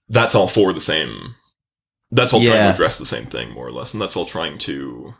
that's 0.09 0.34
all 0.34 0.48
for 0.48 0.72
the 0.72 0.80
same 0.80 1.34
that's 2.11 2.32
all 2.34 2.40
trying 2.42 2.59
to 2.68 2.72
address 2.74 2.98
the 2.98 3.07
same 3.07 3.24
thing 3.26 3.50
more 3.53 3.66
or 3.66 3.72
less, 3.72 3.94
and 3.94 4.00
that's 4.03 4.16
all 4.16 4.26
trying 4.26 4.59
to 4.59 5.14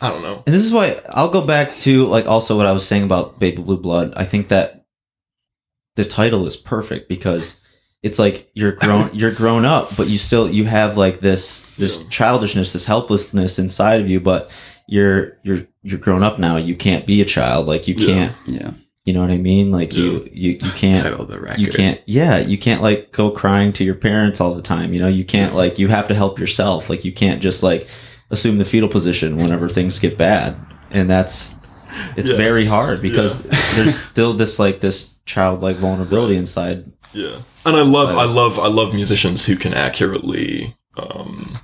I 0.00 0.10
don't 0.10 0.22
know. 0.22 0.42
And 0.46 0.54
this 0.54 0.64
is 0.64 0.72
why 0.72 1.00
I'll 1.10 1.30
go 1.30 1.46
back 1.46 1.78
to 1.80 2.06
like 2.06 2.26
also 2.26 2.56
what 2.56 2.66
I 2.66 2.72
was 2.72 2.86
saying 2.86 3.04
about 3.04 3.38
Baby 3.38 3.62
Blue 3.62 3.76
Blood. 3.78 4.12
I 4.16 4.24
think 4.24 4.48
that 4.48 4.84
the 5.96 6.04
title 6.04 6.46
is 6.46 6.56
perfect 6.56 7.08
because 7.08 7.60
it's 8.02 8.18
like 8.18 8.50
you're 8.54 8.72
grown 8.72 9.10
you're 9.14 9.32
grown 9.32 9.64
up, 9.64 9.94
but 9.96 10.08
you 10.08 10.18
still 10.18 10.50
you 10.50 10.64
have 10.64 10.96
like 10.96 11.20
this 11.20 11.62
this 11.76 12.00
Yeah. 12.02 12.08
childishness, 12.10 12.72
this 12.72 12.86
helplessness 12.86 13.58
inside 13.58 14.00
of 14.00 14.08
you, 14.08 14.20
but 14.20 14.50
you're 14.88 15.38
you're 15.42 15.66
you're 15.82 15.98
grown 15.98 16.22
up 16.22 16.38
now. 16.38 16.56
You 16.56 16.74
can't 16.76 17.06
be 17.06 17.20
a 17.20 17.24
child. 17.26 17.66
Like 17.66 17.86
you 17.88 17.94
can't 17.94 18.34
Yeah. 18.46 18.72
You 19.06 19.12
know 19.14 19.20
what 19.20 19.30
I 19.30 19.38
mean? 19.38 19.70
Like 19.70 19.94
you, 19.94 20.28
you, 20.32 20.52
you 20.52 20.58
can't, 20.74 21.02
Title 21.02 21.24
the 21.24 21.40
record. 21.40 21.60
you 21.60 21.68
can't, 21.70 22.00
yeah, 22.06 22.38
you 22.38 22.58
can't 22.58 22.82
like 22.82 23.12
go 23.12 23.30
crying 23.30 23.72
to 23.74 23.84
your 23.84 23.94
parents 23.94 24.40
all 24.40 24.52
the 24.54 24.60
time. 24.62 24.92
You 24.92 25.00
know, 25.00 25.08
you 25.08 25.24
can't 25.24 25.54
like, 25.54 25.78
you 25.78 25.86
have 25.88 26.08
to 26.08 26.14
help 26.14 26.38
yourself. 26.38 26.90
Like 26.90 27.04
you 27.04 27.12
can't 27.12 27.40
just 27.40 27.62
like 27.62 27.86
assume 28.30 28.58
the 28.58 28.64
fetal 28.64 28.88
position 28.88 29.36
whenever 29.36 29.68
things 29.68 29.98
get 30.00 30.18
bad. 30.18 30.56
And 30.90 31.08
that's, 31.08 31.54
it's 32.16 32.28
Yeah. 32.28 32.36
very 32.36 32.66
hard 32.66 33.00
because 33.00 33.42
there's 33.76 33.96
still 34.10 34.32
this 34.34 34.58
like 34.58 34.80
this 34.80 35.14
childlike 35.24 35.76
vulnerability 35.76 36.36
inside. 36.36 36.90
Yeah, 37.12 37.36
and 37.64 37.76
I 37.76 37.82
love, 37.82 38.10
I 38.18 38.24
love, 38.24 38.58
I 38.58 38.66
love 38.66 38.92
musicians 38.92 39.46
who 39.46 39.56
can 39.56 39.72
accurately, 39.72 40.76
um, 40.98 41.54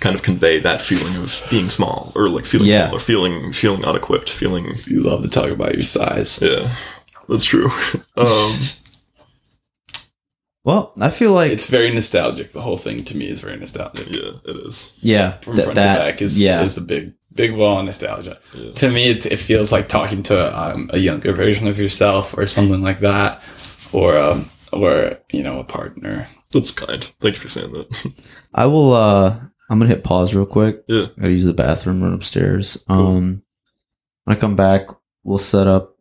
kind 0.00 0.14
of 0.14 0.22
convey 0.22 0.60
that 0.60 0.80
feeling 0.80 1.16
of 1.16 1.42
being 1.50 1.68
small 1.68 2.12
or 2.14 2.28
like 2.28 2.46
feeling 2.46 2.68
Yeah. 2.68 2.86
small 2.88 2.96
or 2.96 3.00
feeling 3.00 3.52
feeling 3.52 3.84
unequipped, 3.84 4.30
feeling. 4.30 4.74
You 4.86 5.00
love 5.00 5.22
to 5.22 5.28
talk 5.30 5.50
about 5.50 5.74
your 5.74 5.82
size. 5.82 6.40
Yeah, 6.42 6.74
that's 7.28 7.44
true. 7.44 7.70
um, 8.16 8.52
Well, 10.64 10.92
I 11.00 11.10
feel 11.10 11.32
like, 11.32 11.50
It's 11.52 11.66
very 11.66 11.90
nostalgic. 11.94 12.52
The 12.52 12.60
whole 12.60 12.76
thing 12.76 13.02
to 13.04 13.16
me 13.16 13.28
is 13.28 13.40
very 13.40 13.56
nostalgic. 13.56 14.06
yeah, 14.10 14.32
it 14.44 14.56
is. 14.66 14.92
yeah, 15.00 15.32
From 15.38 15.54
th- 15.54 15.64
front 15.64 15.76
that, 15.76 15.94
to 15.94 16.00
back 16.12 16.22
is 16.22 16.42
yeah, 16.42 16.62
is 16.62 16.76
a 16.76 16.82
big 16.82 17.14
big 17.34 17.52
wall 17.54 17.78
of 17.78 17.86
nostalgia. 17.86 18.38
Yeah. 18.54 18.72
To 18.72 18.90
me, 18.90 19.10
it, 19.10 19.24
it 19.26 19.36
feels 19.38 19.70
like 19.72 19.88
talking 19.88 20.22
to 20.24 20.58
um, 20.60 20.90
a 20.92 20.98
younger 20.98 21.32
version 21.32 21.68
of 21.68 21.78
yourself 21.78 22.36
or 22.36 22.46
something 22.46 22.82
like 22.82 23.00
that, 23.00 23.42
or 23.92 24.18
um, 24.18 24.50
or 24.72 25.16
you 25.32 25.42
know 25.42 25.58
a 25.58 25.64
partner. 25.64 26.26
That's 26.52 26.70
kind. 26.70 27.02
Thank 27.20 27.36
you 27.36 27.40
for 27.40 27.48
saying 27.48 27.72
that. 27.72 28.12
I 28.54 28.66
will, 28.66 28.92
uh, 28.92 29.38
I'm 29.70 29.78
gonna 29.78 29.88
hit 29.90 30.04
pause 30.04 30.34
real 30.34 30.46
quick. 30.46 30.82
yeah, 30.88 31.06
I 31.16 31.20
gotta 31.20 31.32
use 31.32 31.44
the 31.44 31.52
bathroom, 31.52 32.02
run 32.02 32.14
upstairs. 32.14 32.82
Um, 32.88 33.42
when 34.24 34.36
I 34.36 34.40
come 34.40 34.56
back, 34.56 34.86
we'll 35.24 35.38
set 35.38 35.66
up 35.66 35.96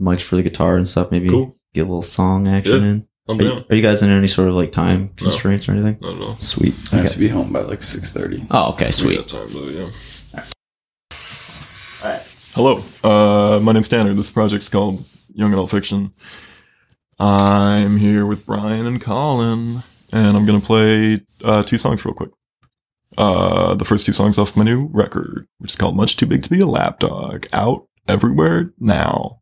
mics 0.00 0.22
for 0.22 0.36
the 0.36 0.42
guitar 0.42 0.76
and 0.76 0.86
stuff. 0.88 1.10
Maybe 1.10 1.28
cool. 1.28 1.56
get 1.74 1.82
a 1.82 1.84
little 1.84 2.02
song 2.02 2.48
action 2.48 2.82
Yeah. 2.82 2.88
in. 2.88 3.06
I'm 3.28 3.38
Are 3.38 3.42
you, 3.42 3.48
down. 3.50 3.64
are 3.70 3.74
you 3.76 3.82
guys 3.82 4.02
in 4.02 4.10
any 4.10 4.26
sort 4.26 4.48
of 4.48 4.54
like 4.56 4.72
time 4.72 5.10
constraints 5.10 5.68
or 5.68 5.72
anything? 5.72 5.96
I 6.02 6.06
don't 6.06 6.18
know. 6.18 6.36
Sweet. 6.40 6.74
I 6.92 6.96
have 6.96 7.12
to 7.12 7.18
be 7.20 7.28
home 7.28 7.52
by 7.52 7.60
like 7.60 7.82
six 7.82 8.12
thirty. 8.12 8.44
Oh, 8.50 8.72
okay, 8.72 8.90
sweet. 8.90 9.18
got 9.18 9.28
time 9.28 9.48
though, 9.50 9.68
yeah. 9.68 9.90
All 12.04 12.10
right. 12.10 12.22
Hello, 12.54 12.82
uh, 13.04 13.60
my 13.60 13.72
name's 13.72 13.88
Tanner. 13.88 14.12
This 14.14 14.30
project's 14.30 14.68
called 14.68 15.04
Young 15.34 15.52
Adult 15.52 15.70
Fiction. 15.70 16.12
I'm 17.20 17.96
here 17.98 18.26
with 18.26 18.44
Brian 18.44 18.86
and 18.86 19.00
Colin, 19.00 19.82
and 20.12 20.36
I'm 20.36 20.44
gonna 20.44 20.60
play 20.60 21.20
uh, 21.44 21.62
two 21.62 21.78
songs 21.78 22.04
real 22.04 22.14
quick. 22.14 22.30
Uh, 23.18 23.74
the 23.74 23.84
first 23.84 24.06
two 24.06 24.12
songs 24.12 24.38
off 24.38 24.56
my 24.56 24.64
new 24.64 24.88
record, 24.92 25.46
which 25.58 25.72
is 25.72 25.76
called 25.76 25.96
"Much 25.96 26.16
Too 26.16 26.26
Big 26.26 26.42
to 26.42 26.50
Be 26.50 26.60
a 26.60 26.66
Lapdog," 26.66 27.46
out 27.52 27.86
everywhere 28.08 28.72
now, 28.78 29.40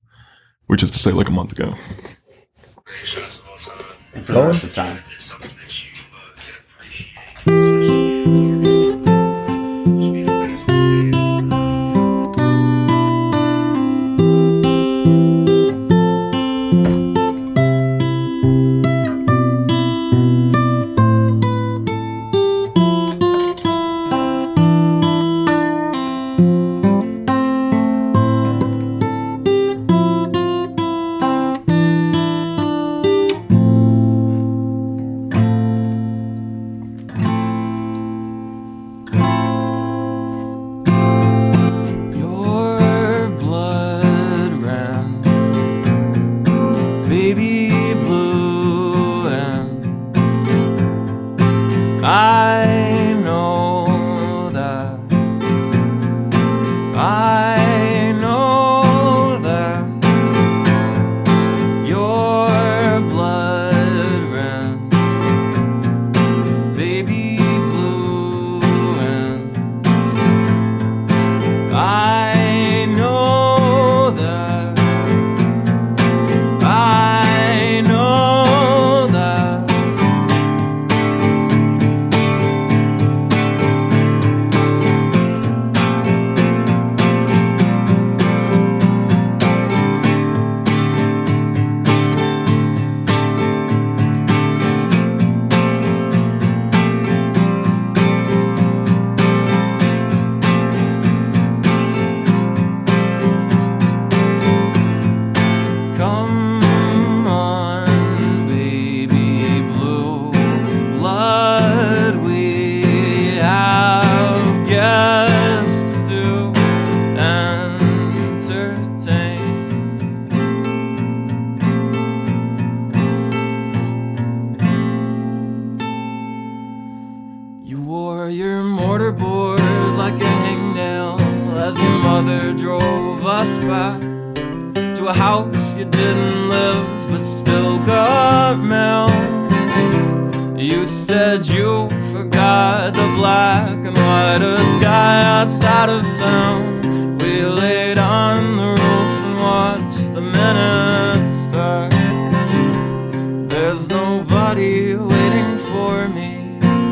which 0.66 0.82
is 0.82 0.90
to 0.90 0.98
say, 0.98 1.12
like 1.12 1.28
a 1.28 1.32
month 1.32 1.52
ago. 1.52 1.74
For 4.24 4.32
the 4.32 4.42
rest 4.42 4.64
of 4.64 4.74
time. 4.74 5.00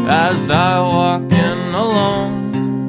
As 0.09 0.49
I 0.49 0.81
walk 0.81 1.23
in 1.31 1.75
alone. 1.75 2.89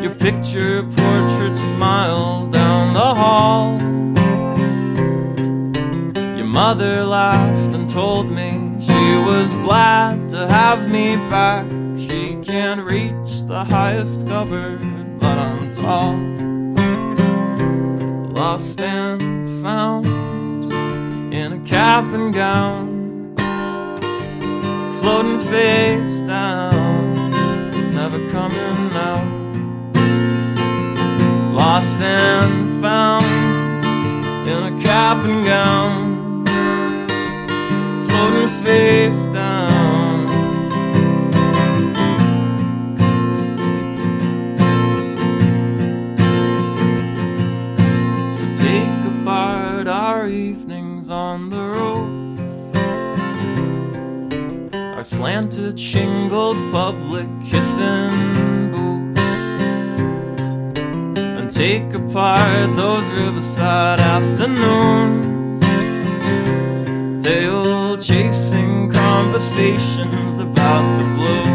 Your 0.00 0.14
picture 0.14 0.84
portrait 0.84 1.56
smile 1.56 2.46
down 2.46 2.94
the 2.94 3.14
hall. 3.22 3.78
Your 6.36 6.46
mother 6.46 7.04
laughed 7.04 7.74
and 7.74 7.88
told 7.88 8.30
me 8.30 8.76
she 8.80 9.02
was 9.26 9.52
glad 9.66 10.28
to 10.30 10.48
have 10.48 10.88
me 10.88 11.16
back. 11.28 11.66
She 11.98 12.36
can't 12.42 12.82
reach 12.84 13.42
the 13.46 13.64
highest 13.64 14.26
cupboard, 14.28 14.80
but 15.18 15.36
I'm 15.38 15.70
tall. 15.72 16.14
Lost 18.34 18.80
and 18.80 19.62
found 19.62 20.06
in 21.32 21.52
a 21.52 21.58
cap 21.66 22.04
and 22.12 22.32
gown, 22.32 22.91
floating 25.02 25.40
face 25.40 26.20
down, 26.20 27.30
never 27.92 28.20
coming 28.30 28.92
out. 28.94 29.26
Lost 31.52 31.98
and 32.00 32.80
found 32.80 33.24
in 34.46 34.62
a 34.62 34.80
cap 34.80 35.24
and 35.24 35.44
gown, 35.44 36.46
floating 38.06 38.48
face 38.64 39.26
down. 39.26 40.28
So 48.36 48.44
take 48.54 49.04
apart 49.12 49.88
our 49.88 50.28
our 50.28 51.91
slanted, 55.16 55.78
shingled 55.78 56.56
public 56.72 57.28
kissing 57.44 58.70
booth. 58.72 59.18
And 61.36 61.52
take 61.52 61.92
apart 61.92 62.74
those 62.76 63.06
riverside 63.20 64.00
afternoons. 64.00 65.62
Tail 67.22 67.96
chasing 67.98 68.90
conversations 68.90 70.38
about 70.38 70.84
the 70.98 71.04
blue. 71.16 71.52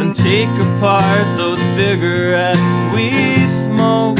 And 0.00 0.12
take 0.12 0.56
apart 0.68 1.26
those 1.36 1.60
cigarettes 1.76 2.76
we 2.92 3.46
smoke. 3.46 4.18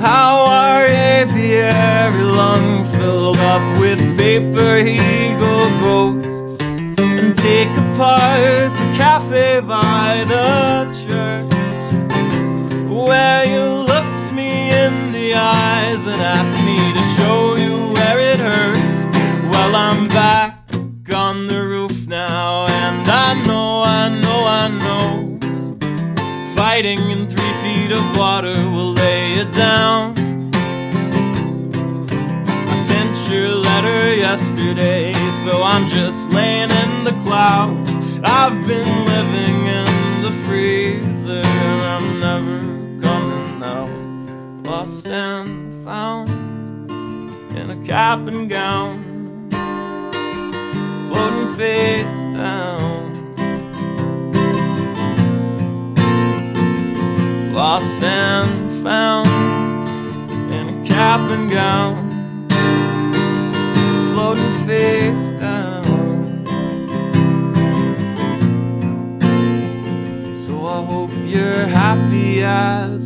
How 0.00 0.44
our 0.60 0.84
aviary 0.84 2.24
lungs 2.24 2.94
filled 2.94 3.38
up 3.38 3.71
vapor 4.16 4.78
eagle 4.78 5.68
ghosts 5.80 6.62
And 7.00 7.34
take 7.34 7.70
apart 7.84 8.70
the 8.80 8.94
cafe 8.96 9.60
by 9.60 10.24
the 10.26 10.84
church 11.04 11.52
Where 12.88 13.44
you 13.44 13.64
looked 13.92 14.32
me 14.32 14.70
in 14.70 15.12
the 15.12 15.34
eyes 15.34 16.06
and 16.06 16.20
asked 16.20 16.64
me 16.64 16.78
to 16.96 17.04
show 17.16 17.56
you 17.56 17.92
where 17.94 18.20
it 18.32 18.38
hurts. 18.38 19.16
Well, 19.52 19.74
I'm 19.74 20.08
back 20.08 20.58
on 21.14 21.46
the 21.46 21.62
roof 21.62 22.06
now 22.06 22.66
And 22.66 23.06
I 23.08 23.42
know, 23.46 23.82
I 23.84 24.08
know, 24.24 24.40
I 24.62 24.68
know. 24.84 26.54
Fighting 26.54 27.00
in 27.10 27.28
three 27.28 27.54
feet 27.62 27.92
of 27.92 28.16
water 28.16 28.54
will 28.70 28.92
lay 28.92 29.34
it 29.34 29.52
down. 29.52 30.11
Letter 34.02 34.16
yesterday, 34.16 35.12
so 35.44 35.62
I'm 35.62 35.88
just 35.88 36.30
laying 36.30 36.70
in 36.70 37.04
the 37.04 37.12
clouds. 37.24 37.90
I've 38.24 38.66
been 38.66 39.04
living 39.06 39.66
in 39.66 40.22
the 40.22 40.32
freezer, 40.44 41.42
and 41.44 41.82
I'm 41.94 42.20
never 42.20 42.60
coming 43.00 43.62
out. 43.62 44.66
Lost 44.66 45.06
and 45.06 45.84
found 45.84 46.30
in 47.56 47.70
a 47.70 47.84
cap 47.84 48.20
and 48.26 48.48
gown, 48.48 49.48
floating 51.08 51.56
face 51.56 52.36
down. 52.36 53.10
lost 57.52 58.02
and 58.02 58.72
found 58.82 59.28
in 60.50 60.68
a 60.74 60.86
cap 60.86 61.20
and 61.30 61.50
gown, 61.50 62.11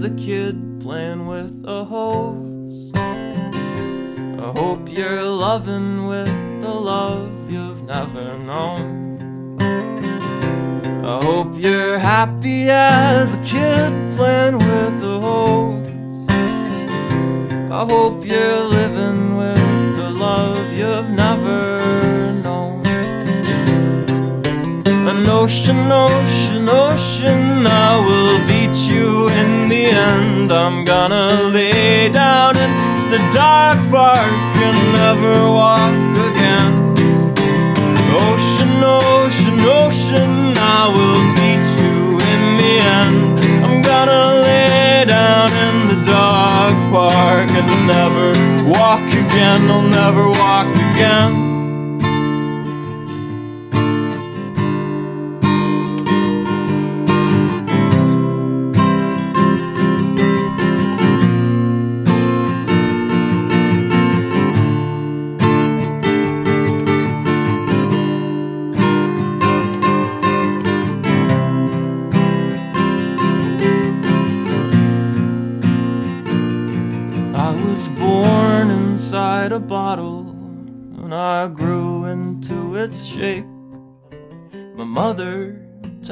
a 0.06 0.10
kid 0.10 0.56
playing 0.80 1.26
with 1.26 1.64
a 1.66 1.84
hose. 1.84 2.92
I 2.94 4.52
hope 4.54 4.88
you're 4.88 5.24
loving 5.24 6.06
with 6.06 6.28
the 6.60 6.72
love 6.92 7.50
you've 7.50 7.82
never 7.82 8.38
known. 8.38 9.58
I 11.04 11.16
hope 11.24 11.58
you're 11.58 11.98
happy 11.98 12.70
as 12.70 13.34
a 13.34 13.42
kid 13.52 13.90
playing 14.16 14.58
with 14.58 14.96
a 15.14 15.18
hose. 15.26 15.90
I 17.72 17.84
hope 17.92 18.24
you're 18.24 18.62
living 18.62 19.36
with 19.36 19.96
the 19.96 20.10
love 20.10 20.72
you've 20.72 21.10
never 21.10 21.85
ocean, 25.42 25.92
ocean, 25.92 26.66
ocean, 26.68 27.66
I 27.66 27.92
will 28.06 28.38
beat 28.48 28.76
you 28.90 29.28
in 29.40 29.68
the 29.68 29.84
end. 30.12 30.50
I'm 30.50 30.84
gonna 30.84 31.28
lay 31.56 32.08
down 32.08 32.56
in 32.56 32.72
the 33.12 33.20
dark 33.34 33.78
park 33.90 34.32
and 34.66 34.78
never 35.00 35.34
walk 35.60 36.14
again. 36.28 36.72
Ocean, 38.28 38.74
ocean, 38.82 39.58
ocean, 39.84 40.32
I 40.56 40.82
will 40.96 41.24
beat 41.38 41.68
you 41.82 41.98
in 42.32 42.42
the 42.60 42.74
end. 43.00 43.24
I'm 43.64 43.78
gonna 43.90 44.24
lay 44.48 45.04
down 45.16 45.50
in 45.66 45.76
the 45.92 45.98
dog 46.14 46.74
park 46.92 47.50
and 47.60 47.70
never 47.94 48.28
walk 48.76 49.06
again. 49.24 49.60
I'll 49.70 49.90
never 50.00 50.24
walk 50.28 50.70
again. 50.90 51.45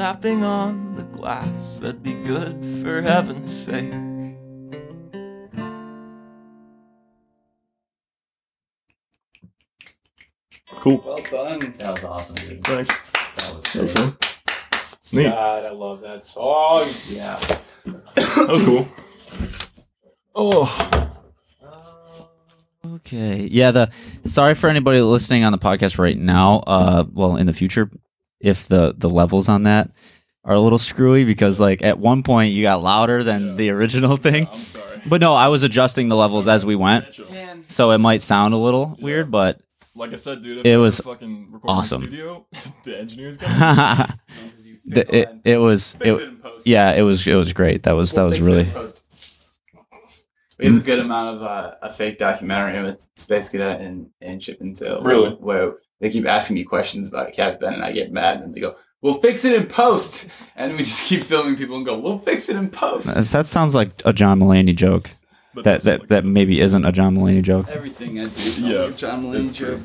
Tapping 0.05 0.45
on 0.45 0.95
the 0.97 1.03
glass 1.17 1.79
That'd 1.79 2.03
Be 2.03 2.13
good 2.13 2.63
for 2.83 3.01
heaven's 3.01 3.51
sake. 3.51 3.91
Cool. 10.67 11.03
Well 11.07 11.17
done. 11.31 11.59
That 11.79 11.93
was 11.93 12.05
awesome, 12.05 12.35
dude. 12.37 12.63
Thanks. 12.65 12.95
That 13.15 13.55
was 13.55 13.73
That 13.73 13.81
was 13.81 13.93
fun. 13.95 14.17
Neat. 15.11 15.23
God, 15.23 15.65
I 15.65 15.71
love 15.71 16.03
that 16.03 16.23
song. 16.23 16.87
Yeah. 17.09 17.41
That 17.87 18.47
was 18.51 18.63
cool. 18.63 18.89
Oh. 20.35 21.13
Okay. 22.97 23.49
Yeah. 23.51 23.71
The 23.71 23.91
sorry 24.27 24.55
for 24.55 24.69
anybody 24.69 25.01
listening 25.01 25.45
on 25.45 25.53
the 25.53 25.59
podcast 25.59 25.99
right 25.99 26.19
now. 26.19 26.63
Uh, 26.67 27.05
well, 27.11 27.37
in 27.37 27.47
the 27.47 27.55
future, 27.55 27.91
if 28.45 28.69
the 28.69 28.95
the 28.97 29.09
levels 29.11 29.49
on 29.49 29.65
that 29.65 29.91
are 30.45 30.55
a 30.55 30.61
little 30.61 30.79
screwy 30.79 31.25
because 31.25 31.59
like 31.59 31.83
at 31.83 31.99
one 31.99 32.23
point 32.23 32.53
you 32.53 32.62
got 32.62 32.83
louder 32.83 33.25
than 33.25 33.49
Yeah. 33.49 33.55
the 33.55 33.71
original 33.71 34.16
thing. 34.16 34.47
I'm 34.51 34.57
sorry. 34.59 35.01
But 35.07 35.21
no, 35.21 35.35
I 35.35 35.49
was 35.49 35.62
adjusting 35.62 36.09
the 36.09 36.16
levels 36.16 36.47
as 36.49 36.65
we 36.65 36.77
went, 36.77 37.07
so 37.69 37.91
it 37.91 37.99
might 37.99 38.23
sound 38.23 38.55
a 38.55 38.59
little 38.59 38.95
Yeah. 38.99 39.05
weird, 39.05 39.31
but 39.31 39.61
Like 39.97 40.12
I 40.12 40.16
said, 40.16 40.43
dude, 40.43 40.59
if 40.59 40.66
It 40.66 40.77
was 40.77 41.01
fucking 41.01 41.49
record 41.53 41.69
awesome. 41.71 42.03
The 42.03 42.09
studio, 42.09 42.47
the 42.85 42.99
engineers 42.99 43.37
got 43.39 44.19
the, 44.87 45.16
it 45.16 45.29
it 45.45 45.57
was 45.59 45.97
it, 46.01 46.12
it 46.12 46.33
yeah 46.66 46.93
it 46.93 47.03
was 47.03 47.27
it 47.27 47.35
was 47.35 47.53
great. 47.55 47.85
That 47.85 47.93
was 47.93 48.12
that 48.12 48.21
We'll 48.23 48.31
was 48.31 48.41
really. 48.41 48.71
We 50.59 50.66
have 50.66 50.77
a 50.77 50.81
good 50.81 51.01
amount 51.01 51.37
of 51.37 51.43
uh, 51.43 51.75
a 51.83 51.93
fake 51.93 52.16
documentary 52.19 52.81
with 52.83 53.05
Space 53.16 53.49
Cadet 53.49 53.81
and, 53.81 54.11
and 54.21 54.41
Chip 54.41 54.61
and 54.61 54.77
Dale. 54.77 55.03
Really? 55.03 55.31
Where 55.31 55.75
they 56.05 56.11
keep 56.11 56.27
asking 56.27 56.55
me 56.55 56.65
questions 56.65 57.09
about 57.09 57.33
Casben 57.33 57.73
and 57.73 57.83
I 57.83 57.93
get 57.93 58.13
mad 58.13 58.43
and 58.43 58.55
they 58.55 58.61
go, 58.61 58.77
We'll 59.01 59.15
fix 59.21 59.45
it 59.45 59.55
in 59.55 59.67
post. 59.67 60.27
And 60.57 60.73
we 60.73 60.79
just 60.79 61.05
keep 61.09 61.23
filming 61.23 61.57
people 61.57 61.77
and 61.77 61.85
go, 61.87 61.99
We'll 61.99 62.19
fix 62.19 62.49
it 62.51 62.57
in 62.57 62.69
post. 62.71 63.15
that 63.15 63.25
that 63.25 63.47
sounds 63.47 63.75
like 63.75 64.03
a 64.05 64.13
John 64.13 64.39
Mulaney 64.41 64.77
joke. 64.77 65.09
but 65.55 65.65
That 65.65 65.81
that 65.83 66.01
like- 66.01 66.09
that 66.11 66.25
maybe 66.25 66.61
isn't 66.61 66.85
a 66.85 66.93
John 66.93 67.17
Mulaney 67.17 67.43
joke. 67.43 67.69
Everything 67.69 68.21
I 68.21 68.25
do 68.25 68.29
sounds 68.31 68.61
Yeah, 68.63 68.79
like 68.83 68.91
a 68.91 68.97
John 68.97 69.25
Mulaney 69.25 69.45
it's 69.49 69.53
joke. 69.53 69.81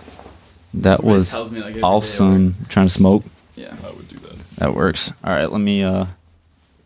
That 0.75 0.97
Somebody 0.97 1.13
was 1.17 1.29
tells 1.31 1.51
me, 1.51 1.61
like, 1.61 1.81
awesome. 1.81 2.53
Trying 2.67 2.87
to 2.87 2.93
smoke. 2.93 3.23
Yeah. 3.55 3.75
I 3.83 3.89
would 3.91 4.07
do 4.07 4.17
that. 4.17 4.37
That 4.57 4.75
works. 4.75 5.11
All 5.23 5.31
right, 5.33 5.51
let 5.51 5.59
me. 5.61 5.83
uh 5.83 6.05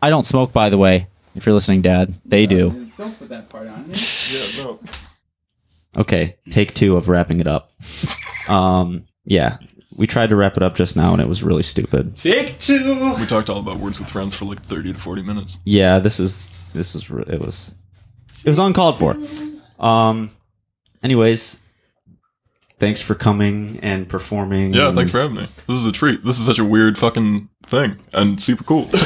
I 0.00 0.10
don't 0.10 0.24
smoke, 0.24 0.52
by 0.52 0.70
the 0.70 0.78
way. 0.78 1.06
If 1.34 1.46
you're 1.46 1.54
listening, 1.54 1.82
Dad, 1.82 2.14
they 2.24 2.46
do. 2.46 2.90
Don't 2.96 3.18
put 3.18 3.28
that 3.30 3.48
part 3.48 3.66
on. 3.66 3.90
Yeah, 3.90 4.62
no. 4.64 4.78
Okay, 5.96 6.36
take 6.50 6.74
two 6.74 6.96
of 6.96 7.08
wrapping 7.08 7.40
it 7.40 7.46
up. 7.46 7.72
Um, 8.48 9.04
yeah, 9.24 9.58
we 9.96 10.06
tried 10.06 10.30
to 10.30 10.36
wrap 10.36 10.56
it 10.56 10.62
up 10.62 10.74
just 10.74 10.96
now, 10.96 11.12
and 11.12 11.22
it 11.22 11.28
was 11.28 11.42
really 11.42 11.62
stupid. 11.62 12.16
Take 12.16 12.58
two. 12.58 13.14
We 13.18 13.26
talked 13.26 13.48
all 13.50 13.58
about 13.60 13.78
words 13.78 13.98
with 14.00 14.10
friends 14.10 14.34
for 14.34 14.44
like 14.44 14.62
30 14.62 14.92
to 14.94 14.98
40 14.98 15.22
minutes. 15.22 15.58
Yeah, 15.64 15.98
this 15.98 16.18
is 16.20 16.48
this 16.72 16.94
is 16.94 17.10
re- 17.10 17.24
it 17.28 17.40
was 17.40 17.72
it 18.44 18.48
was 18.50 18.58
uncalled 18.58 18.98
for. 18.98 19.16
Um, 19.78 20.30
anyways, 21.02 21.58
thanks 22.78 23.00
for 23.00 23.14
coming 23.14 23.78
and 23.82 24.08
performing. 24.08 24.74
Yeah, 24.74 24.88
and- 24.88 24.96
thanks 24.96 25.12
for 25.12 25.20
having 25.20 25.36
me. 25.36 25.46
This 25.68 25.76
is 25.78 25.86
a 25.86 25.92
treat. 25.92 26.24
This 26.24 26.38
is 26.38 26.46
such 26.46 26.58
a 26.58 26.64
weird 26.64 26.98
fucking 26.98 27.48
thing 27.64 27.96
and 28.12 28.40
super 28.40 28.64
cool. 28.64 28.90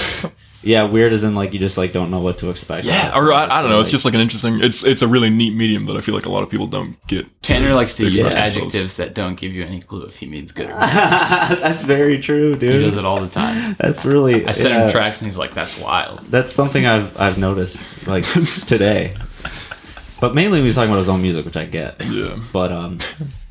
Yeah, 0.61 0.85
weird 0.85 1.13
as 1.13 1.23
in 1.23 1.37
like 1.37 1.53
you 1.53 1.61
just 1.61 1.79
like 1.79 1.93
don't 1.93 2.11
know 2.11 2.19
what 2.19 2.39
to 2.39 2.51
expect. 2.51 2.85
yeah, 2.85 3.17
or 3.17 3.33
I, 3.33 3.45
I 3.45 3.63
don't 3.63 3.71
know. 3.71 3.81
It's 3.81 3.93
just 3.93 4.05
like 4.05 4.15
an 4.15 4.21
interesting. 4.21 4.61
It's 4.61 4.83
it's 4.83 5.03
a 5.03 5.07
really 5.09 5.31
neat 5.31 5.55
medium 5.55 5.87
that 5.87 5.97
I 5.97 6.01
feel 6.01 6.17
like 6.17 6.27
a 6.27 6.31
lot 6.33 6.43
of 6.43 6.51
people 6.51 6.67
don't 6.67 6.97
get. 7.07 7.27
to 7.27 7.33
Tanner 7.43 7.75
likes 7.75 7.95
to 7.97 8.05
use 8.05 8.17
themselves. 8.17 8.57
adjectives 8.57 8.97
that 8.97 9.15
don't 9.15 9.37
give 9.39 9.53
you 9.53 9.63
any 9.63 9.81
clue 9.81 10.03
if 10.03 10.17
he 10.17 10.27
means 10.27 10.51
good 10.51 10.69
or 10.71 10.75
bad. 10.79 11.59
that's 11.59 11.85
very 11.85 12.19
true, 12.19 12.57
dude. 12.57 12.73
He 12.73 12.79
does 12.79 12.97
it 12.97 13.05
all 13.05 13.21
the 13.21 13.29
time. 13.29 13.77
That's 13.79 14.05
really. 14.05 14.47
I 14.47 14.51
sent 14.51 14.71
yeah. 14.75 14.87
him 14.87 14.91
tracks 14.91 15.21
and 15.21 15.27
he's 15.29 15.39
like, 15.39 15.55
"That's 15.55 15.81
wild." 15.81 16.21
That's 16.31 16.53
something 16.53 16.87
I've 16.87 17.17
I've 17.21 17.39
noticed 17.39 18.07
like 18.09 18.25
today. 18.67 19.15
But 20.21 20.35
mainly 20.35 20.59
he 20.61 20.67
was 20.67 20.75
talking 20.75 20.91
about 20.91 20.99
his 20.99 21.09
own 21.09 21.23
music, 21.23 21.45
which 21.45 21.57
I 21.57 21.67
get. 21.67 22.03
Yeah. 22.05 22.37
But 22.53 22.73
um, 22.73 22.99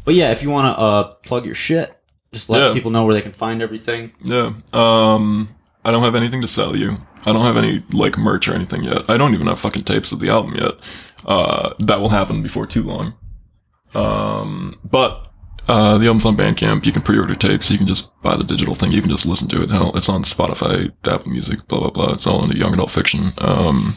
but 0.04 0.14
yeah, 0.14 0.32
if 0.32 0.44
you 0.44 0.50
want 0.50 0.76
to 0.76 0.82
uh 0.82 1.04
plug 1.24 1.46
your 1.46 1.56
shit, 1.56 1.98
just 2.34 2.50
let 2.50 2.60
Yeah. 2.68 2.74
people 2.74 2.92
know 2.92 3.06
where 3.06 3.14
they 3.14 3.22
can 3.22 3.32
find 3.32 3.62
everything. 3.62 4.12
Yeah. 4.22 4.52
Um, 4.74 5.48
I 5.88 5.92
don't 5.92 6.04
have 6.04 6.16
anything 6.16 6.42
to 6.42 6.48
sell 6.48 6.76
you. 6.76 6.98
I 7.26 7.32
don't 7.32 7.46
have 7.46 7.56
any 7.56 7.82
like 7.94 8.18
merch 8.18 8.50
or 8.50 8.54
anything 8.54 8.84
yet. 8.84 9.10
I 9.10 9.16
don't 9.16 9.34
even 9.34 9.48
have 9.48 9.58
fucking 9.58 9.86
tapes 9.86 10.12
of 10.12 10.20
the 10.20 10.28
album 10.28 10.56
yet. 10.56 10.74
Uh, 11.26 11.76
that 11.80 12.02
will 12.02 12.10
happen 12.10 12.44
before 12.44 12.68
too 12.68 12.84
long. 12.84 13.14
Um, 13.96 14.78
but 14.84 15.32
uh, 15.70 15.98
the 15.98 16.08
album's 16.08 16.26
on 16.26 16.36
Bandcamp. 16.36 16.86
You 16.86 16.92
can 16.92 17.04
pre-order 17.04 17.36
tapes. 17.36 17.72
You 17.72 17.78
can 17.78 17.88
just 17.88 18.10
buy 18.22 18.36
the 18.36 18.44
digital 18.44 18.76
thing. 18.76 18.92
You 18.92 19.00
can 19.00 19.10
just 19.10 19.26
listen 19.26 19.48
to 19.48 19.64
it. 19.64 19.70
Hell, 19.70 19.96
it's 19.96 20.10
on 20.10 20.24
Spotify, 20.24 20.92
Apple 21.06 21.32
Music, 21.32 21.66
blah 21.70 21.80
blah 21.80 21.90
blah. 21.90 22.14
It's 22.14 22.28
all 22.28 22.44
under 22.44 22.58
young 22.58 22.74
adult 22.74 22.92
fiction. 22.92 23.32
Um, 23.38 23.96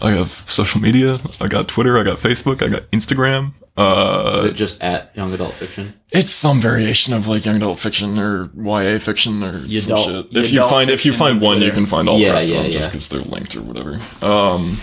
I 0.00 0.12
have 0.12 0.28
social 0.28 0.80
media. 0.80 1.16
I 1.40 1.48
got 1.48 1.66
Twitter. 1.68 1.98
I 1.98 2.04
got 2.04 2.18
Facebook. 2.18 2.62
I 2.62 2.68
got 2.68 2.82
Instagram. 2.90 3.54
Uh, 3.76 4.38
Is 4.40 4.44
it 4.46 4.54
just 4.54 4.82
at 4.82 5.16
Young 5.16 5.32
Adult 5.32 5.54
Fiction? 5.54 5.94
it's 6.10 6.32
some 6.32 6.60
variation 6.60 7.12
of 7.14 7.28
like 7.28 7.44
young 7.44 7.56
adult 7.56 7.78
fiction 7.78 8.18
or 8.18 8.50
YA 8.56 8.98
fiction 8.98 9.42
or 9.44 9.52
some 9.78 9.96
shit. 9.98 10.26
If 10.36 10.52
you 10.52 10.66
find 10.68 10.88
if 10.90 11.04
you 11.04 11.12
find 11.12 11.40
one, 11.42 11.60
you 11.60 11.70
can 11.70 11.84
find 11.86 12.08
all 12.08 12.18
Yeah, 12.18 12.28
the 12.28 12.34
rest 12.34 12.48
yeah, 12.48 12.56
of 12.58 12.62
them 12.64 12.72
just 12.72 12.90
because 12.90 13.08
they're 13.08 13.20
linked 13.20 13.54
or 13.56 13.62
whatever. 13.62 14.00
Um, 14.22 14.78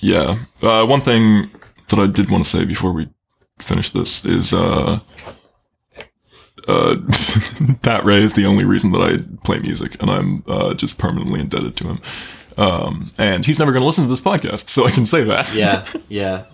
yeah. 0.00 0.38
Uh, 0.62 0.86
one 0.86 1.00
thing 1.02 1.50
that 1.88 1.98
I 1.98 2.06
did 2.06 2.30
want 2.30 2.44
to 2.44 2.50
say 2.50 2.64
before 2.64 2.92
we 2.92 3.08
finish 3.58 3.90
this 3.90 4.24
is 4.24 4.52
uh, 4.54 4.98
uh, 6.66 6.96
Pat 7.82 8.04
Ray 8.04 8.22
is 8.22 8.34
the 8.34 8.46
only 8.46 8.64
reason 8.64 8.92
that 8.92 9.02
I 9.02 9.18
play 9.44 9.58
music, 9.58 10.00
and 10.00 10.10
I'm 10.10 10.42
uh, 10.46 10.74
just 10.74 10.98
permanently 10.98 11.40
indebted 11.40 11.76
to 11.76 11.88
him. 11.88 12.00
Um, 12.58 13.12
and 13.18 13.44
he's 13.44 13.58
never 13.58 13.72
going 13.72 13.82
to 13.82 13.86
listen 13.86 14.04
to 14.04 14.10
this 14.10 14.20
podcast, 14.20 14.68
so 14.68 14.86
I 14.86 14.90
can 14.90 15.06
say 15.06 15.24
that. 15.24 15.52
Yeah, 15.54 15.86
yeah. 16.08 16.44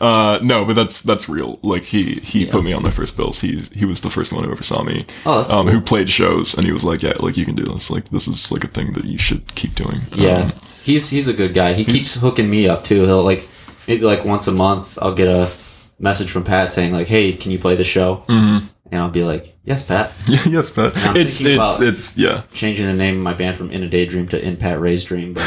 Uh, 0.00 0.38
no, 0.42 0.64
but 0.64 0.74
that's 0.74 1.00
that's 1.00 1.28
real. 1.28 1.58
Like 1.62 1.84
he 1.84 2.14
he 2.16 2.44
put 2.46 2.64
me 2.64 2.72
on 2.72 2.82
my 2.82 2.90
first 2.90 3.16
bills. 3.16 3.40
He 3.40 3.60
he 3.72 3.84
was 3.86 4.00
the 4.02 4.10
first 4.10 4.32
one 4.32 4.44
who 4.44 4.52
ever 4.52 4.62
saw 4.62 4.82
me. 4.82 5.06
Oh, 5.24 5.38
that's 5.38 5.50
um, 5.50 5.66
cool. 5.66 5.74
who 5.74 5.80
played 5.80 6.10
shows, 6.10 6.54
and 6.54 6.66
he 6.66 6.72
was 6.72 6.84
like, 6.84 7.02
yeah, 7.02 7.14
like 7.20 7.36
you 7.36 7.44
can 7.44 7.54
do 7.54 7.64
this. 7.64 7.90
Like 7.90 8.08
this 8.10 8.28
is 8.28 8.52
like 8.52 8.64
a 8.64 8.68
thing 8.68 8.92
that 8.92 9.04
you 9.04 9.18
should 9.18 9.54
keep 9.54 9.74
doing. 9.74 10.02
Yeah, 10.14 10.42
Um, 10.44 10.52
he's 10.82 11.08
he's 11.10 11.28
a 11.28 11.32
good 11.32 11.54
guy. 11.54 11.72
He 11.72 11.84
keeps 11.84 12.14
hooking 12.14 12.50
me 12.50 12.68
up 12.68 12.84
too. 12.84 13.04
He'll 13.06 13.22
like 13.22 13.48
maybe 13.88 14.02
like 14.02 14.24
once 14.24 14.46
a 14.46 14.52
month 14.52 14.98
I'll 15.00 15.14
get 15.14 15.28
a 15.28 15.50
message 15.98 16.30
from 16.30 16.44
Pat 16.44 16.70
saying 16.72 16.92
like, 16.92 17.06
"Hey, 17.06 17.32
can 17.32 17.50
you 17.50 17.58
play 17.58 17.74
the 17.76 17.84
show?" 17.84 18.24
Mm-hmm. 18.28 18.66
And 18.94 19.02
I'll 19.02 19.10
be 19.10 19.24
like, 19.24 19.56
"Yes, 19.64 19.82
Pat." 19.82 20.12
yes, 20.28 20.70
Pat. 20.70 20.92
It's 21.16 21.40
it's 21.40 21.80
it's 21.80 22.16
yeah. 22.16 22.44
Changing 22.52 22.86
the 22.86 22.92
name 22.92 23.16
of 23.16 23.22
my 23.22 23.34
band 23.34 23.56
from 23.56 23.72
In 23.72 23.82
a 23.82 23.88
Daydream 23.88 24.28
to 24.28 24.40
In 24.40 24.56
Pat 24.56 24.80
Ray's 24.80 25.02
Dream, 25.02 25.34
but 25.34 25.44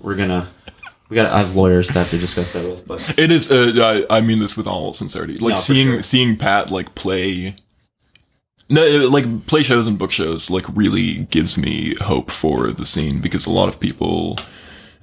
we're 0.00 0.16
gonna 0.16 0.48
we 1.10 1.14
got 1.14 1.30
I 1.30 1.40
have 1.40 1.54
lawyers 1.54 1.88
to 1.88 1.92
have 1.94 2.08
to 2.08 2.18
discuss 2.18 2.54
that 2.54 2.64
with. 2.64 2.86
But 2.86 3.18
It 3.18 3.30
is. 3.30 3.52
Uh, 3.52 4.06
I, 4.10 4.16
I 4.16 4.20
mean 4.22 4.38
this 4.38 4.56
with 4.56 4.66
all 4.66 4.94
sincerity. 4.94 5.36
Like 5.36 5.56
No, 5.56 5.60
seeing 5.60 5.92
sure. 5.92 6.02
seeing 6.02 6.38
Pat 6.38 6.70
like 6.70 6.94
play. 6.94 7.54
No, 8.70 8.82
like 9.08 9.46
play 9.46 9.62
shows 9.62 9.86
and 9.86 9.98
book 9.98 10.10
shows 10.10 10.48
like 10.48 10.64
really 10.74 11.24
gives 11.24 11.58
me 11.58 11.92
hope 12.00 12.30
for 12.30 12.68
the 12.68 12.86
scene 12.86 13.20
because 13.20 13.44
a 13.44 13.52
lot 13.52 13.68
of 13.68 13.80
people 13.80 14.38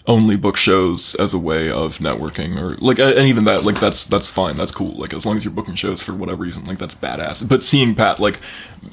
only 0.08 0.36
book 0.36 0.56
shows 0.56 1.16
as 1.16 1.34
a 1.34 1.40
way 1.40 1.70
of 1.72 1.98
networking 1.98 2.60
or 2.62 2.76
like 2.78 3.00
and 3.00 3.28
even 3.28 3.44
that 3.46 3.64
like 3.66 3.80
that's 3.80 4.06
that's 4.06 4.28
fine 4.30 4.56
that's 4.56 4.72
cool 4.72 4.92
like 4.92 5.14
as 5.14 5.26
long 5.26 5.36
as 5.36 5.44
you're 5.44 5.52
booking 5.54 5.74
shows 5.74 6.02
for 6.02 6.14
whatever 6.14 6.44
reason 6.44 6.64
like 6.66 6.78
that's 6.78 6.94
badass. 6.96 7.48
But 7.48 7.64
seeing 7.64 7.96
Pat 7.96 8.20
like 8.20 8.40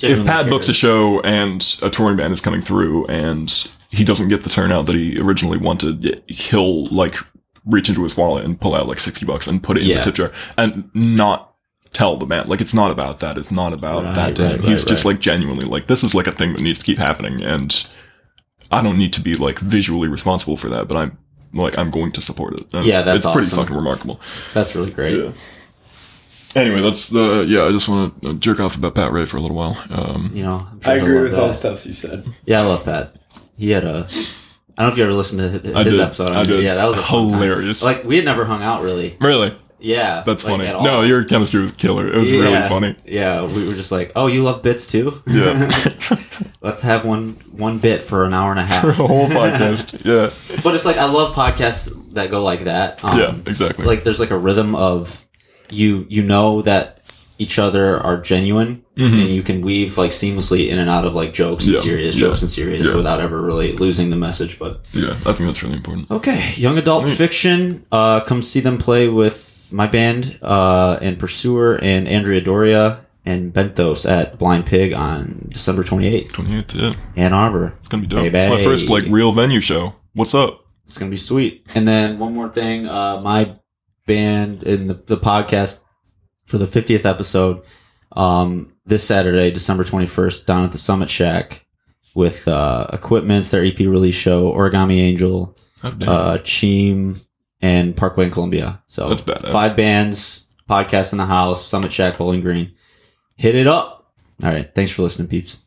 if 0.02 0.24
Pat 0.24 0.48
books 0.48 0.68
a 0.70 0.74
show 0.74 1.20
and 1.20 1.60
a 1.82 1.90
touring 1.90 2.16
band 2.16 2.32
is 2.32 2.40
coming 2.40 2.62
through 2.62 3.06
and 3.08 3.52
he 3.90 4.04
doesn't 4.04 4.28
get 4.28 4.42
the 4.42 4.48
turnout 4.48 4.86
that 4.86 4.94
he 4.94 5.18
originally 5.20 5.58
wanted 5.58 6.22
he'll 6.28 6.86
like 6.86 7.16
reach 7.66 7.88
into 7.90 8.02
his 8.04 8.16
wallet 8.16 8.44
and 8.44 8.58
pull 8.60 8.74
out 8.74 8.86
like 8.88 8.98
60 8.98 9.26
bucks 9.26 9.46
and 9.46 9.62
put 9.62 9.76
it 9.76 9.82
in 9.82 9.88
Yeah. 9.90 9.96
the 9.98 10.04
tip 10.04 10.14
jar 10.14 10.32
and 10.56 10.90
not 10.94 11.54
tell 11.92 12.16
the 12.16 12.24
man 12.26 12.48
like 12.48 12.62
it's 12.62 12.72
not 12.72 12.90
about 12.90 13.20
that 13.20 13.36
it's 13.36 13.50
not 13.50 13.74
about 13.74 14.02
Right, 14.16 14.34
that 14.34 14.60
right, 14.60 14.64
he's 14.64 14.82
just 14.86 15.04
like 15.04 15.20
genuinely 15.20 15.66
like 15.66 15.88
this 15.88 16.02
is 16.02 16.14
like 16.14 16.26
a 16.26 16.32
thing 16.32 16.54
that 16.54 16.62
needs 16.62 16.78
to 16.78 16.84
keep 16.86 16.96
happening 16.98 17.42
and 17.42 17.86
I 18.70 18.82
don't 18.82 18.98
need 18.98 19.12
to 19.14 19.20
be 19.20 19.34
like 19.34 19.58
visually 19.58 20.08
responsible 20.08 20.56
for 20.56 20.68
that, 20.70 20.88
but 20.88 20.96
I'm 20.96 21.18
like 21.52 21.76
I'm 21.78 21.90
going 21.90 22.12
to 22.12 22.22
support 22.22 22.54
it. 22.54 22.72
And 22.74 22.86
Yeah, 22.86 22.98
it's, 23.00 23.04
that's 23.06 23.24
it's 23.26 23.32
pretty 23.32 23.48
fucking 23.48 23.74
remarkable. 23.76 24.20
that's 24.54 24.74
really 24.74 24.90
great. 24.90 25.18
Yeah. 25.22 25.32
Anyway, 26.54 26.80
that's 26.82 27.08
the 27.08 27.44
yeah. 27.48 27.64
I 27.64 27.72
just 27.72 27.88
want 27.88 28.20
to 28.22 28.34
jerk 28.34 28.60
off 28.60 28.76
about 28.76 28.94
Pat 28.94 29.10
Ray 29.10 29.24
for 29.24 29.38
a 29.38 29.40
little 29.40 29.56
while. 29.56 29.82
Um, 29.90 30.30
You 30.34 30.42
know, 30.42 30.66
I'm 30.70 30.80
sure 30.82 30.92
I 30.92 30.96
agree 30.96 31.14
love 31.14 31.22
with 31.24 31.34
all 31.34 31.40
the 31.42 31.46
that. 31.48 31.54
stuff 31.54 31.86
you 31.86 31.94
said. 31.94 32.26
Yeah, 32.44 32.60
I 32.60 32.64
love 32.64 32.84
Pat. 32.84 33.16
He 33.56 33.70
had 33.70 33.84
a. 33.84 34.06
I 34.76 34.82
don't 34.82 34.88
know 34.88 34.92
if 34.92 34.96
you 34.98 35.04
ever 35.04 35.12
listened 35.12 35.40
to 35.40 35.48
his, 35.68 35.76
I 35.76 35.84
his 35.84 35.94
did. 35.94 36.02
episode. 36.02 36.30
I 36.30 36.44
did. 36.44 36.62
Yeah, 36.64 36.74
that 36.76 36.86
was 36.86 36.98
a 36.98 37.02
fun 37.02 37.30
time. 37.30 37.40
Hilarious. 37.40 37.82
Like 37.82 38.04
we 38.04 38.16
had 38.16 38.24
never 38.24 38.44
hung 38.44 38.62
out 38.62 38.82
really. 38.82 39.16
really, 39.20 39.54
Yeah, 39.82 40.22
that's 40.24 40.44
like, 40.44 40.60
funny. 40.60 40.84
No, 40.84 41.02
your 41.02 41.24
chemistry 41.24 41.60
was 41.60 41.72
killer. 41.72 42.06
It 42.08 42.16
was 42.16 42.30
Yeah. 42.30 42.40
really 42.40 42.68
funny. 42.68 42.96
Yeah, 43.04 43.44
we 43.44 43.66
were 43.66 43.74
just 43.74 43.90
like, 43.92 44.12
oh, 44.16 44.28
you 44.28 44.42
love 44.42 44.62
bits 44.62 44.86
too. 44.86 45.22
Yeah, 45.26 45.70
Let's 46.62 46.82
have 46.82 47.04
one 47.04 47.30
one 47.52 47.78
bit 47.78 48.04
for 48.04 48.24
an 48.24 48.32
hour 48.32 48.50
and 48.52 48.60
a 48.60 48.62
the 48.62 48.68
half. 48.68 48.94
whole 48.94 49.26
podcast. 49.28 50.04
Yeah, 50.04 50.30
but 50.62 50.74
it's 50.74 50.84
like 50.84 50.96
I 50.96 51.06
love 51.06 51.34
podcasts 51.34 51.90
that 52.14 52.30
go 52.30 52.42
like 52.42 52.64
that. 52.64 53.02
Um, 53.04 53.18
yeah, 53.18 53.34
exactly. 53.46 53.84
Like 53.84 54.04
there's 54.04 54.20
like 54.20 54.30
a 54.30 54.38
rhythm 54.38 54.74
of 54.74 55.26
you 55.70 56.06
you 56.08 56.22
know 56.22 56.62
that 56.62 56.98
each 57.38 57.58
other 57.58 57.98
are 57.98 58.20
genuine 58.20 58.84
and 58.96 59.16
you 59.30 59.42
can 59.42 59.62
weave 59.62 59.98
like 59.98 60.10
seamlessly 60.12 60.68
in 60.68 60.78
and 60.78 60.88
out 60.88 61.04
of 61.04 61.14
like 61.14 61.32
jokes 61.34 61.66
and 61.66 61.74
Mm-hmm. 61.74 61.86
Yeah, 61.88 61.92
serious 61.92 62.14
yeah, 62.14 62.26
jokes 62.26 62.40
and 62.42 62.50
serious 62.50 62.86
yeah. 62.86 62.94
without 62.96 63.20
ever 63.20 63.40
really 63.40 63.72
losing 63.72 64.10
the 64.10 64.16
message. 64.16 64.58
But 64.58 64.84
yeah, 64.92 65.12
I 65.26 65.32
think 65.32 65.48
that's 65.48 65.62
really 65.62 65.76
important. 65.76 66.10
Okay, 66.10 66.52
young 66.54 66.78
adult 66.78 67.08
fiction. 67.08 67.84
Uh, 67.90 68.20
come 68.20 68.42
see 68.42 68.60
them 68.60 68.78
play 68.78 69.08
with 69.08 69.51
my 69.72 69.86
band 69.86 70.38
uh, 70.42 70.98
and 71.00 71.18
Pursuer 71.18 71.76
and 71.82 72.06
Andrea 72.08 72.40
Doria 72.40 73.06
and 73.24 73.52
Benthos 73.52 74.08
at 74.10 74.38
Blind 74.38 74.66
Pig 74.66 74.92
on 74.92 75.48
December 75.52 75.84
twenty 75.84 76.06
eighth, 76.08 76.32
Twenty 76.32 76.58
eighth. 76.58 76.74
Yeah, 76.74 76.92
Ann 77.16 77.32
Arbor. 77.32 77.74
it's 77.80 77.88
gonna 77.88 78.02
be 78.02 78.06
dope. 78.08 78.20
Baby. 78.22 78.38
It's 78.38 78.48
my 78.48 78.62
first 78.62 78.88
like 78.88 79.04
real 79.08 79.32
venue 79.32 79.60
show. 79.60 79.94
What's 80.14 80.34
up? 80.34 80.64
It's 80.86 80.98
gonna 80.98 81.10
be 81.10 81.16
sweet. 81.16 81.66
And 81.74 81.86
then 81.86 82.18
one 82.18 82.34
more 82.34 82.48
thing, 82.48 82.86
uh, 82.86 83.20
my 83.20 83.56
band 84.06 84.62
in 84.64 84.86
the, 84.86 84.94
the 84.94 85.16
podcast 85.16 85.78
for 86.46 86.58
the 86.58 86.66
fiftieth 86.66 87.06
episode, 87.06 87.62
um, 88.12 88.72
this 88.84 89.04
Saturday, 89.04 89.50
December 89.50 89.84
twenty 89.84 90.06
first, 90.06 90.46
down 90.46 90.64
at 90.64 90.72
the 90.72 90.78
Summit 90.78 91.08
Shack 91.08 91.64
with 92.14 92.46
uh, 92.48 92.88
equipments, 92.92 93.50
their 93.52 93.64
EP 93.64 93.78
release 93.78 94.14
show, 94.16 94.52
Origami 94.52 94.98
Angel, 94.98 95.56
Oh, 95.84 95.88
uh, 96.06 96.38
Cheem, 96.38 97.20
and 97.62 97.96
Parkway 97.96 98.26
in 98.26 98.30
Columbia. 98.30 98.82
So 98.88 99.08
That's 99.08 99.22
badass. 99.22 99.52
Five 99.52 99.76
bands, 99.76 100.46
podcast 100.68 101.12
in 101.12 101.18
the 101.18 101.26
house, 101.26 101.64
Summit 101.64 101.92
Shack, 101.92 102.18
Bowling 102.18 102.40
Green. 102.42 102.72
Hit 103.36 103.54
it 103.54 103.66
up. 103.66 104.12
All 104.42 104.50
right. 104.50 104.72
Thanks 104.74 104.90
for 104.92 105.02
listening, 105.02 105.28
peeps. 105.28 105.58